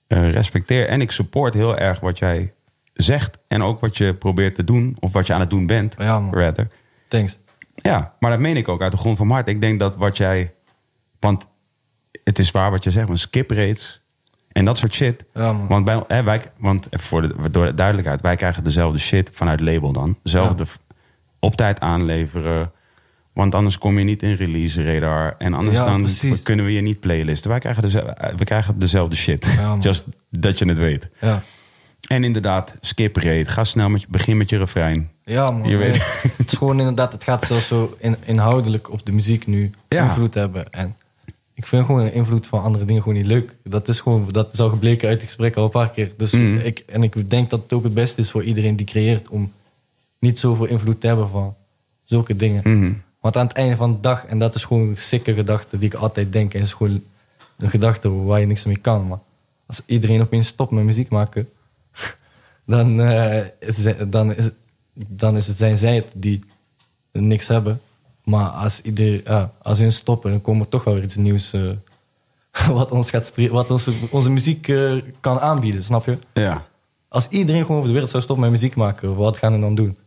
eh, 0.08 0.32
respecteer 0.32 0.88
en 0.88 1.02
ik 1.02 1.12
support 1.12 1.54
heel 1.54 1.78
erg 1.78 2.00
wat 2.00 2.18
jij 2.18 2.54
zegt. 2.94 3.38
En 3.48 3.64
ook 3.64 3.82
wat 3.82 3.98
je 3.98 4.14
probeert 4.14 4.56
te 4.56 4.64
doen, 4.64 4.98
of 5.00 5.12
wat 5.12 5.28
je 5.28 5.34
aan 5.34 5.40
het 5.40 5.50
doen 5.50 5.66
bent, 5.68 5.96
Ja, 5.98 6.20
man. 6.20 6.34
rather. 6.40 6.68
Thanks. 7.08 7.40
Ja, 7.76 8.14
maar 8.20 8.32
dat 8.32 8.40
meen 8.40 8.58
ik 8.58 8.68
ook 8.68 8.82
uit 8.82 8.92
de 8.92 8.98
grond 8.98 9.18
van 9.18 9.28
mijn 9.28 9.40
hart. 9.40 9.50
Ik 9.56 9.62
denk 9.62 9.80
dat 9.80 9.96
wat 9.96 10.18
jij. 10.18 10.54
Want 11.20 11.48
het 12.24 12.40
is 12.40 12.52
waar 12.52 12.72
wat 12.72 12.84
je 12.84 12.92
zegt, 12.92 13.08
maar 13.08 13.18
skip 13.18 13.52
rates 13.52 14.02
en 14.52 14.66
dat 14.66 14.78
soort 14.78 14.94
shit. 14.94 15.26
Ja, 15.34 15.54
man. 15.54 15.68
want 15.68 15.86
bij, 15.86 16.04
hè, 16.08 16.24
wij, 16.24 16.42
want 16.58 16.88
voor 16.92 17.22
de, 17.22 17.50
door 17.52 17.66
de 17.66 17.74
duidelijkheid, 17.74 18.22
wij 18.22 18.36
krijgen 18.36 18.64
dezelfde 18.64 19.00
shit 19.00 19.30
vanuit 19.34 19.60
label 19.60 19.92
dan. 19.92 20.18
Dezelfde 20.24 20.66
v- 20.66 20.76
op 21.40 21.56
tijd 21.56 21.80
aanleveren. 21.80 22.72
Want 23.34 23.56
anders 23.56 23.78
kom 23.78 23.98
je 23.98 24.04
niet 24.04 24.24
in 24.24 24.34
release 24.34 24.94
radar. 24.94 25.36
En 25.38 25.54
anders 25.54 25.78
Ja, 25.78 25.86
dan 25.86 26.00
precies. 26.02 26.42
kunnen 26.44 26.66
we 26.66 26.72
je 26.74 26.82
niet 26.82 27.00
playlisten. 27.00 27.50
Wij 27.50 27.60
krijgen, 27.60 27.82
dezelfde, 27.82 28.34
we 28.38 28.44
krijgen 28.44 28.80
dezelfde 28.80 29.16
shit. 29.16 29.60
Just 29.80 30.06
dat 30.30 30.60
je 30.60 30.66
het 30.66 30.78
weet. 30.78 31.10
Ja, 31.22 31.44
En 32.14 32.24
inderdaad, 32.24 32.76
skip 32.82 33.16
rate. 33.16 33.46
Ga 33.50 33.64
snel 33.64 33.90
met 33.90 34.02
je, 34.02 34.08
begin 34.10 34.38
met 34.38 34.50
je 34.50 34.58
refrein. 34.58 35.10
ja 35.24 35.52
man. 35.52 35.70
Je 35.70 35.78
weet- 35.78 36.22
Het 36.38 36.52
is 36.52 36.58
gewoon 36.58 36.80
inderdaad, 36.80 37.12
het 37.12 37.24
gaat 37.24 37.44
zelfs 37.46 37.68
zo 37.68 37.96
in, 38.00 38.16
inhoudelijk 38.26 38.92
op 38.92 39.06
de 39.06 39.12
muziek 39.12 39.48
nu 39.48 39.72
Ja. 39.88 40.04
invloed 40.06 40.34
hebben. 40.34 40.72
En 40.72 40.96
ik 41.54 41.68
vind 41.68 41.86
gewoon 41.86 42.04
de 42.04 42.14
invloed 42.14 42.48
van 42.48 42.62
andere 42.64 42.86
dingen 42.86 43.02
gewoon 43.02 43.18
niet 43.18 43.28
leuk. 43.28 43.56
Dat 43.64 43.88
is 43.88 44.00
gewoon, 44.00 44.28
dat 44.32 44.54
is 44.54 44.60
al 44.60 44.70
gebleken 44.70 45.08
uit 45.08 45.18
het 45.18 45.28
gesprek 45.28 45.56
al 45.56 45.64
een 45.64 45.70
paar 45.70 45.90
keer. 45.90 46.12
Dus 46.18 46.32
Mm. 46.32 46.58
ik, 46.58 46.80
en 46.88 47.04
ik 47.04 47.30
denk 47.30 47.50
dat 47.50 47.64
het 47.64 47.74
ook 47.74 47.84
het 47.84 47.94
beste 47.94 48.22
is 48.22 48.32
voor 48.32 48.44
iedereen 48.44 48.76
die 48.76 48.86
creëert 48.86 49.28
om 49.30 49.52
niet 50.20 50.40
zoveel 50.40 50.66
invloed 50.66 51.02
te 51.02 51.08
hebben 51.08 51.30
van 51.30 51.56
zulke 52.04 52.36
dingen. 52.36 52.62
Mhm. 52.80 52.94
Want 53.22 53.38
aan 53.38 53.48
het 53.48 53.56
einde 53.58 53.76
van 53.76 53.92
de 53.94 54.00
dag, 54.00 54.26
en 54.26 54.40
dat 54.40 54.56
is 54.56 54.64
gewoon 54.66 54.88
een 54.90 54.98
sikke 54.98 55.34
gedachte 55.34 55.78
die 55.78 55.88
ik 55.88 55.94
altijd 55.96 56.34
denk, 56.34 56.54
en 56.54 56.62
is 56.62 56.74
gewoon 56.74 57.02
een 57.58 57.70
gedachte 57.70 58.24
waar 58.24 58.40
je 58.40 58.46
niks 58.46 58.66
mee 58.66 58.78
kan. 58.78 59.08
Maar 59.08 59.20
als 59.66 59.82
iedereen 59.86 60.22
opeens 60.22 60.48
stopt 60.48 60.72
met 60.72 60.84
muziek 60.84 61.10
maken, 61.10 61.50
dan, 62.66 63.02
eh, 63.02 63.46
is, 63.60 63.78
dan, 64.08 64.36
is, 64.36 64.50
dan 64.94 65.36
is 65.36 65.48
het, 65.48 65.58
zijn 65.58 65.78
zij 65.78 65.96
het 65.96 66.12
die 66.14 66.44
niks 67.12 67.48
hebben. 67.48 67.82
Maar 68.24 68.48
als, 68.48 68.82
ieder, 68.82 69.22
ja, 69.24 69.52
als 69.62 69.78
hun 69.78 69.92
stoppen, 69.92 70.32
dan 70.32 70.42
komt 70.42 70.62
er 70.62 70.70
toch 70.70 70.84
wel 70.84 70.94
weer 70.94 71.04
iets 71.04 71.16
nieuws 71.16 71.54
eh, 71.54 71.62
wat, 72.78 72.92
ons 72.92 73.10
gaat 73.10 73.32
wat 73.50 73.72
onze, 73.72 73.94
onze 74.10 74.30
muziek 74.30 74.68
eh, 74.68 74.94
kan 75.20 75.40
aanbieden, 75.40 75.84
snap 75.84 76.06
je? 76.06 76.18
Ja. 76.34 76.66
Als 77.08 77.28
iedereen 77.28 77.66
gewoon 77.66 77.80
op 77.80 77.86
de 77.86 77.92
wereld 77.92 78.10
zou 78.10 78.24
stoppen 78.24 78.46
met 78.46 78.54
muziek 78.54 78.76
maken, 78.76 79.16
wat 79.16 79.38
gaan 79.38 79.54
we 79.54 79.60
dan 79.60 79.76
doen? 79.76 79.98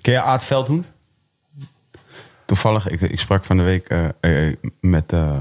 Ken 0.00 0.12
je 0.12 0.22
Aad 0.22 0.44
Veldhoen? 0.44 0.84
Toevallig, 2.44 2.88
ik, 2.88 3.00
ik 3.00 3.20
sprak 3.20 3.44
van 3.44 3.56
de 3.56 3.62
week 3.62 3.88
eh, 3.88 4.08
eh, 4.20 4.56
met 4.80 5.12
eh, 5.12 5.40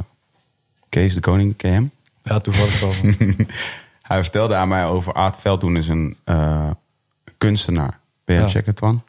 Kees 0.89 1.13
de 1.13 1.19
Koning, 1.19 1.55
ken 1.55 1.69
je 1.69 1.75
hem? 1.75 1.91
Ja, 2.23 2.39
toevallig 2.39 2.79
wel. 2.79 2.91
Hij 4.13 4.21
vertelde 4.21 4.55
aan 4.55 4.67
mij 4.67 4.85
over 4.85 5.13
Aad 5.13 5.37
Veldhoen 5.39 5.77
is 5.77 5.87
een 5.87 6.17
eh, 6.23 6.69
kunstenaar. 7.37 7.99
Ben 8.25 8.35
je 8.35 8.41
Ja. 8.41 8.47
checken, 8.47 8.75
Twan? 8.75 9.03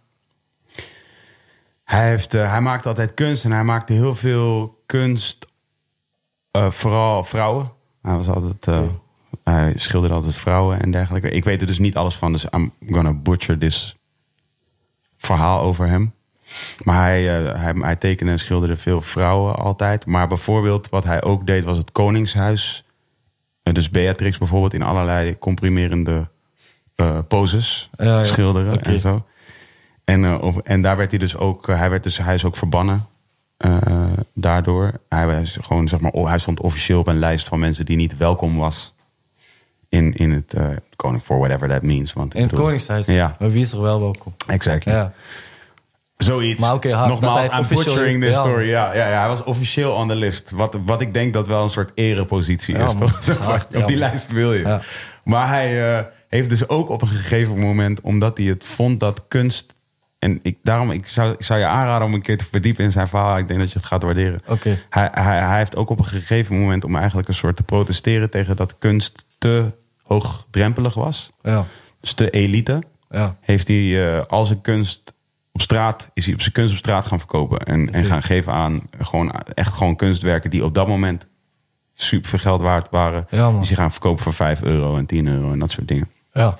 Hij, 1.84 2.08
heeft, 2.08 2.34
eh, 2.34 2.50
hij 2.50 2.60
maakt 2.60 2.86
altijd 2.86 3.14
kunst 3.14 3.44
en 3.44 3.52
hij 3.52 3.64
maakte 3.64 3.92
heel 3.92 4.14
veel 4.14 4.82
kunst, 4.86 5.46
eh, 6.50 6.70
vooral 6.70 7.24
vrouwen. 7.24 7.72
Hij 8.02 8.16
was 8.16 8.28
altijd, 8.28 8.90
hij 9.44 9.72
schilderde 9.76 10.14
altijd 10.14 10.36
vrouwen 10.36 10.80
en 10.80 10.90
dergelijke. 10.90 11.30
Ik 11.30 11.44
weet 11.44 11.60
er 11.60 11.66
dus 11.66 11.78
niet 11.78 11.96
alles 11.96 12.14
van, 12.14 12.32
dus 12.32 12.46
I'm 12.50 12.72
gonna 12.86 13.12
butcher 13.12 13.58
this 13.58 13.96
verhaal 15.16 15.60
over 15.60 15.86
hem. 15.86 16.14
Maar 16.82 17.00
hij, 17.02 17.22
hij, 17.58 17.72
hij 17.78 17.96
tekende 17.96 18.32
en 18.32 18.38
schilderde 18.38 18.76
veel 18.76 19.00
vrouwen 19.00 19.56
altijd. 19.56 20.06
Maar 20.06 20.28
bijvoorbeeld 20.28 20.88
wat 20.88 21.04
hij 21.04 21.22
ook 21.22 21.46
deed 21.46 21.64
was 21.64 21.76
het 21.78 21.92
Koningshuis. 21.92 22.84
Eh, 23.64 23.72
dus 23.74 23.90
Beatrix 23.90 24.38
bijvoorbeeld 24.38 24.74
in 24.74 24.82
allerlei 24.82 25.38
comprimerende 25.38 26.28
eh, 26.94 27.18
poses 27.28 27.90
Ja, 27.96 28.24
schilderen 28.24 28.82
en 28.82 28.98
zo. 28.98 29.24
En, 30.04 30.24
eh, 30.24 30.42
op, 30.42 30.58
en 30.58 30.82
daar 30.82 30.96
werd 30.96 31.10
hij 31.10 31.18
dus 31.18 31.36
ook, 31.36 31.68
eh, 31.68 31.78
hij, 31.78 31.90
werd 31.90 32.02
dus, 32.02 32.18
hij 32.18 32.34
is 32.34 32.44
ook 32.44 32.56
verbannen 32.56 33.06
daardoor. 34.34 34.92
Hij, 35.08 35.26
was 35.26 35.58
gewoon, 35.60 35.88
zeg 35.88 36.00
maar, 36.00 36.12
hij 36.12 36.38
stond 36.38 36.60
officieel 36.60 36.98
op 36.98 37.06
een 37.06 37.18
lijst 37.18 37.48
van 37.48 37.58
mensen 37.58 37.84
die 37.84 37.96
niet 37.96 38.16
welkom 38.16 38.56
was 38.56 38.94
in, 39.88 40.14
in 40.14 40.30
het 40.32 40.54
eh, 40.54 40.68
koning, 40.96 41.22
for 41.22 41.38
whatever 41.38 41.68
that 41.68 41.82
means. 41.82 42.12
Want 42.12 42.34
In 42.34 42.40
het 42.40 42.50
bedoel- 42.50 42.64
Koningshuis. 42.64 43.06
Ja, 43.06 43.36
Maar 43.38 43.50
wie 43.50 43.62
is 43.62 43.72
er 43.72 43.80
wel 43.82 44.00
welkom? 44.00 44.34
exactly. 44.46 44.92
Ja, 44.92 45.12
Zoiets. 46.16 46.60
Maar 46.60 46.74
oké, 46.74 46.88
Nogmaals, 47.06 47.46
I'm 47.46 47.66
butchering 47.68 48.22
this 48.22 48.36
story. 48.36 48.68
Ja, 48.68 48.94
ja, 48.94 49.08
ja, 49.08 49.18
hij 49.18 49.28
was 49.28 49.44
officieel 49.44 49.92
on 49.92 50.08
the 50.08 50.14
list. 50.14 50.50
Wat, 50.50 50.76
wat 50.84 51.00
ik 51.00 51.14
denk 51.14 51.32
dat 51.32 51.46
wel 51.46 51.62
een 51.62 51.70
soort 51.70 51.92
erepositie 51.94 52.76
Ja, 52.76 52.84
is, 52.84 52.96
man, 52.96 53.08
toch? 53.20 53.38
hard, 53.38 53.66
Op 53.66 53.72
ja, 53.72 53.86
die 53.86 53.98
man. 53.98 54.08
lijst 54.08 54.32
wil 54.32 54.52
je. 54.52 54.60
Ja. 54.60 54.80
Maar 55.24 55.48
hij 55.48 55.96
eh, 55.98 56.04
heeft 56.28 56.48
dus 56.48 56.68
ook 56.68 56.88
op 56.88 57.02
een 57.02 57.08
gegeven 57.08 57.58
moment, 57.58 58.00
omdat 58.00 58.36
hij 58.36 58.46
het 58.46 58.64
vond 58.64 59.00
dat 59.00 59.24
kunst. 59.28 59.74
En 60.18 60.38
ik, 60.42 60.58
daarom, 60.62 60.90
ik 60.90 61.06
zou, 61.06 61.32
ik 61.38 61.44
zou 61.44 61.60
je 61.60 61.66
aanraden 61.66 62.06
om 62.06 62.14
een 62.14 62.22
keer 62.22 62.38
te 62.38 62.44
verdiepen 62.50 62.84
in 62.84 62.92
zijn 62.92 63.08
verhaal. 63.08 63.38
Ik 63.38 63.48
denk 63.48 63.60
dat 63.60 63.72
je 63.72 63.78
het 63.78 63.86
gaat 63.88 64.02
waarderen. 64.02 64.42
Oké. 64.46 64.78
Hij, 64.90 65.08
hij, 65.12 65.38
hij 65.38 65.58
heeft 65.58 65.76
ook 65.76 65.90
op 65.90 65.98
een 65.98 66.04
gegeven 66.04 66.60
moment 66.60 66.84
om 66.84 66.96
eigenlijk 66.96 67.28
een 67.28 67.34
soort 67.34 67.56
te 67.56 67.62
protesteren 67.62 68.30
tegen 68.30 68.56
dat 68.56 68.78
kunst 68.78 69.26
te 69.38 69.74
hoogdrempelig 70.02 70.94
was. 70.94 71.30
Ja, 71.42 71.66
Dus 72.00 72.12
te 72.12 72.30
elite 72.30 72.82
ja. 73.10 73.36
heeft 73.40 73.68
hij 73.68 74.14
eh, 74.16 74.24
al 74.26 74.46
zijn 74.46 74.60
kunst 74.60 75.13
op 75.54 75.60
straat, 75.60 76.10
is 76.14 76.24
hij 76.24 76.34
op 76.34 76.40
zijn 76.40 76.52
kunst 76.52 76.72
op 76.72 76.78
straat 76.78 77.06
gaan 77.06 77.18
verkopen. 77.18 77.58
En, 77.58 77.92
en 77.92 78.04
gaan 78.04 78.22
geven 78.22 78.52
aan 78.52 78.82
gewoon, 79.00 79.30
echt 79.32 79.72
gewoon 79.72 79.96
kunstwerken 79.96 80.50
die 80.50 80.64
op 80.64 80.74
dat 80.74 80.88
moment 80.88 81.26
super 81.94 82.28
veel 82.28 82.38
geld 82.38 82.60
waard 82.60 82.90
waren. 82.90 83.26
Ja, 83.30 83.50
die 83.50 83.64
ze 83.66 83.74
gaan 83.74 83.90
verkopen 83.90 84.22
voor 84.22 84.32
5 84.32 84.62
euro 84.62 84.96
en 84.96 85.06
10 85.06 85.26
euro 85.26 85.52
en 85.52 85.58
dat 85.58 85.70
soort 85.70 85.88
dingen. 85.88 86.08
Ja, 86.32 86.58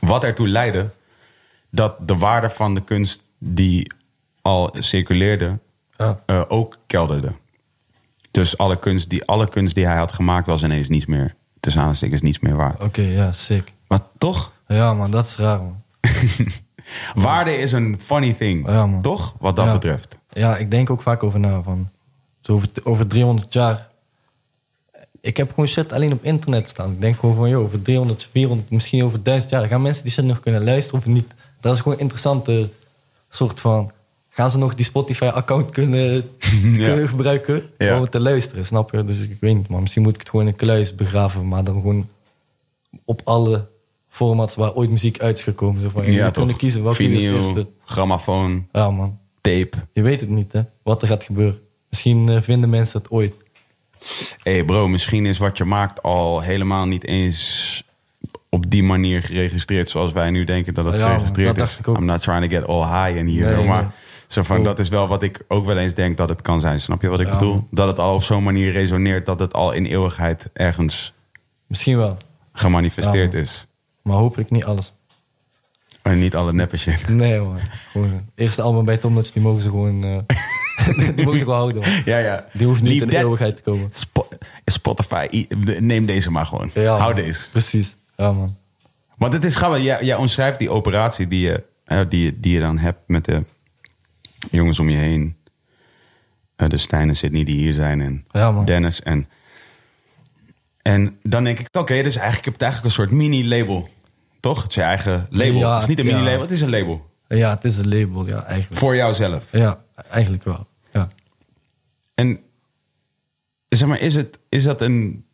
Wat 0.00 0.24
ertoe 0.24 0.48
leidde 0.48 0.90
dat 1.70 2.08
de 2.08 2.16
waarde 2.16 2.50
van 2.50 2.74
de 2.74 2.80
kunst 2.84 3.30
die 3.38 3.92
al 4.42 4.74
circuleerde 4.78 5.58
ja. 5.96 6.20
eh, 6.26 6.42
ook 6.48 6.76
kelderde. 6.86 7.32
Dus 8.30 8.58
alle 8.58 8.78
kunst, 8.78 9.08
die, 9.10 9.24
alle 9.24 9.48
kunst 9.48 9.74
die 9.74 9.86
hij 9.86 9.96
had 9.96 10.12
gemaakt 10.12 10.46
was 10.46 10.62
ineens 10.62 10.88
niets 10.88 11.06
meer, 11.06 11.34
tussen 11.60 11.82
aanstekens, 11.82 12.22
niets 12.22 12.38
meer 12.38 12.56
waard. 12.56 12.82
Oké, 12.82 13.02
ja, 13.02 13.32
sick. 13.32 13.72
Maar 13.86 14.00
toch, 14.18 14.52
Ja, 14.66 14.94
man, 14.94 15.10
dat 15.10 15.26
is 15.26 15.36
raar, 15.36 15.58
man. 15.58 15.82
waarde 17.14 17.56
is 17.56 17.72
een 17.72 17.96
funny 18.00 18.32
thing. 18.32 18.66
Ja, 18.66 18.86
man. 18.86 19.02
Toch, 19.02 19.34
wat 19.38 19.56
dat 19.56 19.64
Ja. 19.64 19.72
betreft. 19.72 20.18
Ja, 20.30 20.56
ik 20.56 20.70
denk 20.70 20.90
ook 20.90 21.02
vaak 21.02 21.22
over 21.22 21.40
na. 21.40 21.62
Van, 21.62 21.88
zo 22.40 22.52
over, 22.52 22.68
over 22.84 23.06
300 23.06 23.52
jaar. 23.52 23.86
Ik 25.20 25.36
heb 25.36 25.48
gewoon 25.48 25.66
shit 25.68 25.92
alleen 25.92 26.12
op 26.12 26.24
internet 26.24 26.68
staan. 26.68 26.92
Ik 26.92 27.00
denk 27.00 27.18
gewoon 27.18 27.34
van, 27.34 27.48
joh, 27.48 27.62
over 27.64 27.82
300, 27.82 28.28
400, 28.32 28.70
misschien 28.70 29.04
over 29.04 29.22
1000 29.22 29.50
jaar. 29.52 29.66
Gaan 29.66 29.82
mensen 29.82 30.02
die 30.04 30.12
shit 30.12 30.24
nog 30.24 30.40
kunnen 30.40 30.64
luisteren 30.64 31.00
of 31.00 31.06
niet? 31.06 31.34
Dat 31.60 31.74
is 31.74 31.78
gewoon 31.80 31.94
een 31.94 32.00
interessante 32.00 32.68
soort 33.28 33.60
van... 33.60 33.92
Gaan 34.30 34.50
ze 34.50 34.58
nog 34.58 34.74
die 34.74 34.84
Spotify-account 34.84 35.70
kunnen, 35.70 36.30
kunnen 36.86 37.08
gebruiken 37.08 37.62
Ja. 37.78 37.98
om 37.98 38.10
te 38.10 38.20
luisteren, 38.20 38.66
snap 38.66 38.90
je? 38.92 39.04
Dus 39.04 39.20
ik 39.20 39.36
weet 39.40 39.54
niet, 39.56 39.68
maar 39.68 39.80
misschien 39.80 40.02
moet 40.02 40.14
ik 40.14 40.20
het 40.20 40.28
gewoon 40.28 40.44
in 40.46 40.50
een 40.52 40.58
kluis 40.58 40.94
begraven. 40.94 41.48
Maar 41.48 41.64
dan 41.64 41.74
gewoon 41.74 42.08
op 43.04 43.20
alle 43.24 43.66
formats 44.08 44.54
waar 44.54 44.72
ooit 44.74 44.90
muziek 44.90 45.20
uit 45.20 45.36
is 45.38 45.42
gekomen. 45.44 45.82
Zo 45.82 45.88
van, 45.88 46.12
je 46.12 46.22
moet 46.22 46.30
kunnen 46.32 46.56
kiezen 46.56 46.82
welke 46.82 47.02
is 47.04 47.24
eerste. 47.24 47.66
grammofoon, 47.84 48.66
Ja, 48.72 48.90
man. 48.90 49.18
tape. 49.40 49.70
Je 49.92 50.02
weet 50.02 50.20
het 50.20 50.28
niet, 50.28 50.52
hè? 50.52 50.60
Wat 50.82 51.02
er 51.02 51.08
gaat 51.08 51.24
gebeuren. 51.24 51.60
Misschien 51.90 52.28
eh, 52.28 52.40
vinden 52.40 52.70
mensen 52.70 52.98
het 53.00 53.10
ooit. 53.10 53.32
Hé 54.42 54.52
hey 54.52 54.64
bro, 54.64 54.88
misschien 54.88 55.26
is 55.26 55.38
wat 55.38 55.58
je 55.58 55.64
maakt 55.64 56.02
al 56.02 56.40
helemaal 56.40 56.86
niet 56.86 57.04
eens 57.06 57.82
op 58.48 58.70
die 58.70 58.82
manier 58.82 59.22
geregistreerd 59.22 59.88
zoals 59.88 60.12
wij 60.12 60.30
nu 60.30 60.44
denken 60.44 60.74
dat 60.74 60.84
het 60.84 60.94
Ja, 60.94 61.00
man, 61.00 61.10
geregistreerd 61.10 61.46
dat 61.48 61.56
is. 61.56 61.62
dacht 61.62 61.78
ik 61.78 61.88
ook. 61.88 61.96
I'm 61.98 62.04
not 62.04 62.22
trying 62.22 62.42
to 62.42 62.48
get 62.56 62.66
all 62.66 62.82
high 62.82 63.18
en 63.18 63.26
hier 63.26 63.44
Nee, 63.44 63.54
zo, 63.54 63.64
maar 63.64 63.82
nee. 63.82 63.90
zo 64.26 64.42
van, 64.42 64.62
dat 64.62 64.78
is 64.78 64.88
wel 64.88 65.08
wat 65.08 65.22
ik 65.22 65.44
ook 65.48 65.66
wel 65.66 65.76
eens 65.78 65.94
denk 65.94 66.16
dat 66.16 66.28
het 66.28 66.42
kan 66.42 66.60
zijn. 66.60 66.80
Snap 66.80 67.02
je 67.02 67.08
wat 67.08 67.20
ik 67.20 67.26
Ja, 67.26 67.32
bedoel? 67.32 67.52
man. 67.54 67.66
Dat 67.70 67.88
het 67.88 67.98
al 67.98 68.14
op 68.14 68.22
zo'n 68.22 68.42
manier 68.42 68.72
resoneert 68.72 69.26
dat 69.26 69.38
het 69.40 69.52
al 69.54 69.72
in 69.72 69.84
eeuwigheid 69.86 70.50
ergens 70.52 71.12
Misschien 71.66 71.96
wel. 71.96 72.16
gemanifesteerd 72.52 73.32
Ja, 73.32 73.38
is. 73.38 73.66
Maar 74.08 74.16
hopelijk 74.16 74.50
niet 74.50 74.64
alles. 74.64 74.92
En 76.02 76.18
niet 76.18 76.34
alle 76.34 76.52
neppe 76.52 76.76
shit. 76.76 77.08
Nee, 77.08 77.40
man. 77.40 77.58
Gewoon, 77.92 78.10
het 78.12 78.22
eerste 78.34 78.62
album 78.62 78.84
bij 78.84 78.96
Tom 78.96 79.14
Nuts, 79.14 79.32
die 79.32 79.42
mogen 79.42 79.62
ze 79.62 79.68
gewoon... 79.68 80.04
eh, 80.04 80.18
die 81.14 81.24
mogen 81.24 81.38
ze 81.38 81.44
gewoon 81.44 81.58
houden. 81.58 82.02
Ja, 82.04 82.18
ja. 82.18 82.46
Die 82.52 82.66
hoeft 82.66 82.80
niet 82.82 82.90
Leave 82.90 83.04
in 83.04 83.10
de 83.10 83.16
eeuwigheid 83.18 83.56
te 83.56 83.62
komen. 83.62 83.88
Spo- 83.92 84.28
Spotify, 84.64 85.46
neem 85.78 86.06
deze 86.06 86.30
maar 86.30 86.46
gewoon. 86.46 86.70
Ja, 86.74 86.96
Hou 86.96 87.14
man. 87.14 87.22
deze. 87.24 87.50
Precies. 87.50 87.96
Ja, 88.16 88.32
man. 88.32 88.56
Want 89.16 89.32
het 89.32 89.44
is 89.44 89.54
grappig, 89.54 89.82
jij, 89.82 90.04
jij 90.04 90.16
omschrijft 90.16 90.58
die 90.58 90.70
operatie 90.70 91.28
die 91.28 91.40
je, 91.40 91.64
die, 92.08 92.40
die 92.40 92.52
je 92.54 92.60
dan 92.60 92.78
hebt 92.78 93.00
met 93.06 93.24
de 93.24 93.44
jongens 94.50 94.78
om 94.78 94.88
je 94.88 94.96
heen. 94.96 95.36
Eh, 96.56 96.68
de 96.68 96.76
Stijn 96.76 97.08
en 97.08 97.16
Sydney 97.16 97.44
die 97.44 97.56
hier 97.56 97.72
zijn 97.72 98.00
en 98.00 98.24
Ja, 98.30 98.50
man. 98.50 98.64
Dennis. 98.64 99.02
En, 99.02 99.28
en 100.82 101.18
dan 101.22 101.44
denk 101.44 101.58
ik, 101.58 101.68
oké, 101.72 102.02
dus 102.02 102.16
eigenlijk, 102.16 102.38
ik 102.38 102.44
heb 102.44 102.52
het 102.52 102.62
eigenlijk 102.62 102.84
een 102.84 103.02
soort 103.02 103.10
mini-label. 103.18 103.88
Toch? 104.40 104.60
Het 104.62 104.68
is 104.68 104.74
je 104.74 104.82
eigen 104.82 105.26
label. 105.30 105.58
Ja, 105.58 105.72
het 105.72 105.82
is 105.82 105.88
niet 105.88 105.98
een 105.98 106.06
ja. 106.06 106.12
mini-label, 106.12 106.40
het 106.40 106.50
is 106.50 106.60
een 106.60 106.70
label. 106.70 107.10
Ja, 107.28 107.50
het 107.50 107.64
is 107.64 107.78
een 107.78 107.88
label, 107.88 108.26
ja, 108.26 108.44
eigenlijk. 108.44 108.80
Voor 108.80 108.96
jouzelf. 108.96 109.44
Ja, 109.52 109.80
eigenlijk 110.10 110.44
wel. 110.44 110.66
Ja. 110.92 111.08
En 112.14 112.38
zeg 113.68 113.88
maar, 113.88 114.00
is, 114.00 114.14
het, 114.14 114.38
is, 114.48 114.62
dat 114.62 114.80
een, 114.80 115.24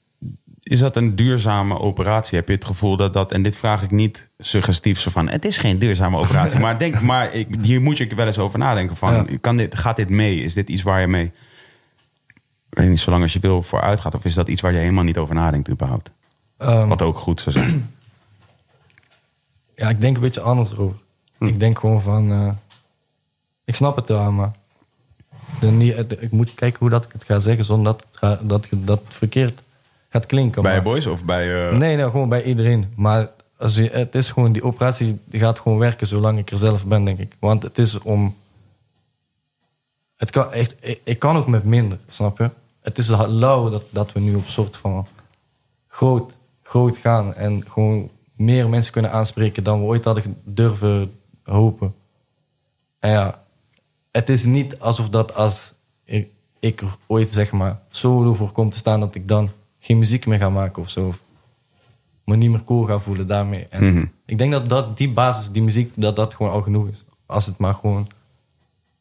is 0.63 0.79
dat 0.79 0.97
een 0.97 1.17
duurzame 1.17 1.79
operatie? 1.79 2.39
Heb 2.39 2.49
je 2.49 2.55
het 2.55 2.65
gevoel 2.65 2.97
dat 2.97 3.13
dat, 3.13 3.33
en 3.33 3.43
dit 3.43 3.57
vraag 3.57 3.83
ik 3.83 3.91
niet 3.91 4.29
suggestief 4.39 5.01
zo 5.01 5.11
van, 5.11 5.29
het 5.29 5.45
is 5.45 5.59
geen 5.59 5.79
duurzame 5.79 6.19
operatie, 6.19 6.61
maar, 6.65 6.79
denk, 6.79 7.01
maar 7.01 7.35
ik, 7.35 7.49
hier 7.63 7.81
moet 7.81 7.97
je 7.97 8.15
wel 8.15 8.27
eens 8.27 8.39
over 8.39 8.59
nadenken 8.59 8.97
van, 8.97 9.15
Ja. 9.15 9.37
kan 9.41 9.57
dit, 9.57 9.79
gaat 9.79 9.97
dit 9.97 10.09
mee? 10.09 10.41
Is 10.43 10.55
dit 10.55 10.69
iets 10.69 10.83
waar 10.83 11.01
je 11.01 11.07
mee, 11.07 11.33
ik 12.71 12.79
weet 12.79 12.89
niet, 12.89 13.01
zolang 13.01 13.23
als 13.23 13.33
je 13.33 13.39
wil 13.39 13.63
vooruit 13.63 14.01
gaat, 14.01 14.15
of 14.15 14.25
is 14.25 14.35
dat 14.35 14.49
iets 14.49 14.61
waar 14.61 14.73
je 14.73 14.79
helemaal 14.79 15.05
niet 15.05 15.19
over 15.19 15.35
nadenkt 15.35 15.71
überhaupt? 15.71 16.11
Ehm, 16.59 16.89
Wat 16.89 17.03
ook 17.03 17.17
goed 17.19 17.41
zou 17.41 17.57
zijn. 17.59 17.91
Ja, 19.77 19.89
ik 19.89 20.01
denk 20.01 20.15
een 20.17 20.23
beetje 20.23 20.41
anders 20.41 20.71
erover. 20.71 20.97
Hm. 21.39 21.45
Ik 21.47 21.59
denk 21.61 21.79
gewoon 21.79 22.01
van... 22.03 22.31
eh, 22.33 22.51
ik 23.65 23.75
snap 23.75 23.97
het 23.97 24.09
wel, 24.09 24.31
maar... 24.33 24.53
De, 25.61 25.67
het- 25.97 26.23
ik 26.23 26.31
moet 26.31 26.55
kijken 26.55 26.79
hoe 26.79 26.91
dat 26.91 27.05
ik 27.05 27.13
het 27.13 27.25
ga 27.25 27.39
zeggen 27.39 27.65
zonder 27.65 27.93
dat 27.93 28.05
het, 28.11 28.17
ga- 28.17 28.39
dat, 28.43 28.67
verkeerd 29.09 29.63
gaat 30.09 30.27
klinken. 30.27 30.63
bij 30.63 30.73
maar- 30.73 30.83
boys 30.83 31.07
of 31.07 31.25
bij... 31.25 31.69
eh, 31.71 31.77
Nee, 31.77 31.97
nee, 31.97 32.11
gewoon 32.11 32.29
bij 32.29 32.43
iedereen. 32.45 32.93
Maar 32.97 33.31
als 33.59 33.75
je, 33.77 33.89
het 33.91 34.15
is 34.15 34.31
gewoon, 34.31 34.53
die 34.53 34.63
operatie 34.65 35.19
die 35.25 35.41
gaat 35.41 35.61
gewoon 35.61 35.79
werken 35.79 36.07
zolang 36.07 36.39
ik 36.39 36.51
er 36.51 36.59
zelf 36.59 36.85
ben, 36.85 37.05
denk 37.05 37.19
ik. 37.19 37.37
Want 37.39 37.63
het 37.63 37.79
is 37.79 37.99
om... 37.99 38.37
Het 40.17 40.31
kan 40.31 40.53
echt, 40.53 40.75
ik, 40.81 41.01
ik 41.05 41.19
kan 41.19 41.37
ook 41.37 41.47
met 41.47 41.65
minder, 41.65 41.99
snap 42.09 42.39
je? 42.39 42.51
Het 42.81 42.99
is 42.99 43.09
lauw 43.09 43.71
dat, 43.71 43.85
dat 43.91 44.13
we 44.13 44.21
nu 44.21 44.35
op 44.35 44.49
soort 44.49 44.77
van 44.77 45.07
groot, 45.89 46.37
groot 46.63 46.97
gaan. 46.97 47.35
En 47.35 47.65
gewoon 47.69 48.11
meer 48.37 48.69
mensen 48.69 48.93
kunnen 48.93 49.11
aanspreken 49.13 49.65
dan 49.65 49.79
we 49.81 49.85
ooit 49.87 50.05
hadden 50.05 50.37
durven 50.45 51.13
hopen. 51.43 51.95
En 52.99 53.11
ja, 53.11 53.43
het 54.11 54.29
is 54.29 54.45
niet 54.45 54.79
alsof 54.79 55.09
dat 55.09 55.35
als 55.35 55.73
ik, 56.05 56.29
ik 56.61 56.81
er 56.81 56.97
ooit 57.07 57.33
zeg 57.33 57.53
maar 57.53 57.81
solo 57.91 58.35
voor 58.35 58.53
kom 58.53 58.71
te 58.71 58.79
staan... 58.79 59.01
dat 59.01 59.15
ik 59.15 59.29
dan 59.29 59.51
geen 59.79 59.99
muziek 59.99 60.27
meer 60.27 60.39
ga 60.39 60.49
maken 60.51 60.83
of 60.83 60.91
zo. 60.91 61.07
Of 61.07 61.23
me 62.25 62.37
niet 62.37 62.51
meer 62.51 62.65
cool 62.65 62.85
ga 62.85 62.99
voelen 62.99 63.27
daarmee. 63.27 63.67
En 63.71 63.85
Mhm. 63.85 64.07
Ik 64.27 64.39
denk 64.39 64.53
dat, 64.53 64.69
dat 64.69 64.97
die 64.97 65.09
basis, 65.11 65.51
die 65.51 65.63
muziek, 65.63 65.93
dat 65.95 66.17
dat 66.17 66.35
gewoon 66.35 66.53
al 66.53 66.63
genoeg 66.63 66.89
is. 66.89 67.05
Als 67.27 67.47
het 67.47 67.59
maar 67.59 67.75
gewoon 67.75 68.09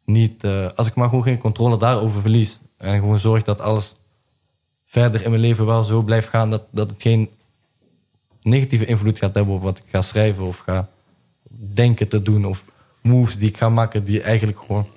niet... 0.05 0.43
eh, 0.43 0.67
als 0.75 0.87
ik 0.87 0.95
maar 0.95 1.09
gewoon 1.09 1.23
geen 1.23 1.37
controle 1.37 1.77
daarover 1.77 2.21
verlies. 2.21 2.59
En 2.77 2.99
gewoon 2.99 3.19
zorg 3.19 3.43
dat 3.43 3.59
alles 3.61 3.95
verder 4.85 5.23
in 5.23 5.29
mijn 5.29 5.41
leven 5.41 5.65
wel 5.65 5.83
zo 5.83 6.01
blijft 6.01 6.29
gaan... 6.29 6.49
dat, 6.49 6.63
dat 6.69 6.89
het 6.89 7.01
geen 7.01 7.29
negatieve 8.43 8.85
invloed 8.85 9.17
gaat 9.17 9.33
hebben 9.33 9.53
op 9.53 9.61
wat 9.61 9.77
ik 9.77 9.83
ga 9.87 10.01
schrijven... 10.01 10.43
of 10.43 10.57
ga 10.57 10.89
denken 11.49 12.07
te 12.07 12.21
doen 12.21 12.45
of 12.45 12.63
moves 13.01 13.37
die 13.37 13.49
ik 13.49 13.57
ga 13.57 13.69
maken... 13.69 14.05
die 14.05 14.21
eigenlijk 14.21 14.59
gewoon... 14.59 14.87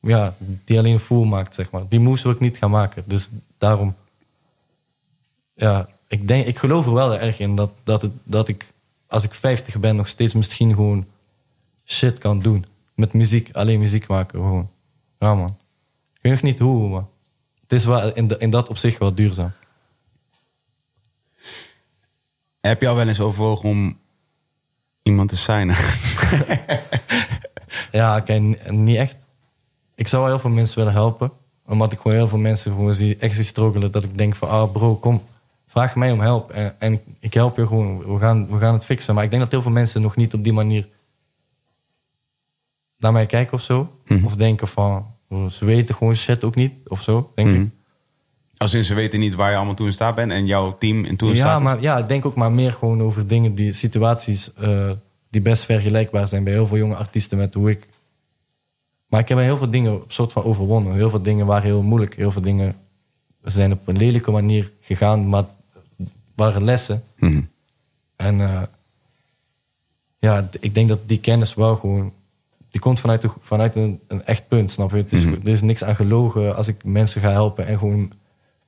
Ja, 0.00 0.36
die 0.64 0.78
alleen 0.78 0.92
een 0.92 1.00
fool 1.00 1.24
maakt, 1.24 1.54
zeg 1.54 1.70
maar. 1.70 1.82
Die 1.88 2.00
moves 2.00 2.22
wil 2.22 2.32
ik 2.32 2.40
niet 2.40 2.56
gaan 2.56 2.70
maken. 2.70 3.02
Dus 3.06 3.28
daarom... 3.58 3.94
Ja, 5.54 5.88
ik, 6.08 6.28
denk, 6.28 6.46
ik 6.46 6.58
geloof 6.58 6.86
er 6.86 6.92
wel 6.92 7.18
erg 7.18 7.38
in 7.38 7.56
dat, 7.56 7.70
dat, 7.84 8.02
het, 8.02 8.12
dat 8.24 8.48
ik, 8.48 8.72
als 9.06 9.24
ik 9.24 9.34
50 9.34 9.78
ben, 9.78 9.96
nog 9.96 10.08
steeds 10.08 10.34
misschien 10.34 10.74
gewoon 10.74 11.06
shit 11.84 12.18
kan 12.18 12.40
doen. 12.40 12.64
Met 12.94 13.12
muziek, 13.12 13.50
alleen 13.52 13.78
muziek 13.78 14.06
maken 14.06 14.38
gewoon. 14.38 14.70
Ja, 15.18 15.34
man. 15.34 15.56
Ik 16.14 16.20
weet 16.20 16.32
nog 16.32 16.42
niet 16.42 16.58
hoe, 16.58 16.88
maar 16.88 17.04
het 17.60 17.72
is 17.72 17.84
wel 17.84 18.14
in, 18.14 18.28
de, 18.28 18.36
in 18.38 18.50
dat 18.50 18.68
opzicht 18.68 18.98
wel 18.98 19.14
duurzaam. 19.14 19.52
Heb 22.68 22.80
je 22.80 22.88
al 22.88 22.94
wel 22.94 23.08
eens 23.08 23.20
overwogen 23.20 23.68
om 23.68 23.98
iemand 25.02 25.28
te 25.28 25.36
signen? 25.36 25.76
Ja, 27.92 28.20
kijk, 28.20 28.70
niet 28.72 28.96
echt. 28.96 29.16
Ik 29.94 30.08
zou 30.08 30.22
wel 30.22 30.30
heel 30.30 30.40
veel 30.40 30.50
mensen 30.50 30.78
willen 30.78 30.92
helpen. 30.92 31.30
Omdat 31.66 31.92
ik 31.92 31.98
gewoon 32.00 32.16
heel 32.16 32.28
veel 32.28 32.38
mensen 32.38 32.72
gewoon 32.72 32.94
zie, 32.94 33.16
echt 33.16 33.34
zie 33.36 33.44
struggelen. 33.44 33.92
Dat 33.92 34.04
ik 34.04 34.18
denk 34.18 34.34
van, 34.34 34.48
ah 34.48 34.72
bro, 34.72 34.96
kom, 34.96 35.22
vraag 35.66 35.94
mij 35.96 36.12
om 36.12 36.20
hulp. 36.20 36.50
En, 36.50 36.74
en 36.80 37.00
ik 37.20 37.34
help 37.34 37.56
je 37.56 37.66
gewoon. 37.66 37.98
We 38.12 38.18
gaan, 38.18 38.48
we 38.50 38.58
gaan 38.58 38.72
het 38.72 38.84
fixen. 38.84 39.14
Maar 39.14 39.24
ik 39.24 39.30
denk 39.30 39.42
dat 39.42 39.50
heel 39.50 39.62
veel 39.62 39.70
mensen 39.70 40.02
nog 40.02 40.16
niet 40.16 40.34
op 40.34 40.44
die 40.44 40.52
manier 40.52 40.88
naar 42.98 43.12
mij 43.12 43.26
kijken 43.26 43.52
of 43.54 43.62
zo. 43.62 43.98
Mhm. 44.06 44.24
Of 44.24 44.34
denken 44.36 44.68
van, 44.68 45.06
ze 45.50 45.64
weten 45.64 45.94
gewoon 45.94 46.14
shit 46.14 46.44
ook 46.44 46.54
niet 46.54 46.72
of 46.88 47.02
zo, 47.02 47.32
denk 47.34 47.48
Mhm. 47.48 47.60
ik. 47.60 47.70
Als 48.56 48.74
in 48.74 48.84
ze 48.84 48.94
weten 48.94 49.20
niet 49.20 49.34
waar 49.34 49.50
je 49.50 49.56
allemaal 49.56 49.74
toe 49.74 49.86
in 49.86 49.92
staat 49.92 50.14
bent 50.14 50.32
en 50.32 50.46
jouw 50.46 50.78
team 50.78 51.04
in 51.04 51.16
toe 51.16 51.28
in 51.28 51.34
Ja, 51.34 51.40
staat. 51.40 51.62
maar 51.62 51.80
ja, 51.80 51.98
ik 51.98 52.08
denk 52.08 52.26
ook 52.26 52.34
maar 52.34 52.52
meer 52.52 52.72
gewoon 52.72 53.02
over 53.02 53.26
dingen, 53.26 53.54
die 53.54 53.72
situaties 53.72 54.54
eh, 54.54 54.90
die 55.30 55.40
best 55.40 55.64
vergelijkbaar 55.64 56.28
zijn 56.28 56.44
bij 56.44 56.52
heel 56.52 56.66
veel 56.66 56.76
jonge 56.76 56.94
artiesten 56.94 57.38
met 57.38 57.54
hoe 57.54 57.70
ik 57.70 57.88
Maar 59.08 59.20
ik 59.20 59.28
heb 59.28 59.38
heel 59.38 59.56
veel 59.56 59.70
dingen 59.70 60.00
soort 60.08 60.32
van 60.32 60.42
overwonnen. 60.42 60.94
Heel 60.94 61.10
veel 61.10 61.22
dingen 61.22 61.46
waren 61.46 61.62
heel 61.64 61.82
moeilijk. 61.82 62.16
Heel 62.16 62.30
veel 62.30 62.42
dingen 62.42 62.76
zijn 63.42 63.72
op 63.72 63.88
een 63.88 63.96
lelijke 63.96 64.30
manier 64.30 64.70
gegaan, 64.80 65.28
maar 65.28 65.44
waren 66.34 66.64
lessen. 66.64 67.02
Mhm. 67.16 67.42
En 68.16 68.40
eh, 68.40 68.62
ja, 70.18 70.48
ik 70.60 70.74
denk 70.74 70.88
dat 70.88 71.08
die 71.08 71.20
kennis 71.20 71.54
wel 71.54 71.76
gewoon. 71.76 72.12
Die 72.70 72.80
komt 72.80 73.00
vanuit, 73.00 73.22
de, 73.22 73.30
vanuit 73.40 73.76
een, 73.76 74.00
een 74.08 74.24
echt 74.24 74.48
punt, 74.48 74.70
snap 74.70 74.90
je? 74.90 74.96
Het 74.96 75.12
is, 75.12 75.24
Er 75.24 75.48
is 75.48 75.60
niks 75.60 75.84
aan 75.84 75.96
gelogen 75.96 76.56
als 76.56 76.68
ik 76.68 76.84
mensen 76.84 77.20
ga 77.20 77.30
helpen 77.30 77.66
en 77.66 77.78
gewoon 77.78 78.12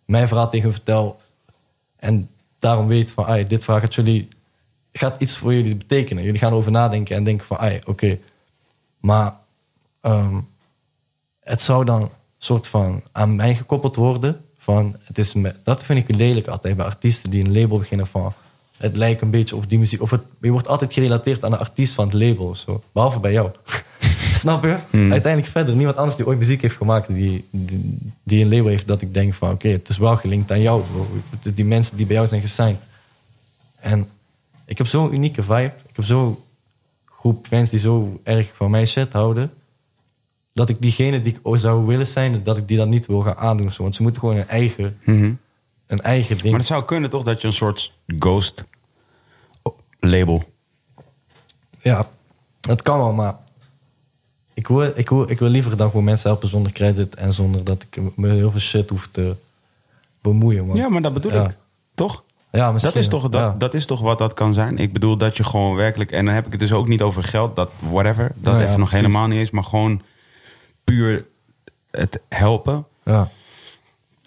mijn 0.06 0.28
verhaal 0.28 0.50
tegen 0.50 0.72
vertel. 0.72 1.20
En 1.96 2.30
daarom 2.58 2.86
weet 2.86 3.10
van, 3.10 3.24
ai, 3.24 3.46
dit 3.46 3.64
verhaal 3.64 3.82
gaat 3.82 3.94
jullie. 3.94 4.28
gaat 4.92 5.20
iets 5.20 5.36
voor 5.36 5.54
jullie 5.54 5.76
betekenen. 5.76 6.22
Jullie 6.22 6.38
gaan 6.38 6.50
erover 6.52 6.70
nadenken 6.70 7.16
en 7.16 7.24
denken 7.24 7.46
van, 7.46 7.80
oké. 7.84 8.18
Maar 9.00 9.34
ehm, 10.00 10.40
het 11.40 11.60
zou 11.60 11.84
dan 11.84 12.10
soort 12.38 12.66
van 12.66 13.02
aan 13.12 13.36
mij 13.36 13.54
gekoppeld 13.54 13.96
worden. 13.96 14.44
Van, 14.58 14.96
het 15.04 15.18
is 15.18 15.34
dat 15.62 15.84
vind 15.84 16.08
ik 16.08 16.16
lelijk 16.16 16.46
altijd 16.46 16.76
bij 16.76 16.86
artiesten 16.86 17.30
die 17.30 17.44
een 17.44 17.60
label 17.60 17.78
beginnen 17.78 18.06
van. 18.06 18.32
Het 18.76 18.96
lijkt 18.96 19.20
een 19.20 19.30
beetje 19.30 19.56
op 19.56 19.68
die 19.68 19.78
muziek. 19.78 20.02
Of 20.02 20.10
het, 20.10 20.22
je 20.40 20.50
wordt 20.50 20.68
altijd 20.68 20.92
gerelateerd 20.92 21.44
aan 21.44 21.50
de 21.50 21.56
artiest 21.56 21.94
van 21.94 22.04
het 22.04 22.14
label. 22.14 22.56
Zo. 22.56 22.82
Behalve 22.92 23.20
bij 23.20 23.32
jou. 23.32 23.50
Snap 24.44 24.64
je? 24.64 24.76
Uiteindelijk 24.90 25.46
verder. 25.46 25.74
Niemand 25.74 25.96
anders 25.96 26.16
die 26.16 26.26
ooit 26.26 26.38
muziek 26.38 26.62
heeft 26.62 26.76
gemaakt, 26.76 27.06
die, 27.06 27.44
die, 27.50 27.98
die 28.22 28.42
een 28.42 28.48
label 28.48 28.66
heeft, 28.66 28.86
dat 28.86 29.02
ik 29.02 29.14
denk 29.14 29.34
van 29.34 29.50
oké, 29.50 29.68
het 29.68 29.88
is 29.88 29.98
wel 29.98 30.16
gelinkt 30.16 30.52
aan 30.52 30.60
jou. 30.60 30.82
bro. 30.82 31.06
Die 31.54 31.64
mensen 31.64 31.96
die 31.96 32.06
bij 32.06 32.16
jou 32.16 32.28
zijn 32.28 32.40
gesigned. 32.40 32.80
En 33.80 34.08
ik 34.64 34.78
heb 34.78 34.86
zo'n 34.86 35.14
unieke 35.14 35.42
vibe. 35.42 35.72
Ik 35.88 35.96
heb 35.96 36.04
zo'n 36.04 36.38
groep 37.04 37.46
fans 37.46 37.70
die 37.70 37.78
zo 37.78 38.20
erg 38.22 38.52
van 38.54 38.70
mijn 38.70 38.86
shit 38.86 39.12
houden. 39.12 39.52
Dat 40.52 40.68
ik 40.68 40.76
diegene 40.80 41.20
die 41.20 41.32
ik 41.32 41.58
zou 41.58 41.86
willen 41.86 42.06
zijn, 42.06 42.42
dat 42.42 42.56
ik 42.56 42.68
die 42.68 42.76
dan 42.76 42.88
niet 42.88 43.06
wil 43.06 43.20
gaan 43.20 43.36
aandoen. 43.36 43.72
Zo. 43.72 43.82
Want 43.82 43.94
ze 43.94 44.02
moeten 44.02 44.20
gewoon 44.20 44.36
een 44.36 44.48
eigen, 44.48 44.98
een 45.86 46.00
eigen 46.02 46.36
ding. 46.36 46.50
Maar 46.50 46.58
het 46.58 46.68
zou 46.68 46.84
kunnen 46.84 47.10
toch 47.10 47.22
dat 47.22 47.40
je 47.40 47.46
een 47.46 47.52
soort 47.52 47.92
ghost 48.18 48.64
label. 50.00 50.44
Ja, 51.80 52.08
dat 52.60 52.82
kan 52.82 52.98
wel, 52.98 53.12
maar 53.12 53.34
ik 54.56 54.68
wil, 54.68 54.92
ik, 54.94 55.08
wil, 55.08 55.30
ik 55.30 55.38
wil 55.38 55.48
liever 55.48 55.76
dan 55.76 55.88
gewoon 55.88 56.04
mensen 56.04 56.30
helpen 56.30 56.48
zonder 56.48 56.72
credit 56.72 57.14
en 57.14 57.32
zonder 57.32 57.64
dat 57.64 57.82
ik 57.90 58.16
me 58.16 58.28
heel 58.28 58.50
veel 58.50 58.60
shit 58.60 58.90
hoef 58.90 59.08
te 59.12 59.34
bemoeien. 60.22 60.66
Want, 60.66 60.78
Ja, 60.78 60.88
maar 60.88 61.02
dat 61.02 61.12
bedoel 61.14 61.32
Ja. 61.32 61.48
ik. 61.48 61.56
Toch? 61.94 62.24
Ja, 62.52 62.72
misschien, 62.72 62.92
Dat 62.92 63.02
is, 63.02 63.08
toch, 63.08 63.22
dat, 63.22 63.40
ja. 63.40 63.54
dat 63.58 63.74
is 63.74 63.86
toch 63.86 64.00
wat 64.00 64.18
dat 64.18 64.34
kan 64.34 64.54
zijn? 64.54 64.78
Ik 64.78 64.92
bedoel 64.92 65.16
dat 65.16 65.36
je 65.36 65.44
gewoon 65.44 65.74
werkelijk... 65.74 66.10
En 66.10 66.24
dan 66.24 66.34
heb 66.34 66.46
ik 66.46 66.50
het 66.52 66.60
dus 66.60 66.72
ook 66.72 66.88
niet 66.88 67.02
over 67.02 67.22
geld, 67.24 67.56
dat 67.56 67.70
whatever. 67.90 68.32
Dat 68.34 68.52
Nou 68.54 68.64
even 68.64 68.78
nog 68.78 68.88
precies. 68.88 69.06
helemaal 69.06 69.28
niet 69.28 69.38
eens. 69.38 69.50
Maar 69.50 69.64
gewoon 69.64 70.02
puur 70.84 71.26
het 71.90 72.20
helpen. 72.28 72.86
Ja, 73.04 73.28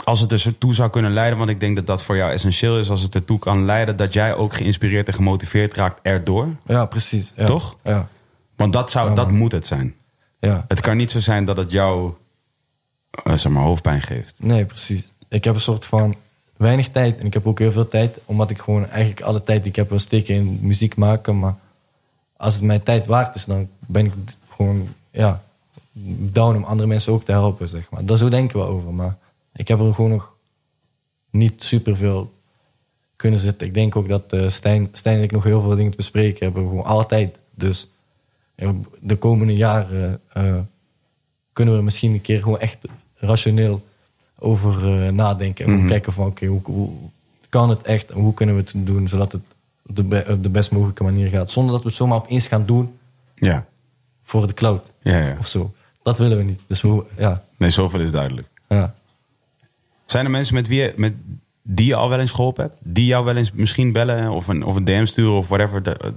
Als 0.04 0.20
het 0.20 0.30
dus 0.30 0.46
ertoe 0.46 0.74
zou 0.74 0.90
kunnen 0.90 1.14
leiden... 1.14 1.38
Want 1.38 1.50
ik 1.50 1.60
denk 1.60 1.76
dat 1.76 1.88
dat 1.88 2.04
voor 2.04 2.16
jou 2.16 2.32
essentieel 2.32 2.80
is. 2.80 2.90
Als 2.90 3.02
het 3.02 3.16
ertoe 3.16 3.40
kan 3.40 3.66
leiden 3.66 3.96
dat 3.96 4.14
jij 4.14 4.36
ook 4.36 4.54
geïnspireerd 4.54 5.08
en 5.08 5.14
gemotiveerd 5.14 5.74
raakt 5.74 6.00
erdoor. 6.02 6.48
ja 6.66 6.86
precies. 6.86 7.34
Ja. 7.36 7.46
Toch? 7.46 7.78
Ja, 7.84 8.08
Want 8.56 8.74
dat, 8.74 8.92
zou, 8.92 9.16
dat 9.16 9.32
moet 9.32 9.52
het 9.52 9.68
zijn. 9.68 9.96
Ja. 10.40 10.66
Het 10.68 10.82
kan 10.82 10.98
niet 10.98 11.12
zo 11.12 11.20
zijn 11.20 11.46
dat 11.46 11.58
het 11.58 11.72
jou 11.72 12.14
eh, 13.10 13.38
zeg 13.38 13.52
maar, 13.52 13.64
hoofdpijn 13.64 14.02
geeft. 14.02 14.36
Nee, 14.38 14.66
precies. 14.66 15.04
Ik 15.28 15.44
heb 15.44 15.56
een 15.56 15.62
soort 15.62 15.86
van 15.86 16.16
weinig 16.58 16.90
tijd. 16.90 17.18
En 17.18 17.26
ik 17.26 17.34
heb 17.34 17.48
ook 17.48 17.60
heel 17.60 17.72
veel 17.72 17.88
tijd, 17.88 18.20
omdat 18.26 18.50
ik 18.50 18.58
gewoon 18.58 18.90
eigenlijk 18.90 19.22
alle 19.22 19.44
tijd 19.44 19.60
die 19.60 19.70
ik 19.70 19.76
heb 19.76 19.90
wil 19.90 20.00
steken 20.00 20.36
in 20.36 20.60
muziek 20.62 20.96
maken. 20.96 21.40
Maar 21.40 21.56
als 22.38 22.54
het 22.54 22.64
mijn 22.64 22.84
tijd 22.84 23.06
waard 23.06 23.36
is, 23.36 23.46
dan 23.46 23.70
ben 23.80 24.06
ik 24.06 24.14
gewoon 24.50 24.88
ja, 25.12 25.44
down 26.32 26.56
om 26.56 26.64
andere 26.64 26.88
mensen 26.88 27.14
ook 27.14 27.26
te 27.26 27.32
helpen, 27.32 27.68
zeg 27.68 27.90
maar. 27.90 28.06
Daar 28.06 28.18
zo 28.18 28.30
denken 28.30 28.60
we 28.60 28.66
over. 28.66 28.94
Maar 28.94 29.18
ik 29.54 29.68
heb 29.68 29.80
er 29.80 29.94
gewoon 29.94 30.10
nog 30.10 30.34
niet 31.30 31.64
superveel 31.64 32.34
kunnen 33.16 33.40
zitten. 33.40 33.68
Ik 33.68 33.74
denk 33.74 33.96
ook 33.96 34.08
dat 34.08 34.34
eh, 34.34 34.50
Stijn, 34.50 34.90
Stijn 34.92 35.18
en 35.18 35.24
ik 35.24 35.32
nog 35.32 35.44
heel 35.44 35.62
veel 35.62 35.76
dingen 35.76 35.92
te 35.92 35.98
bespreken 35.98 36.46
hebben. 36.46 36.68
Gewoon 36.68 36.86
alle 36.86 37.06
tijd. 37.06 37.38
Dus 37.56 37.88
de 39.00 39.16
komende 39.16 39.56
jaren 39.56 40.20
eh, 40.34 40.56
kunnen 41.54 41.76
we 41.78 41.82
misschien 41.84 42.14
een 42.14 42.22
keer 42.22 42.42
gewoon 42.42 42.60
echt 42.60 42.78
rationeel 43.16 43.86
over 44.40 45.04
eh, 45.06 45.12
nadenken. 45.12 45.66
En 45.66 45.72
gewoon 45.72 45.88
kijken 45.88 46.14
van 46.14 46.28
oké, 46.28 46.46
hoe, 46.46 46.62
hoe 46.64 46.90
kan 47.50 47.70
het 47.70 47.82
echt 47.82 48.10
en 48.12 48.20
hoe 48.20 48.34
kunnen 48.34 48.56
we 48.56 48.62
het 48.62 48.74
doen 48.76 49.08
zodat 49.08 49.32
het 49.32 49.42
op 49.86 49.96
de, 49.96 50.04
be- 50.04 50.26
op 50.30 50.44
de 50.44 50.50
best 50.50 50.72
mogelijke 50.72 51.04
manier 51.04 51.30
gaat. 51.30 51.52
Zonder 51.52 51.72
dat 51.74 51.82
we 51.82 51.88
het 51.88 51.98
zomaar 51.98 52.18
opeens 52.18 52.48
gaan 52.48 52.66
doen 52.66 52.98
Ja, 53.36 53.66
voor 54.22 54.48
de 54.48 54.54
cloud 54.54 54.92
ja, 55.02 55.18
ja. 55.18 55.36
of 55.40 55.48
zo. 55.48 55.74
Dat 56.04 56.18
willen 56.18 56.38
we 56.38 56.44
niet. 56.44 56.62
Dus 56.68 56.82
we, 56.82 57.04
ja, 57.18 57.44
Nee, 57.58 57.70
zoveel 57.70 58.00
is 58.00 58.12
duidelijk. 58.12 58.48
ja. 58.68 58.96
Zijn 60.06 60.26
er 60.26 60.32
mensen 60.32 60.54
met 60.56 60.68
wie 60.68 60.82
je, 60.82 60.94
met, 60.96 61.14
die 61.62 61.86
je 61.86 61.96
al 61.96 62.10
wel 62.10 62.20
eens 62.20 62.32
geholpen 62.32 62.64
hebt? 62.64 62.76
Die 62.80 63.06
jou 63.06 63.26
wel 63.26 63.36
eens 63.36 63.52
misschien 63.52 63.92
bellen 63.92 64.32
of 64.32 64.48
een, 64.48 64.64
of 64.66 64.76
een 64.76 64.84
DM 64.84 65.06
sturen 65.06 65.32
of 65.38 65.48
whatever? 65.48 65.84
De, 65.84 66.14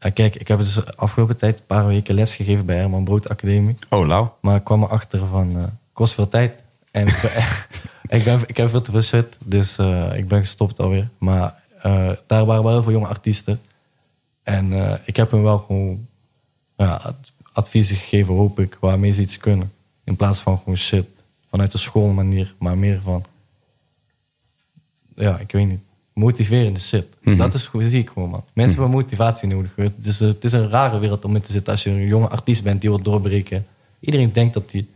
ja, 0.00 0.10
kijk, 0.14 0.34
ik 0.34 0.48
heb 0.48 0.58
dus 0.58 0.74
de 0.74 0.96
afgelopen 0.96 1.36
tijd 1.36 1.58
een 1.58 1.66
paar 1.66 1.86
weken 1.86 2.14
les 2.14 2.34
gegeven 2.36 2.66
bij 2.66 2.76
Herman 2.76 3.04
Brood 3.04 3.28
Academie. 3.28 3.76
oh, 3.90 4.06
Lau. 4.06 4.28
Maar 4.40 4.56
ik 4.56 4.64
kwam 4.64 4.82
erachter 4.82 5.26
van, 5.26 5.56
eh 5.58 5.64
kost 5.92 6.14
veel 6.14 6.28
tijd. 6.28 6.62
En 6.90 7.06
ik, 7.06 7.18
ben, 7.22 7.32
ik, 8.18 8.24
ben, 8.24 8.40
ik 8.46 8.56
heb 8.56 8.68
veel 8.70 8.82
te 8.82 8.90
veel 8.90 9.02
shit, 9.02 9.36
dus 9.44 9.78
eh, 9.78 10.16
ik 10.16 10.28
ben 10.28 10.40
gestopt 10.40 10.78
alweer. 10.78 11.08
Maar 11.18 11.62
eh, 11.82 12.10
daar 12.26 12.44
waren 12.44 12.62
wel 12.62 12.72
heel 12.72 12.82
veel 12.82 12.92
jonge 12.92 13.06
artiesten. 13.06 13.60
En 14.42 14.72
eh, 14.72 14.98
ik 15.04 15.16
heb 15.16 15.30
hem 15.30 15.42
wel 15.42 15.58
gewoon 15.58 16.06
ja, 16.76 16.94
ad- 16.94 17.32
adviezen 17.52 17.96
gegeven, 17.96 18.34
hoop 18.34 18.58
ik, 18.60 18.76
waarmee 18.80 19.10
ze 19.10 19.20
iets 19.20 19.36
kunnen. 19.36 19.72
In 20.04 20.16
plaats 20.16 20.38
van 20.38 20.58
gewoon 20.58 20.76
shit 20.76 21.06
vanuit 21.50 21.72
de 21.72 21.78
schoolmanier, 21.78 22.54
maar 22.58 22.78
meer 22.78 23.00
van, 23.00 23.24
ja, 25.14 25.38
ik 25.38 25.52
weet 25.52 25.66
niet, 25.68 25.80
motiverende 26.14 26.80
shit. 26.80 27.06
Dat 27.22 27.54
is 27.54 27.70
zie 27.78 28.00
ik 28.00 28.08
gewoon, 28.08 28.30
man. 28.30 28.44
Mensen 28.52 28.80
hebben 28.80 28.96
motivatie 28.96 29.48
nodig. 29.48 29.76
Het 29.76 30.06
is, 30.06 30.20
het 30.20 30.44
is 30.44 30.52
een 30.52 30.70
rare 30.70 30.98
wereld 30.98 31.24
om 31.24 31.34
in 31.34 31.40
te 31.40 31.52
zitten 31.52 31.72
als 31.72 31.82
je 31.82 31.90
een 31.90 32.06
jonge 32.06 32.28
artiest 32.28 32.62
bent 32.62 32.80
die 32.80 32.90
wil 32.90 33.02
doorbreken. 33.02 33.66
Iedereen 34.00 34.32
denkt 34.32 34.54
dat 34.54 34.72
hij 34.72 34.86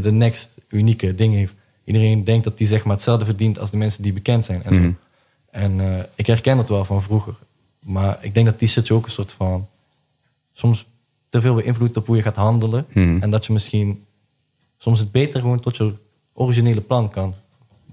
de 0.00 0.12
next 0.12 0.58
unieke 0.68 1.14
ding 1.14 1.34
heeft. 1.34 1.54
Iedereen 1.84 2.24
denkt 2.24 2.44
dat 2.44 2.58
hij 2.58 2.66
zeg 2.66 2.84
maar, 2.84 2.94
hetzelfde 2.94 3.24
verdient 3.24 3.58
als 3.58 3.70
de 3.70 3.76
mensen 3.76 4.02
die 4.02 4.12
bekend 4.12 4.44
zijn. 4.44 4.62
En, 4.62 4.98
en 5.50 5.80
eh, 5.80 6.04
ik 6.14 6.26
herken 6.26 6.58
het 6.58 6.68
wel 6.68 6.84
van 6.84 7.02
vroeger. 7.02 7.34
Maar 7.80 8.18
ik 8.20 8.34
denk 8.34 8.46
dat 8.46 8.58
die 8.58 8.68
shit 8.68 8.86
je 8.86 8.94
ook 8.94 9.04
een 9.04 9.10
soort 9.10 9.32
van... 9.32 9.68
soms 10.52 10.84
te 11.28 11.40
veel 11.40 11.54
beïnvloedt 11.54 11.96
op 11.96 12.06
hoe 12.06 12.16
je 12.16 12.22
gaat 12.22 12.36
handelen. 12.36 12.86
En 13.20 13.30
dat 13.30 13.46
je 13.46 13.52
misschien 13.52 14.04
soms 14.78 14.98
het 14.98 15.12
beter 15.12 15.40
gewoon 15.40 15.60
tot 15.60 15.76
je 15.76 15.94
originele 16.32 16.80
plan 16.80 17.10
kan 17.10 17.34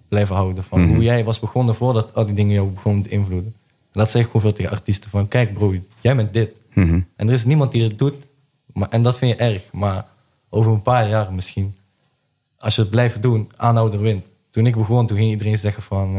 blijven 0.08 0.36
houden. 0.36 0.64
Van 0.64 0.80
hoe 0.94 1.04
jij 1.04 1.24
was 1.24 1.40
begonnen 1.40 1.76
voordat 1.76 2.14
al 2.14 2.26
die 2.26 2.36
dingen 2.36 2.54
jou 2.54 2.70
begonnen 2.70 3.04
te 3.04 3.10
invloeden. 3.10 3.56
En 3.92 4.00
dat 4.04 4.12
zeg 4.12 4.22
ik 4.22 4.28
gewoon 4.28 4.42
veel 4.42 4.54
tegen 4.54 4.72
artiesten. 4.72 5.10
Van 5.10 5.28
kijk 5.28 5.54
bro, 5.54 5.74
jij 6.02 6.16
bent 6.16 6.34
dit. 6.34 6.50
En 7.16 7.28
er 7.28 7.34
is 7.34 7.46
niemand 7.46 7.72
die 7.72 7.88
dit 7.90 7.98
doet. 8.00 8.14
Maar, 8.74 8.90
en 8.90 9.04
dat 9.04 9.18
vind 9.18 9.38
je 9.38 9.44
erg. 9.44 9.64
Maar 9.72 10.06
over 10.50 10.72
een 10.72 10.82
paar 10.82 11.10
jaar 11.10 11.34
misschien. 11.34 11.76
Als 12.58 12.76
je 12.76 12.82
het 12.82 12.90
blijft 12.90 13.22
doen, 13.22 13.52
aanhouder 13.56 14.00
wint. 14.02 14.24
Toen 14.50 14.66
ik 14.66 14.76
begon, 14.76 15.08
toen 15.08 15.18
ging 15.18 15.30
iedereen 15.30 15.58
zeggen 15.58 15.84
van... 15.84 16.16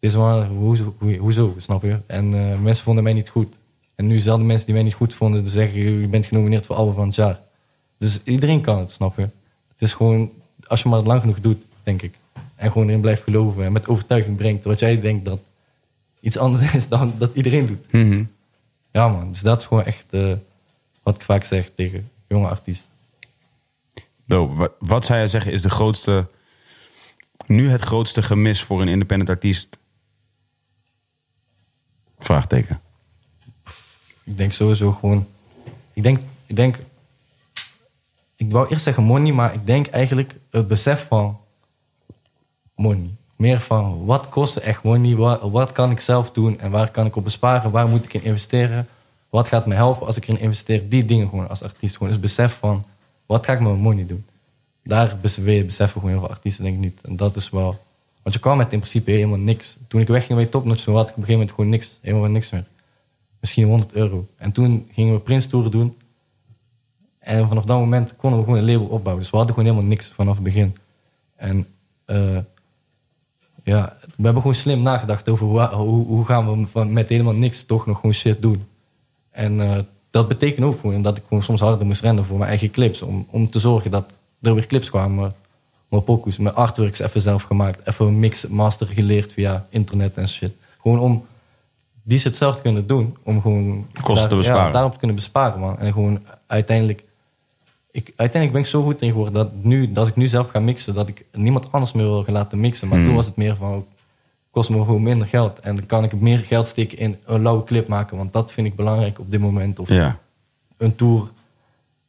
dit 0.00 0.10
is 0.10 0.14
wel, 0.14 0.44
hoezo, 0.44 0.94
hoe- 0.98 1.16
hoezo, 1.16 1.54
snap 1.58 1.82
je? 1.82 1.96
En 2.06 2.34
eh, 2.50 2.58
mensen 2.58 2.84
vonden 2.84 3.04
mij 3.04 3.12
niet 3.12 3.28
goed. 3.28 3.54
En 3.94 4.06
nu 4.06 4.18
zelden 4.18 4.46
mensen 4.46 4.66
die 4.66 4.74
mij 4.74 4.84
niet 4.84 4.94
goed 4.94 5.14
vonden... 5.14 5.48
zeggen, 5.48 6.00
je 6.00 6.06
bent 6.06 6.26
genomineerd 6.26 6.66
voor 6.66 6.76
album 6.76 6.94
van 6.94 7.06
het 7.06 7.14
jaar. 7.16 7.40
Dus 7.98 8.22
iedereen 8.22 8.60
kan 8.60 8.78
het, 8.78 8.90
snap 8.90 9.16
je? 9.16 9.22
Het 9.72 9.82
is 9.82 9.92
gewoon, 9.92 10.30
als 10.66 10.82
je 10.82 10.88
maar 10.88 10.98
het 10.98 11.06
lang 11.06 11.20
genoeg 11.20 11.40
doet, 11.40 11.62
denk 11.82 12.02
ik. 12.02 12.18
En 12.58 12.72
gewoon 12.72 12.88
erin 12.88 13.00
blijft 13.00 13.22
geloven 13.22 13.64
en 13.64 13.72
met 13.72 13.88
overtuiging 13.88 14.36
brengt... 14.36 14.64
wat 14.64 14.80
jij 14.80 15.00
denkt 15.00 15.24
dat 15.24 15.40
iets 16.20 16.36
anders 16.36 16.74
is 16.74 16.88
dan 16.88 17.14
dat 17.18 17.34
iedereen 17.34 17.66
doet. 17.66 17.86
Ja 18.92 19.08
man, 19.08 19.28
dus 19.28 19.40
dat 19.40 19.60
is 19.60 19.66
gewoon 19.66 19.84
echt 19.84 20.06
eh, 20.10 20.32
wat 21.02 21.14
ik 21.14 21.22
vaak 21.22 21.44
zeg 21.44 21.70
tegen 21.74 22.10
jonge 22.26 22.48
artiesten. 22.48 22.90
Wat, 24.26 24.72
wat 24.78 25.04
zou 25.04 25.18
jij 25.18 25.28
zeggen 25.28 25.52
is 25.52 25.62
de 25.62 25.70
grootste... 25.70 26.26
Nu 27.46 27.68
het 27.70 27.82
grootste 27.82 28.22
gemis 28.22 28.62
voor 28.62 28.80
een 28.82 28.88
independent 28.88 29.30
artiest? 29.30 29.78
Vraagteken. 32.18 32.80
Ik 34.24 34.36
denk 34.36 34.52
sowieso 34.52 34.92
gewoon. 34.92 35.26
Ik 35.92 36.02
denk, 36.02 36.18
ik 36.46 36.56
denk. 36.56 36.78
Ik 38.36 38.50
wou 38.52 38.68
eerst 38.68 38.82
zeggen 38.82 39.02
money, 39.02 39.32
maar 39.32 39.54
ik 39.54 39.66
denk 39.66 39.86
eigenlijk 39.86 40.36
het 40.50 40.68
besef 40.68 41.06
van 41.06 41.40
money. 42.78 43.10
Meer 43.36 43.60
van 43.60 44.04
wat 44.04 44.28
kost 44.28 44.56
echt 44.56 44.82
money, 44.82 45.14
wat, 45.14 45.40
wat 45.40 45.72
kan 45.72 45.90
ik 45.90 46.00
zelf 46.00 46.30
doen 46.30 46.60
en 46.60 46.70
waar 46.70 46.90
kan 46.90 47.06
ik 47.06 47.16
op 47.16 47.24
besparen, 47.24 47.70
waar 47.70 47.88
moet 47.88 48.04
ik 48.04 48.14
in 48.14 48.22
investeren, 48.22 48.88
wat 49.28 49.48
gaat 49.48 49.66
me 49.66 49.74
helpen 49.74 50.06
als 50.06 50.16
ik 50.16 50.26
erin 50.28 50.40
investeer. 50.40 50.88
Die 50.88 51.04
dingen 51.04 51.28
gewoon 51.28 51.48
als 51.48 51.62
artiest. 51.62 51.96
Gewoon 51.96 52.12
het 52.12 52.20
besef 52.20 52.58
van 52.58 52.84
wat 53.26 53.44
ga 53.44 53.52
ik 53.52 53.58
met 53.60 53.68
mijn 53.68 53.80
money 53.82 54.06
doen. 54.06 54.24
Daar 54.82 55.16
bes- 55.20 55.36
we- 55.36 55.62
beseffen 55.66 56.00
gewoon 56.00 56.16
heel 56.16 56.24
veel 56.26 56.34
artiesten 56.34 56.64
denk 56.64 56.76
ik 56.76 56.82
niet. 56.82 57.00
En 57.02 57.16
dat 57.16 57.36
is 57.36 57.50
wel. 57.50 57.78
Want 58.22 58.34
je 58.34 58.40
kwam 58.40 58.56
met 58.56 58.72
in 58.72 58.78
principe 58.78 59.10
helemaal 59.10 59.38
niks. 59.38 59.76
Toen 59.88 60.00
ik 60.00 60.08
wegging 60.08 60.38
bij 60.38 60.46
Topnotch, 60.46 60.82
toen 60.84 60.94
had 60.94 61.08
ik 61.08 61.10
op 61.10 61.16
een 61.18 61.24
gegeven 61.24 61.38
moment 61.40 61.54
gewoon 61.56 61.70
niks. 61.70 61.98
Helemaal 62.02 62.30
niks 62.30 62.50
meer 62.50 62.64
misschien 63.40 63.64
100 63.64 63.92
euro. 63.92 64.26
En 64.36 64.52
toen 64.52 64.88
gingen 64.92 65.14
we 65.14 65.20
Prince 65.20 65.48
Tour 65.48 65.70
doen. 65.70 65.96
En 67.18 67.48
vanaf 67.48 67.64
dat 67.64 67.78
moment 67.78 68.16
konden 68.16 68.38
we 68.38 68.44
gewoon 68.44 68.60
een 68.60 68.70
label 68.72 68.86
opbouwen. 68.86 69.22
Dus 69.22 69.30
we 69.30 69.36
hadden 69.36 69.54
gewoon 69.54 69.70
helemaal 69.70 69.90
niks 69.90 70.08
vanaf 70.08 70.34
het 70.34 70.44
begin. 70.44 70.76
En 71.36 71.66
eh, 72.04 72.36
ja, 73.68 73.96
we 74.02 74.22
hebben 74.22 74.42
gewoon 74.42 74.56
slim 74.56 74.82
nagedacht 74.82 75.28
over 75.28 75.46
hoe, 75.46 76.04
hoe 76.06 76.24
gaan 76.24 76.60
we 76.60 76.66
van, 76.66 76.92
met 76.92 77.08
helemaal 77.08 77.34
niks 77.34 77.64
toch 77.64 77.86
nog 77.86 77.96
gewoon 77.96 78.14
shit 78.14 78.42
doen. 78.42 78.66
En 79.30 79.60
eh, 79.60 79.78
dat 80.10 80.28
betekent 80.28 80.66
ook 80.66 80.80
gewoon 80.80 81.02
dat 81.02 81.16
ik 81.16 81.22
gewoon 81.28 81.42
soms 81.42 81.60
harder 81.60 81.86
moest 81.86 82.00
rennen 82.00 82.24
voor 82.24 82.38
mijn 82.38 82.50
eigen 82.50 82.70
clips. 82.70 83.02
Om, 83.02 83.26
om 83.30 83.50
te 83.50 83.58
zorgen 83.58 83.90
dat 83.90 84.10
er 84.42 84.54
weer 84.54 84.66
clips 84.66 84.90
kwamen. 84.90 85.34
Mijn 85.88 86.04
pokoes, 86.04 86.38
mijn 86.38 86.54
artworks 86.54 86.98
even 86.98 87.20
zelf 87.20 87.42
gemaakt. 87.42 87.86
Even 87.86 88.06
een 88.06 88.18
mix, 88.18 88.46
master 88.46 88.86
geleerd 88.86 89.32
via 89.32 89.66
internet 89.70 90.16
en 90.16 90.28
shit. 90.28 90.52
Gewoon 90.80 90.98
om 90.98 91.26
die 92.02 92.18
shit 92.18 92.36
zelf 92.36 92.56
te 92.56 92.62
kunnen 92.62 92.86
doen. 92.86 93.16
Om 93.22 93.40
gewoon 93.40 93.86
Kosten 94.02 94.28
te 94.28 94.36
besparen. 94.36 94.66
Ja, 94.66 94.72
daarop 94.72 94.92
te 94.92 94.98
kunnen 94.98 95.16
besparen, 95.16 95.60
man. 95.60 95.78
En 95.78 95.92
gewoon 95.92 96.20
uiteindelijk... 96.46 97.04
Ik, 97.90 98.06
uiteindelijk 98.16 98.52
ben 98.52 98.60
ik 98.60 98.66
zo 98.66 98.82
goed 98.82 99.02
in 99.02 99.08
geworden 99.10 99.34
dat 99.34 99.52
nu, 99.64 99.92
dat 99.92 100.08
ik 100.08 100.16
nu 100.16 100.28
zelf 100.28 100.48
ga 100.48 100.60
mixen, 100.60 100.94
dat 100.94 101.08
ik 101.08 101.24
niemand 101.32 101.72
anders 101.72 101.92
meer 101.92 102.04
wil 102.04 102.24
gaan 102.24 102.32
laten 102.34 102.60
mixen. 102.60 102.88
Maar 102.88 102.96
Hmm. 102.98 103.06
toen 103.06 103.16
was 103.16 103.26
het 103.26 103.36
meer 103.36 103.56
van, 103.56 103.86
kost 104.50 104.70
me 104.70 104.76
gewoon 104.84 105.02
minder 105.02 105.26
geld. 105.26 105.60
En 105.60 105.76
dan 105.76 105.86
kan 105.86 106.04
ik 106.04 106.12
meer 106.12 106.38
geld 106.38 106.68
steken 106.68 106.98
in 106.98 107.16
een 107.24 107.42
lauwe 107.42 107.64
clip 107.64 107.88
maken. 107.88 108.16
Want 108.16 108.32
dat 108.32 108.52
vind 108.52 108.66
ik 108.66 108.76
belangrijk 108.76 109.18
op 109.18 109.30
dit 109.30 109.40
moment. 109.40 109.78
Of 109.78 109.88
Ja. 109.88 110.18
een 110.76 110.94
tour. 110.96 111.28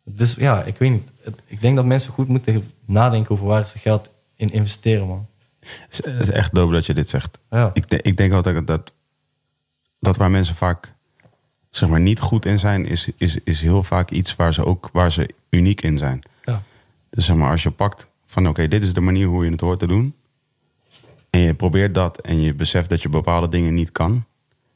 Dus 0.03 0.33
ja, 0.33 0.63
ik 0.63 0.77
weet 0.77 0.91
niet. 0.91 1.07
Ik 1.45 1.61
denk 1.61 1.75
dat 1.75 1.85
mensen 1.85 2.13
goed 2.13 2.27
moeten 2.27 2.71
nadenken 2.85 3.31
over 3.31 3.45
waar 3.45 3.67
ze 3.67 3.77
geld 3.77 4.09
in 4.35 4.49
investeren, 4.51 5.07
man. 5.07 5.25
Het 5.89 6.05
is, 6.19 6.29
echt 6.29 6.53
dope 6.53 6.73
dat 6.73 6.85
je 6.85 6.93
dit 6.93 7.09
zegt. 7.09 7.39
Ja. 7.49 7.69
Ik, 7.73 7.89
de- 7.89 8.01
ik 8.01 8.17
denk 8.17 8.33
altijd 8.33 8.67
dat, 8.67 8.91
dat 9.99 10.17
waar 10.17 10.31
mensen 10.31 10.55
vaak 10.55 10.93
zeg 11.69 11.89
maar, 11.89 11.99
niet 11.99 12.19
goed 12.19 12.45
in 12.45 12.59
zijn, 12.59 12.85
is, 12.85 13.09
is, 13.17 13.37
is 13.43 13.61
heel 13.61 13.83
vaak 13.83 14.11
iets 14.11 14.35
waar 14.35 14.53
ze 14.53 14.65
ook 14.65 14.89
waar 14.93 15.11
ze 15.11 15.29
uniek 15.49 15.81
in 15.81 15.97
zijn. 15.97 16.21
Ja. 16.45 16.63
Dus 17.09 17.25
zeg 17.25 17.35
maar, 17.35 17.51
als 17.51 17.63
je 17.63 17.71
pakt 17.71 18.07
van 18.25 18.47
oké, 18.47 18.67
dit 18.67 18.83
is 18.83 18.93
de 18.93 19.01
manier 19.01 19.27
hoe 19.27 19.45
je 19.45 19.51
het 19.51 19.61
hoort 19.61 19.79
te 19.79 19.87
doen. 19.87 20.13
En 21.29 21.39
je 21.39 21.53
probeert 21.53 21.93
dat 21.93 22.21
en 22.21 22.41
je 22.41 22.53
beseft 22.53 22.89
dat 22.89 23.01
je 23.01 23.09
bepaalde 23.09 23.49
dingen 23.49 23.73
niet 23.73 23.91
kan. 23.91 24.25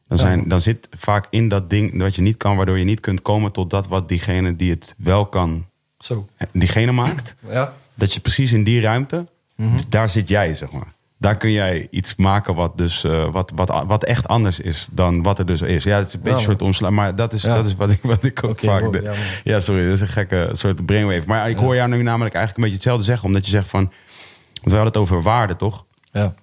Dan, 0.07 0.17
zijn, 0.17 0.47
dan 0.47 0.61
zit 0.61 0.87
vaak 0.91 1.27
in 1.29 1.47
dat 1.47 1.69
ding 1.69 1.97
wat 1.97 2.15
je 2.15 2.21
niet 2.21 2.37
kan, 2.37 2.55
waardoor 2.55 2.77
je 2.77 2.83
niet 2.83 2.99
kunt 2.99 3.21
komen 3.21 3.51
tot 3.51 3.69
dat 3.69 3.87
wat 3.87 4.09
diegene 4.09 4.55
die 4.55 4.69
het 4.69 4.95
wel 4.97 5.25
kan, 5.25 5.65
Zo. 5.97 6.27
diegene 6.51 6.91
maakt. 6.91 7.35
Ja. 7.49 7.73
Dat 7.93 8.13
je 8.13 8.19
precies 8.19 8.53
in 8.53 8.63
die 8.63 8.81
ruimte, 8.81 9.27
daar 9.89 10.09
zit 10.09 10.27
jij, 10.27 10.53
zeg 10.53 10.71
maar. 10.71 10.93
Daar 11.23 11.37
kun 11.37 11.51
jij 11.51 11.87
iets 11.91 12.15
maken 12.15 12.55
wat, 12.55 12.77
dus, 12.77 13.03
eh, 13.03 13.31
wat, 13.31 13.51
wat, 13.55 13.83
wat 13.87 14.03
echt 14.03 14.27
anders 14.27 14.59
is 14.59 14.87
dan 14.91 15.23
wat 15.23 15.39
er 15.39 15.45
dus 15.45 15.61
is. 15.61 15.83
Ja, 15.83 15.97
het 15.97 16.07
is 16.07 16.13
een 16.13 16.19
beetje 16.19 16.35
Ja, 16.35 16.43
een 16.43 16.49
soort 16.49 16.61
omslag, 16.61 16.91
maar 16.91 17.15
dat 17.15 17.33
is, 17.33 17.41
Ja. 17.41 17.53
dat 17.55 17.65
is 17.65 17.75
wat, 17.75 17.91
ik, 17.91 17.99
wat 18.01 18.23
ik 18.23 18.43
ook 18.43 18.59
vaak... 18.59 18.91
de- 18.91 19.39
ja, 19.43 19.59
sorry, 19.59 19.83
dat 19.85 19.93
is 19.93 20.01
een 20.01 20.07
gekke 20.07 20.49
soort 20.53 20.85
brainwave. 20.85 21.23
Maar 21.27 21.49
ik 21.49 21.57
hoor 21.57 21.75
jou 21.75 21.89
nu 21.89 22.01
namelijk 22.01 22.35
eigenlijk 22.35 22.55
een 22.57 22.63
beetje 22.63 22.75
hetzelfde 22.75 23.03
zeggen. 23.05 23.25
Omdat 23.27 23.45
je 23.45 23.51
zegt 23.51 23.67
van... 23.67 23.81
Want 23.83 23.95
we 24.63 24.69
hadden 24.71 24.85
het 24.85 24.97
over 24.97 25.21
waarde, 25.21 25.55
toch? 25.55 25.85
Ja. 26.11 26.33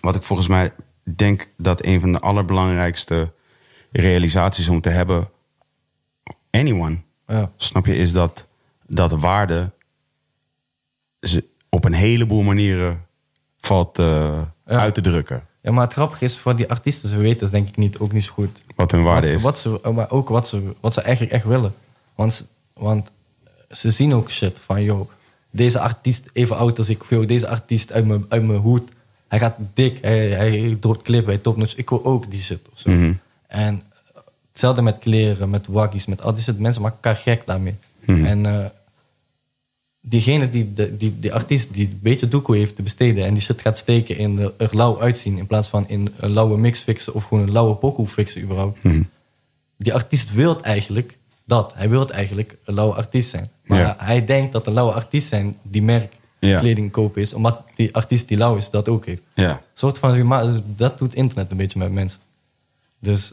Wat 0.00 0.14
ik 0.14 0.22
volgens 0.22 0.48
mij 0.48 0.70
denk 1.16 1.48
dat 1.56 1.84
een 1.84 2.00
van 2.00 2.12
de 2.12 2.20
allerbelangrijkste 2.20 3.32
realisaties 3.92 4.68
om 4.68 4.80
te 4.80 4.88
hebben... 4.90 5.28
Anyone, 6.50 6.96
Ja. 7.26 7.50
snap 7.56 7.86
je, 7.86 7.96
is 7.96 8.12
dat, 8.12 8.46
dat 8.86 9.12
waarde 9.12 9.72
ze 11.20 11.44
op 11.68 11.84
een 11.84 11.92
heleboel 11.92 12.42
manieren 12.42 13.05
valt 13.66 13.98
eh, 13.98 14.40
uit 14.64 14.94
te 14.94 15.00
drukken. 15.00 15.42
ja, 15.60 15.70
maar 15.72 15.84
het 15.84 15.92
grappige 15.92 16.24
is, 16.24 16.38
voor 16.38 16.56
die 16.56 16.70
artiesten, 16.70 17.08
ze 17.08 17.16
weten 17.16 17.40
het 17.42 17.52
denk 17.52 17.68
ik 17.68 17.76
niet, 17.76 17.98
ook 17.98 18.12
niet 18.12 18.24
zo 18.24 18.32
goed. 18.32 18.62
Wat 18.76 18.90
hun 18.90 19.02
waarde 19.02 19.26
Wat- 19.26 19.36
is. 19.36 19.42
Wat 19.42 19.58
ze, 19.58 19.90
maar 19.92 20.10
ook 20.10 20.28
wat 20.28 20.48
ze, 20.48 20.72
wat 20.80 20.94
ze 20.94 21.00
eigenlijk 21.00 21.34
echt 21.34 21.44
willen. 21.44 21.74
Want, 22.14 22.34
ze- 22.34 22.44
want 22.72 23.08
ze 23.70 23.90
zien 23.90 24.14
ook 24.14 24.30
shit 24.30 24.60
van, 24.64 24.82
joh, 24.82 25.10
deze 25.50 25.80
artiest 25.80 26.28
even 26.32 26.56
oud 26.56 26.78
als 26.78 26.88
ik, 26.88 27.02
of 27.02 27.10
joh, 27.10 27.26
deze 27.28 27.48
artiest 27.48 27.92
uit 27.92 28.06
mijn, 28.06 28.24
uit 28.28 28.42
mijn 28.42 28.58
hoed, 28.58 28.90
hij 29.28 29.38
gaat 29.38 29.56
dik, 29.74 29.98
hij, 30.02 30.28
hij 30.28 30.76
dropt 30.80 31.02
clip 31.02 31.24
bij 31.24 31.38
Topnotch, 31.38 31.74
ik 31.76 31.90
wil 31.90 32.04
ook 32.04 32.30
die 32.30 32.40
shit 32.40 32.60
of 32.72 32.78
zo. 32.78 32.90
Mhm. 32.90 33.12
En 33.46 33.82
hetzelfde 34.50 34.82
met 34.82 34.98
kleren, 34.98 35.50
met 35.50 35.66
waggies, 35.66 36.06
met 36.06 36.22
al 36.22 36.34
die 36.34 36.44
shit, 36.44 36.58
mensen 36.58 36.82
maken 36.82 36.96
elkaar 37.02 37.16
gek 37.22 37.42
daarmee. 37.46 37.74
Mhm. 38.04 38.24
En 38.24 38.46
eh, 38.46 38.64
diegene 40.08 40.48
die, 40.48 40.72
de, 40.72 40.96
die, 40.96 41.14
die 41.20 41.32
artiest 41.34 41.74
die 41.74 41.86
een 41.88 41.98
beetje 42.02 42.28
doekoe 42.28 42.56
heeft 42.56 42.76
te 42.76 42.82
besteden 42.82 43.24
en 43.24 43.32
die 43.34 43.42
shit 43.42 43.60
gaat 43.60 43.78
steken 43.78 44.16
in 44.18 44.36
de, 44.36 44.52
er 44.56 44.76
lauw 44.76 45.00
uitzien 45.00 45.38
in 45.38 45.46
plaats 45.46 45.68
van 45.68 45.88
in 45.88 46.08
een 46.16 46.30
lauwe 46.30 46.58
mix 46.58 46.80
fixen 46.80 47.14
of 47.14 47.24
gewoon 47.24 47.42
een 47.42 47.52
lauwe 47.52 47.74
pokoe 47.74 48.06
fixen 48.06 48.42
überhaupt 48.42 48.82
Mhm. 48.82 49.02
die 49.76 49.94
artiest 49.94 50.32
wil 50.32 50.62
eigenlijk 50.62 51.16
dat. 51.44 51.72
Hij 51.74 51.88
wil 51.88 52.10
eigenlijk 52.10 52.56
een 52.64 52.74
lauwe 52.74 52.94
artiest 52.94 53.30
zijn. 53.30 53.50
Maar 53.64 53.78
Ja. 53.78 53.96
hij 53.98 54.24
denkt 54.24 54.52
dat 54.52 54.66
een 54.66 54.72
lauwe 54.72 54.92
artiest 54.92 55.28
zijn 55.28 55.56
die 55.62 55.82
merk 55.82 56.16
Ja. 56.38 56.58
kleding 56.58 56.90
kopen 56.90 57.22
is. 57.22 57.34
Omdat 57.34 57.62
die 57.74 57.94
artiest 57.94 58.28
die 58.28 58.36
lauw 58.36 58.56
is 58.56 58.70
dat 58.70 58.88
ook 58.88 59.06
heeft. 59.06 59.22
Ja. 59.34 59.50
Een 59.50 59.58
soort 59.74 59.98
van, 59.98 60.26
maar 60.26 60.46
dat 60.76 60.98
doet 60.98 61.14
internet 61.14 61.50
een 61.50 61.56
beetje 61.56 61.78
met 61.78 61.92
mensen. 61.92 62.20
Dus, 63.00 63.32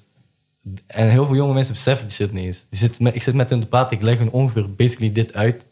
en 0.88 1.10
heel 1.10 1.26
veel 1.26 1.36
jonge 1.36 1.54
mensen 1.54 1.74
beseffen 1.74 2.08
die 2.08 2.16
shit 2.16 2.32
niet 2.34 2.46
eens. 2.46 2.66
Die 2.70 2.90
met, 3.00 3.16
ik 3.16 3.24
zit 3.24 3.34
met 3.34 3.50
hun 3.50 3.60
te 3.60 3.66
praten, 3.68 3.98
ik 3.98 4.04
leg 4.04 4.18
hun 4.18 4.32
ongeveer 4.32 4.74
basically 4.76 5.12
dit 5.14 5.34
uit. 5.34 5.64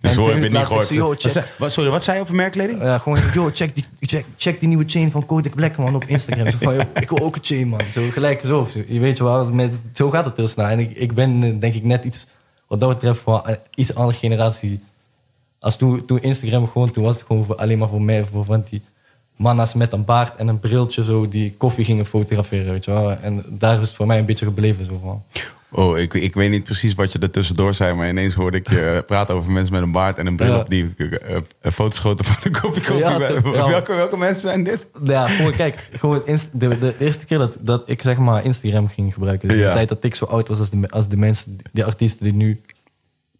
En 0.00 0.12
zo 0.12 0.22
twee 0.22 0.34
heb 0.34 0.42
je 0.42 0.48
het 0.48 0.52
minuten 0.52 0.58
niet 0.58 0.66
gehoord. 0.66 0.86
zeggen 0.86 0.86
ze, 0.86 0.94
"Yo, 0.94 1.08
Wat 1.08 1.20
check." 1.22 1.30
zei- 1.32 1.44
wat- 1.58 1.72
sorry, 1.72 1.90
wat 1.90 2.04
zei 2.04 2.16
je 2.16 2.22
over 2.22 2.34
merkkleding? 2.34 2.82
Ja, 2.82 2.98
gewoon, 2.98 3.18
yo, 3.34 3.50
check 3.52 3.74
die, 3.74 3.84
check, 4.00 4.24
check 4.36 4.58
die 4.60 4.68
nieuwe 4.68 4.84
chain 4.86 5.10
van 5.10 5.26
Kodak 5.26 5.54
Black, 5.54 5.76
man, 5.76 5.94
op 5.94 6.04
Instagram. 6.04 6.50
Zo 6.50 6.56
van, 6.60 6.74
yo, 6.74 6.80
ik 7.00 7.08
wil 7.08 7.18
ook 7.18 7.36
een 7.36 7.44
chain, 7.44 7.68
man. 7.68 7.80
Zo 7.92 8.02
gelijk 8.10 8.40
zo. 8.44 8.68
Zo, 8.72 8.80
Je 8.88 9.00
weet 9.00 9.16
je 9.16 9.24
wel, 9.24 9.50
met, 9.50 9.70
zo 9.92 10.10
gaat 10.10 10.24
het 10.24 10.36
heel 10.36 10.48
snel. 10.48 10.66
En 10.66 10.78
ik, 10.78 10.90
ik 10.96 11.14
ben, 11.14 11.42
eh, 11.44 11.52
denk 11.60 11.74
ik, 11.74 11.84
net 11.84 12.04
iets, 12.04 12.26
wat 12.66 12.80
dat 12.80 12.88
betreft, 12.88 13.20
van 13.20 13.40
een 13.44 13.56
iets 13.74 13.94
andere 13.94 14.18
generatie. 14.18 14.80
Als 15.60 15.76
toen, 15.76 16.04
toen 16.04 16.22
Instagram 16.22 16.68
gewoon, 16.68 16.90
toen 16.90 17.04
was 17.04 17.14
het 17.14 17.24
gewoon 17.24 17.44
voor, 17.44 17.56
alleen 17.56 17.78
maar 17.78 17.88
voor 17.88 18.02
mij, 18.02 18.24
voor 18.24 18.44
van 18.44 18.64
die 18.70 18.82
manna's 19.36 19.74
met 19.74 19.92
een 19.92 20.04
baard 20.04 20.36
en 20.36 20.48
een 20.48 20.60
briltje, 20.60 21.04
zo, 21.04 21.28
die 21.28 21.54
koffie 21.58 21.84
gingen 21.84 22.06
fotograferen, 22.06 22.72
weet 22.72 22.84
je 22.84 22.90
wel. 22.90 23.10
En 23.10 23.44
daar 23.48 23.80
is 23.80 23.86
het 23.86 23.96
voor 23.96 24.06
mij 24.06 24.18
een 24.18 24.24
beetje 24.26 24.44
gebleven, 24.46 24.84
zo 24.84 25.00
van. 25.02 25.22
Oh, 25.70 25.98
ik, 25.98 26.14
ik 26.14 26.34
weet 26.34 26.50
niet 26.50 26.64
precies 26.64 26.94
wat 26.94 27.12
je 27.12 27.18
er 27.18 27.30
tussendoor 27.30 27.74
zei, 27.74 27.94
maar 27.94 28.08
ineens 28.08 28.34
hoorde 28.34 28.56
ik 28.56 28.68
je 28.70 29.02
praten 29.06 29.34
over 29.34 29.52
mensen 29.52 29.72
met 29.72 29.82
een 29.82 29.92
baard 29.92 30.18
en 30.18 30.26
een 30.26 30.36
bril 30.36 30.52
Ja. 30.52 30.58
op 30.58 30.68
die 30.70 30.94
eh, 30.96 31.36
foto's 31.72 31.94
schoten 31.96 32.24
van 32.24 32.36
een 32.42 32.60
kopje 32.60 32.80
koffie. 32.80 32.96
Ja, 32.98 33.18
dat- 33.18 33.44
ja. 33.44 33.68
welke, 33.68 33.94
welke 33.94 34.16
mensen 34.16 34.40
zijn 34.42 34.64
dit? 34.64 34.86
Ja, 35.02 35.26
gewoon 35.28 35.52
kijk, 35.52 35.88
gewoon 35.92 36.22
de, 36.52 36.78
de 36.78 36.94
eerste 36.98 37.26
keer 37.26 37.38
dat, 37.38 37.56
dat 37.60 37.82
ik 37.86 38.02
zeg 38.02 38.16
maar 38.16 38.44
Instagram 38.44 38.88
ging 38.88 39.12
gebruiken. 39.12 39.48
Dus 39.48 39.56
de 39.56 39.62
tijd 39.62 39.88
dat 39.88 40.04
ik 40.04 40.14
zo 40.14 40.24
oud 40.24 40.48
was 40.48 40.58
als 40.58 40.70
de, 40.70 40.88
als 40.90 41.08
de 41.08 41.16
mensen, 41.16 41.56
die 41.72 41.84
artiesten 41.84 42.24
die 42.24 42.34
nu 42.34 42.60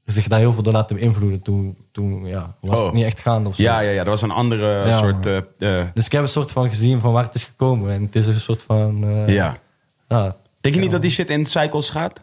zich 0.05 0.29
daar 0.29 0.39
heel 0.39 0.53
veel 0.53 0.62
door 0.62 0.72
laten 0.72 0.97
beïnvloeden. 0.97 1.43
Toen, 1.43 1.76
toen 1.93 2.26
ja, 2.26 2.55
was 2.61 2.79
Oh. 2.79 2.84
het 2.84 2.95
niet 2.95 3.05
echt 3.05 3.21
gaande 3.21 3.49
of 3.49 3.57
zo. 3.57 3.63
Ja, 3.63 3.80
ja, 3.80 3.91
ja, 3.91 3.96
dat 3.99 4.07
was 4.07 4.22
een 4.22 4.30
andere 4.30 4.87
Ja, 4.87 4.99
soort. 4.99 5.26
eh, 5.26 5.83
Dus 5.95 6.07
ik 6.07 6.13
heb 6.13 6.22
een 6.22 6.29
soort 6.29 6.50
van 6.50 6.68
gezien 6.68 7.00
van 7.00 7.13
waar 7.13 7.25
het 7.25 7.34
is 7.34 7.45
gekomen. 7.45 7.92
En 7.92 8.03
het 8.03 8.17
is 8.17 8.26
een 8.26 8.41
soort 8.41 8.63
van... 8.63 9.05
ja. 9.26 9.57
ja. 10.09 10.37
Denk 10.61 10.75
je 10.75 10.80
niet 10.80 10.85
Ja. 10.91 10.95
dat 10.95 11.03
die 11.03 11.11
shit 11.11 11.30
in 11.30 11.47
cycles 11.47 11.91
gaat? 11.91 12.22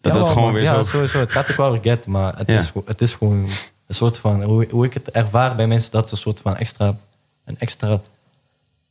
Dat 0.00 0.12
Ja, 0.12 0.18
het 0.18 0.26
man, 0.26 0.32
gewoon 0.36 0.52
weer 0.52 0.62
ja, 0.62 0.74
zo. 0.74 0.82
sowieso. 0.82 1.18
Het 1.18 1.32
gaat 1.32 1.50
ook 1.50 1.56
wel 1.56 1.78
get, 1.80 2.06
maar 2.06 2.38
het, 2.38 2.46
Ja. 2.48 2.58
is, 2.58 2.66
gewoon- 2.66 2.86
het 2.86 3.00
is 3.00 3.12
gewoon 3.14 3.48
een 3.86 3.94
soort 3.94 4.16
van... 4.18 4.42
Hoe, 4.42 4.66
hoe 4.70 4.84
ik 4.84 4.94
het 4.94 5.10
ervaar 5.10 5.56
bij 5.56 5.66
mensen, 5.66 5.90
dat 5.90 6.04
is 6.04 6.10
een 6.10 6.16
soort 6.18 6.40
van 6.40 6.56
extra... 6.56 6.96
Een 7.44 7.56
extra 7.58 8.00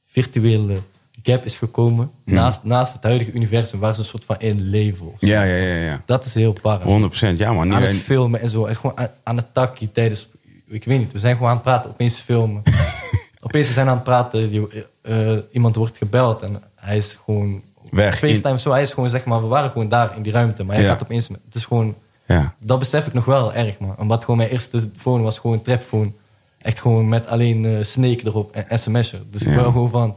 virtuele 0.05 0.81
gap 1.23 1.45
is 1.45 1.57
gekomen. 1.57 2.11
Naast, 2.25 2.63
naast 2.63 2.93
het 2.93 3.03
huidige 3.03 3.31
universum, 3.31 3.79
waar 3.79 3.93
ze 3.93 3.99
een 3.99 4.05
soort 4.05 4.25
van 4.25 4.39
in 4.39 4.61
leven. 4.61 5.11
Ja, 5.19 5.43
ja, 5.43 5.55
ja, 5.55 5.75
ja. 5.75 6.01
Dat 6.05 6.25
is 6.25 6.33
heel 6.33 6.53
para. 6.61 6.83
100%. 6.83 7.37
Ja, 7.37 7.51
man. 7.53 7.73
Aan 7.73 7.81
het 7.81 7.95
filmen 7.95 8.41
en 8.41 8.49
zo. 8.49 8.61
Het 8.61 8.71
is 8.71 8.77
gewoon 8.77 8.97
aan, 8.97 9.09
aan 9.23 9.37
het 9.37 9.53
takje 9.53 9.91
tijdens... 9.91 10.27
Ik 10.67 10.83
weet 10.83 10.99
niet, 10.99 11.11
we 11.11 11.19
zijn 11.19 11.33
gewoon 11.35 11.49
aan 11.49 11.55
het 11.55 11.63
praten, 11.63 11.89
opeens 11.89 12.19
filmen. 12.19 12.63
opeens 13.47 13.67
we 13.67 13.73
zijn 13.73 13.87
aan 13.87 13.95
het 13.95 14.03
praten, 14.03 14.49
die, 14.49 14.67
eh, 15.01 15.37
iemand 15.51 15.75
wordt 15.75 15.97
gebeld 15.97 16.41
en 16.41 16.61
hij 16.75 16.97
is 16.97 17.17
gewoon... 17.25 17.63
Weg. 17.91 18.17
FaceTime 18.17 18.59
zo, 18.59 18.71
hij 18.71 18.81
is 18.81 18.93
gewoon 18.93 19.09
zeg 19.09 19.25
maar, 19.25 19.41
we 19.41 19.47
waren 19.47 19.71
gewoon 19.71 19.87
daar 19.89 20.15
in 20.15 20.21
die 20.21 20.31
ruimte. 20.31 20.63
Maar 20.63 20.75
hij 20.75 20.85
gaat 20.91 21.03
opeens... 21.03 21.27
Het 21.27 21.55
is 21.55 21.65
gewoon... 21.65 21.95
ja. 22.25 22.53
Dat 22.59 22.79
besef 22.79 23.07
ik 23.07 23.13
nog 23.13 23.25
wel 23.25 23.53
erg, 23.53 23.79
man. 23.79 23.95
Omdat 23.97 24.21
gewoon 24.21 24.37
mijn 24.37 24.49
eerste 24.49 24.89
phone 24.97 25.23
was 25.23 25.39
gewoon 25.39 25.55
een 25.55 25.61
trapphone. 25.63 26.11
Echt 26.57 26.79
gewoon 26.79 27.09
met 27.09 27.27
alleen 27.27 27.65
eh 27.65 27.83
Snake 27.83 28.21
erop 28.25 28.55
en 28.55 28.79
sms'en. 28.79 29.27
Dus 29.31 29.41
ik 29.43 29.55
ben 29.55 29.63
gewoon 29.63 29.89
van... 29.89 30.15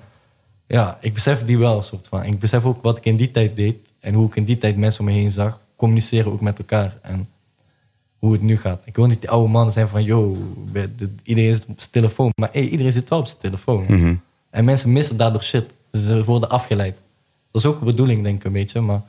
Ja, 0.67 0.99
ik 1.01 1.15
besef 1.15 1.45
die 1.45 1.59
wel, 1.59 1.83
soort 1.83 2.09
van. 2.09 2.25
Ik 2.25 2.39
besef 2.39 2.65
ook 2.65 2.83
wat 2.83 2.97
ik 2.99 3.05
in 3.05 3.17
die 3.17 3.31
tijd 3.31 3.57
deed. 3.57 3.77
En 4.01 4.15
hoe 4.15 4.27
ik 4.27 4.37
in 4.37 4.45
die 4.45 4.59
tijd 4.59 4.77
mensen 4.77 5.01
om 5.01 5.07
me 5.07 5.13
heen 5.13 5.31
zag. 5.31 5.59
Communiceren 5.77 6.33
ook 6.33 6.41
met 6.41 6.59
elkaar. 6.59 6.97
En 7.03 7.29
hoe 8.19 8.33
het 8.33 8.43
nu 8.43 8.57
gaat. 8.57 8.83
Ik 8.85 8.97
wil 8.97 9.07
niet 9.07 9.21
die 9.21 9.31
oude 9.31 9.49
mannen 9.49 9.73
zijn 9.73 9.89
van... 9.89 10.05
Yo, 10.05 10.37
de- 10.73 10.95
de- 10.97 11.15
iedereen 11.23 11.55
zit 11.55 11.65
op 11.69 11.79
zijn 11.81 11.91
telefoon. 11.91 12.31
Maar 12.35 12.49
hey, 12.53 12.69
iedereen 12.69 12.93
zit 12.93 13.09
wel 13.09 13.19
op 13.19 13.27
zijn 13.27 13.41
telefoon. 13.41 13.85
Mhm. 13.89 14.15
En 14.51 14.65
mensen 14.65 14.93
missen 14.93 15.17
daardoor 15.17 15.43
shit. 15.43 15.65
Ze 15.93 16.25
worden 16.25 16.49
afgeleid. 16.51 16.97
Dat 17.53 17.63
is 17.63 17.69
ook 17.69 17.79
de 17.79 17.85
bedoeling, 17.85 18.23
denk 18.23 18.39
ik, 18.39 18.45
een 18.45 18.53
beetje. 18.53 18.81
Maar 18.81 19.03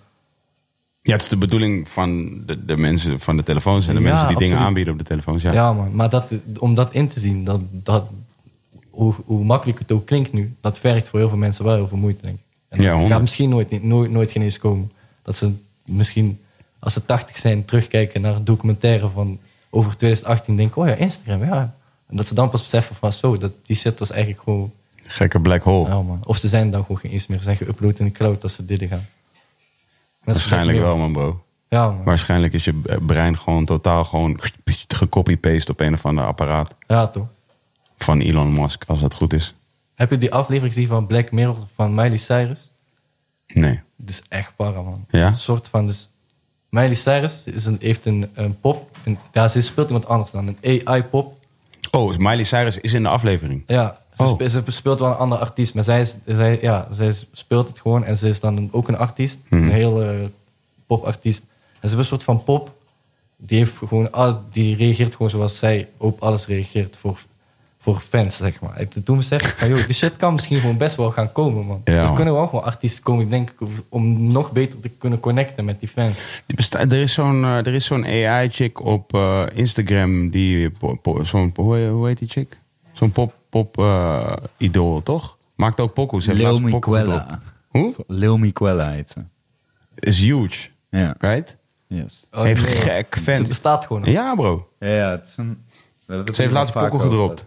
Ja, 1.02 1.14
het 1.14 1.22
is 1.22 1.28
de 1.28 1.38
bedoeling 1.38 1.90
van 1.90 2.42
de, 2.46 2.66
de 2.66 2.78
mensen 2.78 3.20
van 3.20 3.38
de 3.38 3.44
telefoons 3.44 3.88
en 3.88 3.96
de 3.96 4.02
Ja, 4.02 4.08
mensen 4.08 4.28
die 4.28 4.38
dingen 4.38 4.58
aanbieden 4.58 4.94
op 4.94 5.00
de 5.00 5.06
telefoons. 5.06 5.42
Ja. 5.42 5.52
Ja, 5.52 5.74
man. 5.74 5.96
Maar 5.96 6.10
dat, 6.10 6.32
om 6.60 6.76
dat 6.76 6.94
in 6.94 7.08
te 7.08 7.20
zien, 7.20 7.44
dat, 7.44 7.60
dat, 7.72 8.04
hoe, 8.90 9.14
hoe 9.26 9.44
makkelijk 9.44 9.80
het 9.80 9.92
ook 9.92 10.06
klinkt 10.06 10.34
nu, 10.34 10.56
dat 10.62 10.80
vergt 10.80 11.08
voor 11.08 11.20
heel 11.20 11.30
veel 11.30 11.38
mensen 11.38 11.66
wel 11.66 11.76
heel 11.76 11.88
veel 11.88 11.98
moeite, 11.98 12.22
denk 12.22 12.36
ik. 12.36 12.42
En 12.70 12.82
Ja, 12.82 12.98
dat 13.00 13.08
gaat 13.08 13.22
misschien 13.22 13.50
nooit, 13.50 13.84
nooit, 13.84 14.12
nooit 14.12 14.32
geen 14.32 14.44
eens 14.44 14.60
komen. 14.60 14.92
Dat 15.22 15.36
ze 15.36 15.52
misschien 15.86 16.40
als 16.80 16.94
ze 16.94 17.06
80 17.06 17.38
zijn, 17.38 17.66
terugkijken 17.66 18.22
naar 18.22 18.44
documentaire 18.44 19.10
van 19.10 19.40
over 19.70 19.98
2018, 19.98 20.56
denken, 20.56 20.82
oh 20.82 20.88
ja, 20.88 20.94
Instagram, 20.94 21.44
ja. 21.44 21.76
En 22.08 22.18
dat 22.18 22.28
ze 22.28 22.34
dan 22.34 22.50
pas 22.50 22.62
beseffen 22.62 22.96
van 22.96 23.14
zo, 23.14 23.38
dat 23.38 23.52
die 23.64 23.76
shit 23.76 24.00
was 24.00 24.12
eigenlijk 24.12 24.42
gewoon, 24.44 24.72
Gekke 25.08 25.40
black 25.40 25.62
hole. 25.64 25.90
ja 25.90 26.02
man. 26.02 26.20
Of 26.24 26.38
ze 26.38 26.48
zijn 26.48 26.72
dan 26.72 26.82
gewoon 26.82 26.98
geen 26.98 27.12
eens 27.12 27.28
meer, 27.28 27.38
ze 27.38 27.44
zijn 27.44 27.58
geüpload 27.58 27.98
in 27.98 28.06
de 28.06 28.12
cloud 28.12 28.44
als 28.44 28.56
ze 28.56 28.66
dit 28.66 28.80
gaan. 28.84 29.06
Net 30.24 30.36
Waarschijnlijk 30.36 30.80
wel, 30.80 30.98
man, 30.98 31.12
bro. 31.14 31.44
Ja 31.70 31.92
man. 31.92 32.04
Waarschijnlijk 32.04 32.54
is 32.54 32.64
je 32.64 32.82
brein 33.06 33.38
gewoon 33.38 33.66
totaal 33.66 34.04
gewoon 34.04 34.40
gecopy-paste 34.88 35.72
op 35.72 35.80
een 35.80 35.94
of 35.94 36.06
ander 36.06 36.26
apparaat 36.26 36.76
Ja 36.88 37.08
toch. 37.08 37.28
van 37.98 38.20
Elon 38.20 38.54
Musk, 38.54 38.84
als 38.88 39.00
dat 39.02 39.14
goed 39.14 39.34
is. 39.34 39.54
Heb 39.96 40.10
je 40.10 40.18
die 40.18 40.34
aflevering 40.34 40.74
gezien 40.74 40.90
van 40.90 41.08
Black 41.08 41.32
Mirror 41.32 41.58
van 41.76 41.94
Miley 41.96 42.18
Cyrus? 42.18 42.72
Nee. 43.48 43.82
Dat 43.98 44.10
is 44.10 44.22
echt 44.30 44.56
para, 44.56 44.82
man. 44.82 45.06
Ja? 45.10 45.28
Een 45.28 45.38
soort 45.38 45.68
van, 45.68 45.88
dus... 45.88 46.10
Miley 46.70 46.96
Cyrus 46.96 47.44
is 47.46 47.66
een, 47.66 47.78
heeft 47.80 48.06
een, 48.06 48.30
een 48.34 48.60
pop. 48.60 48.98
Een, 49.04 49.18
ja, 49.32 49.48
ze 49.48 49.62
speelt 49.62 49.88
iemand 49.88 50.08
anders 50.08 50.32
dan. 50.32 50.56
Een 50.62 50.82
AI-pop. 50.88 51.38
Oh, 51.92 52.08
dus 52.08 52.18
Miley 52.18 52.44
Cyrus 52.44 52.78
is 52.78 52.94
in 52.94 53.04
de 53.04 53.10
aflevering. 53.10 53.64
Ja, 53.68 54.02
ze, 54.18 54.24
Oh. 54.24 54.48
ze 54.48 54.64
speelt 54.68 55.00
wel 55.00 55.10
een 55.10 55.16
andere 55.16 55.42
artiest. 55.42 55.74
Maar 55.74 55.84
zij, 55.84 56.08
zij, 56.26 56.58
ja, 56.62 56.88
zij 56.92 57.14
speelt 57.32 57.68
het 57.68 57.80
gewoon. 57.80 58.04
En 58.04 58.18
ze 58.18 58.28
is 58.28 58.40
dan 58.40 58.70
ook 58.72 58.88
een 58.88 58.98
artiest. 58.98 59.38
Mhm. 59.50 59.64
Een 59.64 59.70
hele 59.72 60.30
popartiest. 60.88 61.44
En 61.80 61.90
ze 61.90 61.96
is 61.96 62.02
een 62.02 62.06
soort 62.08 62.24
van 62.24 62.44
pop. 62.44 62.72
Die, 63.38 63.58
heeft 63.58 63.74
gewoon, 63.78 64.12
al- 64.12 64.42
die 64.52 64.76
reageert 64.76 65.16
gewoon 65.16 65.30
zoals 65.32 65.58
zij 65.58 65.88
op 65.98 66.22
alles 66.24 66.48
reageert 66.48 66.98
voor, 67.00 67.20
voor 67.80 68.00
fans, 68.10 68.38
zeg 68.38 68.60
maar. 68.62 68.76
En 68.76 69.04
toen 69.04 69.18
besefte 69.18 69.66
ik 69.66 69.76
joh, 69.76 69.86
die 69.86 69.96
shit 69.96 70.18
kan 70.18 70.34
misschien 70.34 70.60
gewoon 70.60 70.78
best 70.78 70.96
wel 70.96 71.12
gaan 71.12 71.32
komen, 71.32 71.66
man. 71.66 71.82
Ja, 71.86 71.94
er 72.08 72.14
kunnen 72.14 72.34
wel 72.34 72.48
gewoon 72.48 72.64
artiesten 72.64 73.04
komen, 73.04 73.24
ik 73.24 73.30
denk, 73.30 73.54
om 73.90 74.32
nog 74.32 74.52
beter 74.52 74.80
te 74.80 74.90
kunnen 74.90 75.20
connecten 75.20 75.66
met 75.66 75.80
die 75.80 75.90
fans. 75.90 76.44
Die 76.46 76.56
besta- 76.56 76.80
er 76.80 76.94
is 76.94 77.14
zo'n 77.14 77.44
eh, 77.44 77.58
er 77.58 77.74
is 77.74 77.86
zo'n 77.86 78.06
AI-chick 78.06 78.86
op 78.86 79.14
eh, 79.14 79.44
Instagram 79.54 80.30
die 80.30 80.70
po- 80.70 80.96
po- 80.96 81.24
zo'n 81.24 81.52
hoe 81.56 82.08
heet 82.08 82.20
die 82.20 82.30
chick? 82.30 82.58
Zo'n 82.94 83.12
pop 83.12 83.34
pop 83.50 83.78
eh, 83.78 84.34
idool, 84.58 85.04
toch? 85.04 85.38
Maakt 85.56 85.80
ook 85.80 85.94
pokoes. 85.94 86.26
Lil 86.26 86.60
gedropt. 86.80 87.32
Hoe? 87.68 87.94
Lil 88.08 88.38
Miquela 88.38 88.90
heet 88.90 89.10
ze. 89.10 89.20
Is 89.96 90.20
huge, 90.20 90.70
Ja. 90.90 91.16
right? 91.20 91.58
Yes. 91.88 92.24
Oh, 92.32 92.42
heeft 92.44 92.66
nee. 92.66 92.76
gek 92.76 93.16
Ze 93.16 93.22
fans. 93.22 93.48
bestaat 93.48 93.86
gewoon. 93.86 94.04
Ja, 94.04 94.36
bro. 94.36 94.70
Ja, 94.80 94.88
ja, 94.88 95.10
het 95.10 95.26
is 95.26 95.38
een... 95.38 95.64
het 96.08 96.36
Ze 96.36 96.42
heeft 96.42 96.54
laatst 96.54 96.76
over 96.76 97.00
gedropt. 97.00 97.46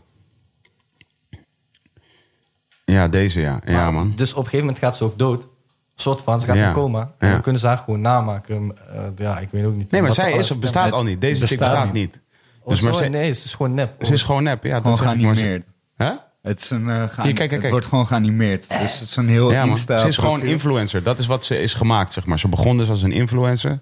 Ja, 2.84 3.08
deze 3.08 3.40
ja. 3.40 3.60
Ja, 3.64 3.90
man. 3.90 4.12
Dus 4.14 4.30
op 4.32 4.36
een 4.38 4.44
gegeven 4.44 4.66
moment 4.66 4.78
gaat 4.84 4.96
ze 4.96 5.04
ook 5.04 5.18
dood. 5.18 5.42
Een 5.42 6.02
soort 6.02 6.20
van, 6.22 6.40
ze 6.40 6.46
gaat 6.46 6.56
Ja. 6.56 6.68
in 6.68 6.72
coma. 6.74 7.12
En 7.18 7.26
Ja. 7.26 7.32
dan 7.32 7.42
kunnen 7.42 7.60
ze 7.60 7.66
haar 7.66 7.78
gewoon 7.78 8.00
namaken. 8.00 8.76
Eh, 8.92 9.00
ja, 9.16 9.38
ik 9.38 9.48
weet 9.50 9.64
ook 9.64 9.74
niet. 9.74 9.90
Nee, 9.90 10.02
maar 10.02 10.12
zij 10.12 10.32
is, 10.32 10.58
bestaat 10.58 10.84
Het 10.84 10.94
al 10.94 11.02
niet. 11.02 11.20
Deze 11.20 11.46
chick 11.46 11.48
bestaat 11.48 11.68
bestaat 11.70 11.92
niet. 11.92 12.12
niet. 12.12 12.20
Oh, 12.66 12.72
Dus 12.72 12.80
maar 12.80 12.94
ze, 12.94 13.04
nee, 13.04 13.32
ze 13.32 13.44
is 13.44 13.54
gewoon 13.54 13.74
nep. 13.74 14.04
ze 14.04 14.12
is 14.12 14.22
gewoon 14.22 14.42
nep. 14.42 14.64
Ja, 14.64 14.80
Gewoon 14.80 14.98
geanimeerd. 14.98 15.64
Hè? 15.96 16.12
Het, 16.42 16.60
is 16.62 16.70
een, 16.70 16.88
eh, 16.88 16.94
geani- 16.94 17.06
Hier, 17.06 17.08
kijk, 17.22 17.34
kijk, 17.34 17.50
het 17.50 17.60
kijk. 17.60 17.72
wordt 17.72 17.86
gewoon 17.86 18.06
geanimeerd. 18.06 18.68
Dus 18.68 18.98
het 19.00 19.08
is 19.08 19.16
een 19.16 19.28
heel 19.28 19.52
Ja, 19.52 19.64
man. 19.64 19.76
Ze 19.76 20.06
is 20.06 20.16
gewoon 20.16 20.42
influencer. 20.42 21.02
Dat 21.02 21.18
is 21.18 21.26
wat 21.26 21.44
ze 21.44 21.58
is 21.58 21.74
gemaakt, 21.74 22.12
zeg 22.12 22.26
maar. 22.26 22.38
Ze 22.38 22.48
begon 22.48 22.76
dus 22.76 22.88
als 22.88 23.02
een 23.02 23.12
influencer. 23.12 23.80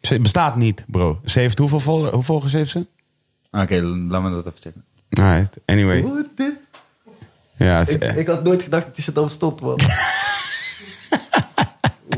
Ze 0.00 0.20
bestaat 0.20 0.56
niet, 0.56 0.84
bro. 0.86 1.20
Ze 1.24 1.40
heeft 1.40 1.58
hoeveel, 1.58 1.80
vol- 1.80 2.00
hoeveel 2.02 2.22
volgers 2.22 2.52
heeft 2.52 2.70
ze? 2.70 2.86
Oké, 3.50 3.80
laat 3.82 4.22
me 4.22 4.30
dat 4.30 4.46
even 4.46 4.58
checken. 4.60 4.84
Alright, 5.10 5.56
anyway. 5.66 6.02
Wat 6.02 6.24
dit? 6.36 6.52
Ja, 7.56 7.78
het 7.78 7.88
is, 7.88 7.94
Ik, 7.94 8.16
ik 8.16 8.26
had 8.26 8.44
nooit 8.44 8.62
gedacht 8.62 8.84
dat 8.86 8.94
die 8.94 9.04
shit 9.04 9.16
al 9.16 9.24
bestond, 9.24 9.60
man. 9.60 9.78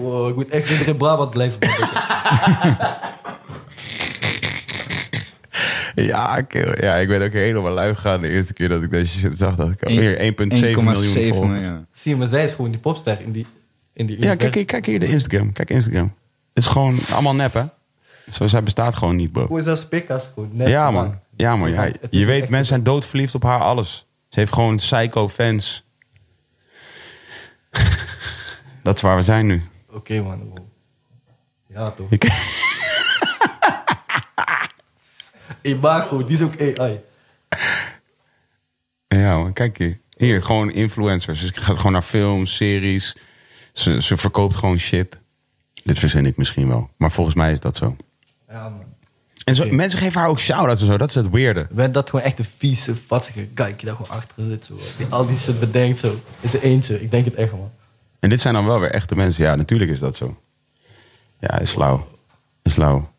wow, 0.00 0.28
ik 0.28 0.34
moet 0.34 0.48
echt 0.48 0.78
weer 0.78 0.88
in 0.88 0.96
Brabant 0.96 1.30
blijven. 1.30 1.58
ja, 6.04 6.44
ja, 6.74 6.94
ik 6.96 7.08
ben 7.08 7.22
ook 7.22 7.32
helemaal 7.32 7.72
lui 7.72 7.94
gegaan 7.94 8.20
de 8.20 8.28
eerste 8.28 8.52
keer 8.52 8.68
dat 8.68 8.82
ik 8.82 8.90
deze 8.90 9.18
shit 9.18 9.36
zag. 9.36 9.56
Dat 9.56 9.70
ik, 9.70 9.88
hier 9.88 10.32
1,7 10.32 10.34
miljoen 10.36 11.14
1,7 11.14 11.28
volgers. 11.28 11.60
Zie 11.92 12.12
je, 12.12 12.16
maar 12.16 12.26
zij 12.26 12.44
is 12.44 12.52
gewoon 12.52 12.70
die 12.70 12.80
popster 12.80 13.20
in 13.20 13.32
die, 13.32 13.46
in 13.92 14.06
die 14.06 14.22
Ja, 14.22 14.34
kijk, 14.34 14.66
kijk 14.66 14.86
hier 14.86 15.00
de 15.00 15.06
Instagram. 15.06 15.52
Kijk 15.52 15.70
Instagram. 15.70 16.14
Het 16.54 16.64
is 16.64 16.66
gewoon 16.66 16.96
allemaal 17.12 17.34
nep, 17.34 17.52
hè? 17.52 17.62
Zo, 18.32 18.46
zij 18.46 18.62
bestaat 18.62 18.96
gewoon 18.96 19.16
niet, 19.16 19.32
bro. 19.32 19.46
Hoe 19.46 19.58
is 19.58 19.64
dat 19.64 19.78
spikkas 19.78 20.30
gewoon? 20.34 20.50
Net 20.52 20.68
Ja, 20.68 20.90
man. 20.90 21.18
Ja, 21.36 21.56
man. 21.56 21.70
Ja, 21.70 21.90
je 22.10 22.24
weet, 22.26 22.48
mensen 22.48 22.68
zijn 22.68 22.82
doodverliefd 22.82 23.34
op 23.34 23.42
haar, 23.42 23.60
alles. 23.60 24.06
Ze 24.28 24.38
heeft 24.40 24.52
gewoon 24.52 24.76
psycho-fans. 24.76 25.84
Dat 28.82 28.96
is 28.96 29.02
waar 29.02 29.16
we 29.16 29.22
zijn 29.22 29.46
nu. 29.46 29.62
Oké, 29.92 30.20
man. 30.20 30.38
wow. 30.48 30.58
Ja, 31.66 31.90
toch. 31.90 32.10
Ik- 32.10 32.24
Imago, 35.62 36.24
die 36.24 36.32
is 36.32 36.42
ook 36.42 36.60
AI. 36.60 37.00
Ja, 39.08 39.38
man. 39.38 39.52
Kijk 39.52 39.78
hier. 39.78 40.00
Hier, 40.16 40.42
gewoon 40.42 40.70
influencers. 40.70 41.46
Ze 41.46 41.60
gaat 41.60 41.76
gewoon 41.76 41.92
naar 41.92 42.02
films, 42.02 42.56
series. 42.56 43.16
Ze, 43.72 44.02
ze 44.02 44.16
verkoopt 44.16 44.56
gewoon 44.56 44.78
shit. 44.78 45.18
Dit 45.84 45.98
verzin 45.98 46.26
ik 46.26 46.36
misschien 46.36 46.68
wel. 46.68 46.90
Maar 46.96 47.10
volgens 47.10 47.36
mij 47.36 47.52
is 47.52 47.60
dat 47.60 47.76
zo. 47.76 47.96
Ja, 48.48 48.68
man. 48.68 48.82
En 49.44 49.54
zo, 49.54 49.70
mensen 49.70 49.98
geven 49.98 50.20
haar 50.20 50.28
ook 50.28 50.40
shout-outs 50.40 50.80
en 50.80 50.86
zo. 50.86 50.96
Dat 50.96 51.08
is 51.08 51.14
het 51.14 51.30
weirde. 51.30 51.66
Ben 51.70 51.92
dat 51.92 52.10
gewoon 52.10 52.24
echt 52.24 52.38
een 52.38 52.44
vieze, 52.58 52.96
vatsige 52.96 53.48
guy 53.54 53.76
die 53.76 53.84
daar 53.86 53.96
gewoon 53.96 54.10
achter 54.10 54.44
zit. 54.44 54.64
Zo. 54.64 54.74
Die 54.96 55.06
al 55.10 55.26
die 55.26 55.36
shit 55.36 55.60
bedenkt 55.60 55.98
zo. 55.98 56.20
Is 56.40 56.54
er 56.54 56.62
eentje. 56.62 57.02
Ik 57.02 57.10
denk 57.10 57.24
het 57.24 57.34
echt, 57.34 57.52
man. 57.52 57.72
En 58.20 58.28
dit 58.28 58.40
zijn 58.40 58.54
dan 58.54 58.66
wel 58.66 58.80
weer 58.80 58.90
echte 58.90 59.14
mensen. 59.14 59.44
Ja, 59.44 59.54
natuurlijk 59.54 59.90
is 59.90 59.98
dat 59.98 60.16
zo. 60.16 60.38
Ja, 61.38 61.58
is 61.58 61.70
flauw. 61.70 62.08
Is 62.62 62.72
flauw. 62.72 63.12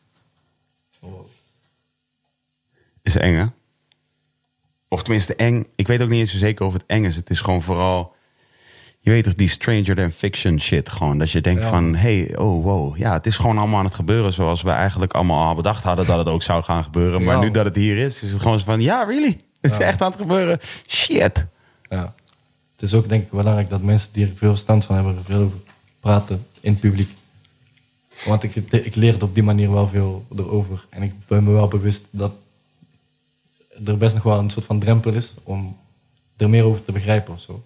Is 3.15 3.21
eng, 3.21 3.35
hè? 3.35 3.45
Of 4.87 5.03
tenminste 5.03 5.35
eng. 5.35 5.65
Ik 5.75 5.87
weet 5.87 6.01
ook 6.01 6.09
niet 6.09 6.19
eens 6.19 6.31
zo 6.31 6.37
zeker 6.37 6.65
of 6.65 6.73
het 6.73 6.83
eng 6.87 7.03
is. 7.03 7.15
Het 7.15 7.29
is 7.29 7.41
gewoon 7.41 7.61
vooral... 7.61 8.13
Je 8.99 9.09
weet 9.11 9.23
toch, 9.23 9.35
die 9.35 9.47
stranger 9.47 9.95
than 9.95 10.11
fiction 10.11 10.59
shit. 10.61 10.89
Gewoon 10.89 11.17
dat 11.17 11.31
je 11.31 11.41
denkt 11.41 11.63
Ja. 11.63 11.69
van... 11.69 11.95
hey, 11.95 12.37
oh, 12.37 12.63
wow. 12.63 12.97
Ja, 12.97 13.13
het 13.13 13.25
is 13.25 13.37
gewoon 13.37 13.57
allemaal 13.57 13.79
aan 13.79 13.85
het 13.85 13.93
gebeuren... 13.93 14.33
zoals 14.33 14.61
we 14.61 14.69
eigenlijk 14.69 15.13
allemaal 15.13 15.47
al 15.47 15.55
bedacht 15.55 15.83
hadden... 15.83 16.05
dat 16.05 16.17
het 16.17 16.27
ook 16.27 16.43
zou 16.43 16.63
gaan 16.63 16.83
gebeuren. 16.83 17.23
Maar 17.23 17.35
Ja. 17.35 17.41
nu 17.41 17.51
dat 17.51 17.65
het 17.65 17.75
hier 17.75 17.97
is, 17.97 18.21
is 18.21 18.31
het 18.31 18.41
gewoon 18.41 18.59
zo 18.59 18.65
van... 18.65 18.81
ja, 18.81 19.03
really? 19.03 19.41
Het 19.61 19.71
is 19.71 19.77
Ja. 19.77 19.83
echt 19.83 20.01
aan 20.01 20.11
het 20.11 20.19
gebeuren. 20.21 20.59
Shit. 20.87 21.45
Ja. 21.89 22.13
Het 22.71 22.81
is 22.89 22.93
ook 22.93 23.09
denk 23.09 23.23
ik 23.23 23.29
belangrijk 23.31 23.69
dat 23.69 23.81
mensen 23.81 24.09
die 24.13 24.25
er 24.25 24.31
veel 24.35 24.55
stand 24.55 24.85
van 24.85 24.95
hebben, 24.95 25.15
er 25.17 25.23
veel 25.23 25.41
over 25.41 25.57
praten 25.99 26.45
in 26.59 26.71
het 26.71 26.81
publiek. 26.81 27.09
Want 28.25 28.43
ik, 28.43 28.55
ik 28.71 28.95
leer 28.95 29.13
het 29.13 29.23
op 29.23 29.33
die 29.33 29.43
manier 29.43 29.71
wel 29.71 29.87
veel 29.87 30.25
erover. 30.37 30.85
En 30.89 31.01
ik 31.01 31.13
ben 31.27 31.43
me 31.43 31.51
wel 31.51 31.67
bewust 31.67 32.05
dat 32.09 32.31
er 33.85 33.97
best 33.97 34.13
nog 34.13 34.23
wel 34.23 34.39
een 34.39 34.49
soort 34.49 34.65
van 34.65 34.79
drempel 34.79 35.13
is 35.13 35.33
om 35.43 35.77
er 36.37 36.49
meer 36.49 36.63
over 36.63 36.83
te 36.83 36.91
begrijpen 36.91 37.33
of 37.33 37.41
zo. 37.41 37.63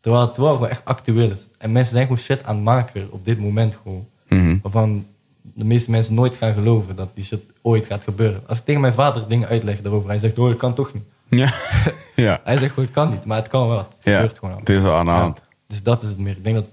Terwijl 0.00 0.26
het 0.26 0.36
wel 0.36 0.52
gewoon 0.54 0.68
echt 0.68 0.84
actueel 0.84 1.30
is. 1.30 1.46
En 1.58 1.72
mensen 1.72 1.92
zijn 1.92 2.06
gewoon 2.06 2.22
shit 2.22 2.44
aan 2.44 2.54
het 2.54 2.64
maken 2.64 3.12
op 3.12 3.24
dit 3.24 3.38
moment 3.38 3.76
gewoon. 3.82 4.08
Mhm. 4.28 4.58
Waarvan 4.62 5.06
de 5.42 5.64
meeste 5.64 5.90
mensen 5.90 6.14
nooit 6.14 6.36
gaan 6.36 6.54
geloven 6.54 6.96
dat 6.96 7.10
die 7.14 7.24
shit 7.24 7.42
ooit 7.62 7.86
gaat 7.86 8.02
gebeuren. 8.04 8.42
Als 8.46 8.58
ik 8.58 8.64
tegen 8.64 8.80
mijn 8.80 8.92
vader 8.92 9.28
dingen 9.28 9.48
uitleg 9.48 9.82
daarover, 9.82 10.08
hij 10.08 10.18
zegt, 10.18 10.38
oh, 10.38 10.48
dat 10.48 10.56
kan 10.56 10.74
toch 10.74 10.92
niet. 10.94 11.02
Ja. 11.28 11.52
ja. 12.26 12.40
Hij 12.44 12.56
zegt 12.58 12.68
gewoon, 12.70 12.84
het 12.84 12.94
kan 12.94 13.10
niet, 13.10 13.24
maar 13.24 13.38
het 13.38 13.48
kan 13.48 13.68
wel. 13.68 13.78
Het 13.78 13.96
Ja, 14.02 14.14
gebeurt 14.16 14.38
gewoon. 14.38 14.58
het 14.58 14.68
is 14.68 14.82
wel 14.82 14.94
aan 14.96 15.04
de 15.04 15.10
Ja, 15.10 15.20
hand. 15.20 15.40
Dus 15.66 15.82
dat 15.82 16.02
is 16.02 16.08
het 16.08 16.18
meer. 16.18 16.36
Ik 16.36 16.44
denk 16.44 16.56
dat 16.56 16.66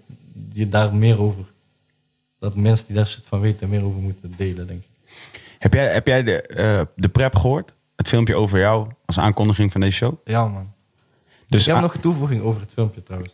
je 0.51 0.69
daar 0.69 0.93
meer 0.95 1.19
over... 1.21 1.43
Dat 2.39 2.55
mensen 2.55 2.85
die 2.87 2.95
daar 2.95 3.07
shit 3.07 3.23
van 3.27 3.39
weten 3.39 3.69
meer 3.69 3.83
over 3.83 4.01
moeten 4.01 4.33
delen, 4.37 4.67
denk 4.67 4.79
ik. 4.79 5.09
Heb 5.59 5.73
jij, 5.73 5.93
heb 5.93 6.07
jij 6.07 6.23
de, 6.23 6.41
eh, 6.41 6.81
de 6.95 7.09
prep 7.09 7.35
gehoord? 7.35 7.73
Het 7.97 8.07
filmpje 8.07 8.35
over 8.35 8.59
jou 8.59 8.87
als 9.05 9.19
aankondiging 9.19 9.71
van 9.71 9.81
deze 9.81 9.93
show? 9.97 10.13
Ja, 10.25 10.47
man. 10.47 10.71
Dus 11.47 11.67
ik 11.67 11.73
heb 11.73 11.81
nog 11.81 11.93
een 11.93 11.99
toevoeging 11.99 12.41
over 12.41 12.61
het 12.61 12.69
filmpje 12.73 13.03
trouwens. 13.03 13.33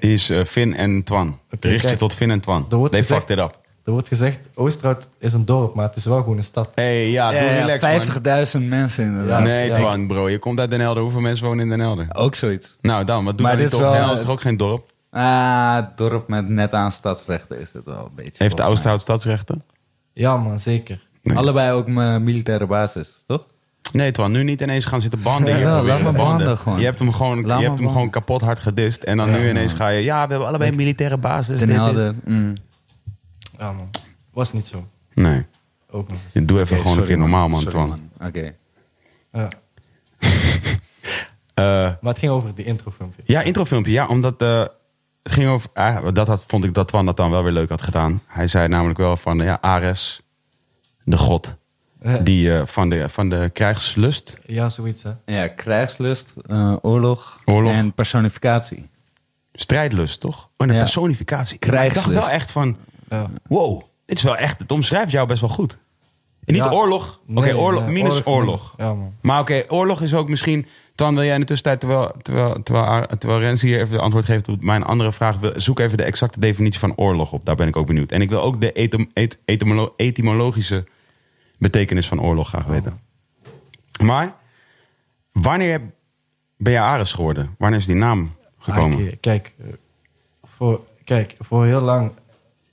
die 0.00 0.12
is 0.12 0.30
eh, 0.30 0.44
Finn 0.44 0.74
en 0.74 1.02
Twan. 1.04 1.38
Richt 1.60 1.80
je 1.80 1.86
kijk. 1.86 1.98
tot 1.98 2.14
Finn 2.14 2.30
en 2.30 2.40
Twan. 2.40 2.68
They 2.68 2.78
gezegd- 2.88 3.06
fucked 3.06 3.30
it 3.30 3.38
up. 3.44 3.58
Er 3.84 3.92
wordt 3.92 4.08
gezegd, 4.08 4.48
Oosterhout 4.54 5.08
is 5.18 5.32
een 5.32 5.44
dorp, 5.44 5.74
maar 5.74 5.86
het 5.86 5.96
is 5.96 6.04
wel 6.04 6.16
gewoon 6.22 6.36
een 6.36 6.44
stad. 6.44 6.68
hey, 6.74 7.10
ja, 7.10 7.30
doe 7.30 7.40
Ja, 7.40 7.44
ja, 7.50 7.64
relax, 7.66 7.82
man. 8.06 8.62
50.000 8.62 8.68
mensen 8.68 9.04
inderdaad. 9.04 9.38
Ja. 9.38 9.44
Nee, 9.44 9.70
Twan, 9.72 10.06
bro. 10.06 10.28
Je 10.28 10.38
komt 10.38 10.60
uit 10.60 10.70
Den 10.70 10.80
Helder. 10.80 11.02
Hoeveel 11.02 11.20
mensen 11.20 11.46
wonen 11.46 11.62
in 11.64 11.68
Den 11.70 11.80
Helder? 11.80 12.06
Ook 12.12 12.34
zoiets. 12.34 12.76
Nou, 12.80 13.04
dan. 13.04 13.24
Wat 13.24 13.36
doe 13.38 13.46
Maar 13.46 13.56
je 13.56 13.62
dit 13.62 13.70
toch? 13.70 13.80
wel- 13.80 13.90
Den 13.90 13.98
Helder 13.98 14.16
is 14.18 14.22
toch 14.24 14.30
ook 14.32 14.40
geen 14.40 14.56
dorp? 14.56 14.92
Ah, 15.10 15.78
dorp 15.96 16.28
met 16.28 16.48
net 16.48 16.72
aan 16.72 16.92
stadsrechten 16.92 17.60
is 17.60 17.68
het 17.72 17.84
wel 17.84 18.04
een 18.04 18.14
beetje. 18.14 18.32
Heeft 18.36 18.56
de. 18.56 18.62
Oosterhout 18.62 19.00
stadsrechten? 19.00 19.64
Ja, 20.12 20.36
man, 20.36 20.60
zeker. 20.60 21.00
Nee. 21.22 21.36
Allebei 21.36 21.72
ook 21.72 21.86
mijn 21.86 22.24
militaire 22.24 22.66
basis, 22.66 23.08
toch? 23.26 23.46
Nee, 23.92 24.10
Twan. 24.10 24.32
Nu 24.32 24.42
niet 24.42 24.60
ineens 24.60 24.84
gaan 24.84 25.00
zitten 25.00 25.22
banden 25.22 25.54
hier. 25.56 25.66
Ja, 25.66 25.76
proberen 25.76 26.02
banden. 26.02 26.24
banden 26.24 26.58
gewoon. 26.58 26.78
Je 26.78 26.84
hebt 26.84 26.98
hem 26.98 27.12
gewoon, 27.12 27.46
Laat 27.46 27.60
je 27.60 27.66
hebt 27.66 27.78
hem 27.78 27.88
gewoon 27.88 28.10
kapot 28.10 28.40
hard 28.40 28.60
gedist. 28.60 29.02
En 29.02 29.16
dan 29.16 29.30
nu 29.30 29.48
ineens 29.48 29.72
ga 29.72 29.88
je... 29.88 30.02
Ja, 30.02 30.24
we 30.24 30.30
hebben 30.30 30.48
allebei 30.48 30.70
een 30.70 30.76
militaire 30.76 31.16
basis. 31.16 31.60
Den 31.60 32.20
mm. 32.24 32.54
Ja, 33.58 33.72
man. 33.72 33.88
Was 34.32 34.52
niet 34.52 34.66
zo. 34.66 34.88
Nee. 35.14 35.46
Ook 35.90 36.08
nog 36.08 36.18
eens. 36.32 36.46
Doe 36.46 36.60
even 36.60 36.78
gewoon 36.78 36.98
een 36.98 37.04
keer 37.04 37.18
normaal, 37.18 37.48
man, 37.48 37.60
Sorry, 37.60 37.70
Twan. 37.74 38.10
Oké. 38.26 38.54
Ja. 39.32 39.48
Eh, 41.54 41.66
Maar 41.66 41.98
het 42.00 42.18
ging 42.18 42.32
over 42.32 42.54
die 42.54 42.64
introfilmpje. 42.64 43.22
Ja, 43.24 43.42
introfilmpje. 43.42 43.92
Ja, 43.92 44.06
omdat 44.06 44.42
eh, 44.42 44.64
Het 45.22 45.32
ging 45.32 45.48
over, 45.48 45.70
ah, 45.74 46.06
dat 46.12 46.26
had, 46.26 46.44
vond 46.46 46.64
ik 46.64 46.74
dat 46.74 46.88
Twan 46.88 47.06
dat 47.06 47.16
dan 47.16 47.30
wel 47.30 47.42
weer 47.42 47.52
leuk 47.52 47.68
had 47.68 47.82
gedaan. 47.82 48.22
Hij 48.26 48.46
zei 48.46 48.68
namelijk 48.68 48.98
wel 48.98 49.16
van, 49.16 49.38
ja, 49.38 49.58
Ares, 49.60 50.20
de 51.04 51.18
god, 51.18 51.56
die 52.22 52.54
eh, 52.56 52.66
van, 52.66 52.88
de, 52.88 53.08
van 53.08 53.28
de 53.28 53.50
krijgslust. 53.52 54.38
Ja, 54.46 54.68
zoiets, 54.68 55.02
hè. 55.02 55.10
Ja, 55.34 55.48
krijgslust, 55.48 56.34
eh, 56.46 56.74
oorlog, 56.82 57.40
Oorlog. 57.44 57.72
en 57.72 57.92
personificatie. 57.92 58.88
Strijdlust, 59.52 60.20
toch? 60.20 60.48
Oh, 60.56 60.66
een 60.66 60.72
Ja. 60.72 60.78
personificatie. 60.78 61.54
Ik 61.54 61.60
dacht 61.60 61.74
Krijgslust. 61.74 62.16
wel 62.16 62.28
echt 62.30 62.50
van, 62.50 62.76
Ja. 63.08 63.30
wow, 63.48 63.80
dit 64.06 64.16
is 64.18 64.22
wel 64.24 64.36
echt, 64.36 64.58
het 64.58 64.70
omschrijft 64.72 65.10
jou 65.12 65.26
best 65.26 65.40
wel 65.40 65.50
goed. 65.50 65.78
En 66.44 66.54
niet 66.54 66.64
Ja. 66.64 66.70
oorlog, 66.70 67.20
oké, 67.30 67.40
Nee, 67.40 67.56
oorlog, 67.56 67.82
nee, 67.82 67.92
minus 67.92 68.26
oorlog. 68.26 68.74
Ja, 68.76 68.94
man. 68.94 69.14
Maar 69.22 69.40
oké, 69.40 69.62
oorlog 69.68 70.00
is 70.02 70.14
ook 70.14 70.28
misschien... 70.28 70.66
Twan, 70.94 71.14
wil 71.14 71.24
jij 71.24 71.34
in 71.34 71.40
de 71.40 71.46
tussentijd, 71.46 71.80
terwijl, 71.80 72.12
terwijl, 72.22 72.62
terwijl, 73.18 73.40
Rens 73.40 73.62
hier 73.62 73.78
even 73.80 73.90
de 73.96 74.00
antwoord 74.00 74.24
geeft 74.24 74.48
op 74.48 74.62
mijn 74.62 74.82
andere 74.82 75.12
vraag... 75.12 75.36
wil- 75.38 75.52
zoek 75.56 75.78
even 75.78 75.96
de 75.96 76.02
exacte 76.02 76.40
definitie 76.40 76.78
van 76.80 76.92
oorlog 76.96 77.32
op. 77.32 77.46
Daar 77.46 77.54
ben 77.54 77.68
ik 77.68 77.76
ook 77.76 77.86
benieuwd. 77.86 78.12
En 78.12 78.20
ik 78.22 78.28
wil 78.28 78.40
ook 78.42 78.60
de 78.60 78.72
etym- 78.72 79.10
et- 79.14 79.38
etymolo- 79.44 79.92
etymologische 79.96 80.86
betekenis 81.60 82.08
van 82.08 82.20
oorlog 82.20 82.48
graag 82.48 82.64
weten. 82.64 83.00
Maar, 84.02 84.34
wanneer 85.32 85.80
ben 86.56 86.72
je 86.72 86.78
Ares 86.78 87.12
geworden? 87.12 87.54
Wanneer 87.58 87.78
is 87.78 87.86
die 87.86 87.96
naam 87.96 88.34
gekomen? 88.58 88.98
Ah, 88.98 89.12
kijk, 89.20 89.54
eh, 89.58 89.66
voor, 90.42 90.80
kijk, 91.04 91.34
voor 91.38 91.64
heel 91.64 91.80
lang... 91.80 92.12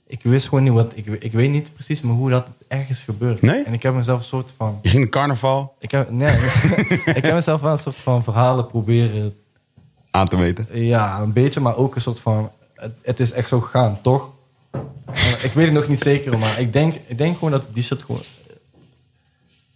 Ik 0.06 0.22
wist 0.22 0.48
gewoon 0.48 0.64
niet 0.64 0.72
wat... 0.72 0.92
Ik, 0.94 1.06
ik 1.06 1.32
weet 1.32 1.50
niet 1.50 1.74
precies 1.74 2.00
maar 2.00 2.14
hoe 2.14 2.30
dat 2.30 2.46
ergens 2.68 3.02
gebeurt. 3.02 3.42
Nee? 3.42 3.64
En 3.64 3.72
ik 3.72 3.82
heb 3.82 3.94
mezelf 3.94 4.18
een 4.18 4.24
soort 4.24 4.52
van... 4.56 4.78
Je 4.82 4.88
ging 4.88 5.10
carnaval 5.10 5.74
Ik 5.78 5.90
heb, 5.90 6.10
nee, 6.10 6.36
ik 7.18 7.22
heb 7.22 7.32
mezelf 7.32 7.60
wel 7.60 7.72
een 7.72 7.78
soort 7.78 7.96
van 7.96 8.24
verhalen 8.24 8.66
proberen... 8.66 9.34
aan 10.10 10.28
te 10.28 10.36
weten. 10.36 10.66
Ja, 10.72 11.20
een 11.20 11.32
beetje, 11.32 11.60
maar 11.60 11.76
ook 11.76 11.94
een 11.94 12.00
soort 12.00 12.20
van... 12.20 12.50
Het, 12.74 12.92
het 13.02 13.20
is 13.20 13.32
echt 13.32 13.48
zo 13.48 13.60
gegaan, 13.60 13.98
toch? 14.02 14.30
Ik 15.42 15.52
weet 15.52 15.64
het 15.64 15.74
nog 15.74 15.88
niet 15.88 16.00
zeker, 16.02 16.38
maar 16.38 16.60
ik 16.60 16.72
denk, 16.72 16.94
ik 17.06 17.18
denk 17.18 17.34
gewoon 17.34 17.50
dat 17.50 17.66
die 17.72 17.82
shit 17.82 18.02
gewoon... 18.02 18.22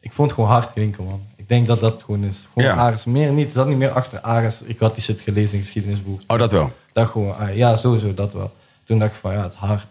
Ik 0.04 0.12
vond 0.12 0.30
het 0.30 0.38
gewoon 0.40 0.54
hard 0.54 0.72
klinken, 0.72 1.04
man. 1.04 1.22
Ik 1.36 1.48
denk 1.48 1.66
dat 1.66 1.80
dat 1.80 2.02
gewoon 2.02 2.24
is. 2.24 2.48
Gewoon 2.52 2.68
Ja. 2.68 2.76
Ares, 2.76 3.04
meer 3.04 3.32
niet. 3.32 3.44
Het 3.44 3.54
zat 3.54 3.66
niet 3.68 3.76
meer 3.76 3.90
achter 3.90 4.20
Ares. 4.20 4.62
Ik 4.62 4.78
had 4.78 4.94
die 4.94 5.02
shit 5.02 5.20
gelezen 5.20 5.54
in 5.58 5.64
geschiedenisboek. 5.64 6.20
Oh, 6.26 6.38
dat 6.38 6.52
wel. 6.52 6.72
dacht 6.92 7.10
gewoon, 7.10 7.36
ah, 7.36 7.56
ja, 7.56 7.76
sowieso, 7.76 8.14
dat 8.14 8.32
wel. 8.32 8.52
Toen 8.84 8.98
dacht 8.98 9.12
ik 9.12 9.18
van, 9.20 9.32
ja, 9.32 9.42
het 9.42 9.52
is 9.52 9.58
hard. 9.58 9.86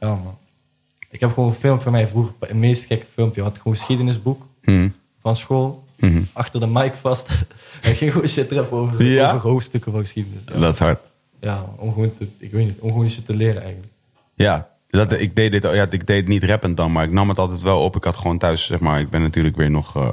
Ja, 0.00 0.08
man. 0.08 0.38
Ik 1.10 1.20
heb 1.20 1.32
gewoon 1.32 1.48
een 1.48 1.54
filmpje 1.54 1.82
van 1.82 1.92
mij 1.92 2.06
vroeger, 2.08 2.34
een 2.40 2.58
meest 2.58 2.84
gekke 2.84 3.06
filmpje, 3.12 3.42
had 3.42 3.56
gewoon 3.56 3.72
een 3.72 3.78
geschiedenisboek 3.78 4.46
Hm. 4.62 4.88
van 5.20 5.36
school, 5.36 5.84
Mhm. 5.96 6.22
achter 6.32 6.60
de 6.60 6.66
mic 6.66 6.92
vast. 7.00 7.28
en 7.82 7.94
ging 7.94 8.12
gewoon 8.12 8.28
shit 8.28 8.52
rappen 8.52 8.78
over, 8.78 9.04
Ja? 9.04 9.32
over 9.34 9.50
hoofdstukken 9.50 9.92
van 9.92 10.00
geschiedenis. 10.00 10.40
Ja, 10.46 10.60
Dat 10.60 10.72
is 10.72 10.78
hard. 10.78 11.00
ja 11.40 11.64
om 11.76 11.92
gewoon 11.92 12.16
te, 12.18 12.28
ik 12.38 12.50
weet 12.52 12.66
niet, 12.66 12.78
om 12.78 12.90
gewoon 12.90 13.08
shit 13.10 13.26
te 13.26 13.34
leren 13.34 13.62
eigenlijk. 13.62 13.92
Ja, 14.34 14.69
dat, 14.90 15.12
ik, 15.12 15.36
deed 15.36 15.52
dit, 15.52 15.62
ja, 15.62 15.86
ik 15.90 16.06
deed 16.06 16.16
het 16.16 16.28
niet 16.28 16.44
rappend 16.44 16.76
dan, 16.76 16.92
maar 16.92 17.04
ik 17.04 17.10
nam 17.12 17.28
het 17.28 17.38
altijd 17.38 17.60
wel 17.62 17.80
op. 17.82 17.96
Ik 17.96 18.04
had 18.04 18.16
gewoon 18.16 18.38
thuis, 18.38 18.66
zeg 18.66 18.80
maar, 18.80 19.00
ik 19.00 19.10
ben 19.10 19.22
natuurlijk 19.22 19.56
weer 19.56 19.70
nog 19.70 19.96
eh, 19.96 20.10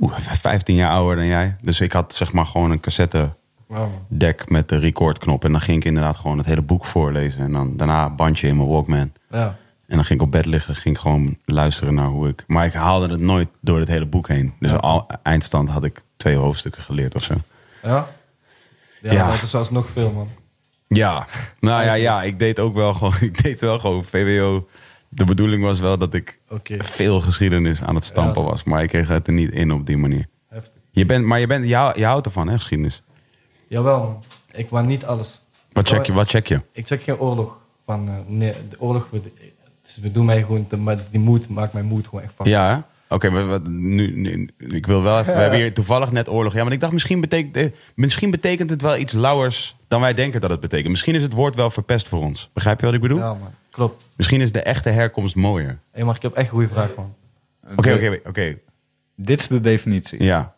oeh, 0.00 0.18
15 0.18 0.74
jaar 0.74 0.90
ouder 0.90 1.16
dan 1.16 1.26
jij. 1.26 1.56
Dus 1.60 1.80
ik 1.80 1.92
had 1.92 2.14
zeg 2.14 2.32
maar 2.32 2.46
gewoon 2.46 2.70
een 2.70 2.80
cassette 2.80 3.34
deck 4.08 4.48
met 4.50 4.68
de 4.68 4.78
recordknop. 4.78 5.44
En 5.44 5.52
dan 5.52 5.60
ging 5.60 5.76
ik 5.76 5.84
inderdaad 5.84 6.16
gewoon 6.16 6.38
het 6.38 6.46
hele 6.46 6.62
boek 6.62 6.86
voorlezen. 6.86 7.40
En 7.40 7.52
dan 7.52 7.76
daarna 7.76 8.04
een 8.04 8.16
bandje 8.16 8.48
in 8.48 8.56
mijn 8.56 8.68
Walkman. 8.68 9.12
Ja. 9.30 9.56
En 9.86 9.96
dan 9.98 10.04
ging 10.04 10.20
ik 10.20 10.26
op 10.26 10.32
bed 10.32 10.46
liggen, 10.46 10.74
ging 10.76 10.94
ik 10.94 11.00
gewoon 11.00 11.36
luisteren 11.44 11.94
naar 11.94 12.06
hoe 12.06 12.28
ik... 12.28 12.44
Maar 12.46 12.66
ik 12.66 12.72
haalde 12.72 13.08
het 13.08 13.20
nooit 13.20 13.48
door 13.60 13.78
het 13.78 13.88
hele 13.88 14.06
boek 14.06 14.28
heen. 14.28 14.52
Dus 14.60 14.70
Ja. 14.70 14.76
al 14.76 15.06
eindstand 15.22 15.68
had 15.68 15.84
ik 15.84 16.02
twee 16.16 16.36
hoofdstukken 16.36 16.82
geleerd 16.82 17.14
of 17.14 17.22
zo. 17.22 17.34
Ja? 17.82 18.08
Ja, 19.02 19.12
Ja. 19.12 19.30
dat 19.30 19.42
is 19.42 19.50
zelfs 19.50 19.70
nog 19.70 19.86
veel, 19.92 20.10
man. 20.10 20.28
Ja, 20.92 21.26
nou 21.60 21.84
ja, 21.84 21.92
ja, 21.92 22.22
ik 22.22 22.38
deed 22.38 22.58
ook 22.58 22.74
wel 22.74 22.94
gewoon, 22.94 23.14
ik 23.30 23.42
deed 23.42 23.60
wel 23.60 23.78
gewoon 23.78 24.04
VWO. 24.04 24.68
De 25.08 25.24
bedoeling 25.24 25.62
was 25.62 25.80
wel 25.80 25.98
dat 25.98 26.14
ik 26.14 26.38
veel 26.78 27.20
geschiedenis 27.20 27.82
aan 27.82 27.94
het 27.94 28.04
stampen 28.04 28.42
Ja. 28.42 28.48
was. 28.48 28.64
Maar 28.64 28.82
ik 28.82 28.88
kreeg 28.88 29.08
het 29.08 29.26
er 29.26 29.32
niet 29.32 29.50
in 29.52 29.72
op 29.72 29.86
die 29.86 29.96
manier. 29.96 30.26
heftig. 30.48 30.72
Je 30.90 31.06
bent, 31.06 31.24
maar 31.24 31.40
je, 31.40 31.46
bent, 31.46 31.64
je, 31.64 31.92
je 31.94 32.04
houdt 32.04 32.26
ervan, 32.26 32.48
hè, 32.48 32.54
geschiedenis. 32.54 33.02
Jawel, 33.68 33.98
man. 33.98 34.22
Ik 34.52 34.68
wou 34.70 34.86
niet 34.86 35.04
alles. 35.04 35.42
Wat 35.72 35.88
check 35.88 36.06
je? 36.06 36.12
Wat 36.12 36.28
check 36.28 36.46
je? 36.46 36.60
Ik 36.72 36.86
zeg 36.86 37.04
geen 37.04 37.18
oorlog. 37.18 37.58
Van, 37.84 38.08
eh, 38.08 38.14
nee, 38.26 38.52
de 38.70 38.80
oorlog, 38.80 39.08
we, 39.10 39.20
dus 39.82 39.98
we 39.98 40.12
doen 40.12 40.24
mij 40.24 40.42
gewoon, 40.42 40.66
maar 40.78 40.96
die 41.10 41.20
moed 41.20 41.48
maakt 41.48 41.72
mijn 41.72 41.84
moed 41.84 42.08
gewoon 42.08 42.24
echt 42.24 42.32
van. 42.36 42.48
Ja, 42.48 42.68
hè? 42.74 42.80
Oké, 43.12 43.30
maar 43.30 43.60
nu, 43.68 44.16
nu, 44.16 44.48
ik 44.58 44.86
wil 44.86 45.02
wel 45.02 45.18
even... 45.18 45.34
We 45.34 45.40
hebben 45.46 45.58
hier 45.58 45.74
toevallig 45.74 46.10
net 46.10 46.28
oorlog. 46.28 46.54
Ja, 46.54 46.64
maar 46.64 46.72
ik 46.72 46.80
dacht, 46.80 46.92
misschien 46.92 47.20
betekent, 47.20 47.56
eh, 47.56 47.66
misschien 47.94 48.30
betekent 48.30 48.70
het 48.70 48.82
wel 48.82 48.96
iets 48.96 49.12
lauwers 49.12 49.76
dan 49.88 50.00
wij 50.00 50.14
denken 50.14 50.40
dat 50.40 50.50
het 50.50 50.60
betekent. 50.60 50.90
Misschien 50.90 51.14
is 51.14 51.22
het 51.22 51.32
woord 51.32 51.54
wel 51.54 51.70
verpest 51.70 52.08
voor 52.08 52.20
ons. 52.20 52.50
Begrijp 52.52 52.80
je 52.80 52.86
wat 52.86 52.94
ik 52.94 53.00
bedoel? 53.00 53.18
Ja, 53.18 53.34
man. 53.34 53.54
Klopt. 53.70 54.04
Misschien 54.16 54.40
is 54.40 54.52
de 54.52 54.62
echte 54.62 54.88
herkomst 54.88 55.34
mooier. 55.34 55.78
Hey, 55.90 56.04
maar 56.04 56.16
ik 56.16 56.22
heb 56.22 56.32
echt 56.32 56.46
een 56.46 56.52
goede 56.52 56.68
vraag, 56.68 56.90
man. 56.96 57.14
Oké, 57.76 57.92
oké, 57.92 58.20
oké. 58.24 58.58
Dit 59.16 59.40
is 59.40 59.48
de 59.48 59.60
definitie. 59.60 60.22
Ja. 60.22 60.54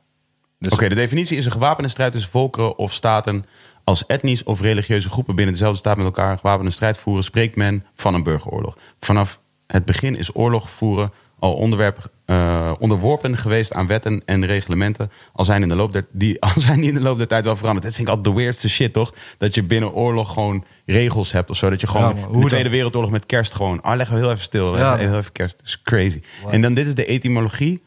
Dus 0.59 0.73
Oké, 0.73 0.89
de 0.89 0.95
definitie 0.95 1.37
is 1.37 1.45
een 1.45 1.53
gewapende 1.53 1.89
strijd 1.89 2.13
tussen 2.13 2.31
volkeren 2.31 2.79
of 2.79 2.93
staten. 2.93 3.45
Als 3.85 4.07
etnisch 4.07 4.43
of 4.43 4.61
religieuze 4.61 5.11
groepen 5.11 5.35
binnen 5.35 5.55
dezelfde 5.55 5.79
staat 5.79 5.97
met 5.97 6.07
elkaar 6.07 6.31
een 6.31 6.39
gewapende 6.39 6.71
strijd 6.71 6.99
voeren, 6.99 7.25
spreekt 7.25 7.57
men 7.57 7.85
van 7.95 8.15
een 8.15 8.23
burgeroorlog. 8.23 8.77
Vanaf 9.01 9.41
het 9.67 9.85
begin 9.85 10.17
is 10.17 10.37
oorlog 10.37 10.71
voeren 10.71 11.13
al 11.39 11.55
onderwerp, 11.55 12.11
eh, 12.27 12.73
onderworpen 12.79 13.37
geweest 13.37 13.73
aan 13.73 13.87
wetten 13.87 14.23
en 14.25 14.47
reglementen. 14.47 15.11
Al 15.33 15.45
zijn, 15.45 15.63
in 15.63 15.69
de 15.69 15.75
loop 15.75 15.93
der, 15.93 16.07
die, 16.13 16.41
al 16.55 16.61
zijn 16.61 16.81
die 16.81 16.89
in 16.89 16.95
de 16.95 17.01
loop 17.01 17.19
der 17.19 17.29
tijd 17.29 17.45
wel 17.45 17.57
veranderd. 17.57 17.85
Dat 17.85 17.95
vind 17.95 18.09
ik 18.09 18.15
altijd 18.15 18.35
de 18.35 18.41
weirdste 18.41 18.69
shit, 18.69 18.93
toch? 18.93 19.15
Dat 19.39 19.55
je 19.55 19.63
binnen 19.63 19.93
oorlog 19.93 20.33
gewoon 20.33 20.65
regels 20.87 21.33
hebt 21.33 21.51
of 21.51 21.57
zo. 21.57 21.71
Dat 21.71 21.81
je 21.81 21.87
gewoon 21.87 22.17
Ja, 22.17 22.27
hoe 22.27 22.43
de? 22.43 22.49
Tweede 22.49 22.69
Wereldoorlog 22.69 23.11
met 23.11 23.27
kerst 23.27 23.55
gewoon. 23.55 23.83
Ah, 23.83 23.97
leggen 23.97 24.17
we 24.17 24.23
heel 24.23 24.31
even 24.31 24.45
stil. 24.45 24.79
Ja, 24.79 24.97
heel 24.97 25.17
even 25.17 25.33
kerst. 25.33 25.57
Dat 25.57 25.67
is 25.67 25.83
crazy. 25.83 26.21
En 26.51 26.61
dan 26.63 26.75
dit 26.75 26.87
is 26.87 26.95
de 26.95 27.05
etymologie. 27.05 27.83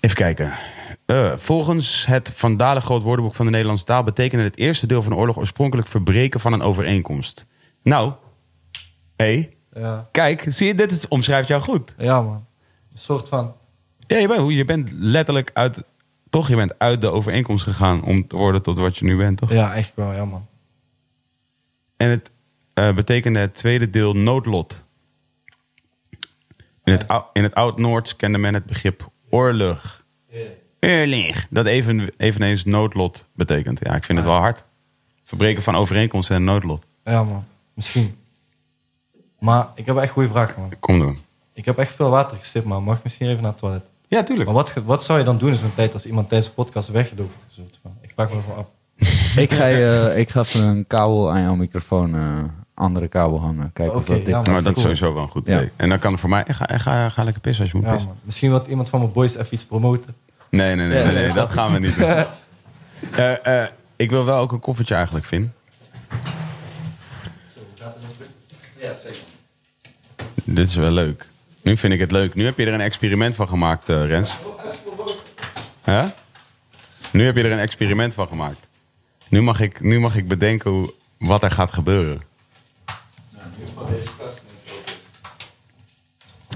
Even 0.00 0.16
kijken. 0.16 0.52
Eh, 1.06 1.32
volgens 1.36 2.06
het 2.06 2.32
Van 2.34 2.56
Dalen 2.56 2.82
Groot 2.82 3.02
Woordenboek 3.02 3.34
van 3.34 3.44
de 3.44 3.50
Nederlandse 3.50 3.84
taal 3.84 4.02
betekende 4.02 4.44
het 4.44 4.56
eerste 4.56 4.86
deel 4.86 5.02
van 5.02 5.12
de 5.12 5.18
oorlog 5.18 5.36
oorspronkelijk 5.36 5.88
verbreken 5.88 6.40
van 6.40 6.52
een 6.52 6.62
overeenkomst. 6.62 7.46
Nou, 7.82 8.12
hé, 9.16 9.24
hey, 9.34 9.54
Ja, 9.72 10.08
kijk, 10.10 10.44
zie 10.48 10.66
je, 10.66 10.74
dit 10.74 10.92
is, 10.92 11.08
omschrijft 11.08 11.48
jou 11.48 11.62
goed. 11.62 11.94
ja 11.98 12.22
man. 12.22 12.46
Een 12.92 12.98
soort 12.98 13.28
van... 13.28 13.54
Ja, 14.06 14.16
je 14.16 14.28
bent, 14.28 14.52
je 14.52 14.64
bent 14.64 14.90
letterlijk 14.92 15.50
uit, 15.54 15.82
toch, 16.30 16.48
je 16.48 16.56
bent 16.56 16.78
uit 16.78 17.00
de 17.00 17.10
overeenkomst 17.10 17.64
gegaan 17.64 18.02
om 18.02 18.26
te 18.26 18.36
worden 18.36 18.62
tot 18.62 18.78
wat 18.78 18.96
je 18.96 19.04
nu 19.04 19.16
bent, 19.16 19.38
toch? 19.38 19.52
Ja, 19.52 19.74
echt 19.74 19.92
wel, 19.94 20.12
ja, 20.12 20.24
man. 20.24 20.46
En 21.96 22.10
het 22.10 22.30
eh, 22.74 22.94
betekende 22.94 23.38
het 23.38 23.54
tweede 23.54 23.90
deel 23.90 24.14
noodlot. 24.14 24.82
In 26.84 26.92
het, 26.92 27.06
in 27.32 27.42
het 27.42 27.54
Oud-Noords 27.54 28.16
kende 28.16 28.38
men 28.38 28.54
het 28.54 28.64
begrip 28.64 29.10
oorlog. 29.28 30.04
Oorlog. 30.80 31.46
Dat 31.50 31.66
even, 31.66 32.10
eveneens 32.16 32.64
noodlot 32.64 33.26
betekent. 33.34 33.80
Ja, 33.82 33.94
ik 33.94 34.04
vind 34.04 34.18
het 34.18 34.26
wel 34.26 34.36
hard. 34.36 34.64
Verbreken 35.24 35.62
van 35.62 35.74
overeenkomsten 35.76 36.36
en 36.36 36.44
noodlot. 36.44 36.86
Ja, 37.04 37.24
man. 37.24 37.44
Misschien. 37.74 38.16
Maar 39.40 39.66
ik 39.74 39.86
heb 39.86 39.96
echt 39.96 40.12
goede 40.12 40.28
vraag, 40.28 40.56
man. 40.56 40.72
Kom 40.80 40.98
door. 40.98 41.16
Ik 41.52 41.64
heb 41.64 41.78
echt 41.78 41.94
veel 41.94 42.10
water 42.10 42.36
gestipt, 42.36 42.64
man. 42.64 42.82
Mag 42.84 42.96
ik 42.96 43.02
misschien 43.04 43.28
even 43.28 43.42
naar 43.42 43.50
het 43.50 43.60
toilet? 43.60 43.82
Ja, 44.08 44.22
tuurlijk. 44.22 44.46
Maar 44.46 44.56
wat, 44.56 44.72
wat 44.84 45.04
zou 45.04 45.18
je 45.18 45.24
dan 45.24 45.38
doen 45.38 45.50
in 45.50 45.56
zo'n 45.56 45.74
tijd 45.74 45.92
als 45.92 46.06
iemand 46.06 46.28
tijdens 46.28 46.48
de 46.50 46.54
podcast 46.54 46.90
van. 46.92 47.00
Ik 48.00 48.14
pak 48.14 48.32
me 48.34 48.40
gewoon 48.40 48.58
af. 48.58 48.66
Ik 49.36 49.52
ga, 49.52 49.66
je, 49.66 50.12
ik 50.16 50.30
ga 50.30 50.40
even 50.40 50.64
een 50.64 50.86
kabel 50.86 51.30
aan 51.32 51.40
jouw 51.42 51.54
microfoon, 51.54 52.14
eh, 52.14 52.22
andere 52.74 53.08
kabel 53.08 53.40
hangen. 53.40 53.72
Kijken 53.72 53.94
of 53.96 54.02
Oké, 54.02 54.12
dat 54.12 54.24
dit... 54.24 54.46
ja, 54.46 54.52
maar 54.52 54.62
dat 54.62 54.76
is 54.76 54.82
sowieso 54.82 55.14
wel 55.14 55.22
een 55.22 55.28
goed 55.28 55.46
Ja. 55.46 55.56
idee. 55.56 55.70
En 55.76 55.88
dan 55.88 55.98
kan 55.98 56.10
het 56.12 56.20
voor 56.20 56.30
mij... 56.30 56.44
Ga, 56.48 56.78
ga, 56.78 57.08
ga 57.08 57.22
lekker 57.24 57.42
pissen 57.42 57.62
als 57.62 57.72
je 57.72 57.78
moet 57.78 57.86
Ja, 57.86 57.92
pissen. 57.92 58.08
man. 58.10 58.18
Misschien 58.24 58.50
wil 58.50 58.64
iemand 58.68 58.88
van 58.88 59.00
mijn 59.00 59.12
boys 59.12 59.36
even 59.36 59.54
iets 59.54 59.64
promoten. 59.64 60.14
Nee, 60.50 60.74
nee, 60.74 60.86
nee, 60.88 61.04
nee, 61.06 61.32
dat 61.32 61.50
gaan 61.50 61.72
we 61.72 61.78
niet 61.78 61.96
doen. 61.98 62.08
Eh, 63.16 63.62
eh, 63.62 63.68
ik 63.96 64.10
wil 64.10 64.24
wel 64.24 64.38
ook 64.38 64.52
een 64.52 64.60
koffertje 64.60 64.94
eigenlijk, 64.94 65.24
Vin. 65.24 65.52
Ja, 68.80 68.92
zeker. 68.94 69.20
Dit 70.44 70.68
is 70.68 70.74
wel 70.74 70.90
leuk. 70.90 71.28
Nu 71.62 71.76
vind 71.76 71.92
ik 71.92 72.00
het 72.00 72.10
leuk. 72.10 72.34
Nu 72.34 72.44
heb 72.44 72.58
je 72.58 72.66
er 72.66 72.72
een 72.72 72.80
experiment 72.80 73.34
van 73.34 73.48
gemaakt, 73.48 73.88
eh, 73.88 74.06
Rens. 74.06 74.30
Nu 77.12 77.24
heb 77.24 77.36
je 77.36 77.42
er 77.42 77.52
een 77.52 77.58
experiment 77.58 78.14
van 78.14 78.28
gemaakt. 78.28 78.68
Nu 79.28 79.42
mag 79.42 79.60
ik, 79.60 79.80
nu 79.80 80.00
mag 80.00 80.16
ik 80.16 80.28
bedenken 80.28 80.70
hoe, 80.70 80.92
wat 81.18 81.42
er 81.42 81.50
gaat 81.50 81.72
gebeuren. 81.72 82.22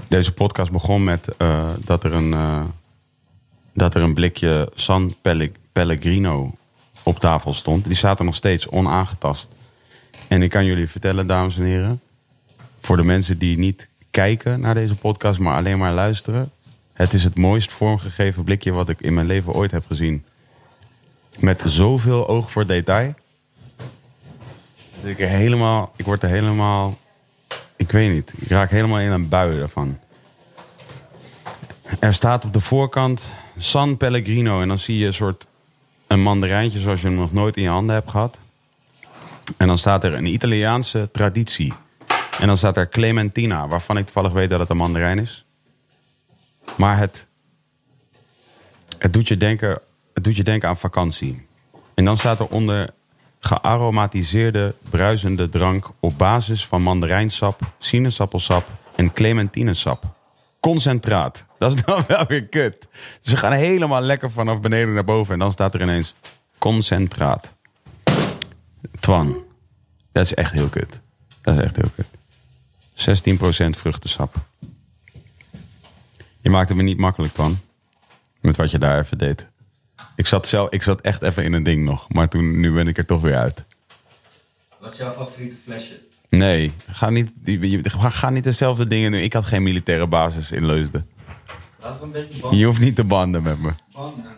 Deze 0.07 0.33
podcast 0.33 0.71
begon 0.71 1.03
met 1.03 1.27
eh, 1.37 1.69
dat, 1.79 2.03
er 2.03 2.13
een, 2.13 2.33
eh, 2.33 2.63
dat 3.73 3.95
er 3.95 4.01
een 4.01 4.13
blikje 4.13 4.71
San 4.75 5.15
Pelle- 5.21 5.51
Pellegrino 5.71 6.51
op 7.03 7.19
tafel 7.19 7.53
stond. 7.53 7.85
Die 7.85 7.95
staat 7.95 8.19
er 8.19 8.25
nog 8.25 8.35
steeds 8.35 8.67
onaangetast. 8.69 9.47
En 10.27 10.41
ik 10.41 10.49
kan 10.49 10.65
jullie 10.65 10.89
vertellen, 10.89 11.27
dames 11.27 11.57
en 11.57 11.63
heren, 11.63 12.01
voor 12.85 12.97
de 12.97 13.03
mensen 13.03 13.37
die 13.37 13.57
niet 13.57 13.89
kijken 14.11 14.59
naar 14.59 14.73
deze 14.73 14.95
podcast, 14.95 15.39
maar 15.39 15.55
alleen 15.55 15.77
maar 15.77 15.93
luisteren. 15.93 16.51
Het 16.93 17.13
is 17.13 17.23
het 17.23 17.37
mooist 17.37 17.71
vormgegeven 17.71 18.43
blikje 18.43 18.71
wat 18.71 18.89
ik 18.89 19.01
in 19.01 19.13
mijn 19.13 19.27
leven 19.27 19.53
ooit 19.53 19.71
heb 19.71 19.85
gezien. 19.87 20.25
Met 21.39 21.63
zoveel 21.65 22.27
oog 22.27 22.51
voor 22.51 22.65
detail. 22.65 23.13
Ik, 25.03 25.17
helemaal, 25.17 25.93
ik 25.95 26.05
word 26.05 26.23
er 26.23 26.29
helemaal... 26.29 26.97
Ik 27.75 27.91
weet 27.91 28.11
niet. 28.11 28.33
Ik 28.37 28.47
raak 28.47 28.69
helemaal 28.69 28.99
in 28.99 29.11
een 29.11 29.29
bui 29.29 29.59
daarvan. 29.59 29.97
Er 31.99 32.13
staat 32.13 32.45
op 32.45 32.53
de 32.53 32.59
voorkant 32.59 33.33
San 33.57 33.97
Pellegrino. 33.97 34.61
En 34.61 34.67
dan 34.67 34.79
zie 34.79 34.97
je 34.97 35.05
een 35.05 35.13
soort 35.13 35.47
een 36.07 36.21
mandarijntje 36.21 36.79
zoals 36.79 37.01
je 37.01 37.07
hem 37.07 37.15
nog 37.15 37.33
nooit 37.33 37.57
in 37.57 37.63
je 37.63 37.69
handen 37.69 37.95
hebt 37.95 38.11
gehad. 38.11 38.39
En 39.57 39.67
dan 39.67 39.77
staat 39.77 40.03
er 40.03 40.13
een 40.13 40.33
Italiaanse 40.33 41.09
traditie. 41.11 41.73
En 42.39 42.47
dan 42.47 42.57
staat 42.57 42.77
er 42.77 42.89
Clementina, 42.89 43.67
waarvan 43.67 43.97
ik 43.97 44.03
toevallig 44.03 44.31
weet 44.31 44.49
dat 44.49 44.59
het 44.59 44.69
een 44.69 44.77
mandarijn 44.77 45.19
is. 45.19 45.45
Maar 46.77 46.97
het, 46.97 47.27
het, 48.97 49.13
doet, 49.13 49.27
je 49.27 49.37
denken, 49.37 49.79
het 50.13 50.23
doet 50.23 50.37
je 50.37 50.43
denken 50.43 50.69
aan 50.69 50.77
vakantie. 50.77 51.47
En 51.93 52.05
dan 52.05 52.17
staat 52.17 52.39
er 52.39 52.47
onder 52.47 52.89
gearomatiseerde 53.39 54.75
bruisende 54.89 55.49
drank 55.49 55.89
op 55.99 56.17
basis 56.17 56.65
van 56.65 56.81
mandarijnsap, 56.81 57.59
sinaasappelsap 57.79 58.71
en 58.95 59.13
clementinesap. 59.13 60.03
Concentraat. 60.59 61.45
Dat 61.57 61.75
is 61.75 61.83
dan 61.83 62.03
wel 62.07 62.25
weer 62.25 62.45
kut. 62.47 62.87
Ze 63.19 63.37
gaan 63.37 63.51
helemaal 63.51 64.01
lekker 64.01 64.31
vanaf 64.31 64.61
beneden 64.61 64.93
naar 64.93 65.03
boven 65.03 65.33
en 65.33 65.39
dan 65.39 65.51
staat 65.51 65.73
er 65.73 65.81
ineens 65.81 66.13
concentraat. 66.57 67.53
Twan. 68.99 69.43
Dat 70.11 70.23
is 70.23 70.33
echt 70.33 70.51
heel 70.51 70.69
kut. 70.69 71.01
Dat 71.41 71.55
is 71.55 71.61
echt 71.61 71.75
heel 71.75 71.91
kut. 71.95 72.07
16% 72.95 73.69
vruchtensap. 73.69 74.35
Je 76.41 76.49
maakte 76.49 76.75
me 76.75 76.83
niet 76.83 76.97
makkelijk, 76.97 77.33
Twan. 77.33 77.59
Met 78.41 78.57
wat 78.57 78.71
je 78.71 78.79
daar 78.79 78.99
even 78.99 79.17
deed. 79.17 79.47
Ik 80.15 80.27
zat, 80.27 80.47
zelf, 80.47 80.69
ik 80.69 80.83
zat 80.83 81.01
echt 81.01 81.21
even 81.21 81.43
in 81.43 81.53
een 81.53 81.63
ding 81.63 81.83
nog. 81.83 82.09
Maar 82.09 82.29
toen, 82.29 82.59
nu 82.59 82.73
ben 82.73 82.87
ik 82.87 82.97
er 82.97 83.05
toch 83.05 83.21
weer 83.21 83.35
uit. 83.35 83.63
Wat 84.79 84.91
is 84.91 84.97
jouw 84.97 85.11
favoriete 85.11 85.55
flesje? 85.63 85.99
Nee, 86.29 86.73
ga 86.87 87.09
niet, 87.09 87.31
ga, 87.83 88.09
ga 88.09 88.29
niet 88.29 88.43
dezelfde 88.43 88.87
dingen 88.87 89.11
doen. 89.11 89.21
Ik 89.21 89.33
had 89.33 89.45
geen 89.45 89.63
militaire 89.63 90.07
basis 90.07 90.51
in 90.51 90.65
Leusden. 90.65 91.09
Laten 91.79 91.99
we 91.99 92.05
een 92.05 92.11
beetje 92.11 92.41
banden. 92.41 92.59
Je 92.59 92.65
hoeft 92.65 92.79
niet 92.79 92.95
te 92.95 93.03
banden 93.03 93.43
met 93.43 93.61
me. 93.61 93.71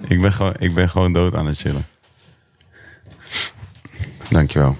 Ik 0.07 0.21
ben 0.21 0.33
gewoon, 0.33 0.53
ik 0.59 0.73
ben 0.73 0.89
gewoon 0.89 1.13
dood 1.13 1.35
aan 1.35 1.47
het 1.47 1.57
chillen. 1.57 1.85
Dankjewel. 4.29 4.77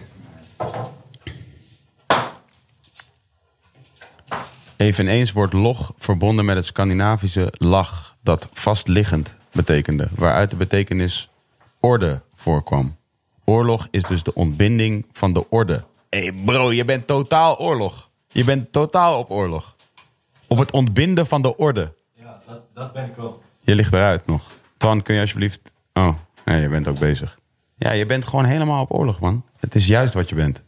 Eveneens 4.77 5.31
wordt 5.31 5.53
log 5.53 5.93
verbonden 5.97 6.45
met 6.45 6.55
het 6.55 6.65
Scandinavische 6.65 7.53
lag, 7.57 8.15
dat 8.21 8.47
vastliggend 8.53 9.35
betekende, 9.51 10.07
waaruit 10.15 10.49
de 10.49 10.55
betekenis 10.55 11.29
orde 11.79 12.21
voorkwam. 12.35 12.95
Oorlog 13.45 13.87
is 13.91 14.03
dus 14.03 14.23
de 14.23 14.33
ontbinding 14.33 15.05
van 15.13 15.33
de 15.33 15.49
orde. 15.49 15.83
Hé 16.09 16.19
hey 16.19 16.33
bro, 16.45 16.71
je 16.73 16.85
bent 16.85 17.07
totaal 17.07 17.59
oorlog. 17.59 18.09
Je 18.27 18.43
bent 18.43 18.71
totaal 18.71 19.19
op 19.19 19.31
oorlog. 19.31 19.75
Op 20.47 20.57
het 20.57 20.71
ontbinden 20.71 21.27
van 21.27 21.41
de 21.41 21.57
orde. 21.57 21.93
Ja, 22.13 22.41
dat, 22.47 22.61
dat 22.73 22.93
ben 22.93 23.05
ik 23.05 23.15
wel. 23.15 23.41
Je 23.61 23.75
ligt 23.75 23.93
eruit 23.93 24.25
nog. 24.25 24.43
Twan, 24.77 25.01
kun 25.01 25.15
je 25.15 25.21
alsjeblieft... 25.21 25.73
Oh, 25.93 26.13
nee, 26.45 26.61
je 26.61 26.69
bent 26.69 26.87
ook 26.87 26.99
bezig. 26.99 27.39
Ja, 27.77 27.91
je 27.91 28.05
bent 28.05 28.25
gewoon 28.25 28.45
helemaal 28.45 28.81
op 28.81 28.93
oorlog, 28.93 29.19
man. 29.19 29.43
Het 29.59 29.75
is 29.75 29.87
juist 29.87 30.13
wat 30.13 30.29
je 30.29 30.35
bent. 30.35 30.63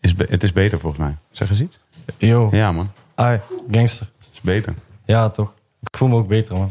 Is 0.00 0.14
be- 0.14 0.26
het 0.30 0.42
is 0.42 0.52
beter 0.52 0.80
volgens 0.80 1.02
mij. 1.02 1.16
Zeg 1.30 1.50
eens 1.50 1.60
iets. 1.60 1.78
Yo, 2.18 2.48
Ja, 2.52 2.72
man. 2.72 2.90
Ai, 3.14 3.40
gangster. 3.70 4.10
Is 4.32 4.40
beter. 4.40 4.74
Ja, 5.04 5.28
toch. 5.28 5.52
Ik 5.80 5.96
voel 5.96 6.08
me 6.08 6.16
ook 6.16 6.28
beter, 6.28 6.56
man. 6.56 6.70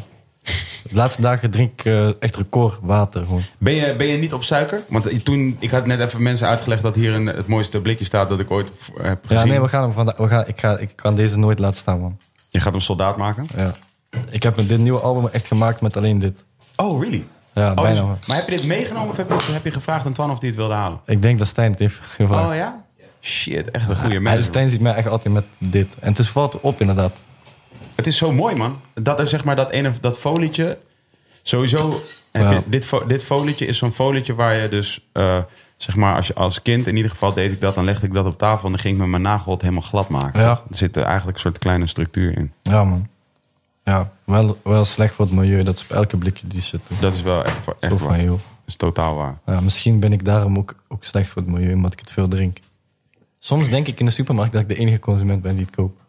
De 0.89 0.95
laatste 0.95 1.21
dagen 1.21 1.51
drink 1.51 1.71
ik 1.71 1.85
eh, 1.85 2.21
echt 2.21 2.35
record 2.35 2.79
water 2.81 3.23
gewoon. 3.23 3.41
Ben 3.57 3.73
je, 3.73 3.95
ben 3.95 4.07
je 4.07 4.17
niet 4.17 4.33
op 4.33 4.43
suiker? 4.43 4.81
Want 4.87 5.25
toen, 5.25 5.55
ik 5.59 5.71
had 5.71 5.85
net 5.85 5.99
even 5.99 6.23
mensen 6.23 6.47
uitgelegd 6.47 6.81
dat 6.81 6.95
hier 6.95 7.13
een, 7.13 7.25
het 7.25 7.47
mooiste 7.47 7.81
blikje 7.81 8.05
staat 8.05 8.29
dat 8.29 8.39
ik 8.39 8.51
ooit 8.51 8.71
v- 8.77 8.87
heb 9.01 9.23
gezien. 9.27 9.37
Ja, 9.43 9.49
nee, 9.51 9.61
we 9.61 9.67
gaan 9.67 9.81
hem 9.83 9.91
vandaag. 9.93 10.17
We 10.17 10.27
gaan, 10.27 10.47
ik, 10.47 10.59
ga, 10.59 10.77
ik 10.77 10.95
kan 10.95 11.15
deze 11.15 11.37
nooit 11.37 11.59
laten 11.59 11.77
staan, 11.77 11.99
man. 11.99 12.17
Je 12.49 12.59
gaat 12.59 12.71
hem 12.71 12.81
soldaat 12.81 13.17
maken? 13.17 13.47
Ja. 13.57 13.71
Ik 14.29 14.43
heb 14.43 14.57
dit 14.67 14.79
nieuwe 14.79 14.99
album 14.99 15.27
echt 15.27 15.47
gemaakt 15.47 15.81
met 15.81 15.97
alleen 15.97 16.19
dit. 16.19 16.43
Oh, 16.75 17.01
really? 17.01 17.25
Ja, 17.53 17.69
Oh, 17.69 17.75
bijna. 17.81 18.15
dus- 18.19 18.27
maar 18.27 18.37
heb 18.37 18.49
je 18.49 18.55
dit 18.55 18.65
meegenomen 18.65 19.09
of 19.09 19.17
heb 19.17 19.29
je, 19.29 19.51
heb 19.51 19.63
je 19.63 19.71
gevraagd 19.71 20.05
aan 20.05 20.13
Twan 20.13 20.31
of 20.31 20.39
hij 20.39 20.47
het 20.47 20.57
wilde 20.57 20.73
halen? 20.73 20.99
Ik 21.05 21.21
denk 21.21 21.39
dat 21.39 21.47
Stijn 21.47 21.71
het 21.71 21.79
heeft 21.79 21.99
gevraagd. 22.01 22.49
Oh 22.49 22.55
ja? 22.55 22.82
Shit, 23.25 23.71
echt 23.71 23.89
een 23.89 23.95
goede 23.95 24.09
Hij, 24.11 24.19
manager. 24.19 24.43
Stijn 24.43 24.69
ziet 24.69 24.81
mij 24.81 24.93
echt 24.93 25.07
altijd 25.07 25.33
met 25.33 25.45
dit. 25.57 25.95
En 25.99 26.09
het 26.09 26.19
is 26.19 26.29
valt 26.29 26.59
op, 26.61 26.81
inderdaad. 26.81 27.15
Het 27.95 28.07
is 28.07 28.17
zo 28.17 28.31
mooi, 28.31 28.55
man. 28.55 28.79
Dat 28.93 29.19
er 29.19 29.27
zeg 29.27 29.43
maar 29.43 29.55
dat 29.55 29.71
ene 29.71 29.91
dat 30.01 30.17
folietje. 30.17 30.77
Sowieso. 31.41 32.01
Heb 32.31 32.43
Ja. 32.43 32.51
je, 32.51 32.61
dit, 32.65 32.89
dit 33.07 33.23
folietje 33.23 33.65
is 33.65 33.77
zo'n 33.77 33.91
folietje 33.91 34.33
waar 34.35 34.55
je 34.55 34.69
dus. 34.69 35.05
eh, 35.11 35.37
zeg 35.77 35.95
maar, 35.95 36.15
als, 36.15 36.27
je, 36.27 36.33
als 36.33 36.61
kind 36.61 36.87
in 36.87 36.95
ieder 36.95 37.11
geval 37.11 37.33
deed 37.33 37.51
ik 37.51 37.61
dat. 37.61 37.75
Dan 37.75 37.83
legde 37.85 38.05
ik 38.05 38.13
dat 38.13 38.25
op 38.25 38.37
tafel 38.37 38.65
en 38.65 38.71
dan 38.71 38.79
ging 38.79 38.93
ik 38.93 38.99
met 38.99 39.09
mijn 39.09 39.21
nagelrot 39.21 39.61
helemaal 39.61 39.81
glad 39.83 40.09
maken. 40.09 40.41
Ja. 40.41 40.49
Er 40.69 40.75
zit 40.77 40.95
er 40.95 41.03
eigenlijk 41.03 41.35
een 41.35 41.41
soort 41.43 41.57
kleine 41.57 41.87
structuur 41.87 42.37
in. 42.37 42.51
Ja, 42.61 42.83
man. 42.83 43.07
Ja, 43.83 44.11
wel, 44.23 44.59
wel 44.63 44.85
slecht 44.85 45.13
voor 45.13 45.25
het 45.25 45.33
milieu. 45.33 45.63
Dat 45.63 45.75
is 45.75 45.83
op 45.83 45.91
elke 45.91 46.17
blikje 46.17 46.47
die 46.47 46.63
doen. 46.71 46.97
Dat 46.99 47.13
is 47.13 47.21
wel 47.21 47.43
echt, 47.43 47.57
echt 47.79 47.91
Zo 47.99 48.07
waar. 48.07 48.17
van, 48.17 48.27
Dat 48.27 48.39
is 48.65 48.75
totaal 48.75 49.15
waar. 49.15 49.37
Ja, 49.45 49.59
misschien 49.61 49.99
ben 49.99 50.13
ik 50.13 50.25
daarom 50.25 50.57
ook, 50.57 50.75
ook 50.87 51.03
slecht 51.03 51.29
voor 51.29 51.41
het 51.41 51.51
milieu, 51.51 51.73
omdat 51.73 51.93
ik 51.93 51.99
het 51.99 52.11
veel 52.11 52.27
drink. 52.27 52.57
Soms 53.45 53.69
denk 53.69 53.87
ik 53.87 53.99
in 53.99 54.05
de 54.05 54.11
supermarkt 54.11 54.53
dat 54.53 54.61
ik 54.61 54.67
de 54.67 54.75
enige 54.75 54.99
consument 54.99 55.41
ben 55.41 55.55
die 55.55 55.65
het 55.65 55.75
koopt. 55.75 56.01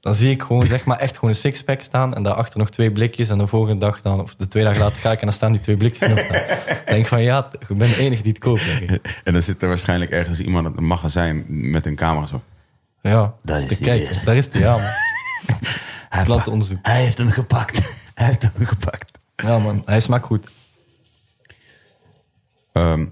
Dan 0.00 0.14
zie 0.14 0.30
ik 0.30 0.42
gewoon, 0.42 0.66
zeg 0.66 0.84
maar, 0.84 0.98
echt 0.98 1.14
gewoon 1.14 1.30
een 1.30 1.36
sixpack 1.36 1.80
staan 1.82 2.14
en 2.14 2.22
daarachter 2.22 2.58
nog 2.58 2.70
twee 2.70 2.92
blikjes. 2.92 3.28
En 3.28 3.38
de 3.38 3.46
volgende 3.46 3.80
dag 3.80 4.02
dan, 4.02 4.20
of 4.20 4.34
de 4.34 4.46
twee 4.48 4.64
dagen 4.64 4.80
later 4.80 4.96
ga 4.98 5.10
ik 5.12 5.18
en 5.18 5.24
dan 5.26 5.32
staan 5.34 5.52
die 5.52 5.60
twee 5.60 5.76
blikjes 5.76 6.08
nog 6.08 6.26
daar. 6.26 6.62
Dan 6.66 6.76
denk 6.86 6.98
ik 7.00 7.06
van, 7.06 7.22
ja, 7.22 7.48
ik 7.58 7.66
ben 7.68 7.88
de 7.88 7.96
enige 7.98 8.22
die 8.22 8.32
het 8.32 8.40
koopt, 8.40 8.64
denk 8.64 8.90
ik. 8.90 9.20
En 9.24 9.32
dan 9.32 9.42
zit 9.42 9.62
er 9.62 9.68
waarschijnlijk 9.68 10.10
ergens 10.10 10.40
iemand 10.40 10.66
in 10.66 10.72
een 10.76 10.86
magazijn 10.86 11.44
met 11.70 11.86
een 11.86 11.96
camera 11.96 12.26
zo. 12.26 12.42
Ja, 13.02 13.34
Daar 13.42 13.62
is 13.62 13.78
kijken. 13.78 14.08
weer. 14.14 14.24
Daar 14.24 14.36
is 14.36 14.50
die, 14.50 14.60
ja, 14.60 14.72
man. 14.72 14.80
Hij, 16.08 16.24
Plantenonderzoek. 16.24 16.78
hij 16.82 17.02
heeft 17.02 17.18
hem 17.18 17.30
gepakt. 17.30 17.78
Hij 18.14 18.26
heeft 18.26 18.42
hem 18.42 18.66
gepakt. 18.66 19.18
Ja, 19.36 19.58
man. 19.58 19.82
Hij 19.84 20.00
smaakt 20.00 20.24
goed. 20.24 20.46
Ehm, 22.72 23.06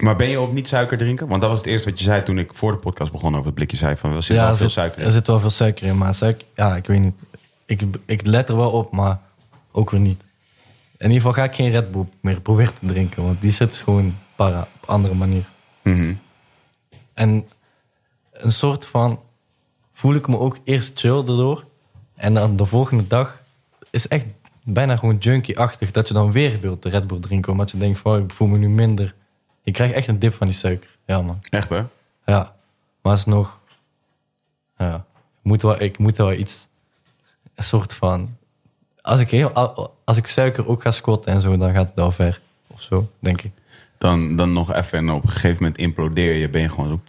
maar 0.00 0.16
ben 0.16 0.28
je 0.28 0.40
op 0.40 0.52
niet 0.52 0.68
suiker 0.68 0.98
drinken? 0.98 1.28
Want 1.28 1.40
dat 1.40 1.50
was 1.50 1.58
het 1.58 1.68
eerste 1.68 1.90
wat 1.90 1.98
je 1.98 2.04
zei 2.04 2.22
toen 2.22 2.38
ik 2.38 2.54
voor 2.54 2.72
de 2.72 2.78
podcast 2.78 3.12
begon 3.12 3.32
over 3.32 3.46
het 3.46 3.54
blikje 3.54 3.76
zei. 3.76 3.96
Van, 3.96 4.14
er 4.14 4.22
zit 4.22 4.36
ja, 4.36 4.42
wel 4.42 4.50
er 4.50 4.56
veel 4.56 4.66
zit, 4.66 4.76
suiker 4.76 4.98
in. 4.98 5.04
er 5.04 5.10
zit 5.10 5.26
wel 5.26 5.40
veel 5.40 5.50
suiker 5.50 5.86
in, 5.86 5.98
maar 5.98 6.14
suiker, 6.14 6.46
ja, 6.54 6.76
ik 6.76 6.86
weet 6.86 7.00
niet. 7.00 7.14
Ik, 7.66 7.82
ik 8.04 8.26
let 8.26 8.48
er 8.48 8.56
wel 8.56 8.70
op, 8.70 8.92
maar 8.92 9.20
ook 9.72 9.90
weer 9.90 10.00
niet. 10.00 10.20
In 10.96 11.06
ieder 11.10 11.16
geval 11.16 11.32
ga 11.32 11.44
ik 11.44 11.54
geen 11.54 11.70
Red 11.70 11.90
Bull 11.90 12.06
meer 12.20 12.40
proberen 12.40 12.74
te 12.78 12.86
drinken, 12.86 13.22
want 13.22 13.40
die 13.40 13.52
zit 13.52 13.74
gewoon 13.74 14.16
para, 14.36 14.68
op 14.80 14.88
andere 14.88 15.14
manier. 15.14 15.44
Mhm. 15.82 16.14
En 17.14 17.48
een 18.32 18.52
soort 18.52 18.86
van, 18.86 19.20
voel 19.92 20.14
ik 20.14 20.28
me 20.28 20.38
ook 20.38 20.58
eerst 20.64 21.00
chill 21.00 21.16
erdoor. 21.16 21.64
En 22.14 22.34
dan 22.34 22.56
de 22.56 22.64
volgende 22.64 23.06
dag 23.06 23.40
is 23.90 24.08
echt 24.08 24.26
bijna 24.64 24.96
gewoon 24.96 25.16
junkie-achtig 25.16 25.90
dat 25.90 26.08
je 26.08 26.14
dan 26.14 26.32
weer 26.32 26.60
wilt 26.60 26.82
de 26.82 26.88
Red 26.88 27.06
Bull 27.06 27.20
drinken. 27.20 27.52
Omdat 27.52 27.70
je 27.70 27.78
denkt 27.78 27.98
van, 27.98 28.16
oh, 28.16 28.24
ik 28.24 28.30
voel 28.32 28.48
me 28.48 28.58
nu 28.58 28.68
minder. 28.68 29.14
Je 29.70 29.76
krijgt 29.76 29.94
echt 29.94 30.08
een 30.08 30.18
dip 30.18 30.34
van 30.34 30.46
die 30.46 30.56
suiker. 30.56 30.96
Ja, 31.06 31.22
man. 31.22 31.38
Echt 31.50 31.68
hè? 31.68 31.82
Ja, 32.26 32.54
maar 33.02 33.12
alsnog... 33.12 33.58
Ja, 34.76 35.04
moet 35.42 35.62
wel, 35.62 35.80
ik 35.80 35.98
moet 35.98 36.16
wel 36.16 36.32
iets... 36.32 36.68
Een 37.54 37.64
soort 37.64 37.94
van... 37.94 38.36
Als 39.02 39.20
ik, 39.20 39.30
heel, 39.30 39.52
als 40.04 40.16
ik 40.16 40.26
suiker 40.26 40.68
ook 40.68 40.82
ga 40.82 40.90
squatten 40.90 41.32
en 41.32 41.40
zo, 41.40 41.56
dan 41.56 41.72
gaat 41.72 41.86
het 41.86 41.94
wel 41.94 42.10
ver. 42.10 42.40
Of 42.66 42.82
zo, 42.82 43.10
denk 43.18 43.42
ik. 43.42 43.52
Dan, 43.98 44.36
dan 44.36 44.52
nog 44.52 44.72
even 44.74 44.98
en 44.98 45.10
op 45.10 45.22
een 45.22 45.28
gegeven 45.28 45.56
moment 45.62 45.78
implodeer 45.78 46.34
je. 46.36 46.48
Ben 46.48 46.60
je 46.62 46.68
gewoon, 46.68 46.88
zo, 46.88 47.00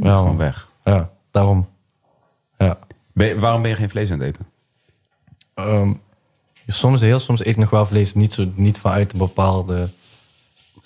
Ja, 0.00 0.16
gewoon 0.16 0.36
weg. 0.36 0.68
Ja, 0.84 1.10
daarom. 1.30 1.68
Ja. 2.58 2.78
Ben 3.12 3.26
je- 3.26 3.38
waarom 3.38 3.62
ben 3.62 3.70
je 3.70 3.76
geen 3.76 3.90
vlees 3.90 4.10
aan 4.10 4.18
het 4.18 4.28
eten? 4.28 4.46
Ehm, 5.54 5.94
soms, 6.66 7.00
heel 7.00 7.18
soms 7.18 7.40
eet 7.40 7.46
ik 7.46 7.56
nog 7.56 7.70
wel 7.70 7.86
vlees. 7.86 8.14
Niet, 8.14 8.32
zo, 8.32 8.50
niet 8.54 8.78
vanuit 8.78 9.12
een 9.12 9.18
bepaalde 9.18 9.88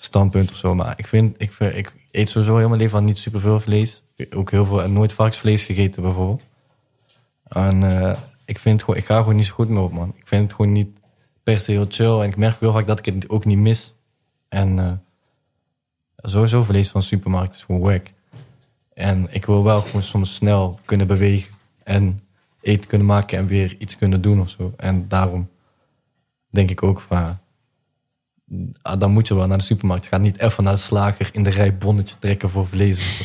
standpunt 0.03 0.51
of 0.51 0.57
zo. 0.57 0.75
Maar 0.75 0.93
ik, 0.97 1.07
vind, 1.07 1.35
ik, 1.41 1.59
ik 1.59 1.95
eet 2.11 2.29
sowieso 2.29 2.67
mijn 2.67 2.81
leven 2.81 2.97
al 2.97 3.03
niet 3.03 3.17
superveel 3.17 3.59
vlees. 3.59 4.03
Ook 4.35 4.51
heel 4.51 4.65
veel, 4.65 4.89
nooit 4.89 5.13
varkensvlees 5.13 5.65
gegeten 5.65 6.01
bijvoorbeeld. 6.01 6.43
En 7.47 7.83
eh, 7.83 8.17
ik, 8.45 8.59
vind 8.59 8.83
gewoon, 8.83 8.99
ik 8.99 9.05
ga 9.05 9.17
gewoon 9.17 9.35
niet 9.35 9.45
zo 9.45 9.53
goed 9.53 9.69
mee 9.69 9.83
op, 9.83 9.91
man. 9.91 10.13
Ik 10.15 10.27
vind 10.27 10.43
het 10.43 10.53
gewoon 10.53 10.71
niet 10.71 10.97
per 11.43 11.59
se 11.59 11.71
heel 11.71 11.85
chill. 11.89 12.19
En 12.19 12.29
ik 12.29 12.35
merk 12.35 12.59
heel 12.59 12.71
vaak 12.71 12.87
dat 12.87 12.99
ik 12.99 13.05
het 13.05 13.29
ook 13.29 13.45
niet 13.45 13.57
mis. 13.57 13.93
En 14.49 14.79
eh, 14.79 14.91
sowieso 16.15 16.63
vlees 16.63 16.89
van 16.89 17.01
supermarkt 17.01 17.55
is 17.55 17.63
gewoon 17.63 17.81
wack. 17.81 18.07
En 18.93 19.27
ik 19.33 19.45
wil 19.45 19.63
wel 19.63 19.81
gewoon 19.81 20.03
soms 20.03 20.35
snel 20.35 20.79
kunnen 20.85 21.07
bewegen. 21.07 21.53
En 21.83 22.19
eten 22.61 22.89
kunnen 22.89 23.07
maken 23.07 23.37
en 23.37 23.45
weer 23.45 23.75
iets 23.77 23.97
kunnen 23.97 24.21
doen 24.21 24.41
of 24.41 24.49
zo. 24.49 24.73
En 24.77 25.07
daarom 25.07 25.49
denk 26.49 26.69
ik 26.69 26.83
ook 26.83 27.01
van... 27.01 27.39
ah, 28.81 28.99
dan 28.99 29.11
moet 29.11 29.27
je 29.27 29.35
wel 29.35 29.47
naar 29.47 29.57
de 29.57 29.63
supermarkt. 29.63 30.07
Ga 30.07 30.17
niet 30.17 30.39
even 30.39 30.63
naar 30.63 30.73
de 30.73 30.79
slager 30.79 31.29
in 31.33 31.43
de 31.43 31.49
rij 31.49 31.77
bonnetje 31.77 32.15
trekken 32.19 32.49
voor 32.49 32.67
vlees. 32.67 33.21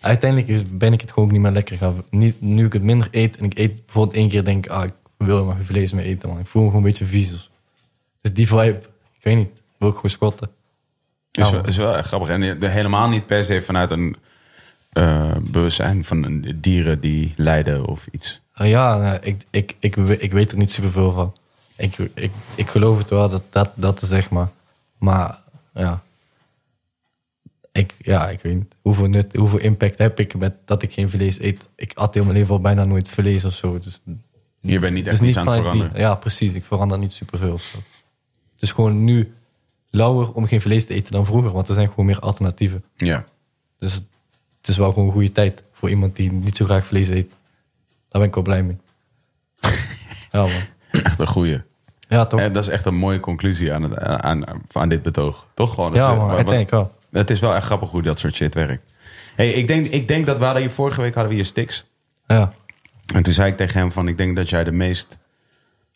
Uiteindelijk 0.00 0.78
ben 0.78 0.92
ik 0.92 1.00
het 1.00 1.12
gewoon 1.12 1.28
ook 1.28 1.34
niet 1.34 1.42
meer 1.42 1.52
lekker 1.52 1.76
gaan. 1.76 2.04
Niet, 2.10 2.40
nu 2.40 2.66
ik 2.66 2.72
het 2.72 2.82
minder 2.82 3.08
eet 3.10 3.36
en 3.36 3.44
ik 3.44 3.58
eet 3.58 3.84
bijvoorbeeld 3.84 4.16
één 4.16 4.28
keer 4.28 4.44
denk 4.44 4.64
ik... 4.64 4.70
Ah, 4.70 4.84
ik 4.84 4.92
wil 5.16 5.46
geen 5.46 5.64
vlees 5.64 5.92
meer 5.92 6.04
eten, 6.04 6.28
man. 6.28 6.38
Ik 6.38 6.46
voel 6.46 6.62
me 6.62 6.68
gewoon 6.68 6.84
een 6.84 6.90
beetje 6.90 7.04
vies. 7.04 7.50
Dus 8.20 8.32
die 8.32 8.46
vibe, 8.46 8.80
ik 9.18 9.22
weet 9.22 9.36
niet. 9.36 9.62
Wil 9.78 9.88
ik 9.88 9.94
gewoon 9.94 10.10
squatten. 10.10 10.50
Is, 11.32 11.50
wel, 11.50 11.66
is 11.66 11.76
wel 11.76 12.02
grappig. 12.02 12.28
En 12.28 12.60
eh, 12.60 12.70
helemaal 12.70 13.08
niet 13.08 13.26
per 13.26 13.44
se 13.44 13.62
vanuit 13.62 13.90
een 13.90 14.16
eh, 14.92 15.36
bewustzijn 15.42 16.04
van 16.04 16.44
dieren 16.54 17.00
die 17.00 17.32
lijden 17.36 17.86
of 17.86 18.06
iets. 18.10 18.40
Uh, 18.56 18.68
ja, 18.68 18.96
nee, 18.96 19.18
ik, 19.20 19.44
ik, 19.50 19.76
ik, 19.78 19.96
ik 19.96 20.32
weet 20.32 20.50
er 20.50 20.58
niet 20.58 20.70
superveel 20.70 21.10
van. 21.10 21.32
Ik, 21.76 21.98
ik, 22.14 22.30
ik 22.54 22.68
geloof 22.68 22.98
het 22.98 23.10
wel, 23.10 23.28
dat, 23.28 23.42
dat, 23.50 23.70
dat 23.74 24.02
is 24.02 24.08
zeg 24.08 24.30
maar. 24.30 24.48
Maar 25.06 25.38
ja. 25.74 26.02
Ik, 27.72 27.94
ja, 27.98 28.28
ik 28.30 28.40
weet 28.40 28.54
niet. 28.54 28.74
Hoeveel, 28.82 29.06
nut, 29.06 29.36
hoeveel 29.36 29.58
impact 29.58 29.98
heb 29.98 30.20
ik 30.20 30.34
met 30.34 30.54
dat 30.64 30.82
ik 30.82 30.92
geen 30.92 31.10
vlees 31.10 31.38
eet? 31.40 31.66
Ik 31.74 31.92
at 31.94 32.14
heel 32.14 32.24
mijn 32.24 32.36
leven 32.36 32.54
al 32.54 32.60
bijna 32.60 32.84
nooit 32.84 33.08
vlees 33.08 33.44
of 33.44 33.54
zo. 33.54 33.78
Dus 33.78 34.00
Je 34.60 34.78
bent 34.78 34.94
niet 34.94 35.06
echt 35.06 35.20
aan 35.20 35.26
het 35.26 35.34
die- 35.34 35.54
veranderen. 35.54 36.00
Ja, 36.00 36.14
precies. 36.14 36.54
Ik 36.54 36.64
verander 36.64 36.98
niet 36.98 37.12
superveel 37.12 37.58
zo. 37.58 37.78
Het 38.52 38.62
is 38.62 38.72
gewoon 38.72 39.04
nu 39.04 39.34
lauwer 39.90 40.32
om 40.32 40.46
geen 40.46 40.60
vlees 40.60 40.86
te 40.86 40.94
eten 40.94 41.12
dan 41.12 41.26
vroeger. 41.26 41.50
Want 41.52 41.68
er 41.68 41.74
zijn 41.74 41.88
gewoon 41.88 42.06
meer 42.06 42.20
alternatieven. 42.20 42.84
Ja. 42.94 43.24
Dus 43.78 43.94
het 44.58 44.68
is 44.68 44.76
wel 44.76 44.92
gewoon 44.92 45.06
een 45.06 45.12
goede 45.12 45.32
tijd 45.32 45.62
voor 45.72 45.90
iemand 45.90 46.16
die 46.16 46.32
niet 46.32 46.56
zo 46.56 46.64
graag 46.64 46.86
vlees 46.86 47.08
eet. 47.08 47.30
Daar 48.08 48.20
ben 48.20 48.28
ik 48.28 48.34
wel 48.34 48.42
blij 48.42 48.62
mee. 48.62 48.76
ja, 50.32 50.40
man. 50.40 50.50
Echt 50.90 51.20
een 51.20 51.26
goeie. 51.26 51.60
Ja, 52.08 52.26
toch? 52.26 52.40
En 52.40 52.52
dat 52.52 52.62
is 52.62 52.68
echt 52.68 52.84
een 52.86 52.94
mooie 52.94 53.20
conclusie 53.20 53.72
aan, 53.72 53.82
het, 53.82 53.98
aan, 53.98 54.44
aan 54.72 54.88
dit 54.88 55.02
betoog. 55.02 55.46
Toch 55.54 55.74
gewoon? 55.74 55.92
ja, 55.94 55.98
Dus, 56.06 56.08
eh, 56.08 56.16
man. 56.16 56.26
wat- 56.26 56.36
Uiteindelijk 56.36 56.70
wel. 56.70 56.92
Het 57.10 57.30
is 57.30 57.40
wel 57.40 57.54
echt 57.54 57.64
grappig 57.66 57.90
hoe 57.90 58.02
dat 58.02 58.18
soort 58.18 58.34
shit 58.34 58.54
werkt. 58.54 58.84
Hey, 59.36 59.50
ik, 59.52 59.66
denk, 59.66 59.86
ik 59.86 60.08
denk 60.08 60.26
dat 60.26 60.38
we 60.38 60.44
hadden 60.44 60.62
hier 60.62 60.70
vorige 60.70 61.00
week 61.00 61.12
hadden 61.14 61.30
we 61.32 61.36
hier 61.38 61.44
Stix. 61.46 61.86
Ja. 62.26 62.52
En 63.14 63.22
toen 63.22 63.32
zei 63.32 63.50
ik 63.50 63.56
tegen 63.56 63.80
hem 63.80 63.92
van... 63.92 64.08
ik 64.08 64.16
denk 64.18 64.36
dat 64.36 64.48
jij 64.50 64.64
de 64.64 64.72
meest 64.72 65.18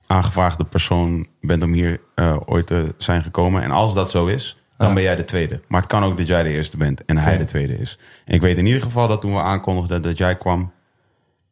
aangevraagde 0.06 0.64
persoon 0.64 1.26
bent 1.40 1.62
om 1.62 1.72
hier 1.72 2.00
eh, 2.14 2.36
ooit 2.44 2.66
te 2.66 2.94
zijn 2.98 3.22
gekomen. 3.22 3.62
En 3.62 3.70
als 3.70 3.94
dat 3.94 4.10
zo 4.10 4.26
is, 4.26 4.56
dan 4.76 4.88
Ja. 4.88 4.94
ben 4.94 5.02
jij 5.02 5.16
de 5.16 5.24
tweede. 5.24 5.60
Maar 5.68 5.80
het 5.80 5.90
kan 5.90 6.04
ook 6.04 6.16
dat 6.18 6.26
jij 6.26 6.42
de 6.42 6.48
eerste 6.48 6.76
bent 6.76 7.04
en 7.04 7.16
hij 7.18 7.38
de 7.38 7.44
tweede 7.44 7.78
is. 7.78 7.98
En 8.24 8.34
ik 8.34 8.40
weet 8.40 8.58
in 8.58 8.66
ieder 8.66 8.82
geval 8.82 9.08
dat 9.08 9.20
toen 9.20 9.32
we 9.34 9.40
aankondigden 9.40 10.02
dat 10.02 10.18
jij 10.18 10.36
kwam... 10.36 10.72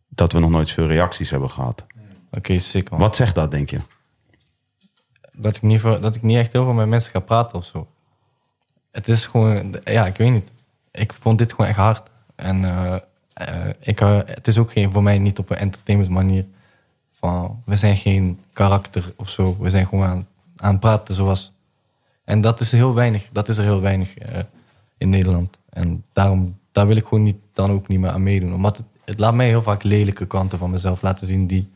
dat 0.09 0.33
we 0.33 0.39
nog 0.39 0.51
nooit 0.51 0.71
veel 0.71 0.87
reacties 0.87 1.31
hebben 1.31 1.51
gehad. 1.51 1.87
Oké, 2.31 2.59
sick, 2.59 2.91
man. 2.91 3.01
Wat 3.01 3.17
zegt 3.17 3.35
dat, 3.35 3.51
denk 3.51 3.71
je? 3.71 3.79
Dat 5.41 5.57
ik, 5.57 5.63
niet 5.63 5.81
voor, 5.81 6.01
dat 6.01 6.15
ik 6.15 6.23
niet 6.23 6.37
echt 6.37 6.53
heel 6.53 6.65
veel 6.65 6.73
met 6.73 6.87
mensen 6.87 7.13
ga 7.13 7.21
praten 7.21 7.59
of 7.59 7.65
zo. 7.65 7.87
Het 8.91 9.09
is 9.09 9.27
gewoon... 9.27 9.77
Ja, 9.85 10.07
ik 10.07 10.17
weet 10.17 10.31
niet. 10.31 10.51
Ik 10.91 11.13
vond 11.13 11.39
dit 11.39 11.51
gewoon 11.53 11.67
echt 11.67 11.79
hard. 11.79 12.11
En 12.35 12.65
eh, 12.65 12.97
eh, 13.33 13.75
ik, 13.81 14.01
eh, 14.01 14.19
het 14.25 14.47
is 14.47 14.59
ook 14.59 14.73
geen, 14.73 14.93
voor 14.93 15.03
mij 15.03 15.19
niet 15.19 15.39
op 15.39 15.51
een 15.51 15.57
entertainment 15.57 16.13
manier. 16.13 16.47
Van, 17.13 17.63
we 17.65 17.77
zijn 17.77 17.97
geen 17.97 18.41
karakter 18.53 19.13
of 19.17 19.29
zo. 19.29 19.57
We 19.61 19.71
zijn 19.71 19.87
gewoon 19.87 20.05
aan, 20.05 20.27
aan 20.57 20.71
het 20.71 20.81
praten 20.81 21.15
zoals... 21.15 21.53
En 22.25 22.41
dat 22.41 22.61
is 22.61 22.73
heel 22.73 22.95
weinig. 22.95 23.29
Dat 23.33 23.49
is 23.49 23.59
er 23.59 23.65
heel 23.65 23.81
weinig 23.81 24.15
in 24.99 25.09
Nederland. 25.09 25.59
En 25.71 26.05
daarom, 26.13 26.59
daar 26.73 26.87
wil 26.87 26.97
ik 26.97 27.05
gewoon 27.05 27.23
niet, 27.25 27.37
dan 27.53 27.71
ook 27.71 27.89
niet 27.89 28.01
meer 28.01 28.11
aan 28.11 28.23
meedoen. 28.23 28.55
Omdat 28.55 28.77
het, 28.77 28.87
het 29.05 29.19
laat 29.19 29.35
mij 29.35 29.49
heel 29.49 29.63
vaak 29.63 29.83
lelijke 29.83 30.27
kanten 30.27 30.59
van 30.59 30.71
mezelf 30.71 31.03
laten 31.03 31.27
zien 31.27 31.47
die... 31.47 31.71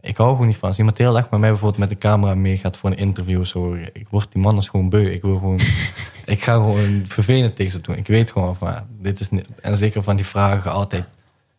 Ik 0.00 0.16
hou 0.16 0.30
gewoon 0.30 0.46
niet 0.46 0.56
van. 0.56 0.68
Als 0.68 0.78
iemand 0.78 0.98
heel 0.98 1.16
erg 1.16 1.30
met 1.30 1.40
mij 1.40 1.48
bijvoorbeeld 1.48 1.80
met 1.80 1.88
de 1.88 1.98
camera 1.98 2.34
meegaat 2.34 2.76
voor 2.76 2.90
een 2.90 2.96
interview 2.96 3.44
zo. 3.44 3.74
Ik 3.74 4.06
word 4.10 4.32
die 4.32 4.42
man 4.42 4.58
is 4.58 4.68
gewoon 4.68 4.88
beu. 4.88 5.10
Ik 5.10 5.22
wil 5.22 5.34
gewoon... 5.34 5.60
ik 6.24 6.42
ga 6.42 6.52
gewoon 6.52 7.02
vervelend 7.06 7.56
tegen 7.56 7.72
ze 7.72 7.80
doen. 7.80 7.96
Ik 7.96 8.06
weet 8.06 8.30
gewoon 8.30 8.56
van, 8.56 8.86
dit 8.98 9.20
is 9.20 9.30
niet... 9.30 9.48
En 9.60 9.76
zeker 9.76 10.02
van 10.02 10.16
die 10.16 10.24
vragen 10.24 10.70
altijd. 10.70 11.04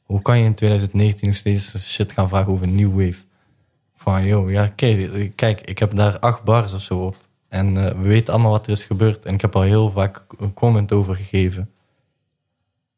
Hoe 0.04 0.22
kan 0.22 0.40
je 0.40 0.46
in 0.46 0.54
2019 0.54 1.28
nog 1.28 1.38
steeds 1.38 1.92
shit 1.94 2.12
gaan 2.12 2.30
vragen 2.30 2.52
over 2.52 2.68
New 2.68 2.90
Wave? 2.90 3.22
Van, 3.96 4.26
joh, 4.26 4.52
ja, 4.52 4.68
kijk, 4.68 5.32
kijk, 5.36 5.62
ik 5.62 5.80
heb 5.80 5.96
daar 5.96 6.20
acht 6.20 6.44
bars 6.44 6.74
of 6.74 6.82
zo 6.82 7.06
op. 7.06 7.16
En 7.48 7.86
eh, 7.86 7.96
we 8.02 8.08
weten 8.08 8.34
allemaal 8.34 8.52
wat 8.52 8.66
er 8.66 8.72
is 8.72 8.84
gebeurd. 8.84 9.26
En 9.26 9.34
ik 9.34 9.42
heb 9.42 9.56
al 9.56 9.62
heel 9.62 9.92
vaak 9.92 10.26
een 10.38 10.54
comment 10.54 10.92
over 10.92 11.16
gegeven. 11.16 11.70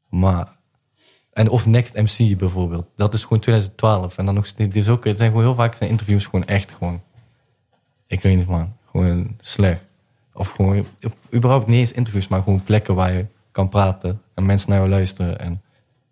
Maar... 0.09 0.52
En 1.33 1.49
of 1.49 1.65
Next 1.65 1.93
MC 1.93 2.37
bijvoorbeeld. 2.37 2.85
Dat 2.95 3.13
is 3.13 3.21
gewoon 3.21 3.39
2012. 3.39 4.17
En 4.17 4.25
dan 4.25 4.33
nog 4.33 4.45
steeds... 4.45 4.73
Dus 4.73 4.89
ook, 4.89 5.05
het 5.05 5.17
zijn 5.17 5.29
gewoon 5.29 5.45
heel 5.45 5.55
vaak 5.55 5.75
zijn 5.75 5.89
interviews 5.89 6.25
gewoon 6.25 6.45
echt 6.45 6.71
gewoon... 6.71 7.01
Ik 8.07 8.21
weet 8.21 8.37
niet, 8.37 8.47
man. 8.47 8.73
Gewoon 8.91 9.35
slecht. 9.41 9.81
Of 10.33 10.49
gewoon... 10.49 10.85
Überhaupt 11.33 11.67
niet 11.67 11.79
eens 11.79 11.91
interviews, 11.91 12.27
maar 12.27 12.41
gewoon 12.41 12.63
plekken 12.63 12.95
waar 12.95 13.13
je 13.13 13.25
kan 13.51 13.69
praten. 13.69 14.21
En 14.33 14.45
mensen 14.45 14.69
naar 14.69 14.79
jou 14.79 14.89
luisteren. 14.89 15.39
En 15.39 15.61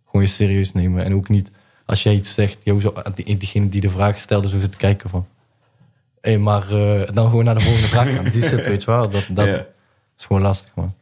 gewoon 0.06 0.22
je 0.22 0.28
serieus 0.28 0.74
nemen. 0.74 1.04
En 1.04 1.16
ook 1.16 1.30
niet... 1.30 1.52
Als 1.86 2.04
jij 2.04 2.14
iets 2.14 2.34
zegt, 2.34 2.58
joh, 2.64 2.80
zo, 2.80 2.94
die, 3.14 3.38
diegene 3.38 3.70
die 3.70 3.82
de 3.82 3.90
vraag 3.90 4.20
stelde, 4.20 4.50
zo 4.50 4.60
zit 4.60 4.72
te 4.72 4.78
kijken 4.78 5.10
van... 5.10 5.28
Hé, 6.22 6.38
maar 6.38 6.72
eh, 6.72 7.14
dan 7.14 7.30
gewoon 7.30 7.46
naar 7.46 7.56
de 7.56 7.62
volgende 7.62 7.88
vraag 7.88 8.16
gaan. 8.16 8.24
Die 8.24 8.42
zit, 8.42 8.68
weet 8.68 8.84
je 8.84 8.92
wel. 8.92 9.10
Dat, 9.10 9.28
dat 9.32 9.48
is 10.18 10.26
gewoon 10.26 10.42
lastig, 10.42 10.76
man. 10.76 10.94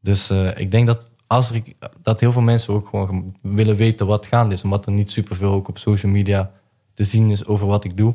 Dus 0.00 0.30
eh, 0.30 0.58
ik 0.58 0.70
denk 0.70 0.86
dat 0.86 1.10
als 1.32 1.52
dat 2.02 2.20
heel 2.20 2.32
veel 2.32 2.42
mensen 2.42 2.74
ook 2.74 2.88
gewoon 2.88 3.36
willen 3.40 3.76
weten 3.76 4.06
wat 4.06 4.26
gaande 4.26 4.54
is, 4.54 4.62
omdat 4.64 4.86
er 4.86 4.92
niet 4.92 5.10
superveel 5.10 5.52
ook 5.52 5.68
op 5.68 5.78
social 5.78 6.12
media 6.12 6.50
te 6.94 7.04
zien 7.04 7.30
is 7.30 7.46
over 7.46 7.66
wat 7.66 7.84
ik 7.84 7.96
doe, 7.96 8.14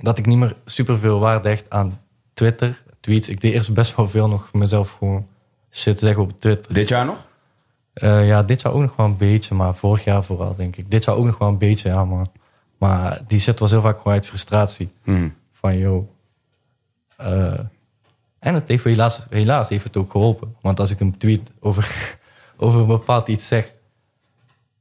dat 0.00 0.18
ik 0.18 0.26
niet 0.26 0.38
meer 0.38 0.56
superveel 0.64 1.18
waarde 1.18 1.48
hecht 1.48 1.70
aan 1.70 2.00
Twitter, 2.34 2.82
tweets. 3.00 3.28
Ik 3.28 3.40
deed 3.40 3.52
eerst 3.52 3.74
best 3.74 3.96
wel 3.96 4.08
veel 4.08 4.28
nog 4.28 4.52
mezelf 4.52 4.90
gewoon 4.90 5.26
shit 5.70 5.98
zeggen 5.98 6.22
op 6.22 6.40
Twitter. 6.40 6.74
Dit 6.74 6.88
jaar 6.88 7.04
nog? 7.04 7.26
Eh, 7.92 8.26
ja, 8.26 8.42
dit 8.42 8.60
jaar 8.60 8.72
ook 8.72 8.80
nog 8.80 8.96
wel 8.96 9.06
een 9.06 9.16
beetje, 9.16 9.54
maar 9.54 9.74
vorig 9.74 10.04
jaar 10.04 10.24
vooral, 10.24 10.54
denk 10.54 10.76
ik. 10.76 10.90
Dit 10.90 11.04
jaar 11.04 11.16
ook 11.16 11.24
nog 11.24 11.38
wel 11.38 11.48
een 11.48 11.58
beetje, 11.58 11.88
ja, 11.88 12.04
maar, 12.04 12.26
maar 12.78 13.20
die 13.26 13.38
shit 13.40 13.58
was 13.58 13.70
heel 13.70 13.80
vaak 13.80 13.96
gewoon 13.96 14.12
uit 14.12 14.26
frustratie 14.26 14.88
Hm. 15.02 15.28
van 15.52 15.78
joh. 15.78 16.08
En 18.46 18.54
het 18.54 18.68
heeft 18.68 18.84
helaas, 18.84 19.26
helaas 19.30 19.68
heeft 19.68 19.84
het 19.84 19.96
ook 19.96 20.10
geholpen. 20.10 20.54
Want 20.60 20.80
als 20.80 20.90
ik 20.90 21.00
een 21.00 21.16
tweet 21.16 21.50
over, 21.60 22.16
over 22.56 22.80
een 22.80 22.86
bepaald 22.86 23.28
iets 23.28 23.46
zeg. 23.46 23.72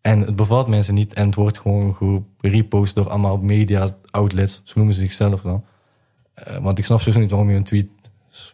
en 0.01 0.19
het 0.19 0.35
bevalt 0.35 0.67
mensen 0.67 0.93
niet. 0.93 1.13
en 1.13 1.25
het 1.25 1.35
wordt 1.35 1.59
gewoon 1.59 2.25
gerepost 2.41 2.95
door 2.95 3.09
allemaal 3.09 3.37
media 3.37 3.95
outlets. 4.09 4.61
zo 4.63 4.73
noemen 4.75 4.93
ze 4.93 4.99
zichzelf 4.99 5.41
dan. 5.41 5.63
Eh, 6.33 6.57
want 6.57 6.77
ik 6.77 6.85
snap 6.85 6.99
sowieso 6.99 7.19
niet 7.19 7.29
waarom 7.29 7.49
je 7.49 7.55
een 7.55 7.63
tweet 7.63 7.87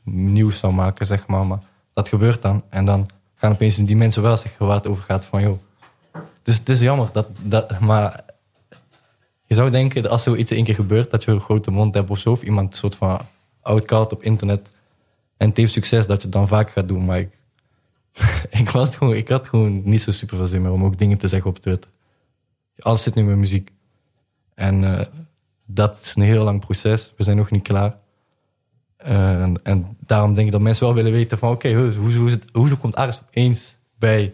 nieuws 0.04 0.58
zou 0.58 0.74
maken, 0.74 1.06
zeg 1.06 1.28
maar. 1.28 1.46
Maar 1.46 1.60
dat 1.94 2.10
gebeurt 2.10 2.42
dan. 2.42 2.64
En 2.70 2.86
dan 2.86 3.10
gaan 3.36 3.52
opeens 3.52 3.76
die 3.76 3.96
mensen 3.96 4.22
wel 4.22 4.38
zeggen 4.38 4.66
waar 4.66 4.76
het 4.76 4.88
over 4.88 5.04
gaat. 5.04 5.26
Van 5.26 5.42
joh. 5.42 5.60
Dus 6.44 6.58
het 6.58 6.70
is 6.70 6.80
jammer. 6.80 7.10
Dat, 7.14 7.28
dat, 7.42 7.80
maar 7.80 8.24
je 9.46 9.56
zou 9.56 9.70
denken, 9.70 10.02
dat 10.02 10.12
als 10.12 10.24
zoiets 10.24 10.52
één 10.52 10.64
keer 10.64 10.76
gebeurt, 10.76 11.12
dat 11.12 11.24
je 11.24 11.32
een 11.32 11.40
grote 11.40 11.72
mond 11.72 11.94
hebt 11.94 12.10
of 12.10 12.20
zo, 12.20 12.32
of 12.32 12.44
iemand 12.44 12.72
een 12.72 12.80
soort 12.80 12.96
van 12.96 13.20
outcast 13.62 14.12
op 14.12 14.24
internet 14.24 14.70
en 15.42 15.48
het 15.48 15.58
heeft 15.58 15.72
succes, 15.72 16.08
dat 16.08 16.18
je 16.18 16.24
het 16.24 16.32
dan 16.32 16.48
vaak 16.48 16.70
gaat 16.70 16.88
doen. 16.88 17.06
Maar 17.06 17.20
ik, 17.20 17.30
ik, 18.62 18.70
was 18.70 18.96
gewoon, 18.96 19.16
ik 19.16 19.28
had 19.28 19.48
gewoon 19.48 19.82
niet 19.84 20.02
zo 20.02 20.12
super 20.12 20.38
veel 20.38 20.46
zin 20.46 20.62
meer 20.62 20.72
om 20.72 20.84
ook 20.84 20.98
dingen 20.98 21.18
te 21.18 21.28
zeggen 21.28 21.50
op 21.50 21.60
Twitter. 21.60 21.92
Alles 22.80 23.04
zit 23.04 23.16
nu 23.16 23.24
met 23.24 23.38
muziek. 23.38 23.72
En 24.54 24.98
eh, 24.98 25.06
dat 25.66 26.00
is 26.02 26.16
een 26.16 26.22
heel 26.22 26.44
lang 26.44 26.60
proces. 26.60 27.14
We 27.18 27.24
zijn 27.24 27.38
nog 27.38 27.52
niet 27.52 27.64
klaar. 27.64 27.96
Eh, 28.98 29.42
en, 29.64 29.98
daarom 30.00 30.34
denk 30.34 30.46
ik 30.46 30.52
dat 30.52 30.62
mensen 30.62 30.86
wel 30.86 30.96
willen 30.96 31.12
weten 31.12 31.38
van... 31.38 31.52
oké, 31.52 31.74
hoe, 31.74 31.94
hoe, 31.94 32.40
hoe 32.52 32.78
komt 32.78 32.96
Aris 32.96 33.22
opeens 33.22 33.76
bij, 33.98 34.34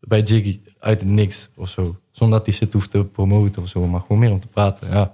bij 0.00 0.22
Jiggy 0.22 0.60
uit 0.78 1.00
het 1.00 1.08
niks 1.08 1.50
of 1.54 1.68
zo? 1.68 1.96
Zonder 2.10 2.38
dat 2.38 2.46
hij 2.46 2.56
shit 2.56 2.72
hoeft 2.72 2.90
te 2.90 3.04
promoten 3.04 3.62
of 3.62 3.68
zo. 3.68 3.86
Maar 3.86 4.00
gewoon 4.00 4.18
meer 4.18 4.30
om 4.30 4.40
te 4.40 4.48
praten, 4.48 4.90
ja. 4.90 5.12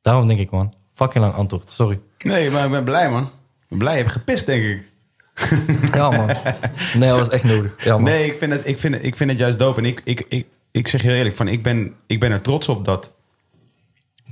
Daarom 0.00 0.28
denk 0.28 0.40
ik, 0.40 0.50
man. 0.50 0.74
Fucking 0.92 1.24
lang 1.24 1.34
antwoord, 1.34 1.72
sorry. 1.72 2.00
Nee, 2.18 2.50
maar 2.50 2.64
ik 2.64 2.70
ben 2.70 2.84
blij, 2.84 3.10
man. 3.10 3.30
Blij. 3.68 3.92
Je 3.92 3.98
hebt 3.98 4.12
gepist, 4.12 4.46
denk 4.46 4.64
ik. 4.64 4.90
Ja, 5.94 6.10
man. 6.10 6.26
Nee, 6.94 7.08
dat 7.08 7.18
was 7.18 7.28
echt 7.28 7.44
nodig. 7.44 7.84
Ja, 7.84 7.92
man. 7.92 8.02
Nee, 8.02 8.26
ik 8.26 8.38
vind 8.38 8.52
het, 8.52 8.66
ik 8.66 8.78
vind 8.78 8.94
het, 8.94 9.04
ik 9.04 9.16
vind 9.16 9.30
het 9.30 9.38
juist 9.38 9.58
dope. 9.58 9.80
En 9.80 9.86
ik, 9.86 10.00
ik, 10.04 10.24
ik, 10.28 10.46
ik 10.70 10.88
zeg 10.88 11.02
je 11.02 11.08
heel 11.08 11.16
eerlijk, 11.16 11.36
van, 11.36 11.48
ik, 11.48 11.62
ben, 11.62 11.94
ik 12.06 12.20
ben 12.20 12.30
er 12.30 12.42
trots 12.42 12.68
op 12.68 12.84
dat 12.84 13.10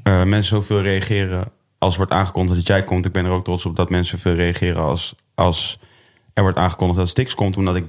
eh, 0.02 0.22
mensen 0.22 0.56
zoveel 0.56 0.82
reageren 0.82 1.44
als 1.78 1.96
wordt 1.96 2.12
aangekondigd 2.12 2.56
dat 2.58 2.66
jij 2.66 2.84
komt. 2.84 3.06
Ik 3.06 3.12
ben 3.12 3.24
er 3.24 3.30
ook 3.30 3.44
trots 3.44 3.66
op 3.66 3.76
dat 3.76 3.90
mensen 3.90 4.18
veel 4.18 4.34
reageren 4.34 4.82
als, 4.82 5.14
als 5.34 5.78
er 6.34 6.42
wordt 6.42 6.58
aangekondigd 6.58 6.98
dat 6.98 7.08
Stix 7.08 7.34
komt. 7.34 7.56
Omdat 7.56 7.76
ik, 7.76 7.84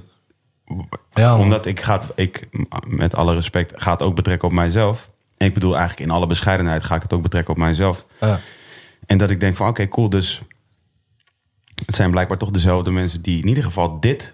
Ja, 1.13 1.37
omdat 1.37 1.65
ik 1.65 1.79
ga, 1.79 2.01
ik, 2.15 2.47
met 2.87 3.15
alle 3.15 3.35
respect, 3.35 3.73
ga 3.75 3.91
het 3.91 4.01
ook 4.01 4.15
betrekken 4.15 4.47
op 4.47 4.53
mijzelf. 4.53 5.09
En 5.37 5.47
ik 5.47 5.53
bedoel 5.53 5.77
eigenlijk 5.77 6.09
in 6.09 6.15
alle 6.15 6.27
bescheidenheid 6.27 6.83
ga 6.83 6.95
ik 6.95 7.01
het 7.01 7.13
ook 7.13 7.21
betrekken 7.21 7.53
op 7.53 7.59
mijzelf. 7.59 8.05
Ja. 8.19 8.39
En 9.05 9.17
dat 9.17 9.29
ik 9.29 9.39
denk 9.39 9.55
van 9.55 9.67
oké, 9.67 9.87
cool, 9.87 10.09
dus 10.09 10.41
het 11.85 11.95
zijn 11.95 12.11
blijkbaar 12.11 12.37
toch 12.37 12.51
dezelfde 12.51 12.91
mensen 12.91 13.21
die 13.21 13.41
in 13.41 13.47
ieder 13.47 13.63
geval 13.63 13.99
dit 13.99 14.33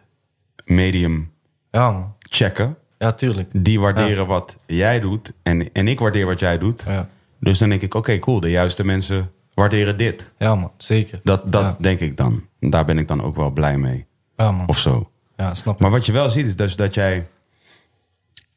medium 0.66 1.32
ja, 1.72 2.16
checken. 2.20 2.78
Ja, 2.98 3.12
tuurlijk. 3.12 3.50
Die 3.64 3.80
waarderen 3.80 4.28
wat 4.28 4.58
jij 4.66 5.00
doet 5.00 5.34
en, 5.44 5.72
en 5.72 5.88
ik 5.88 6.00
waardeer 6.00 6.26
wat 6.26 6.40
jij 6.40 6.58
doet. 6.58 6.84
Ja, 6.88 7.10
Dus 7.40 7.58
dan 7.58 7.70
denk 7.70 7.82
ik, 7.82 7.94
oké, 7.94 8.20
cool, 8.20 8.40
de 8.40 8.50
juiste 8.50 8.86
mensen 8.86 9.32
waarderen 9.54 9.98
dit. 9.98 10.32
ja 10.38 10.56
man. 10.56 10.72
Zeker. 10.78 11.20
Dat, 11.24 11.52
dat 11.52 11.62
ja. 11.62 11.76
denk 11.80 12.00
ik 12.00 12.18
dan. 12.18 12.48
Daar 12.60 12.86
ben 12.86 12.98
ik 12.98 13.08
dan 13.08 13.22
ook 13.22 13.36
wel 13.36 13.52
blij 13.52 13.78
mee. 13.78 14.06
Ja, 14.38 14.52
man. 14.52 14.68
Of 14.68 14.78
zo. 14.78 15.12
Ja, 15.38 15.54
snap 15.54 15.76
ik. 15.76 15.82
Maar 15.82 15.92
wat 15.92 16.06
je 16.06 16.12
wel 16.12 16.30
ziet 16.30 16.46
is 16.46 16.56
dus 16.56 16.76
dat 16.76 16.94
jij... 16.94 17.28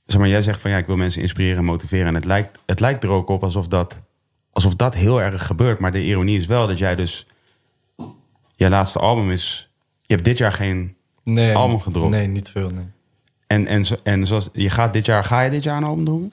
Zeg 0.07 0.21
maar, 0.21 0.29
jij 0.29 0.43
zegt 0.43 0.61
van 0.61 0.71
ja, 0.71 0.77
ik 0.77 0.87
wil 0.87 0.97
mensen 0.97 1.23
inspireren 1.23 1.59
en 1.59 1.65
motiveren. 1.65 2.07
En 2.07 2.15
het 2.15 2.25
lijkt, 2.25 2.59
het 2.67 2.81
lijkt 2.81 3.05
er 3.05 3.11
ook 3.11 3.29
op 3.29 3.43
alsof 3.43 3.69
dat, 3.69 4.01
alsof 4.53 4.75
dat 4.75 4.95
heel 4.95 5.23
erg 5.23 5.47
gebeurt. 5.47 5.79
Maar 5.79 5.93
de 5.93 6.05
ironie 6.05 6.39
is 6.39 6.47
wel 6.47 6.67
dat 6.67 6.79
jij 6.79 6.95
dus 6.95 7.27
je 8.57 8.69
laatste 8.69 8.99
album 8.99 9.31
is... 9.31 9.71
Je 10.03 10.15
hebt 10.15 10.25
dit 10.27 10.39
jaar 10.39 10.53
geen... 10.53 10.95
Nee, 11.25 11.55
Album 11.57 11.81
gedropt? 11.81 12.11
Nee, 12.11 12.27
niet 12.27 12.49
veel, 12.49 12.71
nee. 12.71 12.85
En, 13.47 13.67
en, 13.67 13.85
en 14.03 14.27
zoals... 14.27 14.49
Je 14.53 14.71
gaat 14.71 14.93
dit 14.93 15.07
jaar... 15.07 15.25
Ga 15.25 15.41
je 15.41 15.51
dit 15.51 15.63
jaar 15.63 15.77
een 15.77 15.85
album 15.85 16.05
doen? 16.05 16.33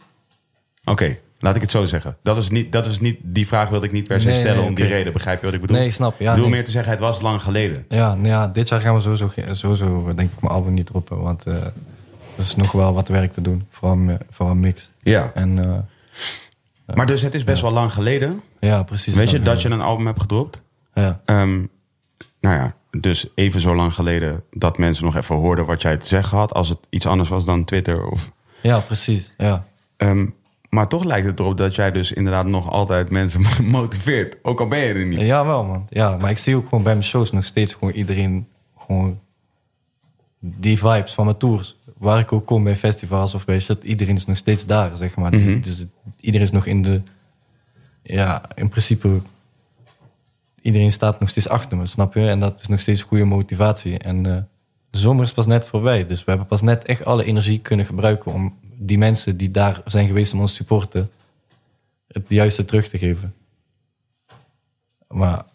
Oké, 0.83 1.17
laat 1.39 1.55
ik 1.55 1.61
het 1.61 1.71
zo 1.71 1.85
zeggen. 1.85 2.17
Dat 2.23 2.37
is 2.37 2.49
niet, 2.49 2.71
dat 2.71 2.85
is 2.85 2.99
niet, 2.99 3.17
die 3.21 3.47
vraag 3.47 3.69
wilde 3.69 3.85
ik 3.85 3.91
niet 3.91 4.07
per 4.07 4.21
se 4.21 4.27
Nee, 4.27 4.35
stellen 4.35 4.57
nee, 4.57 4.65
om 4.67 4.75
die 4.75 4.85
reden. 4.85 5.13
Begrijp 5.13 5.39
je 5.39 5.45
wat 5.45 5.53
ik 5.55 5.61
bedoel? 5.61 5.77
Nee, 5.77 5.89
snap. 5.91 6.19
Ja, 6.19 6.29
ik 6.29 6.35
bedoel 6.35 6.49
meer 6.49 6.63
te 6.63 6.71
zeggen, 6.71 6.91
het 6.91 7.01
was 7.01 7.21
lang 7.21 7.41
geleden. 7.41 7.85
Ja, 7.89 8.15
nou 8.15 8.27
ja, 8.27 8.47
dit 8.47 8.69
jaar 8.69 8.81
gaan 8.81 8.93
we 8.95 8.99
sowieso, 8.99 9.31
sowieso 9.51 10.03
denk 10.15 10.31
ik, 10.31 10.41
mijn 10.41 10.53
album 10.53 10.73
niet 10.73 10.85
droppen. 10.85 11.21
Want 11.21 11.43
eh 11.45 11.53
er 11.55 12.39
is 12.39 12.55
nog 12.55 12.71
wel 12.71 12.93
wat 12.93 13.07
werk 13.07 13.33
te 13.33 13.41
doen. 13.41 13.65
Vooral, 13.69 13.97
mi- 13.97 14.17
vooral 14.29 14.55
mix. 14.55 14.91
Ja. 15.01 15.31
En 15.33 15.59
eh, 16.85 16.95
Maar 16.95 17.05
dus 17.05 17.21
het 17.21 17.33
is 17.33 17.43
best 17.43 17.61
wel 17.61 17.71
lang 17.71 17.93
geleden. 17.93 18.41
ja, 18.59 18.83
precies. 18.83 19.13
Weet 19.15 19.29
je, 19.29 19.37
Ja. 19.37 19.43
dat 19.43 19.61
je 19.61 19.69
een 19.69 19.81
album 19.81 20.05
hebt 20.05 20.21
gedropt. 20.21 20.61
Ja, 20.93 21.21
Ehm, 21.25 21.65
nou 22.43 22.55
ja, 22.55 22.75
dus 22.99 23.27
even 23.35 23.61
zo 23.61 23.75
lang 23.75 23.93
geleden 23.93 24.43
dat 24.51 24.77
mensen 24.77 25.05
nog 25.05 25.15
even 25.15 25.35
hoorden 25.35 25.65
wat 25.65 25.81
jij 25.81 25.97
te 25.97 26.07
zeggen 26.07 26.37
had. 26.37 26.53
Als 26.53 26.69
het 26.69 26.77
iets 26.89 27.05
anders 27.05 27.29
was 27.29 27.45
dan 27.45 27.63
Twitter. 27.65 28.05
Of, 28.09 28.31
ja 28.61 28.79
precies. 28.79 29.33
Ja. 29.37 29.65
Ehm, 29.97 30.27
maar 30.69 30.87
toch 30.87 31.03
lijkt 31.03 31.27
het 31.27 31.39
erop 31.39 31.57
dat 31.57 31.75
jij 31.75 31.91
dus 31.91 32.11
inderdaad 32.11 32.45
nog 32.45 32.69
altijd 32.71 33.09
mensen 33.09 33.41
motiveert. 33.79 34.37
Ook 34.41 34.59
al 34.59 34.67
ben 34.67 34.79
je 34.79 34.93
er 34.93 35.05
niet. 35.05 35.19
ja, 35.19 35.45
wel 35.45 35.63
man. 35.65 35.87
Ja, 35.89 36.17
maar 36.17 36.29
ik 36.29 36.37
zie 36.37 36.55
ook 36.55 36.63
gewoon 36.67 36.83
bij 36.83 36.93
mijn 36.93 37.05
shows 37.05 37.31
nog 37.31 37.43
steeds 37.45 37.73
gewoon 37.73 37.93
iedereen... 37.93 38.47
Gewoon 38.77 39.19
die 40.39 40.77
vibes 40.77 41.13
van 41.13 41.25
mijn 41.25 41.37
tours. 41.37 41.77
Waar 41.97 42.19
ik 42.19 42.31
ook 42.31 42.45
kom 42.45 42.63
bij 42.63 42.75
festivals 42.75 43.33
of 43.33 43.45
bij 43.45 43.59
shit. 43.59 43.83
Iedereen 43.83 44.15
is 44.15 44.25
nog 44.25 44.37
steeds 44.37 44.65
daar, 44.65 44.95
zeg 44.97 45.15
maar. 45.15 45.31
Dus, 45.31 45.43
Mhm. 45.45 45.61
dus 45.61 45.85
iedereen 46.19 46.47
is 46.47 46.51
nog 46.53 46.65
in 46.65 46.81
de... 46.81 47.01
Ja, 48.03 48.43
in 48.55 48.69
principe... 48.69 49.21
Iedereen 50.63 50.91
staat 50.91 51.19
nog 51.19 51.29
steeds 51.29 51.49
achter 51.49 51.77
me, 51.77 51.85
snap 51.85 52.13
je? 52.13 52.29
En 52.29 52.39
dat 52.39 52.59
is 52.59 52.67
nog 52.67 52.79
steeds 52.79 53.01
goede 53.01 53.23
motivatie. 53.23 53.97
En 53.97 54.25
eh, 54.25 54.41
de 54.89 54.97
zomer 54.97 55.23
is 55.23 55.33
pas 55.33 55.45
net 55.45 55.67
voorbij. 55.67 56.05
Dus 56.05 56.19
we 56.19 56.29
hebben 56.29 56.47
pas 56.47 56.61
net 56.61 56.85
echt 56.85 57.05
alle 57.05 57.25
energie 57.25 57.59
kunnen 57.59 57.85
gebruiken... 57.85 58.33
om 58.33 58.57
die 58.61 58.97
mensen 58.97 59.37
die 59.37 59.51
daar 59.51 59.81
zijn 59.85 60.07
geweest 60.07 60.33
om 60.33 60.39
ons 60.39 60.49
te 60.49 60.55
supporten... 60.55 61.11
het 62.07 62.25
juiste 62.27 62.65
terug 62.65 62.87
te 62.89 62.97
geven. 62.97 63.33
Maar... 65.07 65.45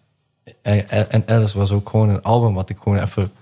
En, 0.63 1.27
Alice 1.27 1.59
was 1.59 1.71
ook 1.71 1.89
gewoon 1.89 2.09
een 2.09 2.23
album 2.23 2.55
wat 2.55 2.71
ik 2.71 2.79
gewoon 2.79 2.99
even... 2.99 3.33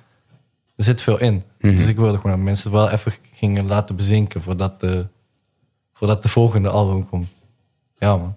Er 0.76 0.84
zit 0.84 1.00
veel 1.00 1.20
in. 1.20 1.42
Dus 1.58 1.86
ik 1.86 1.96
wilde 1.96 2.16
gewoon 2.16 2.36
dat 2.36 2.44
mensen 2.44 2.70
het 2.70 2.80
wel 2.80 2.90
even 2.90 3.12
gingen 3.32 3.66
laten 3.66 3.96
bezinken... 3.96 4.42
voordat 4.42 4.80
de, 4.80 5.06
voordat 5.92 6.22
de 6.22 6.28
volgende 6.28 6.68
album 6.68 7.08
komt. 7.08 7.28
Ja, 7.98 8.16
man. 8.16 8.36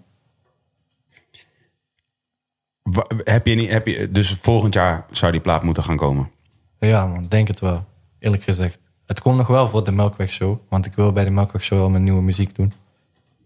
Heb 3.24 3.46
je 3.46 3.54
niet, 3.54 3.70
heb 3.70 3.86
je, 3.86 4.10
dus 4.10 4.32
volgend 4.32 4.74
jaar 4.74 5.04
zou 5.10 5.32
die 5.32 5.40
plaat 5.40 5.62
moeten 5.62 5.82
gaan 5.82 5.96
komen. 5.96 6.30
Ja, 6.78 7.06
man, 7.06 7.26
denk 7.28 7.48
het 7.48 7.60
wel. 7.60 7.84
Eerlijk 8.18 8.42
gezegd. 8.42 8.78
Het 9.06 9.20
komt 9.20 9.36
nog 9.36 9.46
wel 9.46 9.68
voor 9.68 9.84
de 9.84 9.92
Melkweg 9.92 10.32
Show. 10.32 10.58
Want 10.68 10.86
ik 10.86 10.94
wil 10.94 11.12
bij 11.12 11.24
de 11.24 11.30
Melkweg 11.30 11.62
Show 11.62 11.80
al 11.80 11.90
mijn 11.90 12.02
nieuwe 12.04 12.22
muziek 12.22 12.54
doen. 12.54 12.72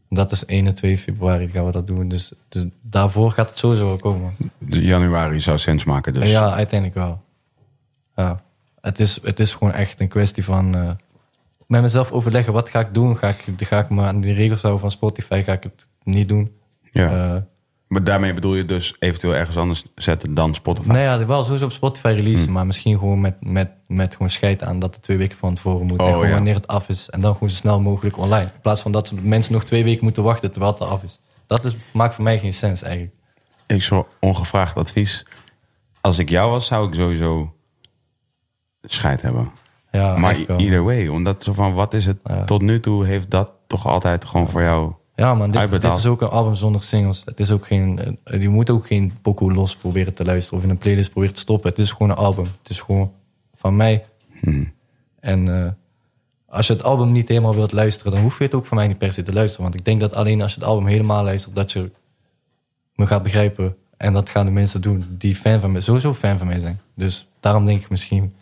Dat 0.08 0.30
is 0.30 0.44
1 0.44 0.66
en 0.66 0.74
2 0.74 0.98
februari 0.98 1.48
gaan 1.48 1.64
we 1.64 1.72
dat 1.72 1.86
doen. 1.86 2.08
Dus, 2.08 2.32
dus 2.48 2.64
daarvoor 2.82 3.30
gaat 3.30 3.48
het 3.48 3.58
sowieso 3.58 3.86
wel 3.86 3.96
komen. 3.96 4.36
De 4.58 4.82
januari 4.82 5.40
zou 5.40 5.58
sens 5.58 5.84
maken 5.84 6.14
dus. 6.14 6.30
Ja, 6.30 6.52
uiteindelijk 6.52 6.98
wel. 6.98 7.22
Ja. 8.16 8.42
Het, 8.80 9.00
is, 9.00 9.18
het 9.22 9.40
is 9.40 9.54
gewoon 9.54 9.72
echt 9.72 10.00
een 10.00 10.08
kwestie 10.08 10.44
van... 10.44 10.74
eh, 10.74 10.90
met 11.66 11.82
mezelf 11.82 12.12
overleggen, 12.12 12.52
wat 12.52 12.68
ga 12.68 12.80
ik 12.80 12.94
doen? 12.94 13.16
Ga 13.16 13.28
ik, 13.28 13.44
ga 13.56 13.78
ik 13.78 13.88
me 13.88 14.02
aan 14.02 14.20
die 14.20 14.34
regels 14.34 14.60
houden 14.60 14.80
van 14.80 14.90
Spotify? 14.90 15.42
Ga 15.42 15.52
ik 15.52 15.62
het 15.62 15.86
niet 16.02 16.28
doen? 16.28 16.52
Ja. 16.90 17.34
Eh, 17.34 17.42
Maar 17.94 18.04
daarmee 18.04 18.32
bedoel 18.32 18.54
je 18.54 18.64
dus 18.64 18.94
eventueel 18.98 19.34
ergens 19.34 19.56
anders 19.56 19.84
zetten 19.94 20.34
dan 20.34 20.54
Spotify. 20.54 20.88
nee, 20.88 21.02
ja, 21.02 21.26
wel 21.26 21.44
sowieso 21.44 21.64
op 21.64 21.72
Spotify 21.72 22.14
releasen. 22.16 22.52
Maar 22.52 22.66
misschien 22.66 22.98
gewoon 22.98 23.20
met, 23.20 23.34
met, 23.40 23.70
met 23.86 24.12
gewoon 24.12 24.30
scheid 24.30 24.62
aan 24.62 24.78
dat 24.78 24.94
het 24.94 25.02
twee 25.02 25.16
weken 25.16 25.38
van 25.38 25.54
tevoren 25.54 25.86
moet. 25.86 26.00
Oh, 26.00 26.06
en 26.06 26.12
gewoon 26.12 26.28
ja. 26.28 26.34
wanneer 26.34 26.54
het 26.54 26.66
af 26.66 26.88
is. 26.88 27.10
En 27.10 27.20
dan 27.20 27.32
gewoon 27.32 27.48
zo 27.50 27.54
snel 27.54 27.80
mogelijk 27.80 28.18
online. 28.18 28.44
In 28.44 28.60
plaats 28.62 28.80
van 28.80 28.92
dat 28.92 29.12
mensen 29.22 29.52
nog 29.52 29.64
twee 29.64 29.84
weken 29.84 30.04
moeten 30.04 30.22
wachten 30.22 30.50
terwijl 30.50 30.72
het 30.72 30.82
af 30.82 31.02
is. 31.02 31.20
Dat 31.46 31.64
is, 31.64 31.76
maakt 31.92 32.14
voor 32.14 32.24
mij 32.24 32.38
geen 32.38 32.54
sens 32.54 32.82
eigenlijk. 32.82 33.14
Ik 33.66 33.82
zou 33.82 34.04
ongevraagd 34.20 34.76
advies. 34.76 35.26
Als 36.00 36.18
ik 36.18 36.28
jou 36.28 36.50
was, 36.50 36.66
zou 36.66 36.88
ik 36.88 36.94
sowieso 36.94 37.54
scheid 38.82 39.22
hebben. 39.22 39.50
Ja, 39.90 40.16
maar 40.16 40.36
either 40.56 40.84
way, 40.84 41.06
omdat 41.06 41.42
zo 41.44 41.52
van 41.52 41.74
wat 41.74 41.94
is 41.94 42.06
het 42.06 42.18
Ja. 42.24 42.44
tot 42.44 42.62
nu 42.62 42.80
toe 42.80 43.06
heeft 43.06 43.30
dat 43.30 43.50
toch 43.66 43.86
altijd 43.86 44.24
gewoon 44.24 44.48
voor 44.48 44.62
jou. 44.62 44.92
Ja, 45.16 45.34
man, 45.34 45.50
dit, 45.50 45.84
is 45.84 46.06
ook 46.06 46.20
een 46.20 46.28
album 46.28 46.54
zonder 46.54 46.82
singles. 46.82 47.22
Het 47.24 47.40
is 47.40 47.50
ook 47.50 47.66
geen, 47.66 48.18
eh, 48.24 48.40
je 48.40 48.48
moet 48.48 48.70
ook 48.70 48.86
geen 48.86 49.12
pokoe 49.22 49.52
los 49.52 49.76
proberen 49.76 50.14
te 50.14 50.24
luisteren 50.24 50.58
of 50.58 50.64
in 50.64 50.70
een 50.70 50.78
playlist 50.78 51.10
proberen 51.10 51.34
te 51.34 51.40
stoppen. 51.40 51.70
Het 51.70 51.78
is 51.78 51.90
gewoon 51.90 52.10
een 52.10 52.16
album. 52.16 52.44
Het 52.44 52.70
is 52.70 52.80
gewoon 52.80 53.12
van 53.54 53.76
mij. 53.76 54.04
Hmm. 54.40 54.72
En 55.20 55.64
eh, 55.64 55.70
als 56.46 56.66
je 56.66 56.72
het 56.72 56.82
album 56.82 57.12
niet 57.12 57.28
helemaal 57.28 57.54
wilt 57.54 57.72
luisteren, 57.72 58.12
dan 58.12 58.20
hoef 58.20 58.38
je 58.38 58.44
het 58.44 58.54
ook 58.54 58.66
van 58.66 58.76
mij 58.76 58.86
niet 58.86 58.98
per 58.98 59.12
se 59.12 59.22
te 59.22 59.32
luisteren. 59.32 59.64
Want 59.64 59.78
ik 59.78 59.84
denk 59.84 60.00
dat 60.00 60.14
alleen 60.14 60.42
als 60.42 60.54
je 60.54 60.60
het 60.60 60.68
album 60.68 60.86
helemaal 60.86 61.24
luistert, 61.24 61.54
dat 61.54 61.72
je 61.72 61.90
me 62.94 63.06
gaat 63.06 63.22
begrijpen. 63.22 63.76
En 63.96 64.12
dat 64.12 64.28
gaan 64.28 64.46
de 64.46 64.52
mensen 64.52 64.80
doen 64.80 65.04
die 65.18 65.34
fan 65.34 65.60
van 65.60 65.72
mij, 65.72 65.80
sowieso 65.80 66.14
fan 66.14 66.38
van 66.38 66.46
mij 66.46 66.58
zijn. 66.58 66.80
Dus 66.94 67.26
daarom 67.40 67.64
denk 67.64 67.82
ik 67.82 67.88
misschien 67.88 68.34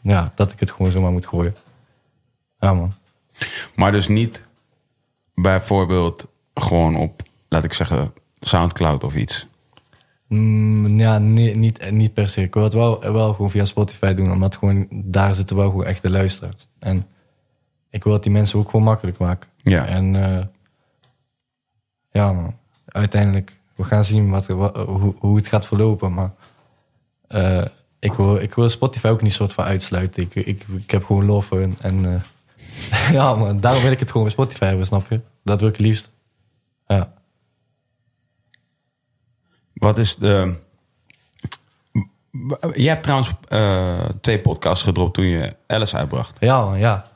ja, 0.00 0.32
dat 0.34 0.52
ik 0.52 0.60
het 0.60 0.70
gewoon 0.70 0.92
zomaar 0.92 1.12
moet 1.12 1.26
gooien. 1.26 1.54
Ja, 2.60 2.74
man. 2.74 2.92
Maar 3.74 3.92
dus 3.92 4.08
niet 4.08 4.48
bijvoorbeeld 5.42 6.26
gewoon 6.54 6.96
op, 6.96 7.22
laat 7.48 7.64
ik 7.64 7.72
zeggen, 7.72 8.12
Soundcloud 8.40 9.04
of 9.04 9.14
iets. 9.14 9.46
Mm, 10.26 10.98
ja, 10.98 11.18
nee, 11.18 11.56
niet, 11.56 11.90
niet 11.90 12.14
per 12.14 12.28
se. 12.28 12.42
Ik 12.42 12.54
wil 12.54 12.62
het 12.64 12.72
wel, 12.72 13.12
wel 13.12 13.32
gewoon 13.32 13.50
via 13.50 13.64
Spotify 13.64 14.14
doen, 14.14 14.32
omdat 14.32 14.56
gewoon, 14.56 14.86
daar 14.90 15.34
zitten 15.34 15.56
wel 15.56 15.70
gewoon 15.70 15.84
echte 15.84 16.10
luisteraars. 16.10 16.68
En 16.78 17.06
ik 17.90 18.04
wil 18.04 18.12
het 18.12 18.22
die 18.22 18.32
mensen 18.32 18.58
ook 18.58 18.70
gewoon 18.70 18.84
makkelijk 18.84 19.18
maken. 19.18 19.48
Ja. 19.56 19.86
En 19.86 20.24
eh, 20.38 20.44
ja, 22.10 22.32
man. 22.32 22.54
Uiteindelijk, 22.86 23.56
we 23.74 23.84
gaan 23.84 24.04
zien 24.04 24.30
wat, 24.30 24.46
wat- 24.46 24.76
hoe, 24.76 25.14
hoe 25.18 25.36
het 25.36 25.46
gaat 25.46 25.66
verlopen. 25.66 26.14
Maar 26.14 26.30
eh, 27.28 27.64
ik, 27.98 28.12
wil, 28.12 28.36
ik 28.36 28.54
wil 28.54 28.68
Spotify 28.68 29.06
ook 29.08 29.22
niet 29.22 29.32
soort 29.32 29.52
van 29.52 29.64
uitsluiten. 29.64 30.22
Ik, 30.22 30.34
ik, 30.34 30.64
ik 30.68 30.90
heb 30.90 31.04
gewoon 31.04 31.24
love. 31.24 31.68
En 31.80 32.04
eh, 32.14 33.12
ja, 33.16 33.34
man, 33.34 33.60
daarom 33.60 33.82
wil 33.82 33.92
ik 33.92 33.98
het 33.98 34.08
gewoon 34.10 34.22
bij 34.26 34.32
Spotify 34.32 34.64
hebben, 34.64 34.86
snap 34.86 35.10
je? 35.10 35.20
Dat 35.44 35.60
wil 35.60 35.68
ik 35.68 35.76
het 35.76 35.86
liefst. 35.86 36.10
Ja. 36.86 37.12
Wat 39.72 39.98
is 39.98 40.16
de. 40.16 40.56
Je 42.74 42.88
hebt 42.88 43.02
trouwens 43.02 43.30
eh, 43.48 44.04
twee 44.20 44.40
podcasts 44.40 44.84
gedropt 44.84 45.14
toen 45.14 45.24
je 45.26 45.56
Alice 45.66 45.96
uitbracht. 45.96 46.36
Ja, 46.40 46.64
man, 46.64 46.78
ja. 46.78 47.06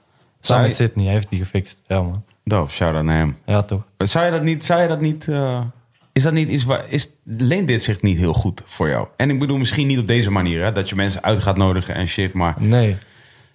Samen 0.41 0.63
je- 0.63 0.69
met 0.69 0.77
Sydney, 0.77 1.05
hij 1.05 1.15
heeft 1.15 1.29
die 1.31 1.39
gefixt. 1.39 1.81
Ja, 1.87 2.03
man. 2.03 2.25
Dope, 2.45 2.71
shout 2.73 2.95
out 2.95 3.05
naar 3.05 3.17
hem. 3.17 3.39
Ja, 3.47 3.63
toch? 3.63 3.83
Zou 3.99 4.25
je 4.25 4.31
dat 4.31 4.43
niet. 4.43 4.65
Zou 4.65 4.83
je 4.83 4.89
dat 4.89 5.01
niet 5.01 5.29
eh, 5.29 5.65
is 6.13 6.23
dat 6.23 6.33
niet 6.33 6.49
iets 6.49 6.65
waar. 6.65 6.89
Is, 6.89 7.11
leent 7.25 7.69
dit 7.69 7.83
zich 7.83 8.03
niet 8.03 8.17
heel 8.19 8.33
goed 8.35 8.63
voor 8.65 8.89
jou? 8.89 9.09
En 9.17 9.31
ik 9.31 9.39
bedoel 9.39 9.57
misschien 9.59 9.87
niet 9.87 9.99
op 9.99 10.07
deze 10.07 10.31
manier, 10.31 10.65
hè, 10.65 10.73
dat 10.73 10.89
je 10.89 10.95
mensen 10.95 11.23
uit 11.23 11.41
gaat 11.43 11.57
nodigen 11.57 11.95
en 11.95 12.09
shit. 12.09 12.33
Maar 12.33 12.55
Nee. 12.59 12.97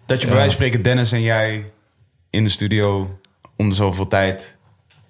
dat 0.06 0.20
je 0.22 0.26
bij 0.28 0.36
wijze 0.36 0.50
van 0.56 0.60
spreken, 0.66 0.82
Dennis 0.82 1.12
en 1.12 1.22
jij 1.22 1.72
in 2.30 2.44
de 2.44 2.50
studio 2.50 3.20
om 3.56 3.70
de 3.70 3.76
zoveel 3.76 4.08
tijd. 4.08 4.58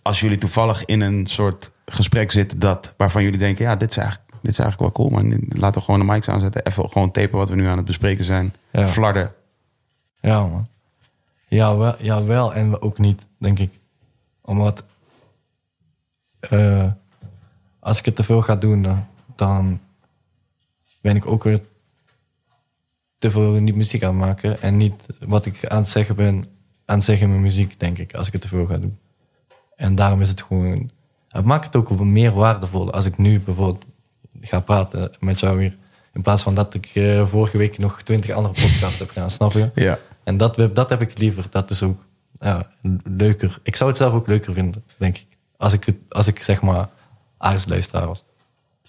Als 0.01 0.19
jullie 0.19 0.37
toevallig 0.37 0.85
in 0.85 1.01
een 1.01 1.27
soort 1.27 1.71
gesprek 1.85 2.31
zitten 2.31 2.59
dat, 2.59 2.93
waarvan 2.97 3.23
jullie 3.23 3.39
denken: 3.39 3.65
ja, 3.65 3.75
dit 3.75 3.89
is 3.89 3.97
eigenlijk, 3.97 4.31
dit 4.41 4.51
is 4.51 4.59
eigenlijk 4.59 4.95
wel 4.95 5.07
cool, 5.07 5.21
maar 5.21 5.39
laten 5.49 5.79
we 5.79 5.85
gewoon 5.85 5.99
de 5.99 6.13
mics 6.13 6.29
aanzetten. 6.29 6.65
Even 6.65 6.89
gewoon 6.89 7.11
tapen 7.11 7.37
wat 7.37 7.49
we 7.49 7.55
nu 7.55 7.65
aan 7.67 7.77
het 7.77 7.85
bespreken 7.85 8.25
zijn. 8.25 8.53
Ja. 8.71 8.87
Flarden. 8.87 9.33
Ja, 10.21 10.41
man. 10.47 10.67
Ja 11.47 11.77
wel, 11.77 11.95
ja, 12.03 12.23
wel 12.23 12.53
en 12.53 12.81
ook 12.81 12.97
niet, 12.97 13.25
denk 13.37 13.59
ik. 13.59 13.71
Omdat... 14.41 14.83
eh, 16.39 16.91
als 17.79 17.99
ik 17.99 18.05
het 18.05 18.15
te 18.15 18.23
veel 18.23 18.41
ga 18.41 18.55
doen, 18.55 18.81
dan, 18.81 19.07
dan 19.35 19.79
ben 21.01 21.15
ik 21.15 21.25
ook 21.25 21.43
weer 21.43 21.61
te 23.17 23.31
veel 23.31 23.51
niet 23.51 23.75
muziek 23.75 24.03
aan 24.03 24.09
het 24.09 24.27
maken. 24.27 24.61
En 24.61 24.77
niet 24.77 25.05
wat 25.19 25.45
ik 25.45 25.67
aan 25.67 25.77
het 25.77 25.87
zeggen 25.87 26.15
ben, 26.15 26.45
aan 26.85 26.95
het 26.95 27.03
zeggen 27.03 27.25
in 27.25 27.31
mijn 27.31 27.43
muziek, 27.43 27.79
denk 27.79 27.97
ik. 27.97 28.13
Als 28.13 28.27
ik 28.27 28.33
het 28.33 28.41
te 28.41 28.47
veel 28.47 28.65
ga 28.65 28.77
doen. 28.77 28.97
En 29.79 29.95
daarom 29.95 30.21
is 30.21 30.29
het 30.29 30.41
gewoon... 30.41 30.89
Het 31.29 31.45
maakt 31.45 31.65
het 31.65 31.75
ook 31.75 31.99
meer 31.99 32.31
waardevol 32.31 32.91
als 32.91 33.05
ik 33.05 33.17
nu 33.17 33.39
bijvoorbeeld 33.39 33.85
ga 34.41 34.59
praten 34.59 35.11
met 35.19 35.39
jou 35.39 35.57
weer. 35.57 35.77
In 36.13 36.21
plaats 36.21 36.43
van 36.43 36.55
dat 36.55 36.73
ik 36.73 36.85
eh, 36.93 37.25
vorige 37.25 37.57
week 37.57 37.77
nog 37.77 38.01
twintig 38.01 38.31
andere 38.31 38.53
podcasts 38.53 38.99
heb 38.99 39.09
gedaan, 39.09 39.29
snap 39.29 39.51
je? 39.51 39.69
Ja. 39.75 39.99
En 40.23 40.37
dat, 40.37 40.61
dat 40.73 40.89
heb 40.89 41.01
ik 41.01 41.17
liever. 41.17 41.45
Dat 41.49 41.69
is 41.69 41.83
ook 41.83 42.05
ja, 42.33 42.67
leuker. 43.03 43.59
Ik 43.63 43.75
zou 43.75 43.89
het 43.89 43.97
zelf 43.97 44.13
ook 44.13 44.27
leuker 44.27 44.53
vinden, 44.53 44.83
denk 44.97 45.17
ik. 45.17 45.25
Als 45.57 45.73
ik, 45.73 45.83
het, 45.83 45.97
als 46.09 46.27
ik 46.27 46.43
zeg 46.43 46.61
maar 46.61 46.89
aardsluisteraar 47.37 48.07
was. 48.07 48.23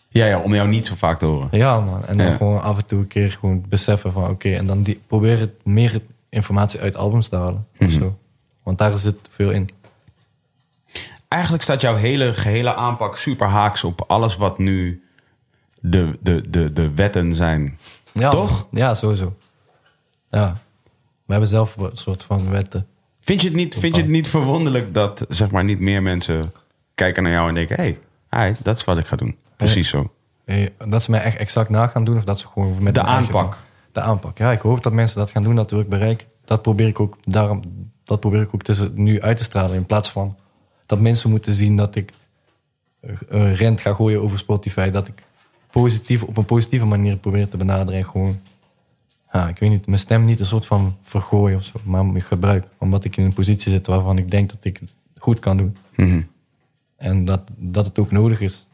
Ja, 0.08 0.26
ja, 0.26 0.38
om 0.40 0.54
jou 0.54 0.68
niet 0.68 0.86
zo 0.86 0.94
vaak 0.94 1.18
te 1.18 1.26
horen. 1.26 1.48
Ja, 1.50 1.80
man. 1.80 2.06
En 2.06 2.16
dan 2.16 2.26
Ja. 2.26 2.36
gewoon 2.36 2.62
af 2.62 2.76
en 2.78 2.86
toe 2.86 2.98
een 2.98 3.06
keer 3.06 3.30
gewoon 3.32 3.64
beseffen 3.68 4.12
van... 4.12 4.30
Oké, 4.30 4.54
en 4.54 4.66
dan 4.66 4.82
die, 4.82 5.00
proberen 5.06 5.54
meer 5.64 6.00
informatie 6.28 6.80
uit 6.80 6.96
albums 6.96 7.28
te 7.28 7.36
halen. 7.36 7.66
Mhm. 7.74 7.84
Of 7.84 7.90
zo. 7.90 8.18
Want 8.62 8.78
daar 8.78 8.98
zit 8.98 9.16
veel 9.30 9.50
in. 9.50 9.68
Eigenlijk 11.30 11.62
staat 11.62 11.80
jouw 11.80 11.94
hele 11.94 12.34
gehele 12.34 12.74
aanpak 12.74 13.16
super 13.16 13.46
haaks 13.46 13.84
op 13.84 14.04
alles 14.06 14.36
wat 14.36 14.58
nu 14.58 15.04
de, 15.80 16.18
de, 16.20 16.50
de, 16.50 16.72
de 16.72 16.90
wetten 16.94 17.34
zijn. 17.34 17.78
Ja, 18.12 18.30
Toch? 18.30 18.66
Ja, 18.70 18.94
sowieso. 18.94 19.36
Ja. 20.30 20.56
We 21.26 21.32
hebben 21.32 21.48
zelf 21.48 21.76
een 21.76 21.90
soort 21.94 22.22
van 22.22 22.50
wetten. 22.50 22.86
Vind 23.20 23.40
je 23.40 23.46
het 23.46 23.56
niet, 23.56 23.74
vind 23.74 23.96
je 23.96 24.02
het 24.02 24.10
niet 24.10 24.28
verwonderlijk 24.28 24.94
dat 24.94 25.24
zeg 25.28 25.50
maar, 25.50 25.64
niet 25.64 25.80
meer 25.80 26.02
mensen 26.02 26.52
kijken 26.94 27.22
naar 27.22 27.32
jou 27.32 27.48
en 27.48 27.54
denken: 27.54 27.76
hé, 27.76 27.96
hey, 28.28 28.56
dat 28.62 28.76
is 28.76 28.84
wat 28.84 28.98
ik 28.98 29.06
ga 29.06 29.16
doen? 29.16 29.36
Precies 29.56 29.88
zo. 29.88 30.12
Dat 30.88 31.02
ze 31.02 31.10
mij 31.10 31.20
echt 31.22 31.36
exact 31.36 31.68
na 31.68 31.86
gaan 31.86 32.04
doen 32.04 32.16
of 32.16 32.24
dat 32.24 32.40
ze 32.40 32.46
gewoon 32.46 32.82
met 32.82 32.94
De 32.94 33.00
eigen- 33.00 33.24
aanpak. 33.24 33.56
De 33.92 34.00
aanpak. 34.00 34.38
Ja, 34.38 34.52
ik 34.52 34.60
hoop 34.60 34.82
dat 34.82 34.92
mensen 34.92 35.18
dat 35.18 35.30
gaan 35.30 35.42
doen, 35.42 35.54
dat 35.54 35.70
wil 35.70 35.80
ik 35.80 35.88
bereiken. 35.88 36.26
Dat 36.44 36.62
probeer 36.62 36.86
ik 36.88 37.00
ook, 37.00 37.16
daarom, 37.24 37.62
dat 38.04 38.20
probeer 38.20 38.40
ik 38.40 38.54
ook 38.54 38.62
tussen, 38.62 38.90
nu 38.94 39.20
uit 39.20 39.36
te 39.36 39.44
stralen. 39.44 39.76
In 39.76 39.86
plaats 39.86 40.10
van 40.10 40.36
dat 40.90 41.00
mensen 41.00 41.30
moeten 41.30 41.52
zien 41.52 41.76
dat 41.76 41.94
ik 41.94 42.12
eh, 43.00 43.54
rent 43.54 43.80
ga 43.80 43.94
gooien 43.94 44.22
over 44.22 44.38
Spotify. 44.38 44.90
Dat 44.90 45.08
ik 45.08 45.22
positief, 45.70 46.22
op 46.22 46.36
een 46.36 46.44
positieve 46.44 46.84
manier 46.84 47.16
probeer 47.16 47.48
te 47.48 47.56
benaderen. 47.56 48.00
En 48.00 48.06
gewoon, 48.06 48.40
ja, 49.32 49.48
ik 49.48 49.58
weet 49.58 49.70
niet, 49.70 49.86
mijn 49.86 49.98
stem 49.98 50.24
niet 50.24 50.40
een 50.40 50.46
soort 50.46 50.66
van 50.66 50.96
vergooien 51.02 51.56
of 51.56 51.64
zo. 51.64 51.80
Maar 51.84 52.16
ik 52.16 52.22
gebruik. 52.22 52.66
Omdat 52.78 53.04
ik 53.04 53.16
in 53.16 53.24
een 53.24 53.32
positie 53.32 53.72
zit 53.72 53.86
waarvan 53.86 54.18
ik 54.18 54.30
denk 54.30 54.50
dat 54.50 54.64
ik 54.64 54.76
het 54.76 54.94
goed 55.18 55.38
kan 55.38 55.56
doen. 55.56 55.76
Mhm. 55.96 56.22
En 56.96 57.24
dat, 57.24 57.42
dat 57.56 57.86
het 57.86 57.98
ook 57.98 58.10
nodig 58.10 58.40
is. 58.40 58.66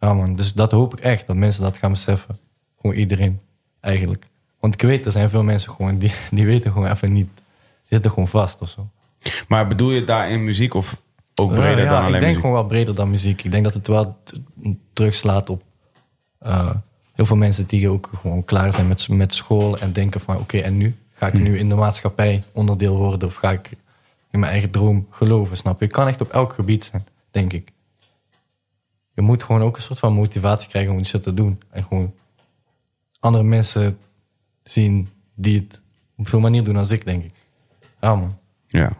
Ja 0.00 0.14
man, 0.14 0.36
dus 0.36 0.52
dat 0.52 0.70
hoop 0.70 0.92
ik 0.92 1.00
echt, 1.00 1.26
dat 1.26 1.36
mensen 1.36 1.62
dat 1.62 1.76
gaan 1.76 1.90
beseffen. 1.90 2.38
Gewoon 2.80 2.96
iedereen, 2.96 3.40
eigenlijk. 3.80 4.26
Want 4.60 4.74
ik 4.74 4.82
weet, 4.82 5.06
er 5.06 5.12
zijn 5.12 5.30
veel 5.30 5.42
mensen 5.42 5.72
gewoon, 5.72 5.98
die, 5.98 6.12
die 6.30 6.46
weten 6.46 6.72
gewoon 6.72 6.90
even 6.90 7.12
niet. 7.12 7.28
Zitten 7.82 8.10
gewoon 8.10 8.28
vast 8.28 8.60
of 8.60 8.68
zo. 8.68 8.88
Maar 9.48 9.66
bedoel 9.66 9.90
je 9.90 10.04
daar 10.04 10.30
in 10.30 10.44
muziek 10.44 10.74
of 10.74 11.02
ook 11.34 11.50
breder 11.54 11.78
Ja, 11.78 11.84
ja, 11.84 11.88
dan 11.88 11.98
alleen 11.98 12.06
ik 12.06 12.12
denk 12.12 12.22
muziek? 12.26 12.40
gewoon 12.40 12.56
wel 12.56 12.66
breder 12.66 12.94
dan 12.94 13.10
muziek. 13.10 13.44
Ik 13.44 13.50
denk 13.50 13.64
dat 13.64 13.74
het 13.74 13.86
wel 13.86 14.16
terugslaat 14.92 15.48
op 15.50 15.62
eh, 16.38 16.70
heel 17.12 17.26
veel 17.26 17.36
mensen 17.36 17.66
die 17.66 17.88
ook 17.88 18.10
gewoon 18.20 18.44
klaar 18.44 18.72
zijn 18.72 18.88
met, 18.88 19.08
met 19.08 19.34
school 19.34 19.78
en 19.78 19.92
denken 19.92 20.20
van 20.20 20.36
oké, 20.36 20.58
en 20.58 20.76
nu? 20.76 20.96
Ga 21.10 21.26
ik 21.26 21.32
Hm. 21.32 21.42
nu 21.42 21.58
in 21.58 21.68
de 21.68 21.74
maatschappij 21.74 22.42
onderdeel 22.52 22.96
worden 22.96 23.28
of 23.28 23.34
ga 23.34 23.52
ik 23.52 23.70
in 24.30 24.38
mijn 24.40 24.52
eigen 24.52 24.70
droom 24.70 25.06
geloven, 25.10 25.56
snap 25.56 25.80
je? 25.80 25.86
Kan 25.86 26.08
echt 26.08 26.20
op 26.20 26.30
elk 26.32 26.52
gebied 26.52 26.84
zijn, 26.84 27.06
denk 27.30 27.52
ik. 27.52 27.72
Je 29.14 29.22
moet 29.22 29.42
gewoon 29.42 29.62
ook 29.62 29.76
een 29.76 29.82
soort 29.82 29.98
van 29.98 30.12
motivatie 30.12 30.68
krijgen 30.68 30.92
om 30.92 31.04
shit 31.04 31.22
te 31.22 31.34
doen. 31.34 31.60
En 31.70 31.82
gewoon 31.84 32.12
andere 33.20 33.44
mensen 33.44 33.98
zien 34.62 35.08
die 35.34 35.58
het 35.58 35.80
op 36.16 36.28
veel 36.28 36.40
manier 36.40 36.64
doen 36.64 36.76
als 36.76 36.90
ik, 36.90 37.04
denk 37.04 37.24
ik. 37.24 37.32
Ja 38.00 38.14
man, 38.16 38.38
Ja. 38.66 38.92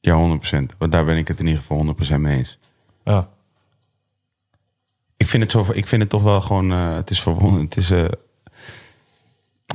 Ja, 0.00 0.38
100%. 0.72 0.76
Want 0.78 0.92
daar 0.92 1.04
ben 1.04 1.16
ik 1.16 1.28
het 1.28 1.40
in 1.40 1.46
ieder 1.46 1.62
geval 1.62 1.94
100% 2.16 2.20
mee 2.20 2.36
eens. 2.36 2.58
ja. 3.04 3.28
Ik 5.16 5.26
vind 5.26 5.42
het, 5.42 5.52
zo, 5.52 5.72
ik 5.72 5.86
vind 5.86 6.00
het 6.02 6.10
toch 6.10 6.22
wel 6.22 6.40
gewoon. 6.40 6.72
eh, 6.72 6.94
het 6.94 7.10
is, 7.10 7.24
het 7.24 7.76
is 7.76 7.90
eh, 7.90 8.04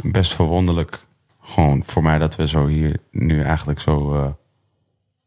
best 0.04 0.34
verwonderlijk. 0.34 1.06
Gewoon 1.42 1.84
voor 1.86 2.04
mij 2.04 2.18
dat 2.18 2.36
we 2.36 2.48
zo 2.48 2.68
hier 2.68 2.98
nu 3.12 3.42
eigenlijk 3.42 3.80
zo 3.80 4.16
eh, 4.16 4.28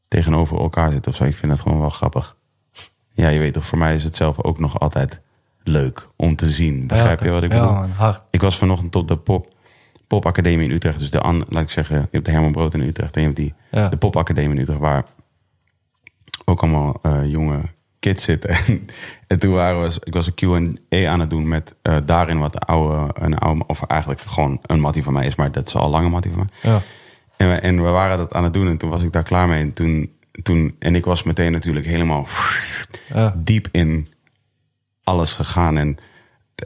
tegenover 0.08 0.58
elkaar 0.58 0.90
zitten 0.90 1.10
of 1.12 1.16
zo. 1.18 1.24
Ik 1.24 1.36
vind 1.36 1.52
dat 1.52 1.60
gewoon 1.60 1.80
wel 1.80 1.90
grappig. 1.90 2.36
Ja, 3.12 3.28
je 3.28 3.38
weet 3.38 3.52
toch, 3.52 3.66
voor 3.66 3.78
mij 3.78 3.94
is 3.94 4.04
het 4.04 4.16
zelf 4.16 4.42
ook 4.42 4.58
nog 4.58 4.80
altijd 4.80 5.20
leuk 5.62 6.08
om 6.16 6.36
te 6.36 6.48
zien. 6.48 6.86
Begrijp 6.86 7.20
je 7.20 7.30
wat 7.30 7.42
ik 7.42 7.52
ja, 7.52 7.60
bedoel? 7.60 7.74
man, 7.76 7.90
hard. 7.90 8.22
Ik 8.30 8.40
was 8.40 8.56
vanochtend 8.58 8.96
op 8.96 9.08
de 9.08 9.16
pop, 9.16 9.54
popacademie 10.08 10.68
in 10.68 10.74
Utrecht. 10.74 10.98
Dus 10.98 11.10
de, 11.10 11.20
an- 11.20 11.44
laat 11.48 11.62
ik 11.62 11.70
zeggen, 11.70 11.96
je 11.96 12.06
hebt 12.10 12.24
de 12.24 12.30
Herman 12.30 12.52
Brood 12.52 12.74
in 12.74 12.80
Utrecht 12.80 13.14
en 13.14 13.20
je 13.20 13.26
hebt 13.26 13.38
die, 13.40 13.54
Ja. 13.70 13.88
de 13.88 13.96
popacademie 13.96 14.56
in 14.56 14.62
Utrecht, 14.62 14.78
waar 14.80 15.04
ook 16.44 16.62
allemaal 16.62 16.98
eh, 17.02 17.30
jonge 17.30 17.60
kids 17.98 18.24
zitten. 18.24 18.50
En, 18.66 18.86
en 19.26 19.38
toen 19.38 19.52
waren 19.54 19.82
we, 19.82 20.00
ik 20.04 20.12
was 20.14 20.26
een 20.26 20.34
Q&A 20.34 21.08
aan 21.08 21.20
het 21.20 21.30
doen 21.30 21.48
met 21.48 21.74
eh, 21.82 21.96
daarin 22.04 22.38
wat 22.38 22.52
de 22.52 22.58
oude, 22.58 23.14
een 23.20 23.38
oude, 23.38 23.66
of 23.66 23.82
eigenlijk 23.82 24.20
gewoon 24.20 24.58
een 24.62 24.80
mattie 24.80 25.02
van 25.02 25.12
mij 25.12 25.26
is, 25.26 25.34
maar 25.36 25.52
dat 25.52 25.66
is 25.66 25.74
al 25.74 25.90
lange 25.90 26.08
mattie 26.08 26.32
van 26.32 26.48
mij. 26.62 26.72
Ja. 26.72 26.80
En 27.36 27.48
we, 27.48 27.54
en 27.54 27.76
we 27.82 27.88
waren 27.90 28.18
dat 28.18 28.32
aan 28.32 28.44
het 28.44 28.52
doen 28.52 28.68
en 28.68 28.76
toen 28.78 28.90
was 28.90 29.02
ik 29.02 29.12
daar 29.12 29.22
klaar 29.22 29.48
mee. 29.48 29.60
En, 29.62 29.72
toen, 29.72 30.12
toen, 30.42 30.76
en 30.78 30.94
ik 30.94 31.04
was 31.04 31.22
meteen 31.22 31.52
natuurlijk 31.52 31.86
helemaal 31.86 32.26
Ja. 33.14 33.34
diep 33.36 33.68
in 33.72 34.08
alles 35.04 35.32
gegaan. 35.34 35.78
En, 35.78 35.98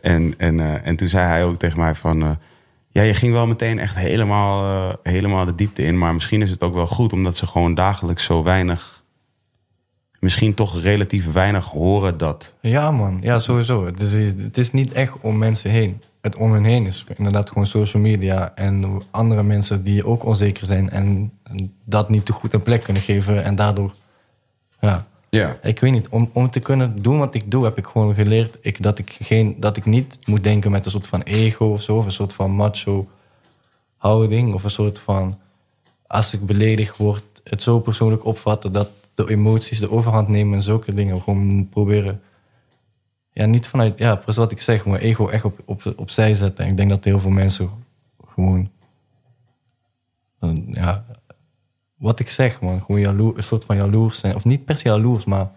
en, 0.02 0.34
en, 0.38 0.60
eh, 0.60 0.86
en 0.86 0.96
toen 0.96 1.08
zei 1.08 1.26
hij 1.26 1.44
ook 1.44 1.58
tegen 1.58 1.78
mij 1.78 1.94
van... 1.94 2.38
ja, 2.92 3.02
je 3.02 3.14
ging 3.14 3.32
wel 3.32 3.46
meteen 3.46 3.78
echt 3.78 3.96
helemaal, 3.96 4.64
eh, 4.64 4.94
helemaal 5.02 5.44
de 5.44 5.54
diepte 5.54 5.82
in. 5.82 5.98
Maar 5.98 6.14
misschien 6.14 6.42
is 6.42 6.50
het 6.50 6.62
ook 6.62 6.74
wel 6.74 6.86
goed 6.86 7.12
omdat 7.12 7.36
ze 7.36 7.46
gewoon 7.46 7.74
dagelijks 7.74 8.24
zo 8.24 8.42
weinig... 8.42 9.00
Misschien 10.18 10.54
toch 10.54 10.82
relatief 10.82 11.32
weinig 11.32 11.66
horen 11.66 12.18
dat. 12.18 12.56
Ja, 12.60 12.90
man. 12.90 13.18
Ja, 13.20 13.38
sowieso. 13.38 13.86
Het 13.86 14.00
is, 14.00 14.12
het 14.36 14.58
is 14.58 14.72
niet 14.72 14.92
echt 14.92 15.12
om 15.20 15.38
mensen 15.38 15.70
heen. 15.70 16.02
Het 16.20 16.36
om 16.36 16.52
hen 16.52 16.64
heen 16.64 16.86
is 16.86 17.04
inderdaad 17.16 17.48
gewoon 17.48 17.66
social 17.66 18.02
media 18.02 18.52
en 18.54 19.02
andere 19.10 19.42
mensen 19.42 19.82
die 19.82 20.06
ook 20.06 20.24
onzeker 20.24 20.66
zijn 20.66 20.90
en 20.90 21.32
dat 21.84 22.08
niet 22.08 22.24
te 22.24 22.32
goed 22.32 22.52
een 22.52 22.62
plek 22.62 22.82
kunnen 22.82 23.02
geven 23.02 23.44
en 23.44 23.54
daardoor, 23.54 23.94
ja. 24.80 25.06
Ja. 25.38 25.58
Ik 25.62 25.80
weet 25.80 25.92
niet, 25.92 26.08
om, 26.08 26.30
om 26.32 26.50
te 26.50 26.60
kunnen 26.60 27.02
doen 27.02 27.18
wat 27.18 27.34
ik 27.34 27.50
doe, 27.50 27.64
heb 27.64 27.78
ik 27.78 27.86
gewoon 27.86 28.14
geleerd 28.14 28.58
ik, 28.60 28.82
dat, 28.82 28.98
ik 28.98 29.16
geen, 29.20 29.56
dat 29.60 29.76
ik 29.76 29.84
niet 29.84 30.26
moet 30.26 30.44
denken 30.44 30.70
met 30.70 30.84
een 30.84 30.90
soort 30.90 31.06
van 31.06 31.22
ego 31.22 31.64
of 31.64 31.82
zo, 31.82 31.96
of 31.96 32.04
een 32.04 32.12
soort 32.12 32.32
van 32.32 32.50
macho 32.50 33.08
houding, 33.96 34.54
of 34.54 34.64
een 34.64 34.70
soort 34.70 34.98
van, 34.98 35.38
als 36.06 36.34
ik 36.34 36.46
beledigd 36.46 36.96
word, 36.96 37.22
het 37.44 37.62
zo 37.62 37.80
persoonlijk 37.80 38.24
opvatten 38.24 38.72
dat 38.72 38.90
de 39.14 39.30
emoties 39.30 39.80
de 39.80 39.90
overhand 39.90 40.28
nemen 40.28 40.54
en 40.54 40.62
zulke 40.62 40.94
dingen. 40.94 41.22
Gewoon 41.22 41.68
proberen, 41.68 42.22
ja, 43.32 43.46
niet 43.46 43.66
vanuit, 43.66 43.98
ja, 43.98 44.14
precies 44.14 44.36
wat 44.36 44.52
ik 44.52 44.60
zeg, 44.60 44.86
mijn 44.86 45.02
ego 45.02 45.28
echt 45.28 45.44
op, 45.44 45.60
op, 45.64 45.94
opzij 45.96 46.34
zetten. 46.34 46.64
En 46.64 46.70
ik 46.70 46.76
denk 46.76 46.88
dat 46.88 47.04
heel 47.04 47.20
veel 47.20 47.30
mensen 47.30 47.70
gewoon, 48.28 48.70
eh, 50.38 50.50
ja, 50.66 51.04
wat 52.02 52.20
ik 52.20 52.28
zeg, 52.30 52.60
man. 52.60 52.80
Gewoon 52.80 53.00
jaloer, 53.00 53.36
een 53.36 53.42
soort 53.42 53.64
van 53.64 53.76
jaloers 53.76 54.18
zijn. 54.18 54.34
Of 54.34 54.44
niet 54.44 54.64
per 54.64 54.76
se 54.76 54.88
jaloers, 54.88 55.24
maar 55.24 55.50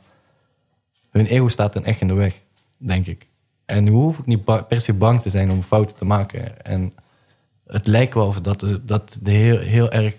hun 1.11 1.25
ego 1.25 1.47
staat 1.47 1.73
dan 1.73 1.85
echt 1.85 2.01
in 2.01 2.07
de 2.07 2.13
weg, 2.13 2.39
denk 2.77 3.07
ik. 3.07 3.27
En 3.65 3.83
nu 3.83 3.91
hoef 3.91 4.19
ik 4.19 4.25
niet 4.25 4.43
per 4.67 4.81
se 4.81 4.93
bang 4.93 5.21
te 5.21 5.29
zijn 5.29 5.51
om 5.51 5.63
fouten 5.63 5.95
te 5.95 6.05
maken. 6.05 6.65
En 6.65 6.93
het 7.67 7.87
lijkt 7.87 8.13
wel 8.13 8.27
of 8.27 8.41
dat, 8.41 8.65
dat 8.81 9.19
de 9.21 9.31
heel, 9.31 9.57
heel 9.57 9.91
erg 9.91 10.15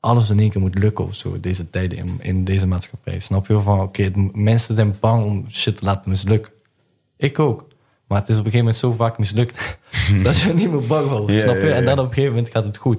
alles 0.00 0.30
in 0.30 0.38
één 0.38 0.50
keer 0.50 0.60
moet 0.60 0.78
lukken 0.78 1.04
of 1.04 1.14
zo, 1.14 1.40
deze 1.40 1.70
tijden 1.70 1.98
in, 1.98 2.18
in 2.20 2.44
deze 2.44 2.66
maatschappij. 2.66 3.18
Snap 3.18 3.46
je? 3.46 3.60
Van, 3.60 3.80
oké, 3.80 4.10
mensen 4.32 4.76
zijn 4.76 4.96
bang 5.00 5.24
om 5.24 5.46
shit 5.50 5.76
te 5.76 5.84
laten 5.84 6.10
mislukken. 6.10 6.52
Ik 7.16 7.38
ook. 7.38 7.66
Maar 8.06 8.18
het 8.18 8.28
is 8.28 8.38
op 8.38 8.44
een 8.44 8.50
gegeven 8.50 8.64
moment 8.66 8.76
zo 8.76 8.92
vaak 8.92 9.18
mislukt 9.18 9.78
dat 10.22 10.38
je 10.38 10.48
er 10.48 10.54
niet 10.54 10.70
meer 10.70 10.86
bang 10.86 11.10
wordt, 11.10 11.40
snap 11.40 11.54
je? 11.54 11.72
En 11.72 11.84
dan 11.84 11.98
op 11.98 12.06
een 12.06 12.12
gegeven 12.14 12.34
moment 12.34 12.52
gaat 12.52 12.64
het 12.64 12.76
goed. 12.76 12.98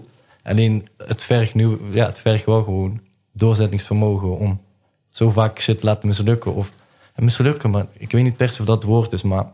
Alleen 0.50 0.88
het 0.98 1.24
vergt 1.24 1.54
nu, 1.54 1.78
ja, 1.92 2.06
het 2.06 2.20
vergt 2.20 2.46
wel 2.46 2.64
gewoon 2.64 3.02
doorzettingsvermogen 3.34 4.38
om 4.38 4.62
zo 5.10 5.30
vaak 5.30 5.60
shit 5.60 5.80
te 5.80 5.86
laten 5.86 6.08
mislukken. 6.08 6.54
Of 6.54 6.72
en 7.14 7.24
mislukken, 7.24 7.70
maar 7.70 7.88
ik 7.94 8.12
weet 8.12 8.24
niet 8.24 8.38
per 8.38 8.50
se 8.50 8.60
of 8.60 8.66
dat 8.66 8.76
het 8.76 8.92
woord 8.92 9.12
is, 9.14 9.22
maar 9.22 9.46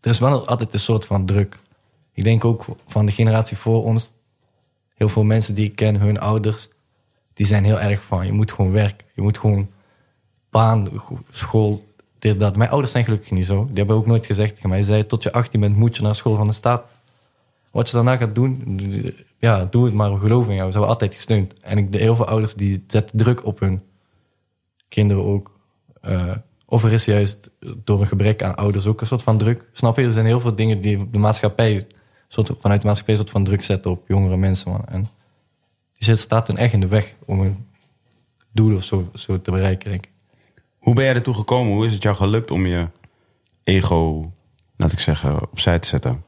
er 0.00 0.10
is 0.10 0.18
wel 0.18 0.46
altijd 0.46 0.72
een 0.72 0.78
soort 0.78 1.06
van 1.06 1.26
druk. 1.26 1.58
Ik 2.12 2.24
denk 2.24 2.44
ook 2.44 2.64
van 2.86 3.06
de 3.06 3.12
generatie 3.12 3.56
voor 3.56 3.84
ons, 3.84 4.10
heel 4.94 5.08
veel 5.08 5.22
mensen 5.22 5.54
die 5.54 5.64
ik 5.64 5.76
ken, 5.76 5.96
hun 5.96 6.20
ouders, 6.20 6.68
die 7.34 7.46
zijn 7.46 7.64
heel 7.64 7.80
erg 7.80 8.04
van, 8.04 8.26
je 8.26 8.32
moet 8.32 8.52
gewoon 8.52 8.72
werken. 8.72 9.06
Je 9.14 9.22
moet 9.22 9.38
gewoon 9.38 9.70
baan, 10.50 10.88
school, 11.30 11.84
dit, 12.18 12.40
dat. 12.40 12.56
Mijn 12.56 12.70
ouders 12.70 12.92
zijn 12.92 13.04
gelukkig 13.04 13.30
niet 13.30 13.46
zo. 13.46 13.64
Die 13.66 13.76
hebben 13.76 13.96
ook 13.96 14.06
nooit 14.06 14.26
gezegd 14.26 14.54
tegen 14.54 14.68
mij, 14.68 14.82
zei, 14.82 15.06
tot 15.06 15.22
je 15.22 15.32
18 15.32 15.60
bent 15.60 15.76
moet 15.76 15.96
je 15.96 16.02
naar 16.02 16.14
school 16.14 16.36
van 16.36 16.46
de 16.46 16.52
staat. 16.52 16.84
Wat 17.74 17.88
je 17.88 17.94
daarna 17.94 18.16
gaat 18.16 18.34
doen, 18.34 18.80
ja, 19.38 19.64
doe 19.64 19.84
het 19.84 19.94
maar, 19.94 20.12
we 20.12 20.18
geloven 20.18 20.50
in 20.50 20.56
jou. 20.56 20.66
Ze 20.66 20.72
hebben 20.72 20.92
altijd 20.92 21.14
gesteund. 21.14 21.60
En 21.60 21.78
ik, 21.78 21.94
heel 21.94 22.16
veel 22.16 22.26
ouders 22.26 22.54
die 22.54 22.84
zetten 22.86 23.18
druk 23.18 23.44
op 23.44 23.60
hun 23.60 23.82
kinderen 24.88 25.24
ook. 25.24 25.58
Eh, 26.00 26.36
of 26.66 26.84
er 26.84 26.92
is 26.92 27.04
juist 27.04 27.50
door 27.84 28.00
een 28.00 28.06
gebrek 28.06 28.42
aan 28.42 28.54
ouders 28.54 28.86
ook 28.86 29.00
een 29.00 29.06
soort 29.06 29.22
van 29.22 29.38
druk. 29.38 29.68
Snap 29.72 29.96
je? 29.96 30.02
Er 30.02 30.12
zijn 30.12 30.26
heel 30.26 30.40
veel 30.40 30.54
dingen 30.54 30.80
die 30.80 31.10
de 31.10 31.18
maatschappij, 31.18 31.86
soort, 32.28 32.50
vanuit 32.60 32.80
de 32.80 32.86
maatschappij, 32.86 33.14
een 33.14 33.20
soort 33.20 33.32
van 33.32 33.44
druk 33.44 33.64
zetten 33.64 33.90
op 33.90 34.08
jongere 34.08 34.36
mensen. 34.36 34.88
En 34.88 35.00
die 35.92 36.04
shit 36.04 36.18
staat 36.18 36.46
dan 36.46 36.56
echt 36.56 36.72
in 36.72 36.80
de 36.80 36.88
weg 36.88 37.14
om 37.24 37.40
een 37.40 37.66
doel 38.52 38.76
of 38.76 38.84
zo, 38.84 39.10
zo 39.14 39.40
te 39.40 39.50
bereiken, 39.50 39.90
denk 39.90 40.04
ik. 40.04 40.12
Hoe 40.78 40.94
ben 40.94 41.04
jij 41.04 41.14
ertoe 41.14 41.34
gekomen? 41.34 41.72
Hoe 41.72 41.86
is 41.86 41.92
het 41.92 42.02
jou 42.02 42.16
gelukt 42.16 42.50
om 42.50 42.66
je 42.66 42.88
ego, 43.64 44.32
laat 44.76 44.92
ik 44.92 44.98
zeggen, 44.98 45.50
opzij 45.50 45.78
te 45.78 45.88
zetten? 45.88 46.24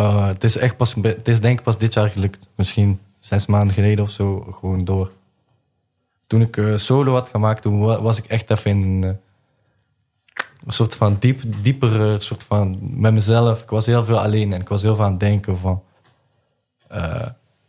Uh, 0.00 0.26
het 0.26 0.44
is 0.44 0.56
echt 0.56 0.76
pas, 0.76 0.94
het 1.02 1.28
is 1.28 1.40
denk 1.40 1.58
ik 1.58 1.64
pas 1.64 1.78
dit 1.78 1.94
jaar 1.94 2.10
gelukt. 2.10 2.48
Misschien 2.54 3.00
zes 3.18 3.46
maanden 3.46 3.74
geleden 3.74 4.04
of 4.04 4.10
zo, 4.10 4.40
gewoon 4.58 4.84
door. 4.84 5.10
Toen 6.26 6.40
ik 6.40 6.56
eh, 6.56 6.76
solo 6.76 7.12
had 7.12 7.28
gemaakt, 7.28 7.62
toen 7.62 7.80
wa- 7.80 8.02
was 8.02 8.18
ik 8.18 8.24
echt 8.24 8.50
even 8.50 8.70
in 8.70 8.82
een, 8.82 9.04
eh, 9.04 9.10
soort 10.66 10.96
van 10.96 11.16
diep, 11.20 11.40
diepere 11.62 12.20
soort 12.20 12.42
van 12.42 12.78
met 12.80 13.12
mezelf. 13.12 13.62
Ik 13.62 13.70
was 13.70 13.86
heel 13.86 14.04
veel 14.04 14.20
alleen 14.20 14.52
en 14.52 14.60
ik 14.60 14.68
was 14.68 14.82
heel 14.82 14.94
veel 14.94 15.04
aan 15.04 15.10
het 15.10 15.20
denken 15.20 15.58
van, 15.58 15.82
eh, 16.88 17.26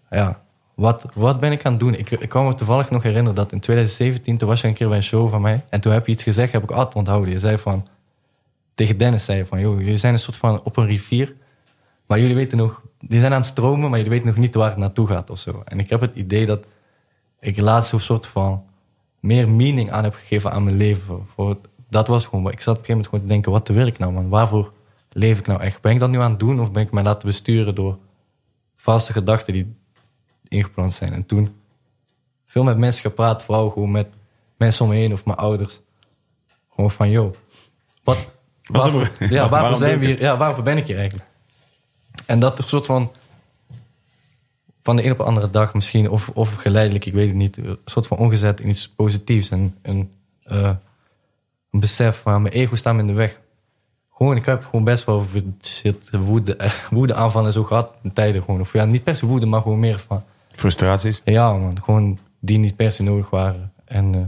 ja, 0.10 0.42
wat, 0.74 1.06
wat 1.14 1.40
ben 1.40 1.52
ik 1.52 1.66
aan 1.66 1.72
het 1.72 1.82
doen? 1.82 1.96
Ik, 1.96 2.12
ik 2.12 2.30
kan 2.30 2.46
me 2.48 2.56
toevallig 2.56 2.90
nog 2.90 3.04
herinneren 3.04 3.36
dat 3.36 3.52
in 3.52 3.60
2017, 3.60 4.38
toen 4.38 4.48
was 4.50 4.62
je 4.62 4.68
een 4.68 4.74
keer 4.74 4.88
bij 4.88 4.98
een 4.98 5.04
show 5.04 5.30
van 5.30 5.42
mij 5.42 5.66
en 5.70 5.82
toen 5.82 5.94
heb 5.94 6.06
je 6.06 6.12
iets 6.12 6.24
gezegd, 6.24 6.52
heb 6.52 6.64
ik 6.64 6.72
altijd 6.72 6.96
onthouden. 6.96 7.30
Je 7.30 7.40
zei 7.40 7.58
van, 7.58 7.88
tegen 8.76 8.98
Dennis 8.98 9.26
zei 9.26 9.46
van... 9.46 9.60
joh, 9.60 9.80
jullie 9.80 9.98
zijn 9.98 10.14
een 10.14 10.20
soort 10.20 10.38
van 10.38 10.62
op 10.64 10.78
een 10.78 10.86
rivier... 10.86 11.36
maar 12.08 12.20
jullie 12.20 12.36
weten 12.36 12.58
nog... 12.58 12.82
die 13.00 13.20
zijn 13.20 13.32
aan 13.32 13.40
het 13.40 13.48
stromen, 13.48 13.90
maar 13.90 13.98
jullie 13.98 14.14
weten 14.14 14.28
nog 14.28 14.38
niet 14.38 14.56
waar 14.56 14.70
het 14.70 14.78
naartoe 14.78 15.08
gaat 15.08 15.30
of 15.30 15.40
zo. 15.40 15.62
En 15.66 15.80
ik 15.80 15.90
heb 15.90 16.02
het 16.02 16.16
idee 16.16 16.46
dat 16.46 16.66
ik 17.40 17.60
laatst 17.60 17.92
een 17.92 18.00
soort 18.00 18.28
van... 18.28 18.64
meer 19.20 19.50
meaning 19.50 19.92
aan 19.92 20.04
heb 20.04 20.14
gegeven 20.14 20.52
aan 20.52 20.64
mijn 20.64 20.78
leven. 20.78 21.26
Voor, 21.34 21.58
dat 21.90 22.08
was 22.08 22.26
gewoon... 22.26 22.52
Ik 22.52 22.62
zat 22.62 22.78
op 22.78 22.80
een 22.80 22.86
gegeven 22.86 22.90
moment 22.90 23.08
gewoon 23.08 23.26
te 23.26 23.32
denken... 23.32 23.52
wat 23.52 23.68
wil 23.68 23.88
ik 23.88 23.98
nou, 23.98 24.12
man? 24.14 24.30
Waarvoor 24.30 24.74
leef 25.10 25.40
ik 25.40 25.48
nou 25.48 25.62
echt? 25.62 25.82
Ben 25.82 25.92
ik 25.92 26.00
dat 26.00 26.10
nu 26.10 26.20
aan 26.20 26.32
het 26.32 26.40
doen... 26.40 26.60
of 26.60 26.72
ben 26.72 26.84
ik 26.84 26.92
mij 26.92 27.04
laten 27.04 27.28
besturen 27.28 27.76
door 27.76 27.98
vaste 28.76 29.14
gedachten 29.14 29.54
die 29.54 29.76
ingeplant 30.48 30.94
zijn? 30.94 31.14
En 31.14 31.26
toen 31.26 31.56
veel 32.46 32.64
met 32.64 32.78
mensen 32.78 33.02
gepraat, 33.02 33.44
vooral 33.44 33.70
gewoon 33.70 33.92
met 33.92 34.08
mensen 34.58 34.86
om 34.86 34.92
me 34.92 34.98
heen 34.98 35.14
of 35.14 35.26
mijn 35.26 35.38
ouders. 35.38 35.80
Gewoon 36.74 36.92
van, 36.92 37.10
joh, 37.10 37.34
wat, 38.04 38.32
waarvoor, 38.64 39.12
ja, 39.20 39.50
waarvoor 39.56 39.78
zijn 39.78 40.00
we 40.00 40.06
hier? 40.06 40.22
Ja, 40.22 40.38
waarvoor 40.38 40.64
ben 40.64 40.78
ik 40.78 40.88
hier 40.88 40.98
eigenlijk? 40.98 41.30
En 42.26 42.40
dat 42.40 42.58
een 42.58 42.68
soort 42.68 42.86
van, 42.86 43.12
van 44.82 44.96
de 44.96 45.06
een 45.06 45.12
op 45.12 45.18
de 45.18 45.24
andere 45.24 45.50
dag 45.50 45.74
misschien, 45.74 46.10
of, 46.10 46.30
of 46.30 46.54
geleidelijk, 46.54 47.06
ik 47.06 47.14
weet 47.14 47.28
het 47.28 47.36
niet, 47.36 47.58
een 47.58 47.78
soort 47.86 48.08
van 48.08 48.18
omgezet 48.18 48.62
in 48.62 48.70
iets 48.70 48.90
positiefs. 48.90 49.50
En 49.50 49.76
een, 49.82 50.12
eh, 50.44 50.76
een 51.72 51.80
besef 51.80 52.22
van, 52.22 52.42
mijn 52.42 52.54
ego 52.54 52.76
staat 52.76 52.94
me 52.94 53.00
in 53.00 53.08
de 53.08 53.14
weg. 53.14 53.42
Gewoon, 54.12 54.36
ik 54.36 54.46
heb 54.46 54.64
gewoon 54.64 54.84
best 54.84 55.06
wel 55.06 55.26
shit, 55.62 56.10
woede, 56.10 56.56
eh, 56.56 56.72
woede 56.90 57.16
aanvallen 57.16 57.48
en 57.48 57.54
zo 57.54 57.64
gehad 57.64 57.94
in 58.04 58.14
tijden 58.14 58.44
gewoon. 58.44 58.60
Of 58.60 58.74
ja, 58.74 58.86
niet 58.86 59.04
per 59.04 59.16
se 59.16 59.26
woede, 59.26 59.46
maar 59.46 59.62
gewoon 59.62 59.80
meer 59.80 60.00
van, 60.00 60.24
Frustraties? 60.56 61.22
ja, 61.24 61.58
man. 61.58 61.84
Gewoon 61.84 62.20
die 62.40 62.58
niet 62.58 62.76
per 62.76 62.92
se 62.92 63.04
nodig 63.04 63.30
waren. 63.30 63.74
En 63.86 64.06
eh, 64.06 64.22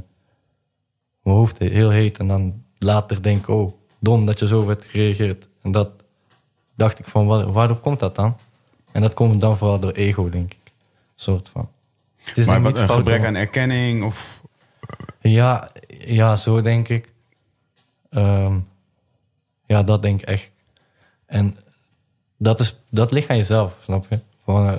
mijn 1.22 1.36
hoofd 1.36 1.58
heel 1.58 1.90
heet. 1.90 2.18
En 2.18 2.28
dan 2.28 2.64
later 2.78 3.22
denk 3.22 3.38
ik, 3.38 3.48
oh, 3.48 3.74
dom 4.00 4.26
dat 4.26 4.40
je 4.40 4.48
zo 4.48 4.66
werd 4.66 4.86
gereageerd. 4.86 5.48
En 5.62 5.72
dat 5.72 5.90
dacht 6.78 7.00
ik 7.00 7.08
van, 7.08 7.28
wa- 7.28 7.46
waardoor 7.52 7.78
komt 7.80 8.00
dat 8.00 8.16
dan? 8.16 8.38
En 8.92 9.02
dat 9.02 9.14
komt 9.14 9.42
dan 9.42 9.58
vooral 9.58 9.80
door 9.80 9.92
ego, 9.92 10.30
denk 10.30 10.52
ik. 10.52 10.72
soort 11.16 11.50
van. 11.50 11.70
Het 12.18 12.38
is 12.38 12.46
Maar 12.46 12.62
wat 12.62 12.74
niet 12.74 12.82
een 12.82 12.90
gebrek 12.90 13.26
aan 13.26 13.36
erkenning 13.36 14.04
of... 14.04 14.42
Ja, 15.22 15.72
ja, 15.88 16.36
zo 16.36 16.62
denk 16.62 16.90
ik. 16.90 17.14
Ehm, 18.10 18.58
ja, 19.66 19.84
dat 19.84 20.02
denk 20.02 20.22
ik 20.22 20.28
echt. 20.28 20.50
En 21.26 21.58
dat, 22.38 22.60
is, 22.60 22.76
dat 22.90 23.12
ligt 23.12 23.30
aan 23.30 23.38
jezelf, 23.38 23.74
snap 23.82 24.06
je? 24.10 24.20
Gewoon, 24.44 24.70
eh, 24.72 24.78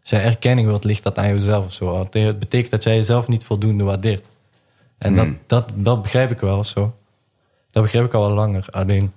als 0.00 0.10
jij 0.10 0.24
erkenning 0.24 0.66
wilt, 0.66 0.84
ligt 0.84 1.02
dat 1.02 1.18
aan 1.18 1.34
jezelf 1.34 1.64
of 1.64 1.72
zo. 1.72 1.98
Het 1.98 2.38
betekent 2.38 2.70
dat 2.70 2.82
jij 2.82 2.94
jezelf 2.94 3.28
niet 3.28 3.44
voldoende 3.44 3.84
waardeert. 3.84 4.24
En 4.98 5.16
dat, 5.16 5.28
dat, 5.46 5.68
dat 5.74 6.02
begrijp 6.02 6.30
ik 6.30 6.40
wel 6.40 6.64
zo. 6.64 6.94
Dat 7.70 7.82
begrijp 7.82 8.04
ik 8.04 8.14
al 8.14 8.26
wel 8.26 8.34
langer. 8.34 8.66
Alleen, 8.70 9.12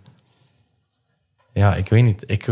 ja, 1.57 1.75
ik 1.75 1.89
weet 1.89 2.03
niet. 2.03 2.23
Ik, 2.25 2.47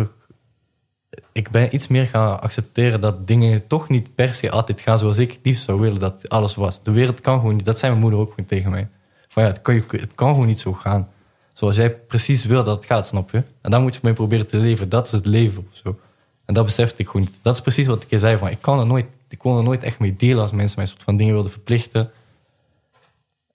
ik 1.32 1.50
ben 1.50 1.76
iets 1.76 1.88
meer 1.88 2.08
gaan 2.08 2.42
accepteren 2.42 3.02
dat 3.02 3.28
dingen 3.28 3.68
toch 3.68 3.90
niet 3.90 4.16
per 4.16 4.34
se 4.34 4.52
altijd 4.52 4.82
gaan 4.82 4.98
zoals 4.98 5.18
ik 5.18 5.40
liefst 5.44 5.64
zou 5.64 5.80
willen 5.80 6.00
dat 6.00 6.30
alles 6.30 6.56
was. 6.56 6.84
De 6.84 6.92
wereld 6.92 7.22
kan 7.22 7.40
gewoon 7.40 7.56
niet. 7.56 7.66
Dat 7.66 7.80
zei 7.80 7.92
mijn 7.92 8.04
moeder 8.04 8.20
ook 8.20 8.30
gewoon 8.30 8.46
tegen 8.46 8.72
mij. 8.72 8.88
Van 9.28 9.44
ja, 9.44 9.50
het 9.50 9.62
kan, 9.62 9.84
het 9.88 10.16
kan 10.16 10.32
gewoon 10.32 10.48
niet 10.48 10.60
zo 10.60 10.74
gaan. 10.74 11.10
Zoals 11.54 11.76
jij 11.76 11.96
precies 11.96 12.46
wil 12.46 12.64
dat 12.64 12.76
het 12.76 12.86
gaat, 12.86 13.08
snap 13.08 13.32
je? 13.32 13.44
En 13.62 13.72
dan 13.72 13.82
moet 13.82 13.94
je 13.94 14.00
mee 14.04 14.14
proberen 14.14 14.48
te 14.48 14.58
leven. 14.58 14.90
Dat 14.90 15.06
is 15.06 15.12
het 15.12 15.26
leven 15.26 15.68
of 15.72 15.78
zo. 15.78 16.00
En 16.46 16.54
dat 16.54 16.66
besefte 16.66 17.02
ik 17.02 17.08
gewoon 17.08 17.22
niet. 17.26 17.40
Dat 17.42 17.56
is 17.56 17.62
precies 17.62 17.88
wat 17.88 18.04
ik 18.04 18.10
je 18.10 18.20
zei 18.20 18.38
van. 18.38 18.48
Ik, 18.48 18.62
kan 18.62 18.80
er 18.80 18.86
nooit, 18.86 19.06
ik 19.30 19.38
kon 19.38 19.58
er 19.58 19.64
nooit 19.64 19.84
echt 19.84 20.00
mee 20.00 20.16
delen 20.16 20.42
als 20.42 20.52
mensen 20.52 20.80
mij 20.80 20.88
soort 20.88 21.04
van 21.04 21.18
dingen 21.18 21.34
wilden 21.34 21.52
verplichten. 21.52 22.12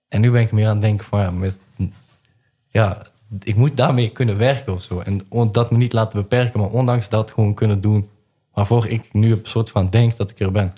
En 0.09 0.21
nu 0.21 0.31
ben 0.31 0.41
ik 0.41 0.53
meer 0.53 0.67
aan 0.67 0.73
het 0.73 0.81
denken 0.81 1.05
van 1.05 1.39
met, 1.39 1.57
ja, 2.69 3.10
ik 3.39 3.57
moet 3.57 3.77
daarmee 3.77 4.11
kunnen 4.11 4.37
werken 4.37 4.73
of 4.73 4.83
zo. 4.83 5.01
En 5.01 5.27
dat 5.51 5.71
me 5.71 5.77
niet 5.77 5.93
laten 5.93 6.21
beperken, 6.21 6.61
maar 6.61 6.71
ondanks 6.71 7.09
dat 7.09 7.31
gewoon 7.31 7.55
kunnen 7.55 7.81
doen 7.81 8.09
waarvoor 8.53 8.87
ik 8.87 9.13
nu 9.13 9.33
een 9.33 9.41
soort 9.43 9.71
van 9.71 9.91
denk 9.91 10.17
dat 10.17 10.31
ik 10.31 10.41
er 10.41 10.53
ben. 10.53 10.75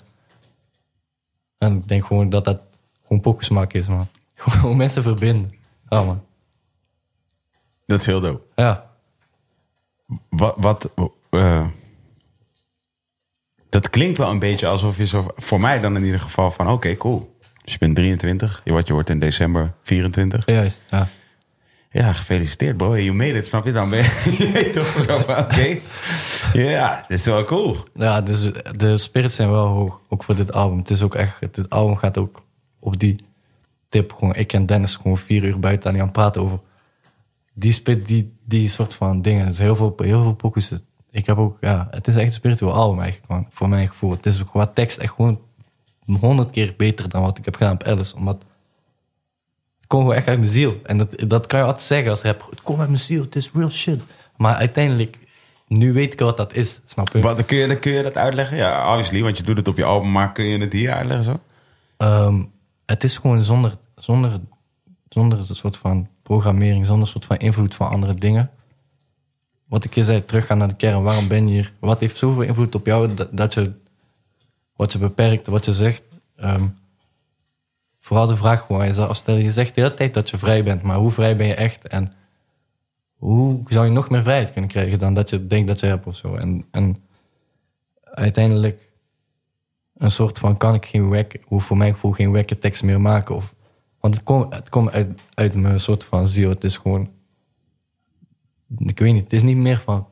En 1.57 1.75
ik 1.75 1.87
denk 1.87 2.05
gewoon 2.05 2.29
dat 2.29 2.45
dat 2.45 2.59
gewoon 3.03 3.21
pokersmak 3.21 3.73
is, 3.73 3.87
man. 3.87 4.07
Gewoon 4.35 4.77
mensen 4.77 5.03
verbinden. 5.03 5.53
Ja, 5.89 6.03
man. 6.03 6.23
Dat 7.85 7.99
is 7.99 8.05
heel 8.05 8.19
dope. 8.19 8.41
Ja. 8.55 8.89
Wat... 10.29 10.55
wat 10.57 10.89
eh, 11.29 11.67
dat 13.69 13.89
klinkt 13.89 14.17
wel 14.17 14.29
een 14.29 14.39
beetje 14.39 14.67
alsof 14.67 14.97
je 14.97 15.05
zo... 15.05 15.25
Voor 15.35 15.59
mij 15.59 15.79
dan 15.79 15.95
in 15.95 16.03
ieder 16.03 16.19
geval 16.19 16.51
van... 16.51 16.69
Oké, 16.69 16.97
cool. 16.97 17.35
Dus 17.63 17.73
je 17.73 17.79
bent 17.79 17.95
23. 17.95 18.61
Je, 18.63 18.73
wat 18.73 18.87
je 18.87 18.93
wordt 18.93 19.09
in 19.09 19.19
december 19.19 19.73
24. 19.81 20.45
Juist, 20.45 20.83
ja. 20.87 21.07
Ja, 21.93 22.13
gefeliciteerd 22.13 22.77
bro. 22.77 22.97
You 22.97 23.13
made 23.13 23.33
it, 23.33 23.45
snap 23.45 23.65
je? 23.65 23.71
Dan 23.71 23.89
ben 23.89 24.03
je, 24.03 24.69
toch 24.73 25.03
zo. 25.03 25.17
Oké. 25.17 25.79
Ja, 26.53 27.05
dit 27.07 27.17
is 27.17 27.25
wel 27.25 27.43
cool. 27.43 27.77
Ja, 27.93 28.21
dus 28.21 28.51
de 28.71 28.97
spirits 28.97 29.35
zijn 29.35 29.51
wel 29.51 29.67
hoog, 29.67 29.99
ook 30.09 30.23
voor 30.23 30.35
dit 30.35 30.53
album. 30.53 30.77
Het 30.77 30.89
is 30.89 31.01
ook 31.01 31.15
echt, 31.15 31.39
dit 31.39 31.69
album 31.69 31.95
gaat 31.95 32.17
ook 32.17 32.43
op 32.79 32.99
die 32.99 33.25
tip. 33.89 34.13
Gewoon, 34.13 34.35
ik 34.35 34.53
en 34.53 34.65
Dennis 34.65 34.95
gewoon 34.95 35.17
vier 35.17 35.43
uur 35.43 35.59
buiten 35.59 35.87
aan 35.87 35.93
die 35.93 36.03
aan 36.03 36.11
praten 36.11 36.41
over 36.41 36.59
die, 37.53 38.03
die, 38.03 38.33
die 38.45 38.69
soort 38.69 38.95
van 38.95 39.21
dingen. 39.21 39.45
Het 39.45 39.53
is 39.53 39.59
heel 39.59 39.75
veel, 39.75 39.93
heel 39.97 40.23
veel 40.23 40.35
pokus. 40.35 40.71
Ik 41.11 41.25
heb 41.25 41.37
ook, 41.37 41.57
ja, 41.61 41.87
het 41.91 42.07
is 42.07 42.15
echt 42.15 42.25
een 42.25 42.31
spiritueel 42.31 42.73
album 42.73 43.01
eigenlijk, 43.01 43.47
voor 43.49 43.69
mijn 43.69 43.87
gevoel. 43.87 44.11
Het 44.11 44.25
is 44.25 44.41
ook 44.41 44.49
qua 44.49 44.67
tekst 44.67 44.97
echt 44.97 45.13
gewoon 45.13 45.41
honderd 46.19 46.49
keer 46.49 46.73
beter 46.77 47.09
dan 47.09 47.21
wat 47.21 47.37
ik 47.37 47.45
heb 47.45 47.55
gedaan 47.55 47.73
op 47.73 47.83
Alice. 47.83 48.15
Omdat 48.15 48.45
komt 49.93 50.05
gewoon 50.05 50.19
echt 50.19 50.27
uit 50.27 50.39
mijn 50.39 50.51
ziel. 50.51 50.79
En 50.83 50.97
dat, 50.97 51.29
dat 51.29 51.47
kan 51.47 51.59
je 51.59 51.65
altijd 51.65 51.85
zeggen 51.85 52.09
als 52.09 52.21
rapper. 52.21 52.49
Het 52.49 52.61
komt 52.61 52.79
uit 52.79 52.87
mijn 52.87 52.99
ziel, 52.99 53.21
het 53.21 53.35
is 53.35 53.51
real 53.53 53.69
shit. 53.69 54.01
Maar 54.37 54.55
uiteindelijk, 54.55 55.17
nu 55.67 55.93
weet 55.93 56.13
ik 56.13 56.19
wat 56.19 56.37
dat 56.37 56.53
is, 56.53 56.79
snap 56.85 57.09
je? 57.13 57.21
Wat, 57.21 57.45
kun, 57.45 57.57
je, 57.57 57.79
kun 57.79 57.91
je 57.91 58.03
dat 58.03 58.17
uitleggen? 58.17 58.57
Ja, 58.57 58.89
obviously, 58.89 59.21
want 59.21 59.37
je 59.37 59.43
doet 59.43 59.57
het 59.57 59.67
op 59.67 59.77
je 59.77 59.83
album. 59.83 60.11
Maar 60.11 60.31
kun 60.31 60.45
je 60.45 60.57
het 60.57 60.73
hier 60.73 60.93
uitleggen 60.93 61.23
zo? 61.23 61.39
Ehm, 61.97 62.43
het 62.85 63.03
is 63.03 63.17
gewoon 63.17 63.43
zonder, 63.43 63.77
zonder, 63.95 64.31
zonder 65.09 65.39
een 65.39 65.55
soort 65.55 65.77
van 65.77 66.07
programmering, 66.23 66.85
zonder 66.85 67.05
een 67.05 67.11
soort 67.11 67.25
van 67.25 67.37
invloed 67.37 67.75
van 67.75 67.89
andere 67.89 68.15
dingen. 68.15 68.51
Wat 69.67 69.83
ik 69.83 69.95
je 69.95 70.03
zei, 70.03 70.25
teruggaan 70.25 70.57
naar 70.57 70.67
de 70.67 70.75
kern. 70.75 71.03
Waarom 71.03 71.27
ben 71.27 71.47
je 71.47 71.53
hier? 71.53 71.73
Wat 71.79 71.99
heeft 71.99 72.17
zoveel 72.17 72.41
invloed 72.41 72.75
op 72.75 72.85
jou 72.85 73.13
dat, 73.13 73.27
dat 73.31 73.53
je 73.53 73.71
wat 74.75 74.91
je 74.91 74.97
beperkt, 74.97 75.47
wat 75.47 75.65
je 75.65 75.73
zegt? 75.73 76.01
Ehm, 76.35 76.65
vooral 78.03 78.27
de 78.27 78.37
vraag 78.37 78.65
gewoon, 78.65 78.93
zou- 78.93 79.13
stel 79.15 79.35
je 79.35 79.51
zegt 79.51 79.75
de 79.75 79.81
hele 79.81 79.93
tijd 79.93 80.13
dat 80.13 80.29
je 80.29 80.37
vrij 80.37 80.63
bent, 80.63 80.81
maar 80.81 80.97
hoe 80.97 81.11
vrij 81.11 81.35
ben 81.35 81.47
je 81.47 81.53
echt? 81.53 81.87
En 81.87 82.13
hoe 83.15 83.61
zou 83.65 83.85
je 83.85 83.91
nog 83.91 84.09
meer 84.09 84.23
vrijheid 84.23 84.51
kunnen 84.51 84.69
krijgen 84.69 84.99
dan 84.99 85.13
dat 85.13 85.29
je 85.29 85.47
denkt 85.47 85.67
dat 85.67 85.79
je 85.79 85.85
hebt 85.85 86.05
of 86.05 86.15
zo? 86.15 86.35
En, 86.35 86.65
en 86.71 87.03
uiteindelijk 88.03 88.91
een 89.97 90.11
soort 90.11 90.39
van 90.39 90.57
kan 90.57 90.73
ik 90.73 90.85
geen 90.85 91.09
wek, 91.09 91.39
hoef 91.45 91.65
voor 91.65 91.77
mijn 91.77 91.93
gevoel 91.93 92.11
geen 92.11 92.31
wekke 92.31 92.59
tekst 92.59 92.83
meer 92.83 93.01
maken. 93.01 93.35
Of, 93.35 93.55
want 93.99 94.15
het 94.15 94.23
komt 94.23 94.53
het 94.53 94.69
komt 94.69 94.91
uit, 94.91 95.21
uit 95.33 95.53
mijn 95.53 95.79
soort 95.79 96.03
van 96.03 96.27
ziel. 96.27 96.49
Het 96.49 96.63
is 96.63 96.77
gewoon, 96.77 97.09
ik 98.77 98.99
weet 98.99 99.13
niet, 99.13 99.23
het 99.23 99.33
is 99.33 99.43
niet 99.43 99.57
meer 99.57 99.79
van, 99.79 100.07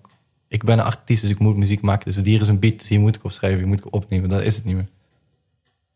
ik 0.47 0.63
ben 0.63 0.79
een 0.79 0.85
artiest, 0.85 1.21
dus 1.21 1.29
ik 1.29 1.39
moet 1.39 1.55
muziek 1.55 1.81
maken. 1.81 2.05
Dus 2.05 2.25
hier 2.25 2.41
is 2.41 2.47
een 2.47 2.59
beat, 2.59 2.79
dus 2.79 2.89
hier 2.89 2.99
moet 2.99 3.15
ik 3.15 3.23
op 3.23 3.31
schrijven, 3.31 3.59
hier 3.59 3.67
moet 3.67 3.85
ik 3.85 3.93
opnemen. 3.93 4.29
Dat 4.29 4.41
is 4.41 4.55
het 4.55 4.65
niet 4.65 4.75
meer. 4.75 4.89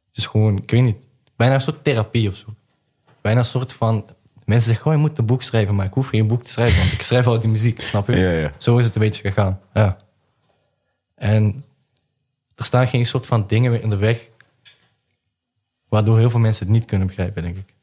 Het 0.08 0.18
is 0.18 0.26
gewoon, 0.26 0.58
ik 0.58 0.72
weet 0.72 0.84
niet, 0.84 1.04
bijna 1.36 1.54
een 1.54 1.62
soort 1.62 1.84
therapie 1.84 2.30
of 2.30 2.36
zo. 2.36 2.46
Bijna 3.22 3.40
een 3.40 3.46
soort 3.46 3.74
van, 3.74 4.06
mensen 4.46 4.68
zeggen, 4.70 4.86
oh 4.88 4.94
je 4.94 5.00
moet 5.00 5.18
een 5.18 5.26
boek 5.26 5.44
schrijven, 5.44 5.76
maar 5.76 5.86
ik 5.86 5.94
hoef 5.94 6.08
geen 6.08 6.28
boek 6.28 6.44
te 6.44 6.52
schrijven, 6.52 6.80
want 6.80 6.92
ik 6.92 7.02
schrijf 7.12 7.28
al 7.28 7.40
die 7.40 7.50
muziek, 7.50 7.82
snap 7.82 8.08
je? 8.08 8.16
Ja, 8.16 8.32
ja. 8.32 8.52
Zo 8.58 8.78
is 8.78 8.86
het 8.86 8.96
een 8.96 9.02
beetje 9.02 9.22
gegaan, 9.22 9.60
ja. 9.74 9.98
En 11.16 11.64
er 12.56 12.66
staan 12.66 12.88
geen 12.88 13.06
soort 13.06 13.26
van 13.26 13.44
dingen 13.48 13.72
meer 13.72 13.82
in 13.82 13.90
de 13.90 13.98
weg. 13.98 14.30
Waardoor 15.90 16.18
heel 16.18 16.30
veel 16.30 16.40
mensen 16.40 16.66
het 16.66 16.76
niet 16.76 16.86
kunnen 16.86 17.08
begrijpen, 17.08 17.44
denk 17.44 17.58
ik. 17.58 17.74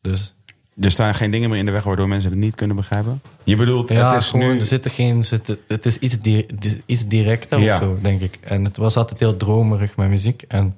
Dus 0.00 0.34
Er 0.80 0.90
staan 0.90 1.14
geen 1.14 1.30
dingen 1.30 1.50
meer 1.50 1.58
in 1.58 1.64
de 1.64 1.70
weg 1.70 1.82
waardoor 1.82 2.08
mensen 2.08 2.30
het 2.30 2.38
niet 2.38 2.54
kunnen 2.54 2.76
begrijpen? 2.76 3.22
Je 3.44 3.56
bedoelt, 3.56 3.88
ja, 3.88 4.12
het 4.12 4.22
is 4.22 4.28
gewoon, 4.28 4.52
nu... 4.52 4.58
er 4.60 4.66
zitten 4.66 4.90
geen, 4.90 5.24
het 5.66 5.86
is 5.86 5.98
iets, 5.98 6.20
di- 6.20 6.46
iets 6.86 7.06
directer 7.06 7.58
Ja. 7.60 7.74
of 7.74 7.80
zo, 7.82 7.98
denk 8.02 8.20
ik. 8.20 8.38
En 8.40 8.64
het 8.64 8.76
was 8.76 8.96
altijd 8.96 9.20
heel 9.20 9.36
dromerig, 9.36 9.96
mijn 9.96 10.10
muziek. 10.10 10.42
En 10.42 10.76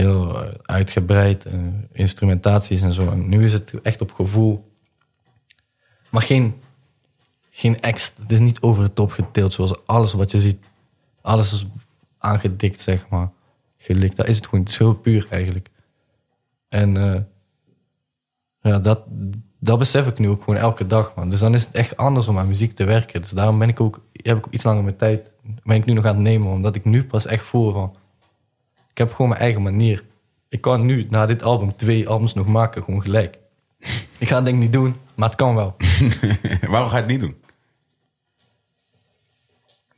heel 0.00 0.42
eh, 0.42 0.54
uitgebreid, 0.62 1.44
eh, 1.44 1.60
instrumentaties 1.92 2.82
en 2.82 2.92
zo. 2.92 3.14
Nu 3.14 3.44
is 3.44 3.52
het 3.52 3.74
echt 3.82 4.00
op 4.00 4.12
gevoel. 4.12 4.72
Maar 6.10 6.22
geen, 6.22 6.60
geen 7.50 7.80
extra, 7.80 8.22
het 8.22 8.32
is 8.32 8.40
niet 8.40 8.60
over 8.60 8.84
de 8.84 8.92
top 8.92 9.10
geteeld 9.10 9.52
zoals 9.52 9.86
alles 9.86 10.12
wat 10.12 10.30
je 10.30 10.40
ziet. 10.40 10.64
Alles 11.20 11.52
is 11.52 11.66
aangedikt, 12.18 12.80
zeg 12.80 13.08
maar. 13.08 13.30
Gelikt, 13.78 14.16
dat 14.16 14.28
is 14.28 14.36
het 14.36 14.46
gewoon. 14.46 14.60
Het 14.60 14.68
is 14.68 14.78
heel 14.78 14.94
puur 14.94 15.26
eigenlijk. 15.30 15.70
En 16.68 16.96
eh, 16.96 17.20
ja, 18.60 18.78
dat, 18.78 19.02
dat 19.58 19.78
besef 19.78 20.06
ik 20.06 20.18
nu 20.18 20.28
ook 20.28 20.42
gewoon 20.42 20.60
elke 20.60 20.86
dag, 20.86 21.14
man. 21.14 21.30
Dus 21.30 21.40
dan 21.40 21.54
is 21.54 21.64
het 21.64 21.74
echt 21.74 21.96
anders 21.96 22.28
om 22.28 22.38
aan 22.38 22.48
muziek 22.48 22.72
te 22.72 22.84
werken. 22.84 23.20
Dus 23.20 23.30
daarom 23.30 23.58
ben 23.58 23.68
ik 23.68 23.80
ook, 23.80 24.00
heb 24.12 24.38
ik 24.38 24.46
ook 24.46 24.52
iets 24.52 24.64
langer 24.64 24.84
mijn 24.84 24.96
tijd, 24.96 25.32
ben 25.62 25.76
ik 25.76 25.84
nu 25.84 25.92
nog 25.92 26.04
aan 26.04 26.14
het 26.14 26.22
nemen. 26.22 26.52
Omdat 26.52 26.76
ik 26.76 26.84
nu 26.84 27.04
pas 27.04 27.26
echt 27.26 27.44
voel 27.44 27.72
van, 27.72 27.94
ik 28.90 28.98
heb 28.98 29.12
gewoon 29.12 29.28
mijn 29.28 29.40
eigen 29.40 29.62
manier. 29.62 30.04
Ik 30.48 30.60
kan 30.60 30.86
nu, 30.86 31.06
na 31.10 31.26
dit 31.26 31.42
album, 31.42 31.76
twee 31.76 32.08
albums 32.08 32.34
nog 32.34 32.46
maken, 32.46 32.82
gewoon 32.82 33.02
gelijk. 33.02 33.38
Ik 34.18 34.28
ga 34.28 34.34
het 34.34 34.44
denk 34.44 34.56
ik 34.56 34.62
niet 34.62 34.72
doen, 34.72 34.96
maar 35.14 35.28
het 35.28 35.38
kan 35.38 35.54
wel. 35.54 35.76
Waarom 36.70 36.88
ga 36.88 36.96
je 36.96 37.02
het 37.02 37.10
niet 37.10 37.20
doen? 37.20 37.36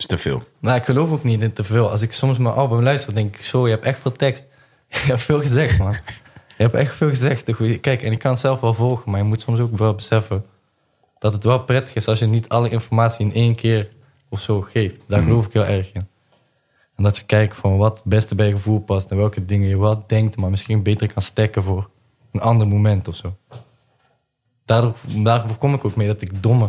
is 0.03 0.09
te 0.09 0.19
veel. 0.19 0.43
Nou, 0.59 0.77
ik 0.77 0.85
geloof 0.85 1.11
ook 1.11 1.25
niet 1.25 1.43
in 1.43 1.53
te 1.53 1.65
veel. 1.65 1.91
Als 1.91 2.03
ik 2.03 2.13
soms 2.13 2.39
mijn 2.39 2.55
album 2.55 2.83
luister, 2.83 3.15
denk 3.15 3.37
ik 3.37 3.43
zo, 3.43 3.67
je 3.67 3.73
hebt 3.73 3.85
echt 3.85 4.01
veel 4.01 4.13
tekst. 4.13 4.45
Je 4.89 4.99
hebt 4.99 5.23
veel 5.23 5.41
gezegd, 5.41 5.79
man. 5.79 5.93
Je 6.57 6.63
hebt 6.63 6.75
echt 6.75 6.97
veel 6.97 7.09
gezegd. 7.09 7.45
Kijk, 7.81 8.03
en 8.03 8.13
ik 8.13 8.19
kan 8.19 8.31
het 8.31 8.41
zelf 8.41 8.61
wel 8.61 8.75
volgen, 8.75 9.11
maar 9.11 9.21
je 9.21 9.27
moet 9.27 9.41
soms 9.41 9.61
ook 9.61 9.79
wel 9.79 9.95
beseffen 9.95 10.45
dat 11.19 11.33
het 11.33 11.45
wel 11.45 11.63
prettig 11.63 11.95
is 11.95 12.09
als 12.09 12.19
je 12.19 12.27
niet 12.27 12.49
alle 12.49 12.69
informatie 12.69 13.27
in 13.27 13.33
één 13.33 13.55
keer 13.55 13.89
of 14.29 14.41
zo 14.41 14.61
geeft. 14.61 15.01
Daar 15.09 15.23
geloof 15.23 15.47
ik 15.47 15.53
heel 15.53 15.65
erg 15.65 15.93
in. 15.93 16.09
En 16.97 17.03
dat 17.03 17.17
je 17.17 17.25
kijkt 17.25 17.57
van 17.57 17.77
wat 17.77 17.95
het 17.97 18.05
beste 18.05 18.35
bij 18.35 18.47
je 18.47 18.53
gevoel 18.55 18.81
past 18.81 19.11
en 19.11 19.17
welke 19.17 19.45
dingen 19.45 19.69
je 19.69 19.79
wel 19.79 20.05
denkt, 20.07 20.37
maar 20.37 20.51
misschien 20.51 20.83
beter 20.83 21.13
kan 21.13 21.23
stekken 21.23 21.63
voor 21.63 21.91
een 22.33 22.41
ander 22.41 22.69
moment 22.69 23.09
of 23.09 23.17
zo. 23.17 23.37
Daardoor, 24.65 24.95
daarvoor 25.23 25.57
kom 25.57 25.75
ik 25.75 25.85
ook 25.85 25.97
mee 25.97 26.07
dat 26.07 26.21
ik 26.21 26.43
domme 26.43 26.69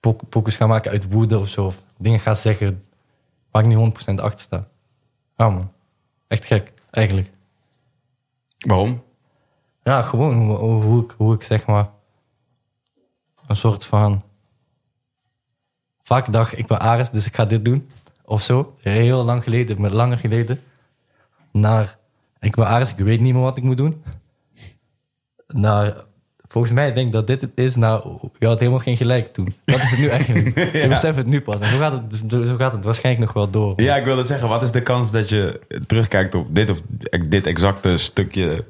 pok- 0.00 0.28
pokus 0.28 0.56
ga 0.56 0.66
maken 0.66 0.90
uit 0.90 1.12
woede 1.12 1.38
of 1.38 1.48
zo. 1.48 1.66
Of 1.66 1.82
dingen 1.96 2.20
ga 2.20 2.34
zeggen 2.34 2.84
waar 3.50 3.62
ik 3.62 3.68
niet 3.68 3.78
100% 4.10 4.14
achter 4.20 4.40
sta. 4.40 4.68
Ja 5.36 5.50
man, 5.50 5.72
echt 6.28 6.44
gek, 6.44 6.72
eigenlijk. 6.90 7.30
Waarom? 8.58 9.02
Ja, 9.82 10.02
gewoon 10.02 10.36
hoe, 10.36 10.56
hoe, 10.56 10.82
hoe 10.82 11.02
ik, 11.04 11.14
hoe 11.16 11.34
ik 11.34 11.42
zeg 11.42 11.66
maar 11.66 11.90
een 13.46 13.56
soort 13.56 13.84
van 13.84 14.22
vaak 16.02 16.32
dacht 16.32 16.58
ik 16.58 16.66
ben 16.66 16.80
Ares, 16.80 17.10
dus 17.10 17.26
ik 17.26 17.34
ga 17.34 17.44
dit 17.44 17.64
doen 17.64 17.90
of 18.24 18.42
zo. 18.42 18.76
Heel 18.80 19.24
lang 19.24 19.42
geleden, 19.42 19.80
met 19.80 19.92
langer 19.92 20.18
geleden, 20.18 20.60
naar 21.52 21.98
ik 22.40 22.54
ben 22.54 22.66
Ares, 22.66 22.90
ik 22.90 23.04
weet 23.04 23.20
niet 23.20 23.34
meer 23.34 23.42
wat 23.42 23.58
ik 23.58 23.64
moet 23.64 23.76
doen. 23.76 24.02
Naar 25.46 25.94
volgens 26.48 26.72
mij 26.72 26.92
denk 26.92 27.06
ik 27.06 27.12
dat 27.12 27.26
dit 27.26 27.40
het 27.40 27.50
is. 27.54 27.76
Nou, 27.76 28.18
je 28.38 28.46
had 28.46 28.58
helemaal 28.58 28.80
geen 28.80 28.96
gelijk 28.96 29.32
toen. 29.32 29.54
Dat 29.64 29.80
is 29.80 29.90
het 29.90 29.98
nu 29.98 30.06
eigenlijk. 30.06 30.58
Je 30.82 30.88
beseft 30.88 31.16
het 31.16 31.26
nu 31.26 31.40
pas. 31.40 31.60
En 31.60 31.68
zo 31.68 31.78
gaat 31.78 31.92
het, 31.92 32.30
dus- 32.30 32.46
zo 32.48 32.56
gaat 32.56 32.72
het 32.72 32.84
waarschijnlijk 32.84 33.24
nog 33.24 33.34
wel 33.34 33.50
door. 33.50 33.80
Ja, 33.82 33.96
ik 33.96 34.04
wilde 34.04 34.24
zeggen, 34.24 34.48
wat 34.48 34.62
is 34.62 34.70
de 34.70 34.82
kans 34.82 35.10
dat 35.10 35.28
je 35.28 35.60
terugkijkt 35.86 36.34
op 36.34 36.54
dit 36.54 36.70
of 36.70 36.80
dit 37.28 37.46
exacte 37.46 37.96
stukje? 37.96 38.64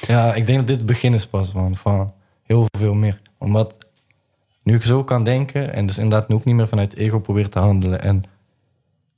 Ja, 0.00 0.34
ik 0.34 0.46
denk 0.46 0.58
dat 0.58 0.66
dit 0.66 0.76
het 0.76 0.86
begin 0.86 1.14
is 1.14 1.26
pas 1.26 1.52
man, 1.52 1.76
van 1.76 2.12
heel 2.42 2.66
veel 2.78 2.94
meer. 2.94 3.20
Omdat 3.38 3.74
nu 4.64 4.74
ik 4.74 4.82
zo 4.82 5.04
kan 5.04 5.24
denken 5.24 5.72
en 5.72 5.86
dus 5.86 5.98
inderdaad 5.98 6.28
nu 6.28 6.34
ook 6.34 6.44
niet 6.44 6.54
meer 6.54 6.68
vanuit 6.68 6.94
ego 6.94 7.20
probeer 7.20 7.48
te 7.48 7.58
handelen. 7.58 8.00
En 8.00 8.24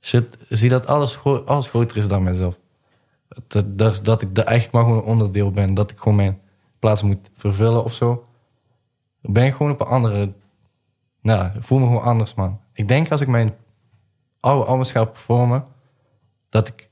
shit, 0.01 0.37
zie 0.49 0.69
dat 0.69 0.87
alles, 0.87 1.23
alles 1.45 1.69
groter 1.69 1.97
is 1.97 2.07
dan 2.07 2.23
mezelf. 2.23 2.59
Dat, 3.47 3.77
dat, 3.77 3.99
dat 4.03 4.21
ik 4.21 4.37
eigenlijk 4.37 4.71
maar 4.71 4.83
gewoon 4.83 4.97
een 4.97 5.03
onderdeel 5.03 5.51
ben. 5.51 5.73
Dat 5.73 5.91
ik 5.91 5.97
gewoon 5.97 6.15
mijn 6.15 6.39
plaats 6.79 7.01
moet 7.01 7.29
vervullen 7.35 7.83
of 7.83 7.93
zo. 7.93 8.25
Ben 9.21 9.45
ik 9.45 9.53
gewoon 9.53 9.71
op 9.71 9.81
een 9.81 9.87
andere... 9.87 10.31
Nou, 11.21 11.55
ik 11.55 11.63
voel 11.63 11.79
me 11.79 11.85
gewoon 11.85 12.01
anders, 12.01 12.33
man. 12.33 12.59
Ik 12.73 12.87
denk 12.87 13.11
als 13.11 13.21
ik 13.21 13.27
mijn 13.27 13.55
oude 14.39 14.65
albums 14.65 14.91
ga 14.91 15.05
performen, 15.05 15.65
dat 16.49 16.67
ik 16.67 16.89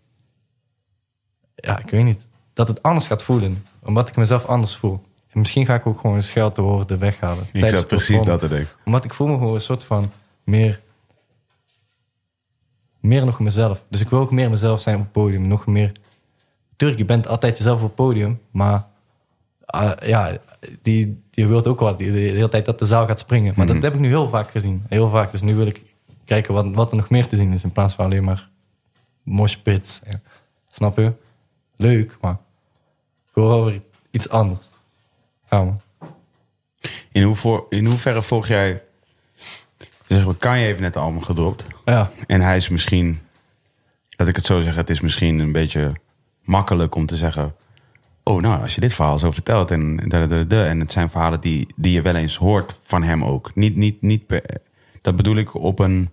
ja, 1.56 1.80
ik 1.80 1.90
weet 1.90 2.04
niet. 2.04 2.28
Dat 2.54 2.68
het 2.68 2.84
anders 2.84 3.08
gaat 3.08 3.24
voelen. 3.24 3.66
Omdat 3.80 4.10
ik 4.10 4.16
mezelf 4.16 4.46
anders 4.46 4.78
voel. 4.78 5.04
En 5.36 5.42
misschien 5.42 5.66
ga 5.66 5.76
ik 5.76 5.86
ook 5.86 6.00
gewoon 6.00 6.16
een 6.16 6.24
scheldwoorden 6.24 7.00
weghalen. 7.00 7.46
Ik 7.52 7.64
het 7.66 7.88
precies 7.88 8.22
dat 8.22 8.40
te 8.40 8.48
denken. 8.48 8.70
Omdat 8.86 9.04
ik 9.04 9.14
voel 9.14 9.28
me 9.28 9.38
gewoon 9.38 9.54
een 9.54 9.62
soort 9.62 9.84
van 9.84 10.12
meer... 10.44 10.82
Meer 13.00 13.26
nog 13.26 13.40
mezelf. 13.40 13.84
Dus 13.90 14.02
ik 14.02 14.10
wil 14.10 14.20
ook 14.20 14.32
meer 14.32 14.50
mezelf 14.50 14.82
zijn 14.82 14.96
op 14.96 15.02
het 15.02 15.12
podium. 15.12 15.48
Nog 15.48 15.66
meer... 15.66 15.92
Tuurlijk, 16.76 17.00
je 17.00 17.06
bent 17.06 17.28
altijd 17.28 17.58
jezelf 17.58 17.80
op 17.82 17.86
het 17.86 17.96
podium. 17.96 18.42
Maar 18.52 18.86
ah, 19.66 20.08
ja, 20.08 20.38
die, 20.82 21.24
die 21.30 21.48
wilt 21.48 21.68
ook 21.68 21.80
wat. 21.80 21.98
Die, 21.98 22.12
de 22.12 22.18
hele 22.18 22.50
tijd 22.50 22.66
dat 22.66 22.80
de 22.80 22.86
zaal 22.86 23.06
gaat 23.06 23.20
springen. 23.20 23.54
Maar 23.58 23.68
dat 23.68 23.82
heb 23.82 23.94
ik 23.94 24.00
nu 24.00 24.08
heel 24.08 24.28
vaak 24.28 24.52
gezien. 24.52 24.84
Heel 24.90 25.10
vaak. 25.10 25.32
Dus 25.32 25.42
nu 25.42 25.56
wil 25.56 25.68
ik 25.68 25.84
kijken 26.26 26.54
wat, 26.54 26.66
wat 26.72 26.92
er 26.92 26.98
nog 26.98 27.10
meer 27.10 27.28
te 27.28 27.36
zien 27.36 27.54
is. 27.54 27.64
In 27.64 27.72
plaats 27.72 27.94
van 27.94 28.06
alleen 28.06 28.24
maar 28.24 28.50
moshpits. 29.24 30.04
En- 30.04 30.24
Snap 30.72 30.98
je? 30.98 31.14
Leuk, 31.76 32.18
maar 32.22 32.38
ik 33.28 33.34
wil 33.34 33.48
wel 33.48 33.66
weer 33.66 33.82
iets 34.12 34.30
anders. 34.30 34.74
Ja, 35.50 35.64
man. 35.64 35.82
In, 37.12 37.24
hoever, 37.24 37.64
in 37.70 37.86
hoeverre 37.86 38.22
volg 38.22 38.48
jij... 38.48 38.82
Zeg, 40.08 40.38
Kanye 40.38 40.64
heeft 40.66 40.80
net 40.80 40.96
een 40.96 41.02
album 41.02 41.22
gedropt. 41.24 41.66
Ja, 41.86 42.12
En 42.28 42.42
hij 42.42 42.56
is 42.56 42.70
misschien... 42.70 43.20
Laat 44.18 44.28
ik 44.28 44.36
het 44.36 44.46
zo 44.46 44.62
zeggen, 44.62 44.82
het 44.82 44.90
is 44.90 45.02
misschien 45.02 45.40
een 45.40 45.52
beetje 45.52 45.94
makkelijk 46.44 46.96
om 46.96 47.06
te 47.06 47.18
zeggen... 47.18 47.56
Oh, 48.24 48.42
nou, 48.42 48.62
als 48.62 48.76
je 48.76 48.82
dit 48.82 48.94
verhaal 48.94 49.18
zo 49.20 49.32
vertelt 49.32 49.72
en, 49.72 50.00
en, 50.12 50.50
en 50.50 50.80
het 50.80 50.92
zijn 50.92 51.10
verhalen 51.10 51.42
die, 51.42 51.68
die 51.76 51.92
je 51.92 52.02
wel 52.02 52.16
eens 52.16 52.38
hoort 52.38 52.80
van 52.84 53.04
hem 53.04 53.24
ook. 53.24 53.56
Niet, 53.56 53.76
niet, 53.76 54.02
niet 54.02 54.28
per, 54.28 54.44
dat 55.02 55.16
bedoel 55.16 55.36
ik 55.36 55.54
op, 55.54 55.80
een, 55.80 56.10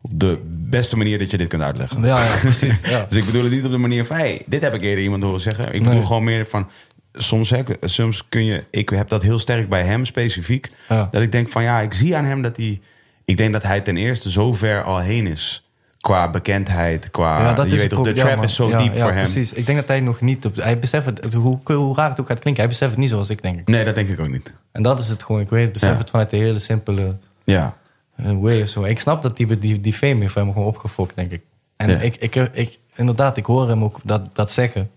op 0.00 0.10
de 0.14 0.40
beste 0.46 0.96
manier 0.96 1.18
dat 1.18 1.30
je 1.30 1.36
dit 1.36 1.48
kunt 1.48 1.62
uitleggen. 1.62 2.00
ja, 2.04 2.24
ja 2.24 2.36
precies. 2.40 2.80
Ja. 2.90 3.04
Dus 3.04 3.14
ik 3.16 3.24
bedoel 3.24 3.42
het 3.42 3.52
niet 3.52 3.64
op 3.64 3.70
de 3.70 3.76
manier 3.78 4.06
van, 4.06 4.16
hey, 4.16 4.42
dit 4.46 4.62
heb 4.62 4.74
ik 4.74 4.82
eerder 4.82 5.04
iemand 5.04 5.22
horen 5.22 5.40
zeggen. 5.40 5.66
Ik 5.66 5.78
bedoel 5.82 5.92
Nee. 5.98 6.06
gewoon 6.06 6.24
meer 6.24 6.46
van, 6.46 6.68
soms, 7.12 7.50
hè, 7.50 7.62
soms 7.80 8.28
kun 8.28 8.44
je, 8.44 8.64
ik 8.70 8.88
heb 8.88 9.08
dat 9.08 9.22
heel 9.22 9.38
sterk 9.38 9.68
bij 9.68 9.82
hem 9.82 10.04
specifiek. 10.04 10.70
Ja. 10.88 11.08
Dat 11.10 11.22
ik 11.22 11.32
denk 11.32 11.48
van, 11.48 11.62
ja, 11.62 11.80
ik 11.80 11.92
zie 11.94 12.16
aan 12.16 12.24
hem 12.24 12.42
dat 12.42 12.56
hij, 12.56 12.80
ik 13.24 13.36
denk 13.36 13.52
dat 13.52 13.62
hij 13.62 13.80
ten 13.80 13.96
eerste 13.96 14.30
zo 14.30 14.52
ver 14.52 14.82
al 14.84 14.98
heen 14.98 15.26
is. 15.26 15.64
Qua 16.00 16.30
bekendheid, 16.30 17.10
qua, 17.10 17.40
Ja, 17.40 17.52
dat 17.54 17.66
je 17.66 17.72
is 17.74 17.80
weet 17.80 18.04
de 18.04 18.14
ja, 18.14 18.22
trap 18.22 18.34
man. 18.36 18.44
is 18.44 18.54
zo 18.54 18.68
Ja, 18.68 18.78
diep 18.78 18.94
ja, 18.94 19.00
voor 19.00 19.12
hem. 19.12 19.22
precies. 19.22 19.52
Ik 19.52 19.66
denk 19.66 19.78
dat 19.78 19.88
hij 19.88 20.00
nog 20.00 20.20
niet... 20.20 20.46
Op, 20.46 20.56
hij 20.56 20.78
beseft 20.78 21.06
het, 21.06 21.32
hoe, 21.34 21.58
hoe 21.64 21.94
raar 21.96 22.08
het 22.10 22.20
ook 22.20 22.26
gaat 22.26 22.38
klinken. 22.38 22.62
Hij 22.62 22.72
beseft 22.72 22.90
het 22.90 23.00
niet 23.00 23.10
zoals 23.10 23.30
ik 23.30 23.42
denk. 23.42 23.68
Nee, 23.68 23.84
dat 23.84 23.94
denk 23.94 24.08
ik 24.08 24.20
ook 24.20 24.28
niet. 24.28 24.52
En 24.72 24.82
dat 24.82 24.98
is 25.00 25.08
het 25.08 25.22
gewoon. 25.22 25.40
Ik 25.40 25.48
weet 25.50 25.62
het, 25.64 25.72
besef 25.72 25.90
Ja. 25.92 25.96
het 25.98 26.10
vanuit 26.10 26.30
de 26.30 26.36
hele 26.36 26.58
simpele 26.58 27.16
Ja, 27.44 27.76
way 28.16 28.62
of 28.62 28.68
zo. 28.68 28.84
Ik 28.84 29.00
snap 29.00 29.22
dat 29.22 29.36
die, 29.36 29.58
die, 29.58 29.80
die 29.80 29.92
fame 29.92 30.20
heeft 30.20 30.34
hem 30.34 30.52
gewoon 30.52 30.66
opgefokt, 30.68 31.16
denk 31.16 31.30
ik. 31.30 31.42
En 31.76 31.90
Ja. 31.90 31.98
ik, 31.98 32.16
ik, 32.16 32.34
ik, 32.34 32.78
inderdaad, 32.94 33.36
ik 33.36 33.44
hoor 33.46 33.68
hem 33.68 33.84
ook 33.84 33.98
dat, 34.02 34.34
dat 34.34 34.52
zeggen. 34.52 34.90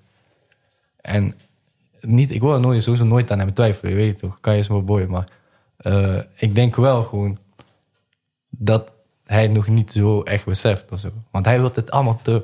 En 1.01 1.33
niet, 2.05 2.31
ik 2.31 2.41
hoor 2.41 2.59
nooit, 2.59 2.83
sowieso 2.83 3.05
nooit 3.05 3.31
aan 3.31 3.39
hem 3.39 3.53
twijfelen, 3.53 3.91
je 3.91 3.97
weet 3.97 4.19
toch. 4.19 4.37
Kan 4.39 4.53
je 4.53 4.59
eens 4.59 4.67
maar 4.67 4.83
boy, 4.83 5.03
maar 5.03 5.27
eh, 5.77 6.17
ik 6.35 6.55
denk 6.55 6.75
wel 6.75 7.01
gewoon 7.01 7.37
dat 8.49 8.91
hij 9.25 9.47
nog 9.47 9.67
niet 9.67 9.91
zo 9.91 10.21
echt 10.21 10.45
beseft 10.45 10.91
of 10.91 10.99
zo. 10.99 11.09
Want 11.31 11.45
hij 11.45 11.59
wil 11.59 11.71
het 11.73 11.91
allemaal 11.91 12.19
te... 12.21 12.43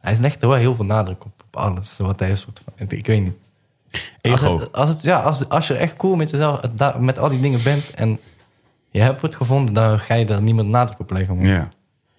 Hij 0.00 0.16
legt 0.20 0.42
er 0.42 0.48
wel 0.48 0.56
heel 0.58 0.74
veel 0.74 0.84
nadruk 0.84 1.24
op, 1.24 1.32
op 1.46 1.56
alles. 1.56 1.98
Wat 1.98 2.20
hij 2.20 2.30
is, 2.30 2.40
soort 2.40 2.62
van, 2.64 2.86
ik 2.88 3.06
weet 3.06 3.22
niet. 3.22 3.34
Als, 4.22 4.42
ego. 4.42 4.58
het, 4.58 4.72
als, 4.72 4.88
het, 4.88 5.02
ja, 5.02 5.20
als, 5.20 5.48
als 5.48 5.68
je 5.68 5.74
echt 5.74 5.96
cool 5.96 6.14
met 6.14 6.30
jezelf, 6.30 6.60
da- 6.60 6.98
met 6.98 7.18
al 7.18 7.28
die 7.28 7.40
dingen 7.40 7.62
bent 7.62 7.90
en 7.90 8.18
je 8.90 9.00
hebt 9.00 9.22
het 9.22 9.34
gevonden, 9.34 9.74
dan 9.74 9.98
ga 10.00 10.14
je 10.14 10.24
daar 10.26 10.42
niemand 10.42 10.68
nadruk 10.68 10.98
op 10.98 11.10
leggen. 11.10 11.36
man. 11.36 11.46
Ja, 11.46 11.68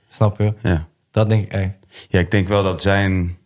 Snap 0.09 0.37
je? 0.37 0.53
ja. 0.61 0.87
Dat 1.11 1.29
denk 1.29 1.43
ik 1.45 1.51
echt. 1.51 1.71
Ja, 2.09 2.19
ik 2.19 2.31
denk 2.31 2.47
wel 2.47 2.63
dat 2.63 2.81
zijn, 2.81 3.37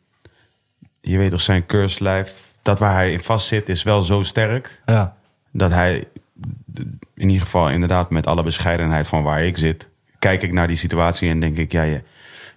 je 1.01 1.17
weet 1.17 1.31
toch, 1.31 1.41
zijn 1.41 1.65
curse 1.65 2.03
life, 2.03 2.33
dat 2.67 2.79
waar 2.79 2.93
hij 2.93 3.11
in 3.11 3.19
vast 3.19 3.47
zit, 3.47 3.69
is 3.69 3.83
wel 3.83 4.01
zo 4.01 4.23
sterk. 4.23 4.81
Ja, 4.85 5.15
dat 5.51 5.71
hij 5.71 6.03
in 7.15 7.29
ieder 7.29 7.41
geval 7.41 7.69
inderdaad 7.69 8.09
met 8.09 8.27
alle 8.27 8.43
bescheidenheid 8.43 9.07
van 9.07 9.23
waar 9.23 9.45
ik 9.45 9.57
zit, 9.57 9.89
kijk 10.19 10.41
ik 10.41 10.53
naar 10.53 10.67
die 10.67 10.77
situatie 10.77 11.29
en 11.29 11.39
denk 11.39 11.57
ik, 11.57 11.71
ja, 11.71 11.83
je, 11.83 12.03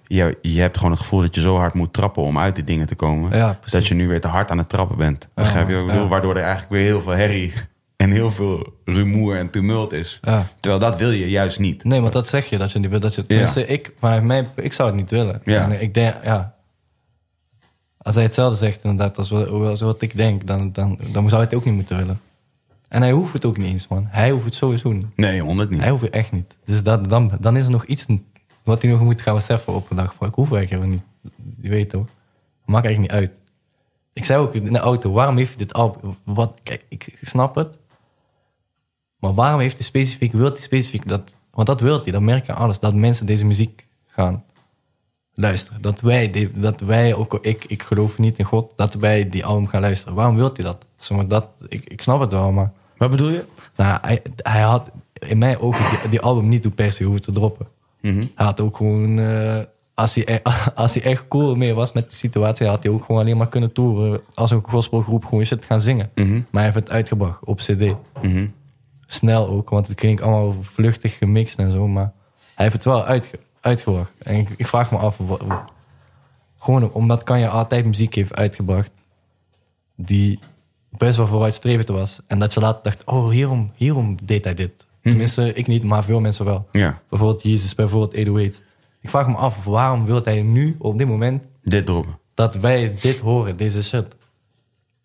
je, 0.06 0.38
je 0.42 0.60
hebt 0.60 0.76
gewoon 0.76 0.92
het 0.92 1.00
gevoel 1.00 1.20
dat 1.20 1.34
je 1.34 1.40
zo 1.40 1.56
hard 1.56 1.74
moet 1.74 1.92
trappen 1.92 2.22
om 2.22 2.38
uit 2.38 2.54
die 2.54 2.64
dingen 2.64 2.86
te 2.86 2.94
komen. 2.94 3.36
Ja, 3.36 3.58
dat 3.64 3.86
je 3.86 3.94
nu 3.94 4.08
weer 4.08 4.20
te 4.20 4.28
hard 4.28 4.50
aan 4.50 4.58
het 4.58 4.68
trappen 4.68 4.96
bent. 4.96 5.28
Begrijp 5.34 5.68
je 5.68 5.74
wat 5.74 5.82
ik 5.82 5.88
bedoel? 5.88 6.02
ja. 6.02 6.08
Waardoor 6.08 6.36
er 6.36 6.42
eigenlijk 6.42 6.72
weer 6.72 6.82
heel 6.82 7.00
veel 7.00 7.12
herrie 7.12 7.52
en 7.96 8.10
heel 8.10 8.30
veel 8.30 8.74
rumoer 8.84 9.36
en 9.36 9.50
tumult 9.50 9.92
is. 9.92 10.18
ja. 10.22 10.46
Terwijl 10.60 10.82
dat 10.82 10.98
wil 10.98 11.10
je 11.10 11.30
juist 11.30 11.58
niet. 11.58 11.84
Nee, 11.84 12.00
want 12.00 12.12
dat 12.12 12.28
zeg 12.28 12.46
je, 12.46 12.58
dat 12.58 12.72
je 12.72 12.78
niet 12.78 12.90
wil. 12.90 13.00
Dat 13.00 13.14
je, 13.14 13.26
tenminste, 13.26 13.66
ik, 13.66 13.92
vanuit 13.98 14.22
mij, 14.22 14.46
ik 14.54 14.72
zou 14.72 14.88
het 14.88 14.98
niet 14.98 15.10
willen. 15.10 15.40
Ja. 15.44 15.62
En 15.62 15.80
ik 15.82 15.94
denk, 15.94 16.14
ja. 16.24 16.54
Als 18.02 18.14
hij 18.14 18.24
hetzelfde 18.24 18.56
zegt, 18.56 18.84
inderdaad, 18.84 19.18
als 19.18 19.30
wat, 19.30 19.48
als 19.48 19.80
wat 19.80 20.02
ik 20.02 20.16
denk, 20.16 20.46
dan, 20.46 20.72
dan, 20.72 20.98
dan 21.12 21.28
zou 21.28 21.30
hij 21.30 21.40
het 21.40 21.54
ook 21.54 21.64
niet 21.64 21.74
moeten 21.74 21.96
willen. 21.96 22.20
En 22.88 23.02
hij 23.02 23.12
hoeft 23.12 23.32
het 23.32 23.44
ook 23.44 23.56
niet 23.56 23.66
eens, 23.66 23.88
man. 23.88 24.06
Hij 24.08 24.30
hoeft 24.30 24.44
het 24.44 24.54
sowieso 24.54 24.92
niet. 24.92 25.16
Nee, 25.16 25.40
honderd 25.40 25.70
niet. 25.70 25.80
Hij 25.80 25.90
hoeft 25.90 26.02
het 26.02 26.12
echt 26.12 26.32
niet. 26.32 26.56
Dus 26.64 26.82
dat, 26.82 27.10
dan, 27.10 27.32
dan 27.40 27.56
is 27.56 27.64
er 27.64 27.70
nog 27.70 27.84
iets 27.84 28.06
wat 28.64 28.82
hij 28.82 28.90
nog 28.90 29.00
moet 29.00 29.20
gaan 29.20 29.34
beseffen 29.34 29.72
op 29.72 29.90
een 29.90 29.96
dag. 29.96 30.14
Van, 30.14 30.28
ik 30.28 30.34
hoef 30.34 30.52
eigenlijk 30.52 30.90
niet. 30.90 31.02
Je 31.60 31.68
weet 31.68 31.90
toch? 31.90 32.06
Maakt 32.64 32.84
eigenlijk 32.84 33.14
niet 33.14 33.22
uit. 33.22 33.38
Ik 34.12 34.24
zei 34.24 34.40
ook 34.40 34.54
in 34.54 34.72
de 34.72 34.78
auto, 34.78 35.12
waarom 35.12 35.36
heeft 35.36 35.48
hij 35.48 35.58
dit 35.58 35.72
album? 35.72 36.16
Wat, 36.24 36.60
kijk, 36.62 36.84
ik, 36.88 37.18
snap 37.22 37.54
het. 37.54 37.76
Maar 39.18 39.34
waarom 39.34 39.60
heeft 39.60 39.76
hij 39.76 39.84
specifiek, 39.84 40.32
wil 40.32 40.48
hij 40.48 40.60
specifiek 40.60 41.08
dat... 41.08 41.34
Want 41.50 41.66
dat 41.66 41.80
wil 41.80 42.02
hij, 42.02 42.12
dat 42.12 42.20
merk 42.20 42.46
je 42.46 42.52
aan 42.52 42.62
alles. 42.62 42.78
Dat 42.78 42.94
mensen 42.94 43.26
deze 43.26 43.44
muziek 43.44 43.86
gaan 44.06 44.44
luisteren. 45.40 45.82
Dat 45.82 46.00
wij, 46.00 46.30
die- 46.30 46.50
dat 46.54 46.80
wij 46.80 47.14
ook, 47.14 47.38
ik, 47.42 47.64
ik 47.68 47.82
geloof 47.82 48.18
niet 48.18 48.38
in 48.38 48.44
God, 48.44 48.72
dat 48.76 48.94
wij 48.94 49.28
die 49.28 49.44
album 49.44 49.66
gaan 49.66 49.80
luisteren. 49.80 50.14
Waarom 50.14 50.36
wil 50.36 50.50
hij 50.54 50.64
dat? 50.64 50.84
Zeg 50.96 51.16
maar, 51.16 51.26
dat 51.28 51.48
ik, 51.68 51.84
ik 51.84 52.02
snap 52.02 52.20
het 52.20 52.30
wel, 52.32 52.50
maar... 52.52 52.72
Wat 52.96 53.10
bedoel 53.10 53.28
je? 53.30 53.44
Nou, 53.76 53.98
hij, 54.02 54.22
hij 54.36 54.60
had 54.60 54.90
in 55.28 55.38
mijn 55.38 55.58
ogen 55.58 55.88
die, 55.90 56.08
die 56.10 56.20
album 56.20 56.48
niet 56.48 56.64
hoe 56.64 56.72
per 56.72 56.92
se 56.92 57.04
hoeven 57.04 57.22
te 57.22 57.32
droppen. 57.32 57.66
Mhm. 58.00 58.24
Hij 58.34 58.46
had 58.46 58.60
ook 58.60 58.76
gewoon, 58.76 59.18
eh, 59.18 59.58
als, 59.94 60.14
hij, 60.14 60.24
e- 60.34 60.50
als 60.74 60.94
hij 60.94 61.02
echt 61.02 61.28
cool 61.28 61.54
mee 61.54 61.74
was 61.74 61.92
met 61.92 62.10
de 62.10 62.16
situatie, 62.16 62.66
had 62.66 62.82
hij 62.82 62.92
ook 62.92 63.04
gewoon 63.04 63.20
alleen 63.20 63.36
maar 63.36 63.48
kunnen 63.48 63.72
toeren 63.72 64.20
als 64.34 64.50
een 64.50 64.62
gospelgroep 64.62 65.24
gewoon 65.24 65.44
shit 65.44 65.64
gaan 65.64 65.80
zingen. 65.80 66.10
Mhm. 66.14 66.32
Maar 66.32 66.44
hij 66.50 66.62
heeft 66.62 66.74
het 66.74 66.90
uitgebracht 66.90 67.44
op 67.44 67.56
CD. 67.58 67.94
Mhm. 68.22 68.46
snel 69.06 69.48
ook, 69.48 69.70
want 69.70 69.86
het 69.86 69.96
klinkt 69.96 70.22
allemaal 70.22 70.54
vluchtig 70.60 71.18
gemixt 71.18 71.58
en 71.58 71.70
zo. 71.70 71.88
Maar 71.88 72.12
hij 72.54 72.64
heeft 72.64 72.72
het 72.74 72.84
wel 72.84 73.04
uitge 73.04 73.38
uitgebracht. 73.60 74.12
En 74.18 74.34
ik, 74.36 74.48
ik 74.56 74.66
vraag 74.66 74.90
me 74.90 74.98
af, 74.98 75.18
gewoon 76.58 76.92
omdat 76.92 77.22
Kanye 77.22 77.48
altijd 77.48 77.84
muziek 77.84 78.14
heeft 78.14 78.34
uitgebracht 78.34 78.90
die 79.94 80.38
best 80.88 81.16
wel 81.16 81.26
vooruitstrevend 81.26 81.88
was. 81.88 82.20
En 82.26 82.38
dat 82.38 82.54
je 82.54 82.60
later 82.60 82.82
dacht, 82.82 83.04
oh, 83.04 83.28
hierom, 83.28 83.72
hierom 83.74 84.16
deed 84.24 84.44
hij 84.44 84.54
dit. 84.54 84.86
Tenminste, 85.02 85.52
ik 85.52 85.66
niet, 85.66 85.84
maar 85.84 86.04
veel 86.04 86.20
mensen 86.20 86.44
wel. 86.44 86.66
Ja, 86.70 87.00
Bijvoorbeeld 87.08 87.42
Jezus, 87.42 87.74
bijvoorbeeld 87.74 88.14
808. 88.14 88.64
Ik 89.00 89.10
vraag 89.10 89.26
me 89.28 89.34
af, 89.34 89.64
waarom 89.64 90.04
wil 90.04 90.20
hij 90.22 90.42
nu, 90.42 90.76
op 90.78 90.98
dit 90.98 91.06
moment, 91.06 91.44
dit 91.62 91.86
droppen. 91.86 92.18
dat 92.34 92.54
wij 92.54 92.96
dit 93.00 93.18
horen, 93.18 93.56
deze 93.56 93.82
shit? 93.82 94.16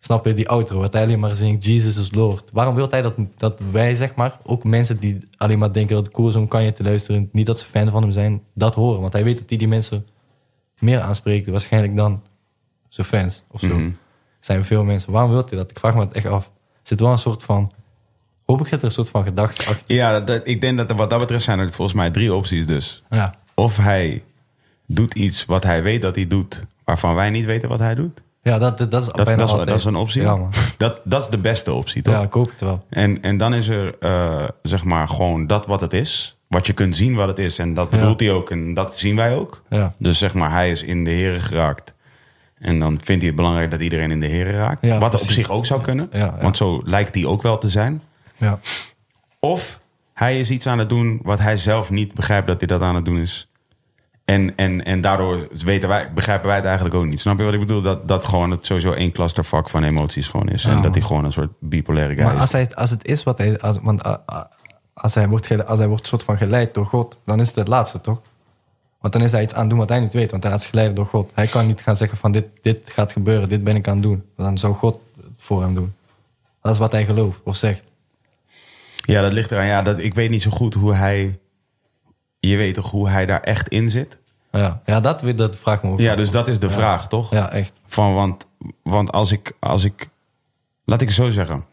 Snap 0.00 0.26
je, 0.26 0.34
die 0.34 0.48
outro, 0.48 0.78
wat 0.78 0.92
hij 0.92 1.02
alleen 1.02 1.20
maar 1.20 1.34
zingt, 1.34 1.64
Jesus 1.64 1.96
is 1.96 2.14
Lord. 2.14 2.50
Waarom 2.52 2.74
wil 2.74 2.90
hij 2.90 3.02
dat, 3.02 3.14
dat 3.36 3.60
wij, 3.70 3.94
zeg 3.94 4.14
maar, 4.14 4.38
ook 4.42 4.64
mensen 4.64 4.98
die 4.98 5.18
alleen 5.36 5.58
maar 5.58 5.72
denken 5.72 5.94
dat 5.94 6.04
het 6.04 6.14
cool 6.14 6.28
is 6.28 6.34
om 6.34 6.48
Kanye 6.48 6.72
te 6.72 6.82
luisteren, 6.82 7.28
niet 7.32 7.46
dat 7.46 7.58
ze 7.58 7.64
fan 7.66 7.90
van 7.90 8.02
hem 8.02 8.10
zijn, 8.10 8.42
dat 8.54 8.74
horen? 8.74 9.00
Want 9.00 9.12
hij 9.12 9.24
weet 9.24 9.38
dat 9.38 9.48
hij 9.48 9.58
die 9.58 9.68
mensen 9.68 10.06
meer 10.78 11.00
aanspreekt, 11.00 11.48
waarschijnlijk 11.48 11.96
dan 11.96 12.22
zijn 12.88 13.06
fans 13.06 13.44
of 13.50 13.60
zo. 13.60 13.66
Mhm. 13.78 13.90
Zijn 14.40 14.64
veel 14.64 14.84
mensen. 14.84 15.12
Waarom 15.12 15.30
wil 15.30 15.44
hij 15.48 15.58
dat? 15.58 15.70
Ik 15.70 15.78
vraag 15.78 15.94
me 15.94 16.00
het 16.00 16.12
echt 16.12 16.26
af. 16.26 16.44
Er 16.44 16.50
zit 16.82 17.00
wel 17.00 17.10
een 17.10 17.18
soort 17.18 17.42
van, 17.42 17.72
hopelijk 18.44 18.70
zit 18.70 18.80
er 18.80 18.86
een 18.86 18.92
soort 18.92 19.10
van 19.10 19.22
gedachte 19.22 19.68
achter. 19.70 19.94
Ja, 19.94 20.20
dat, 20.20 20.40
ik 20.44 20.60
denk 20.60 20.76
dat 20.76 20.90
er 20.90 20.96
wat 20.96 21.10
dat 21.10 21.18
betreft 21.18 21.44
zijn 21.44 21.58
er 21.58 21.72
volgens 21.72 21.96
mij 21.96 22.10
drie 22.10 22.34
opties 22.34 22.66
dus. 22.66 23.02
Ja, 23.10 23.34
Of 23.54 23.76
hij 23.76 24.24
doet 24.86 25.14
iets 25.14 25.44
wat 25.44 25.64
hij 25.64 25.82
weet 25.82 26.02
dat 26.02 26.14
hij 26.14 26.26
doet, 26.26 26.62
waarvan 26.84 27.14
wij 27.14 27.30
niet 27.30 27.44
weten 27.44 27.68
wat 27.68 27.78
hij 27.78 27.94
doet. 27.94 28.22
Ja 28.46 28.58
dat, 28.58 28.78
dat, 28.78 29.02
is 29.02 29.06
Dat, 29.06 29.38
dat, 29.38 29.66
dat 29.66 29.68
is 29.68 29.84
een 29.84 29.96
optie. 29.96 30.22
Ja. 30.22 30.38
Dat, 30.76 31.00
dat 31.04 31.22
is 31.22 31.28
de 31.28 31.38
beste 31.38 31.72
optie, 31.72 32.02
toch? 32.02 32.14
Ja, 32.14 32.22
ik 32.22 32.32
hoop 32.32 32.50
het 32.50 32.60
wel. 32.60 32.84
En, 32.88 33.22
en 33.22 33.36
dan 33.36 33.54
is 33.54 33.68
er, 33.68 33.98
eh, 33.98 34.44
zeg 34.62 34.84
maar, 34.84 35.08
gewoon 35.08 35.46
dat 35.46 35.66
wat 35.66 35.80
het 35.80 35.92
is. 35.92 36.36
Wat 36.48 36.66
je 36.66 36.72
kunt 36.72 36.96
zien 36.96 37.14
wat 37.14 37.28
het 37.28 37.38
is. 37.38 37.58
En 37.58 37.74
dat 37.74 37.90
bedoelt 37.90 38.20
hij 38.20 38.32
ook. 38.32 38.50
En 38.50 38.74
dat 38.74 38.96
zien 38.96 39.16
wij 39.16 39.34
ook. 39.34 39.62
Ja. 39.68 39.92
Dus 39.98 40.18
zeg 40.18 40.34
maar, 40.34 40.50
hij 40.50 40.70
is 40.70 40.82
in 40.82 41.04
de 41.04 41.10
heren 41.10 41.40
geraakt. 41.40 41.94
En 42.58 42.78
dan 42.78 43.00
vindt 43.02 43.20
hij 43.20 43.26
het 43.26 43.36
belangrijk 43.36 43.70
dat 43.70 43.80
iedereen 43.80 44.10
in 44.10 44.20
de 44.20 44.26
heren 44.26 44.54
raakt. 44.54 44.98
Wat 44.98 45.20
op 45.20 45.30
zich 45.30 45.50
ook 45.50 45.66
zou 45.66 45.80
kunnen. 45.80 46.10
Want 46.40 46.56
zo 46.56 46.80
lijkt 46.84 47.14
hij 47.14 47.24
ook 47.24 47.42
wel 47.42 47.58
te 47.58 47.68
zijn. 47.68 48.02
Ja. 48.36 48.58
Of 49.40 49.80
hij 50.14 50.38
is 50.38 50.50
iets 50.50 50.66
aan 50.66 50.78
het 50.78 50.88
doen 50.88 51.20
wat 51.22 51.38
hij 51.38 51.56
zelf 51.56 51.90
niet 51.90 52.14
begrijpt 52.14 52.46
dat 52.46 52.58
hij 52.58 52.66
dat 52.66 52.80
aan 52.80 52.94
het 52.94 53.04
doen 53.04 53.18
is. 53.18 53.48
En, 54.26 54.56
en, 54.56 54.84
en 54.84 55.00
daardoor 55.00 55.48
weten 55.64 55.88
wij, 55.88 56.12
begrijpen 56.12 56.46
wij 56.46 56.56
het 56.56 56.64
eigenlijk 56.64 56.94
ook 56.94 57.04
niet. 57.04 57.20
Snap 57.20 57.38
je 57.38 57.44
wat 57.44 57.52
ik 57.54 57.60
bedoel? 57.60 57.82
Dat, 57.82 58.08
dat 58.08 58.24
gewoon 58.24 58.50
het 58.50 58.66
sowieso 58.66 58.92
één 58.92 59.12
clustervak 59.12 59.70
van 59.70 59.84
emoties 59.84 60.28
gewoon 60.28 60.48
is. 60.48 60.64
En 60.64 60.82
dat 60.82 60.94
hij 60.94 61.04
gewoon 61.04 61.24
een 61.24 61.32
soort 61.32 61.50
bipolaire 61.58 62.14
guy 62.14 62.24
Maar 62.24 62.34
is. 62.34 62.40
als, 62.40 62.52
hij, 62.52 62.74
als 62.74 62.90
het 62.90 63.06
is 63.06 63.22
wat 63.22 63.38
hij... 63.38 63.60
Als, 63.60 63.76
want, 63.82 64.02
als 64.94 65.14
hij 65.14 65.28
wordt, 65.28 65.66
als 65.66 65.78
hij 65.78 65.88
wordt 65.88 66.06
soort 66.06 66.22
van 66.22 66.36
geleid 66.36 66.74
door 66.74 66.86
God, 66.86 67.18
dan 67.24 67.40
is 67.40 67.48
het 67.48 67.56
het 67.56 67.68
laatste, 67.68 68.00
toch? 68.00 68.22
Want 69.00 69.12
dan 69.12 69.22
is 69.22 69.32
hij 69.32 69.42
iets 69.42 69.54
aan 69.54 69.60
het 69.60 69.70
doen 69.70 69.78
wat 69.78 69.88
hij 69.88 70.00
niet 70.00 70.12
weet, 70.12 70.30
want 70.30 70.42
hij 70.42 70.58
zich 70.58 70.72
leiden 70.72 70.94
door 70.94 71.06
God. 71.06 71.30
Hij 71.34 71.46
kan 71.46 71.66
niet 71.66 71.82
gaan 71.82 71.96
zeggen 71.96 72.18
van 72.18 72.32
dit, 72.32 72.44
dit 72.62 72.90
gaat 72.90 73.12
gebeuren, 73.12 73.48
dit 73.48 73.64
ben 73.64 73.76
ik 73.76 73.88
aan 73.88 73.94
het 73.94 74.02
doen. 74.02 74.24
Dan 74.36 74.58
zou 74.58 74.74
God 74.74 75.00
het 75.16 75.26
voor 75.36 75.62
hem 75.62 75.74
doen. 75.74 75.94
Dat 76.62 76.72
is 76.72 76.78
wat 76.78 76.92
hij 76.92 77.04
gelooft 77.04 77.38
of 77.44 77.56
zegt. 77.56 77.82
Ja, 79.02 79.22
dat 79.22 79.32
ligt 79.32 79.50
eraan. 79.50 79.66
Ja, 79.66 79.82
dat, 79.82 79.98
ik 79.98 80.14
weet 80.14 80.30
niet 80.30 80.42
zo 80.42 80.50
goed 80.50 80.74
hoe 80.74 80.94
hij... 80.94 81.38
Je 82.38 82.56
weet 82.56 82.74
toch 82.74 82.90
hoe 82.90 83.08
hij 83.08 83.26
daar 83.26 83.40
echt 83.40 83.68
in 83.68 83.90
zit? 83.90 84.18
Ja, 84.52 84.80
ja 84.84 85.00
dat, 85.00 85.22
dat 85.36 85.56
vraag 85.56 85.76
ik 85.76 85.82
me 85.82 85.90
ook. 85.90 86.00
Ja, 86.00 86.14
dus 86.16 86.30
dat 86.30 86.48
is 86.48 86.58
de 86.58 86.70
vraag, 86.70 87.08
toch? 87.08 87.30
Ja, 87.30 87.50
echt. 87.52 87.72
Van, 87.86 88.14
want, 88.14 88.46
want 88.82 89.12
als 89.12 89.32
ik, 89.32 89.52
als 89.60 89.84
ik... 89.84 90.08
Laat 90.84 91.00
ik 91.00 91.06
het 91.06 91.16
zo 91.16 91.30
zeggen. 91.30 91.64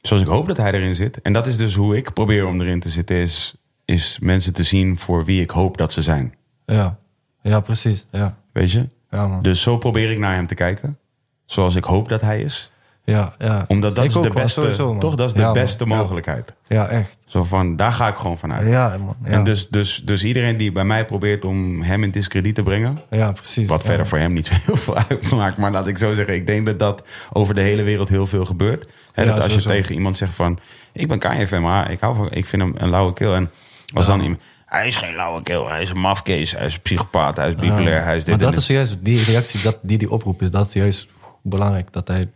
Zoals 0.00 0.22
ik 0.22 0.28
hoop 0.28 0.46
dat 0.46 0.56
hij 0.56 0.72
erin 0.72 0.94
zit. 0.94 1.20
En 1.22 1.32
dat 1.32 1.46
is 1.46 1.56
dus 1.56 1.74
hoe 1.74 1.96
ik 1.96 2.12
probeer 2.12 2.46
om 2.46 2.60
erin 2.60 2.80
te 2.80 2.88
zitten. 2.88 3.16
Is, 3.16 3.54
is 3.84 4.18
mensen 4.18 4.52
te 4.54 4.62
zien 4.62 4.98
voor 4.98 5.24
wie 5.24 5.42
ik 5.42 5.50
hoop 5.50 5.76
dat 5.76 5.92
ze 5.92 6.02
zijn. 6.02 6.34
Ja, 6.66 6.98
ja 7.42 7.60
precies. 7.60 8.06
Ja, 8.10 8.36
Weet 8.52 8.70
je? 8.72 8.88
ja 9.10 9.26
man. 9.28 9.42
Dus 9.42 9.62
zo 9.62 9.78
probeer 9.78 10.10
ik 10.10 10.18
naar 10.18 10.34
hem 10.34 10.46
te 10.46 10.54
kijken. 10.54 10.98
Zoals 11.44 11.74
ik 11.74 11.84
hoop 11.84 12.08
dat 12.08 12.20
hij 12.20 12.40
is. 12.40 12.70
ja, 13.04 13.34
ja. 13.38 13.64
Omdat 13.68 13.94
dat 13.94 14.04
Ik 14.04 14.10
is 14.10 14.20
de 14.20 14.30
beste, 14.30 14.60
sowieso, 14.60 14.98
toch? 14.98 15.14
Dat 15.14 15.28
is 15.28 15.34
de 15.34 15.40
Ja, 15.40 15.50
beste 15.52 15.86
mogelijkheid. 15.86 16.54
Ja, 16.68 16.88
echt. 16.88 17.16
Zo 17.28 17.44
van, 17.44 17.76
daar 17.76 17.92
ga 17.92 18.08
ik 18.08 18.16
gewoon 18.16 18.38
van 18.38 18.52
uit. 18.52 18.68
Ja, 18.68 18.96
man. 18.98 19.16
Ja, 19.22 19.30
En 19.30 19.44
dus, 19.44 19.68
dus, 19.68 20.02
dus 20.04 20.24
iedereen 20.24 20.56
die 20.56 20.72
bij 20.72 20.84
mij 20.84 21.04
probeert 21.04 21.44
om 21.44 21.82
hem 21.82 22.02
in 22.02 22.10
discrediet 22.10 22.54
te 22.54 22.62
brengen. 22.62 23.00
ja 23.10 23.32
precies. 23.32 23.68
Wat 23.68 23.80
ja. 23.80 23.86
verder 23.86 24.06
voor 24.06 24.18
hem 24.18 24.32
niet 24.32 24.46
zo 24.46 24.54
heel 24.66 24.76
veel 24.76 24.96
uitmaakt. 25.08 25.58
Maar 25.58 25.70
laat 25.70 25.86
ik 25.86 25.98
zo 25.98 26.14
zeggen, 26.14 26.34
ik 26.34 26.46
denk 26.46 26.66
dat 26.66 26.78
dat 26.78 27.06
over 27.32 27.54
de 27.54 27.60
hele 27.60 27.82
wereld 27.82 28.08
heel 28.08 28.26
veel 28.26 28.44
gebeurt. 28.44 28.86
Dat 29.14 29.42
als 29.42 29.54
je 29.54 29.62
tegen 29.62 29.94
iemand 29.94 30.16
zegt 30.16 30.34
van... 30.34 30.58
Ik 30.92 31.08
ben 31.08 31.62
maar 31.62 31.90
ik, 31.90 32.00
hou 32.00 32.16
van, 32.16 32.32
ik 32.32 32.46
vind 32.46 32.62
hem 32.62 32.74
een 32.76 32.90
lauwe 32.90 33.12
keel. 33.12 33.34
En 33.34 33.50
als 33.94 34.06
dan 34.06 34.20
iemand... 34.20 34.40
Hij 34.66 34.86
is 34.86 34.96
geen 34.96 35.14
lauwe 35.14 35.42
keel, 35.42 35.68
hij 35.68 35.80
is 35.80 35.90
een 35.90 35.98
mafkees, 36.00 36.52
hij 36.52 36.66
is 36.66 36.74
een 36.74 36.80
psychopaat, 36.80 37.36
hij 37.36 37.48
is 37.48 37.54
bipolair, 37.54 38.04
hij 38.04 38.16
is 38.16 38.24
dit 38.24 38.36
Maar 38.36 38.50
dat 38.50 38.60
is 38.60 38.66
juist 38.66 38.96
die 39.00 39.24
reactie 39.24 39.62
dat, 39.62 39.78
die 39.82 39.98
die 39.98 40.10
oproep 40.10 40.42
is. 40.42 40.50
Dat 40.50 40.66
is 40.66 40.72
juist 40.72 41.08
belangrijk 41.42 41.92
dat 41.92 42.08
hij 42.08 42.30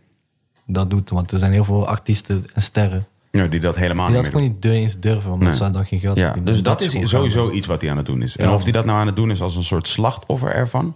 dat 0.65 0.89
doet. 0.89 1.09
Want 1.09 1.31
er 1.31 1.39
zijn 1.39 1.51
heel 1.51 1.63
veel 1.63 1.87
artiesten 1.87 2.45
en 2.53 2.61
sterren 2.61 3.07
Ja, 3.37 3.47
die 3.47 3.59
dat 3.59 3.75
helemaal 3.75 4.05
die 4.05 4.15
dat 4.15 4.23
niet 4.23 4.33
meer 4.33 4.41
gewoon 4.43 4.57
niet 4.61 4.65
eens 4.81 4.99
durven, 4.99 5.31
omdat 5.31 5.47
Nee. 5.47 5.57
ze 5.57 5.69
dan 5.71 5.85
geen 5.85 5.99
geld 5.99 6.17
Ja, 6.17 6.35
dus 6.43 6.63
dat, 6.63 6.81
is 6.81 7.09
sowieso 7.09 7.51
iets 7.51 7.67
wat 7.67 7.81
hij 7.81 7.91
aan 7.91 7.97
het 7.97 8.05
doen 8.05 8.21
is. 8.21 8.37
En 8.37 8.45
Ja. 8.47 8.53
of 8.53 8.63
hij 8.63 8.71
dat 8.71 8.85
nou 8.85 8.99
aan 8.99 9.05
het 9.07 9.15
doen 9.15 9.31
is 9.31 9.41
als 9.41 9.55
een 9.55 9.63
soort 9.63 9.87
slachtoffer 9.87 10.49
ervan... 10.51 10.95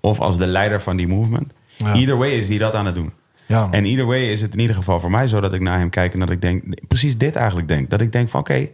of 0.00 0.20
als 0.20 0.36
de 0.36 0.46
leider 0.46 0.80
van 0.80 0.96
die 0.96 1.08
movement... 1.08 1.52
Ja. 1.76 1.92
Either 1.92 2.16
way 2.16 2.30
is 2.30 2.48
hij 2.48 2.58
dat 2.58 2.74
aan 2.74 2.86
het 2.86 2.94
doen. 2.94 3.12
Ja. 3.46 3.68
En 3.70 3.84
either 3.84 4.06
way 4.06 4.22
is 4.30 4.40
het 4.40 4.52
in 4.52 4.58
ieder 4.60 4.76
geval 4.76 5.00
voor 5.00 5.10
mij 5.10 5.26
zo 5.26 5.40
dat 5.40 5.52
ik 5.52 5.60
naar 5.60 5.78
hem 5.78 5.90
kijk 5.90 6.12
en 6.12 6.18
dat 6.18 6.30
ik 6.30 6.40
denk, 6.40 6.86
precies 6.88 7.18
dit 7.18 7.36
eigenlijk 7.36 7.68
denk. 7.68 7.90
Dat 7.90 8.00
ik 8.00 8.12
denk 8.12 8.28
van 8.28 8.40
oké, 8.40 8.68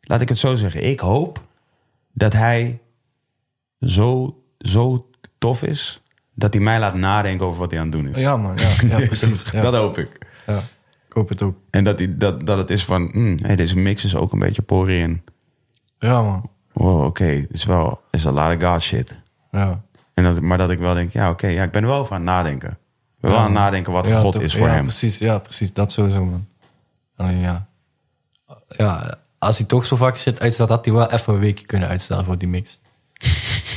laat 0.00 0.20
ik 0.20 0.28
het 0.28 0.38
zo 0.38 0.54
zeggen. 0.54 0.84
Ik 0.84 1.00
hoop 1.00 1.42
dat 2.12 2.32
hij 2.32 2.78
zo, 3.80 4.38
zo 4.58 5.06
tof 5.38 5.62
is 5.62 6.02
dat 6.34 6.54
hij 6.54 6.62
mij 6.62 6.78
laat 6.78 6.94
nadenken 6.94 7.46
over 7.46 7.60
wat 7.60 7.70
hij 7.70 7.80
aan 7.80 7.86
het 7.86 7.94
doen 7.96 8.08
is. 8.08 8.18
ja, 8.18 8.36
man. 8.36 8.54
Ja, 8.88 8.96
precies. 9.06 9.42
Dat 9.50 9.74
hoop 9.74 9.98
ik. 9.98 10.08
Ja. 10.46 10.60
Hoop 11.16 11.28
het 11.28 11.42
ook. 11.42 11.56
En 11.70 11.84
dat, 11.84 11.98
hij, 11.98 12.16
dat, 12.16 12.46
dat 12.46 12.58
het 12.58 12.70
is 12.70 12.84
van, 12.84 13.08
hmm, 13.12 13.38
hey, 13.42 13.56
deze 13.56 13.76
mix 13.78 14.04
is 14.04 14.16
ook 14.16 14.32
een 14.32 14.38
beetje 14.38 14.62
pori 14.62 15.02
en 15.02 15.24
Ja, 15.98 16.22
man. 16.22 16.50
wow, 16.72 17.04
oké, 17.04 17.24
het 17.24 17.50
is 17.50 17.64
wel, 17.64 18.00
is 18.10 18.26
a 18.26 18.30
lot 18.30 18.62
of 18.62 18.68
God 18.70 18.82
shit. 18.82 19.18
Ja. 19.50 19.80
En 20.14 20.24
dat, 20.24 20.40
maar 20.40 20.58
dat 20.58 20.70
ik 20.70 20.78
wel 20.78 20.94
denk, 20.94 21.12
ja 21.12 21.30
oké, 21.30 21.46
ja, 21.46 21.62
ik 21.62 21.70
ben 21.70 21.82
er 21.82 21.88
wel 21.88 21.98
over 21.98 22.12
aan 22.14 22.20
het 22.20 22.30
nadenken. 22.30 22.70
Ik 22.70 23.20
ben 23.20 23.30
wel 23.30 23.40
aan 23.40 23.44
het 23.44 23.54
nadenken 23.54 23.92
wat 23.92 24.06
Ja, 24.06 24.18
God 24.18 24.40
is 24.40 24.56
voor 24.56 24.66
ja, 24.66 24.72
hem. 24.72 24.82
Precies, 24.82 25.18
ja, 25.18 25.38
precies. 25.38 25.72
Dat 25.72 25.92
sowieso, 25.92 26.24
man. 26.24 26.46
Alleen 27.16 27.38
ja. 27.38 27.66
Ja, 28.68 29.18
als 29.38 29.58
hij 29.58 29.66
toch 29.66 29.86
zo 29.86 29.96
vaak 29.96 30.16
shit 30.18 30.40
uitstelt, 30.40 30.68
had 30.68 30.84
hij 30.84 30.94
wel 30.94 31.10
even 31.10 31.34
een 31.34 31.40
weekje 31.40 31.66
kunnen 31.66 31.88
uitstellen 31.88 32.24
voor 32.24 32.38
die 32.38 32.48
mix. 32.48 32.80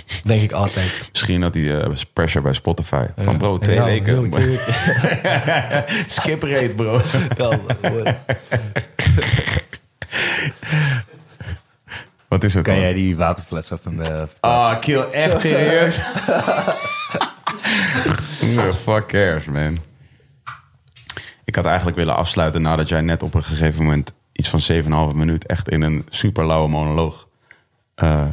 Denk 0.24 0.42
ik 0.42 0.52
altijd. 0.52 1.10
Misschien 1.12 1.42
had 1.42 1.54
hij 1.56 1.82
eh, 1.82 1.92
pressure 2.14 2.44
bij 2.44 2.54
Spotify. 2.54 3.06
Van 3.18 3.38
bro, 3.38 3.58
twee 3.58 3.76
Ja, 3.76 3.84
weken. 3.84 4.32
Skip 6.06 6.44
rate, 6.44 6.74
bro. 6.76 7.02
Wat 12.28 12.44
is 12.44 12.54
het 12.54 12.64
Kan 12.64 12.74
dan? 12.74 12.84
jij 12.84 12.94
die 12.94 13.16
waterfles 13.18 13.72
even... 13.72 14.06
eh 14.16 14.24
Ah, 14.40 14.80
kill, 14.80 15.00
echt 15.02 15.40
serieus? 15.50 15.98
Who 18.40 18.70
the 18.72 18.74
fuck 18.84 19.08
cares, 19.08 19.46
man? 19.46 19.80
Ik 21.46 21.56
had 21.56 21.66
eigenlijk 21.66 21.98
willen 21.98 22.16
afsluiten 22.16 22.62
nadat 22.62 22.90
jij 22.90 23.02
net 23.02 23.24
op 23.24 23.34
een 23.34 23.44
gegeven 23.44 23.84
moment... 23.84 24.14
iets 24.32 24.50
van 24.50 24.62
7,5 25.12 25.16
minuut 25.16 25.46
echt 25.46 25.70
in 25.70 25.82
een 25.82 26.06
super 26.10 26.46
lauwe 26.46 26.70
monoloog 26.70 27.28
eh, 27.96 28.28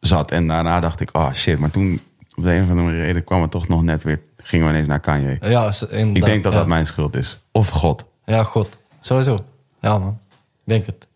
zat. 0.00 0.30
En 0.30 0.46
daarna 0.46 0.80
dacht 0.80 1.00
ik, 1.00 1.08
oh 1.12 1.32
shit. 1.32 1.58
Maar 1.58 1.70
toen, 1.70 2.00
op 2.34 2.44
de 2.44 2.52
een 2.54 2.62
of 2.62 2.70
andere 2.70 2.96
reden, 2.96 3.24
kwam 3.24 3.42
het 3.42 3.50
toch 3.50 3.68
nog 3.68 3.82
net 3.82 4.02
weer... 4.02 4.20
gingen 4.36 4.66
we 4.66 4.72
ineens 4.72 4.86
naar 4.88 5.00
Kanye. 5.00 5.38
Ja, 5.40 5.72
Ik 5.90 6.24
denk 6.24 6.42
dat 6.42 6.52
ja. 6.52 6.58
dat 6.58 6.66
mijn 6.66 6.86
schuld 6.86 7.16
is. 7.16 7.40
Of 7.52 7.68
God. 7.68 8.04
Ja, 8.24 8.42
god. 8.42 8.78
Sowieso. 9.00 9.36
Ja, 9.80 9.98
man. 9.98 10.18
Ik 10.30 10.62
denk 10.64 10.86
het. 10.86 11.06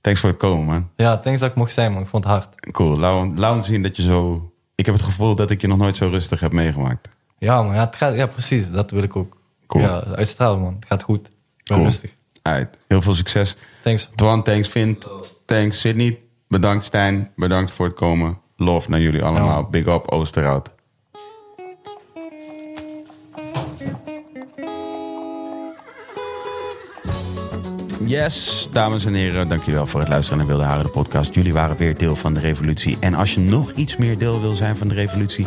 Thanks 0.00 0.20
voor 0.20 0.28
het 0.28 0.38
komen, 0.38 0.66
man. 0.66 0.88
Ja, 0.96 1.18
thanks 1.18 1.40
dat 1.40 1.50
ik 1.50 1.56
mocht 1.56 1.72
zijn, 1.72 1.92
man. 1.92 2.02
Ik 2.02 2.08
vond 2.08 2.24
het 2.24 2.32
hard. 2.32 2.70
Cool. 2.70 2.98
Laat, 2.98 3.38
laat 3.38 3.54
ons 3.54 3.66
zien 3.66 3.82
dat 3.82 3.96
je 3.96 4.02
zo... 4.02 4.50
Ik 4.74 4.86
heb 4.86 4.94
het 4.94 5.04
gevoel 5.04 5.34
dat 5.34 5.50
ik 5.50 5.60
je 5.60 5.66
nog 5.66 5.78
nooit 5.78 5.96
zo 5.96 6.08
rustig 6.08 6.40
heb 6.40 6.52
meegemaakt. 6.52 7.08
Ja, 7.38 7.62
man. 7.62 7.74
Ja, 7.74 7.80
het 7.84 7.96
gaat, 7.96 8.14
ja 8.14 8.26
precies. 8.26 8.70
Dat 8.70 8.90
wil 8.90 9.02
ik 9.02 9.16
ook. 9.16 9.36
Cool. 9.66 9.84
Ja, 9.84 10.00
uitstralen, 10.04 10.60
man. 10.60 10.74
Het 10.74 10.86
gaat 10.86 11.02
goed. 11.02 11.26
Ik 11.26 11.32
ben 11.64 11.76
Cool. 11.76 11.82
rustig. 11.82 12.10
Uit. 12.42 12.78
Heel 12.88 13.02
veel 13.02 13.14
succes. 13.14 13.56
Thanks. 13.82 14.08
Twan, 14.14 14.42
thanks 14.42 14.68
Vint. 14.68 15.08
Thanks 15.44 15.80
Sydney. 15.80 16.18
Bedankt 16.52 16.84
Stijn. 16.84 17.30
Bedankt 17.36 17.70
voor 17.70 17.86
het 17.86 17.94
komen. 17.94 18.38
Love 18.56 18.90
naar 18.90 19.00
jullie 19.00 19.22
allemaal. 19.22 19.64
Big 19.64 19.86
up 19.86 20.10
Oosterhout. 20.10 20.70
Yes, 28.04 28.68
dames 28.72 29.04
en 29.04 29.14
heren, 29.14 29.48
dank 29.48 29.60
jullie 29.60 29.74
wel 29.74 29.86
voor 29.86 30.00
het 30.00 30.08
luisteren 30.08 30.38
naar 30.38 30.46
Wilde 30.46 30.62
Haren, 30.62 30.84
de 30.84 30.90
podcast. 30.90 31.34
Jullie 31.34 31.52
waren 31.52 31.76
weer 31.76 31.98
deel 31.98 32.16
van 32.16 32.34
de 32.34 32.40
revolutie. 32.40 32.96
En 33.00 33.14
als 33.14 33.34
je 33.34 33.40
nog 33.40 33.72
iets 33.72 33.96
meer 33.96 34.18
deel 34.18 34.40
wil 34.40 34.54
zijn 34.54 34.76
van 34.76 34.88
de 34.88 34.94
revolutie, 34.94 35.46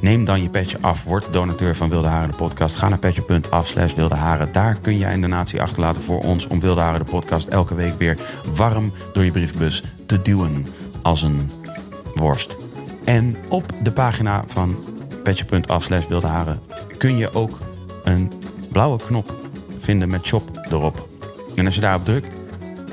Neem 0.00 0.24
dan 0.24 0.42
je 0.42 0.48
petje 0.48 0.78
af. 0.80 1.04
Word 1.04 1.32
donateur 1.32 1.76
van 1.76 1.88
Wilde 1.88 2.08
Haren 2.08 2.30
de 2.30 2.36
podcast. 2.36 2.76
Ga 2.76 2.88
naar 2.88 2.98
petje.af 2.98 3.68
slash 3.68 3.94
Wilde 3.94 4.14
Haren. 4.14 4.52
Daar 4.52 4.74
kun 4.74 4.98
jij 4.98 5.12
een 5.12 5.20
donatie 5.20 5.62
achterlaten 5.62 6.02
voor 6.02 6.20
ons... 6.20 6.46
om 6.46 6.60
Wilde 6.60 6.80
Haren 6.80 7.04
de 7.04 7.10
podcast 7.10 7.48
elke 7.48 7.74
week 7.74 7.98
weer 7.98 8.16
warm 8.54 8.92
door 9.12 9.24
je 9.24 9.30
brievenbus 9.30 9.82
te 10.06 10.22
duwen. 10.22 10.66
Als 11.02 11.22
een 11.22 11.50
worst. 12.14 12.56
En 13.04 13.36
op 13.48 13.72
de 13.82 13.92
pagina 13.92 14.44
van 14.46 14.76
petje.af 15.22 15.82
slash 15.82 16.06
Wilde 16.06 16.26
Haren... 16.26 16.60
kun 16.98 17.16
je 17.16 17.32
ook 17.34 17.58
een 18.04 18.32
blauwe 18.72 18.98
knop 18.98 19.38
vinden 19.78 20.08
met 20.08 20.26
shop 20.26 20.66
erop. 20.70 21.08
En 21.54 21.66
als 21.66 21.74
je 21.74 21.80
daarop 21.80 22.04
drukt, 22.04 22.36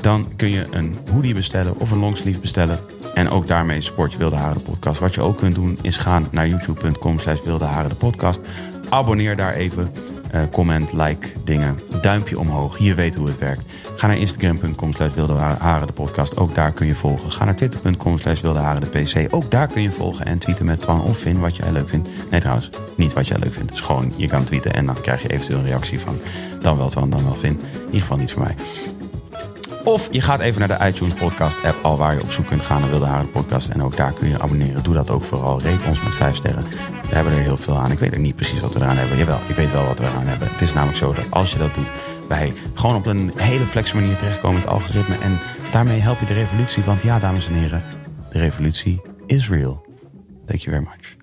dan 0.02 0.36
kun 0.36 0.50
je 0.50 0.68
een 0.72 0.98
hoodie 1.12 1.34
bestellen 1.34 1.80
of 1.80 1.92
een 1.92 2.00
longsleeve 2.00 2.40
bestellen. 2.40 2.80
En 3.16 3.30
ook 3.30 3.48
daarmee 3.48 3.82
support 3.82 4.12
je 4.12 4.18
Wilde 4.18 4.36
Haren 4.36 4.58
de 4.58 4.64
podcast. 4.64 5.00
Wat 5.00 5.14
je 5.14 5.22
ook 5.22 5.38
kunt 5.38 5.56
doen 5.56 5.80
is 5.82 5.98
gaan 5.98 6.28
naar 6.32 6.48
youtube.com 6.48 7.20
slash 7.20 7.40
Wilde 7.44 7.66
Haren 7.66 7.90
de 7.90 7.96
podcast. 7.96 8.42
Abonneer 8.90 9.36
daar 9.36 9.54
even. 9.54 9.92
Eh, 10.32 10.42
comment, 10.52 10.94
like, 10.94 11.28
dingen. 11.44 11.80
Duimpje 12.02 12.40
omhoog. 12.40 12.78
Je 12.78 12.94
weet 12.94 13.16
hoe 13.16 13.28
het 13.28 13.38
werkt. 13.38 13.72
Ga 13.96 14.08
naar 14.08 14.18
instagram.com 14.18 14.94
slash 14.94 15.14
Wilde 15.14 15.34
Haren 15.34 15.88
de 15.88 15.94
podcast. 15.94 16.38
Ook 16.38 16.56
daar 16.56 16.72
kun 16.72 16.88
je 16.88 16.96
volgen. 16.96 17.32
Ga 17.32 17.46
naar 17.46 17.56
twitter.com 17.56 18.18
slash 18.18 18.42
Wilde 18.42 18.60
Haren 18.60 18.82
de 18.82 19.00
pc. 19.00 19.34
Ook 19.34 19.52
daar 19.52 19.68
kun 19.68 19.82
je 19.82 19.92
volgen 19.92 20.26
en 20.26 20.38
tweeten 20.38 20.66
met 20.66 20.82
Twan 20.82 21.02
of 21.04 21.18
Finn 21.18 21.40
wat 21.40 21.56
jij 21.56 21.72
leuk 21.72 21.90
vindt. 21.90 22.10
Nee 22.32 22.40
trouwens, 22.40 22.70
niet 22.96 23.14
wat 23.14 23.28
jij 23.28 23.38
leuk 23.40 23.54
vindt. 23.54 23.70
Het 23.70 23.80
is 23.80 23.86
gewoon, 23.86 24.14
je 24.16 24.28
kan 24.28 24.44
tweeten 24.44 24.74
en 24.74 24.86
dan 24.86 25.02
krijg 25.02 25.22
je 25.22 25.30
eventueel 25.30 25.60
een 25.60 25.66
reactie 25.66 26.00
van 26.00 26.18
dan 26.62 26.78
wel 26.78 26.90
Twan, 26.90 27.10
dan 27.10 27.24
wel 27.24 27.34
Finn. 27.34 27.60
In 27.74 27.86
ieder 27.86 28.00
geval 28.00 28.18
niet 28.18 28.32
voor 28.32 28.44
mij. 28.44 28.56
Of 29.86 30.08
je 30.12 30.22
gaat 30.22 30.40
even 30.40 30.68
naar 30.68 30.80
de 30.80 30.86
iTunes 30.86 31.14
podcast 31.14 31.64
app, 31.64 31.84
al 31.84 31.98
waar 31.98 32.14
je 32.14 32.22
op 32.22 32.32
zoek 32.32 32.48
kunt 32.48 32.62
gaan 32.62 32.82
naar 32.82 32.90
Wilde 32.90 33.06
Haren 33.06 33.32
podcast. 33.32 33.70
En 33.70 33.84
ook 33.84 33.98
daar 33.98 34.14
kun 34.14 34.30
je 34.30 34.42
abonneren. 34.42 34.84
Doe 34.84 34.94
dat 34.94 35.12
ook 35.12 35.24
vooral. 35.24 35.62
Reed 35.62 35.86
ons 35.88 36.04
met 36.04 36.16
vijf 36.16 36.36
sterren. 36.36 36.64
We 37.10 37.16
hebben 37.16 37.34
er 37.34 37.40
heel 37.40 37.58
veel 37.58 37.78
aan. 37.78 37.92
Ik 37.92 38.00
weet 38.00 38.14
ook 38.14 38.20
niet 38.20 38.36
precies 38.36 38.60
wat 38.60 38.74
we 38.74 38.80
eraan 38.80 38.98
hebben. 38.98 39.18
Jawel, 39.18 39.40
ik 39.48 39.56
weet 39.56 39.72
wel 39.72 39.86
wat 39.86 40.00
we 40.00 40.06
eraan 40.06 40.28
hebben. 40.28 40.48
Het 40.52 40.62
is 40.62 40.74
namelijk 40.74 40.98
zo 40.98 41.14
dat 41.14 41.32
als 41.32 41.52
je 41.52 41.58
dat 41.58 41.74
doet, 41.74 41.92
wij 42.28 42.54
gewoon 42.74 42.96
op 42.96 43.06
een 43.06 43.32
hele 43.36 43.66
flexe 43.66 43.96
manier 43.96 44.16
terechtkomen 44.16 44.62
het 44.62 44.70
algoritme. 44.70 45.16
En 45.18 45.40
daarmee 45.72 46.00
help 46.00 46.20
je 46.20 46.26
de 46.26 46.34
revolutie. 46.34 46.84
Want 46.84 47.02
ja, 47.02 47.20
dames 47.20 47.48
en 47.48 47.54
heren, 47.54 47.84
de 48.32 48.40
revolutie 48.40 49.02
is 49.26 49.50
real. 49.50 49.86
Thank 50.46 50.60
you 50.60 50.76
very 50.76 50.90
much. 50.90 51.15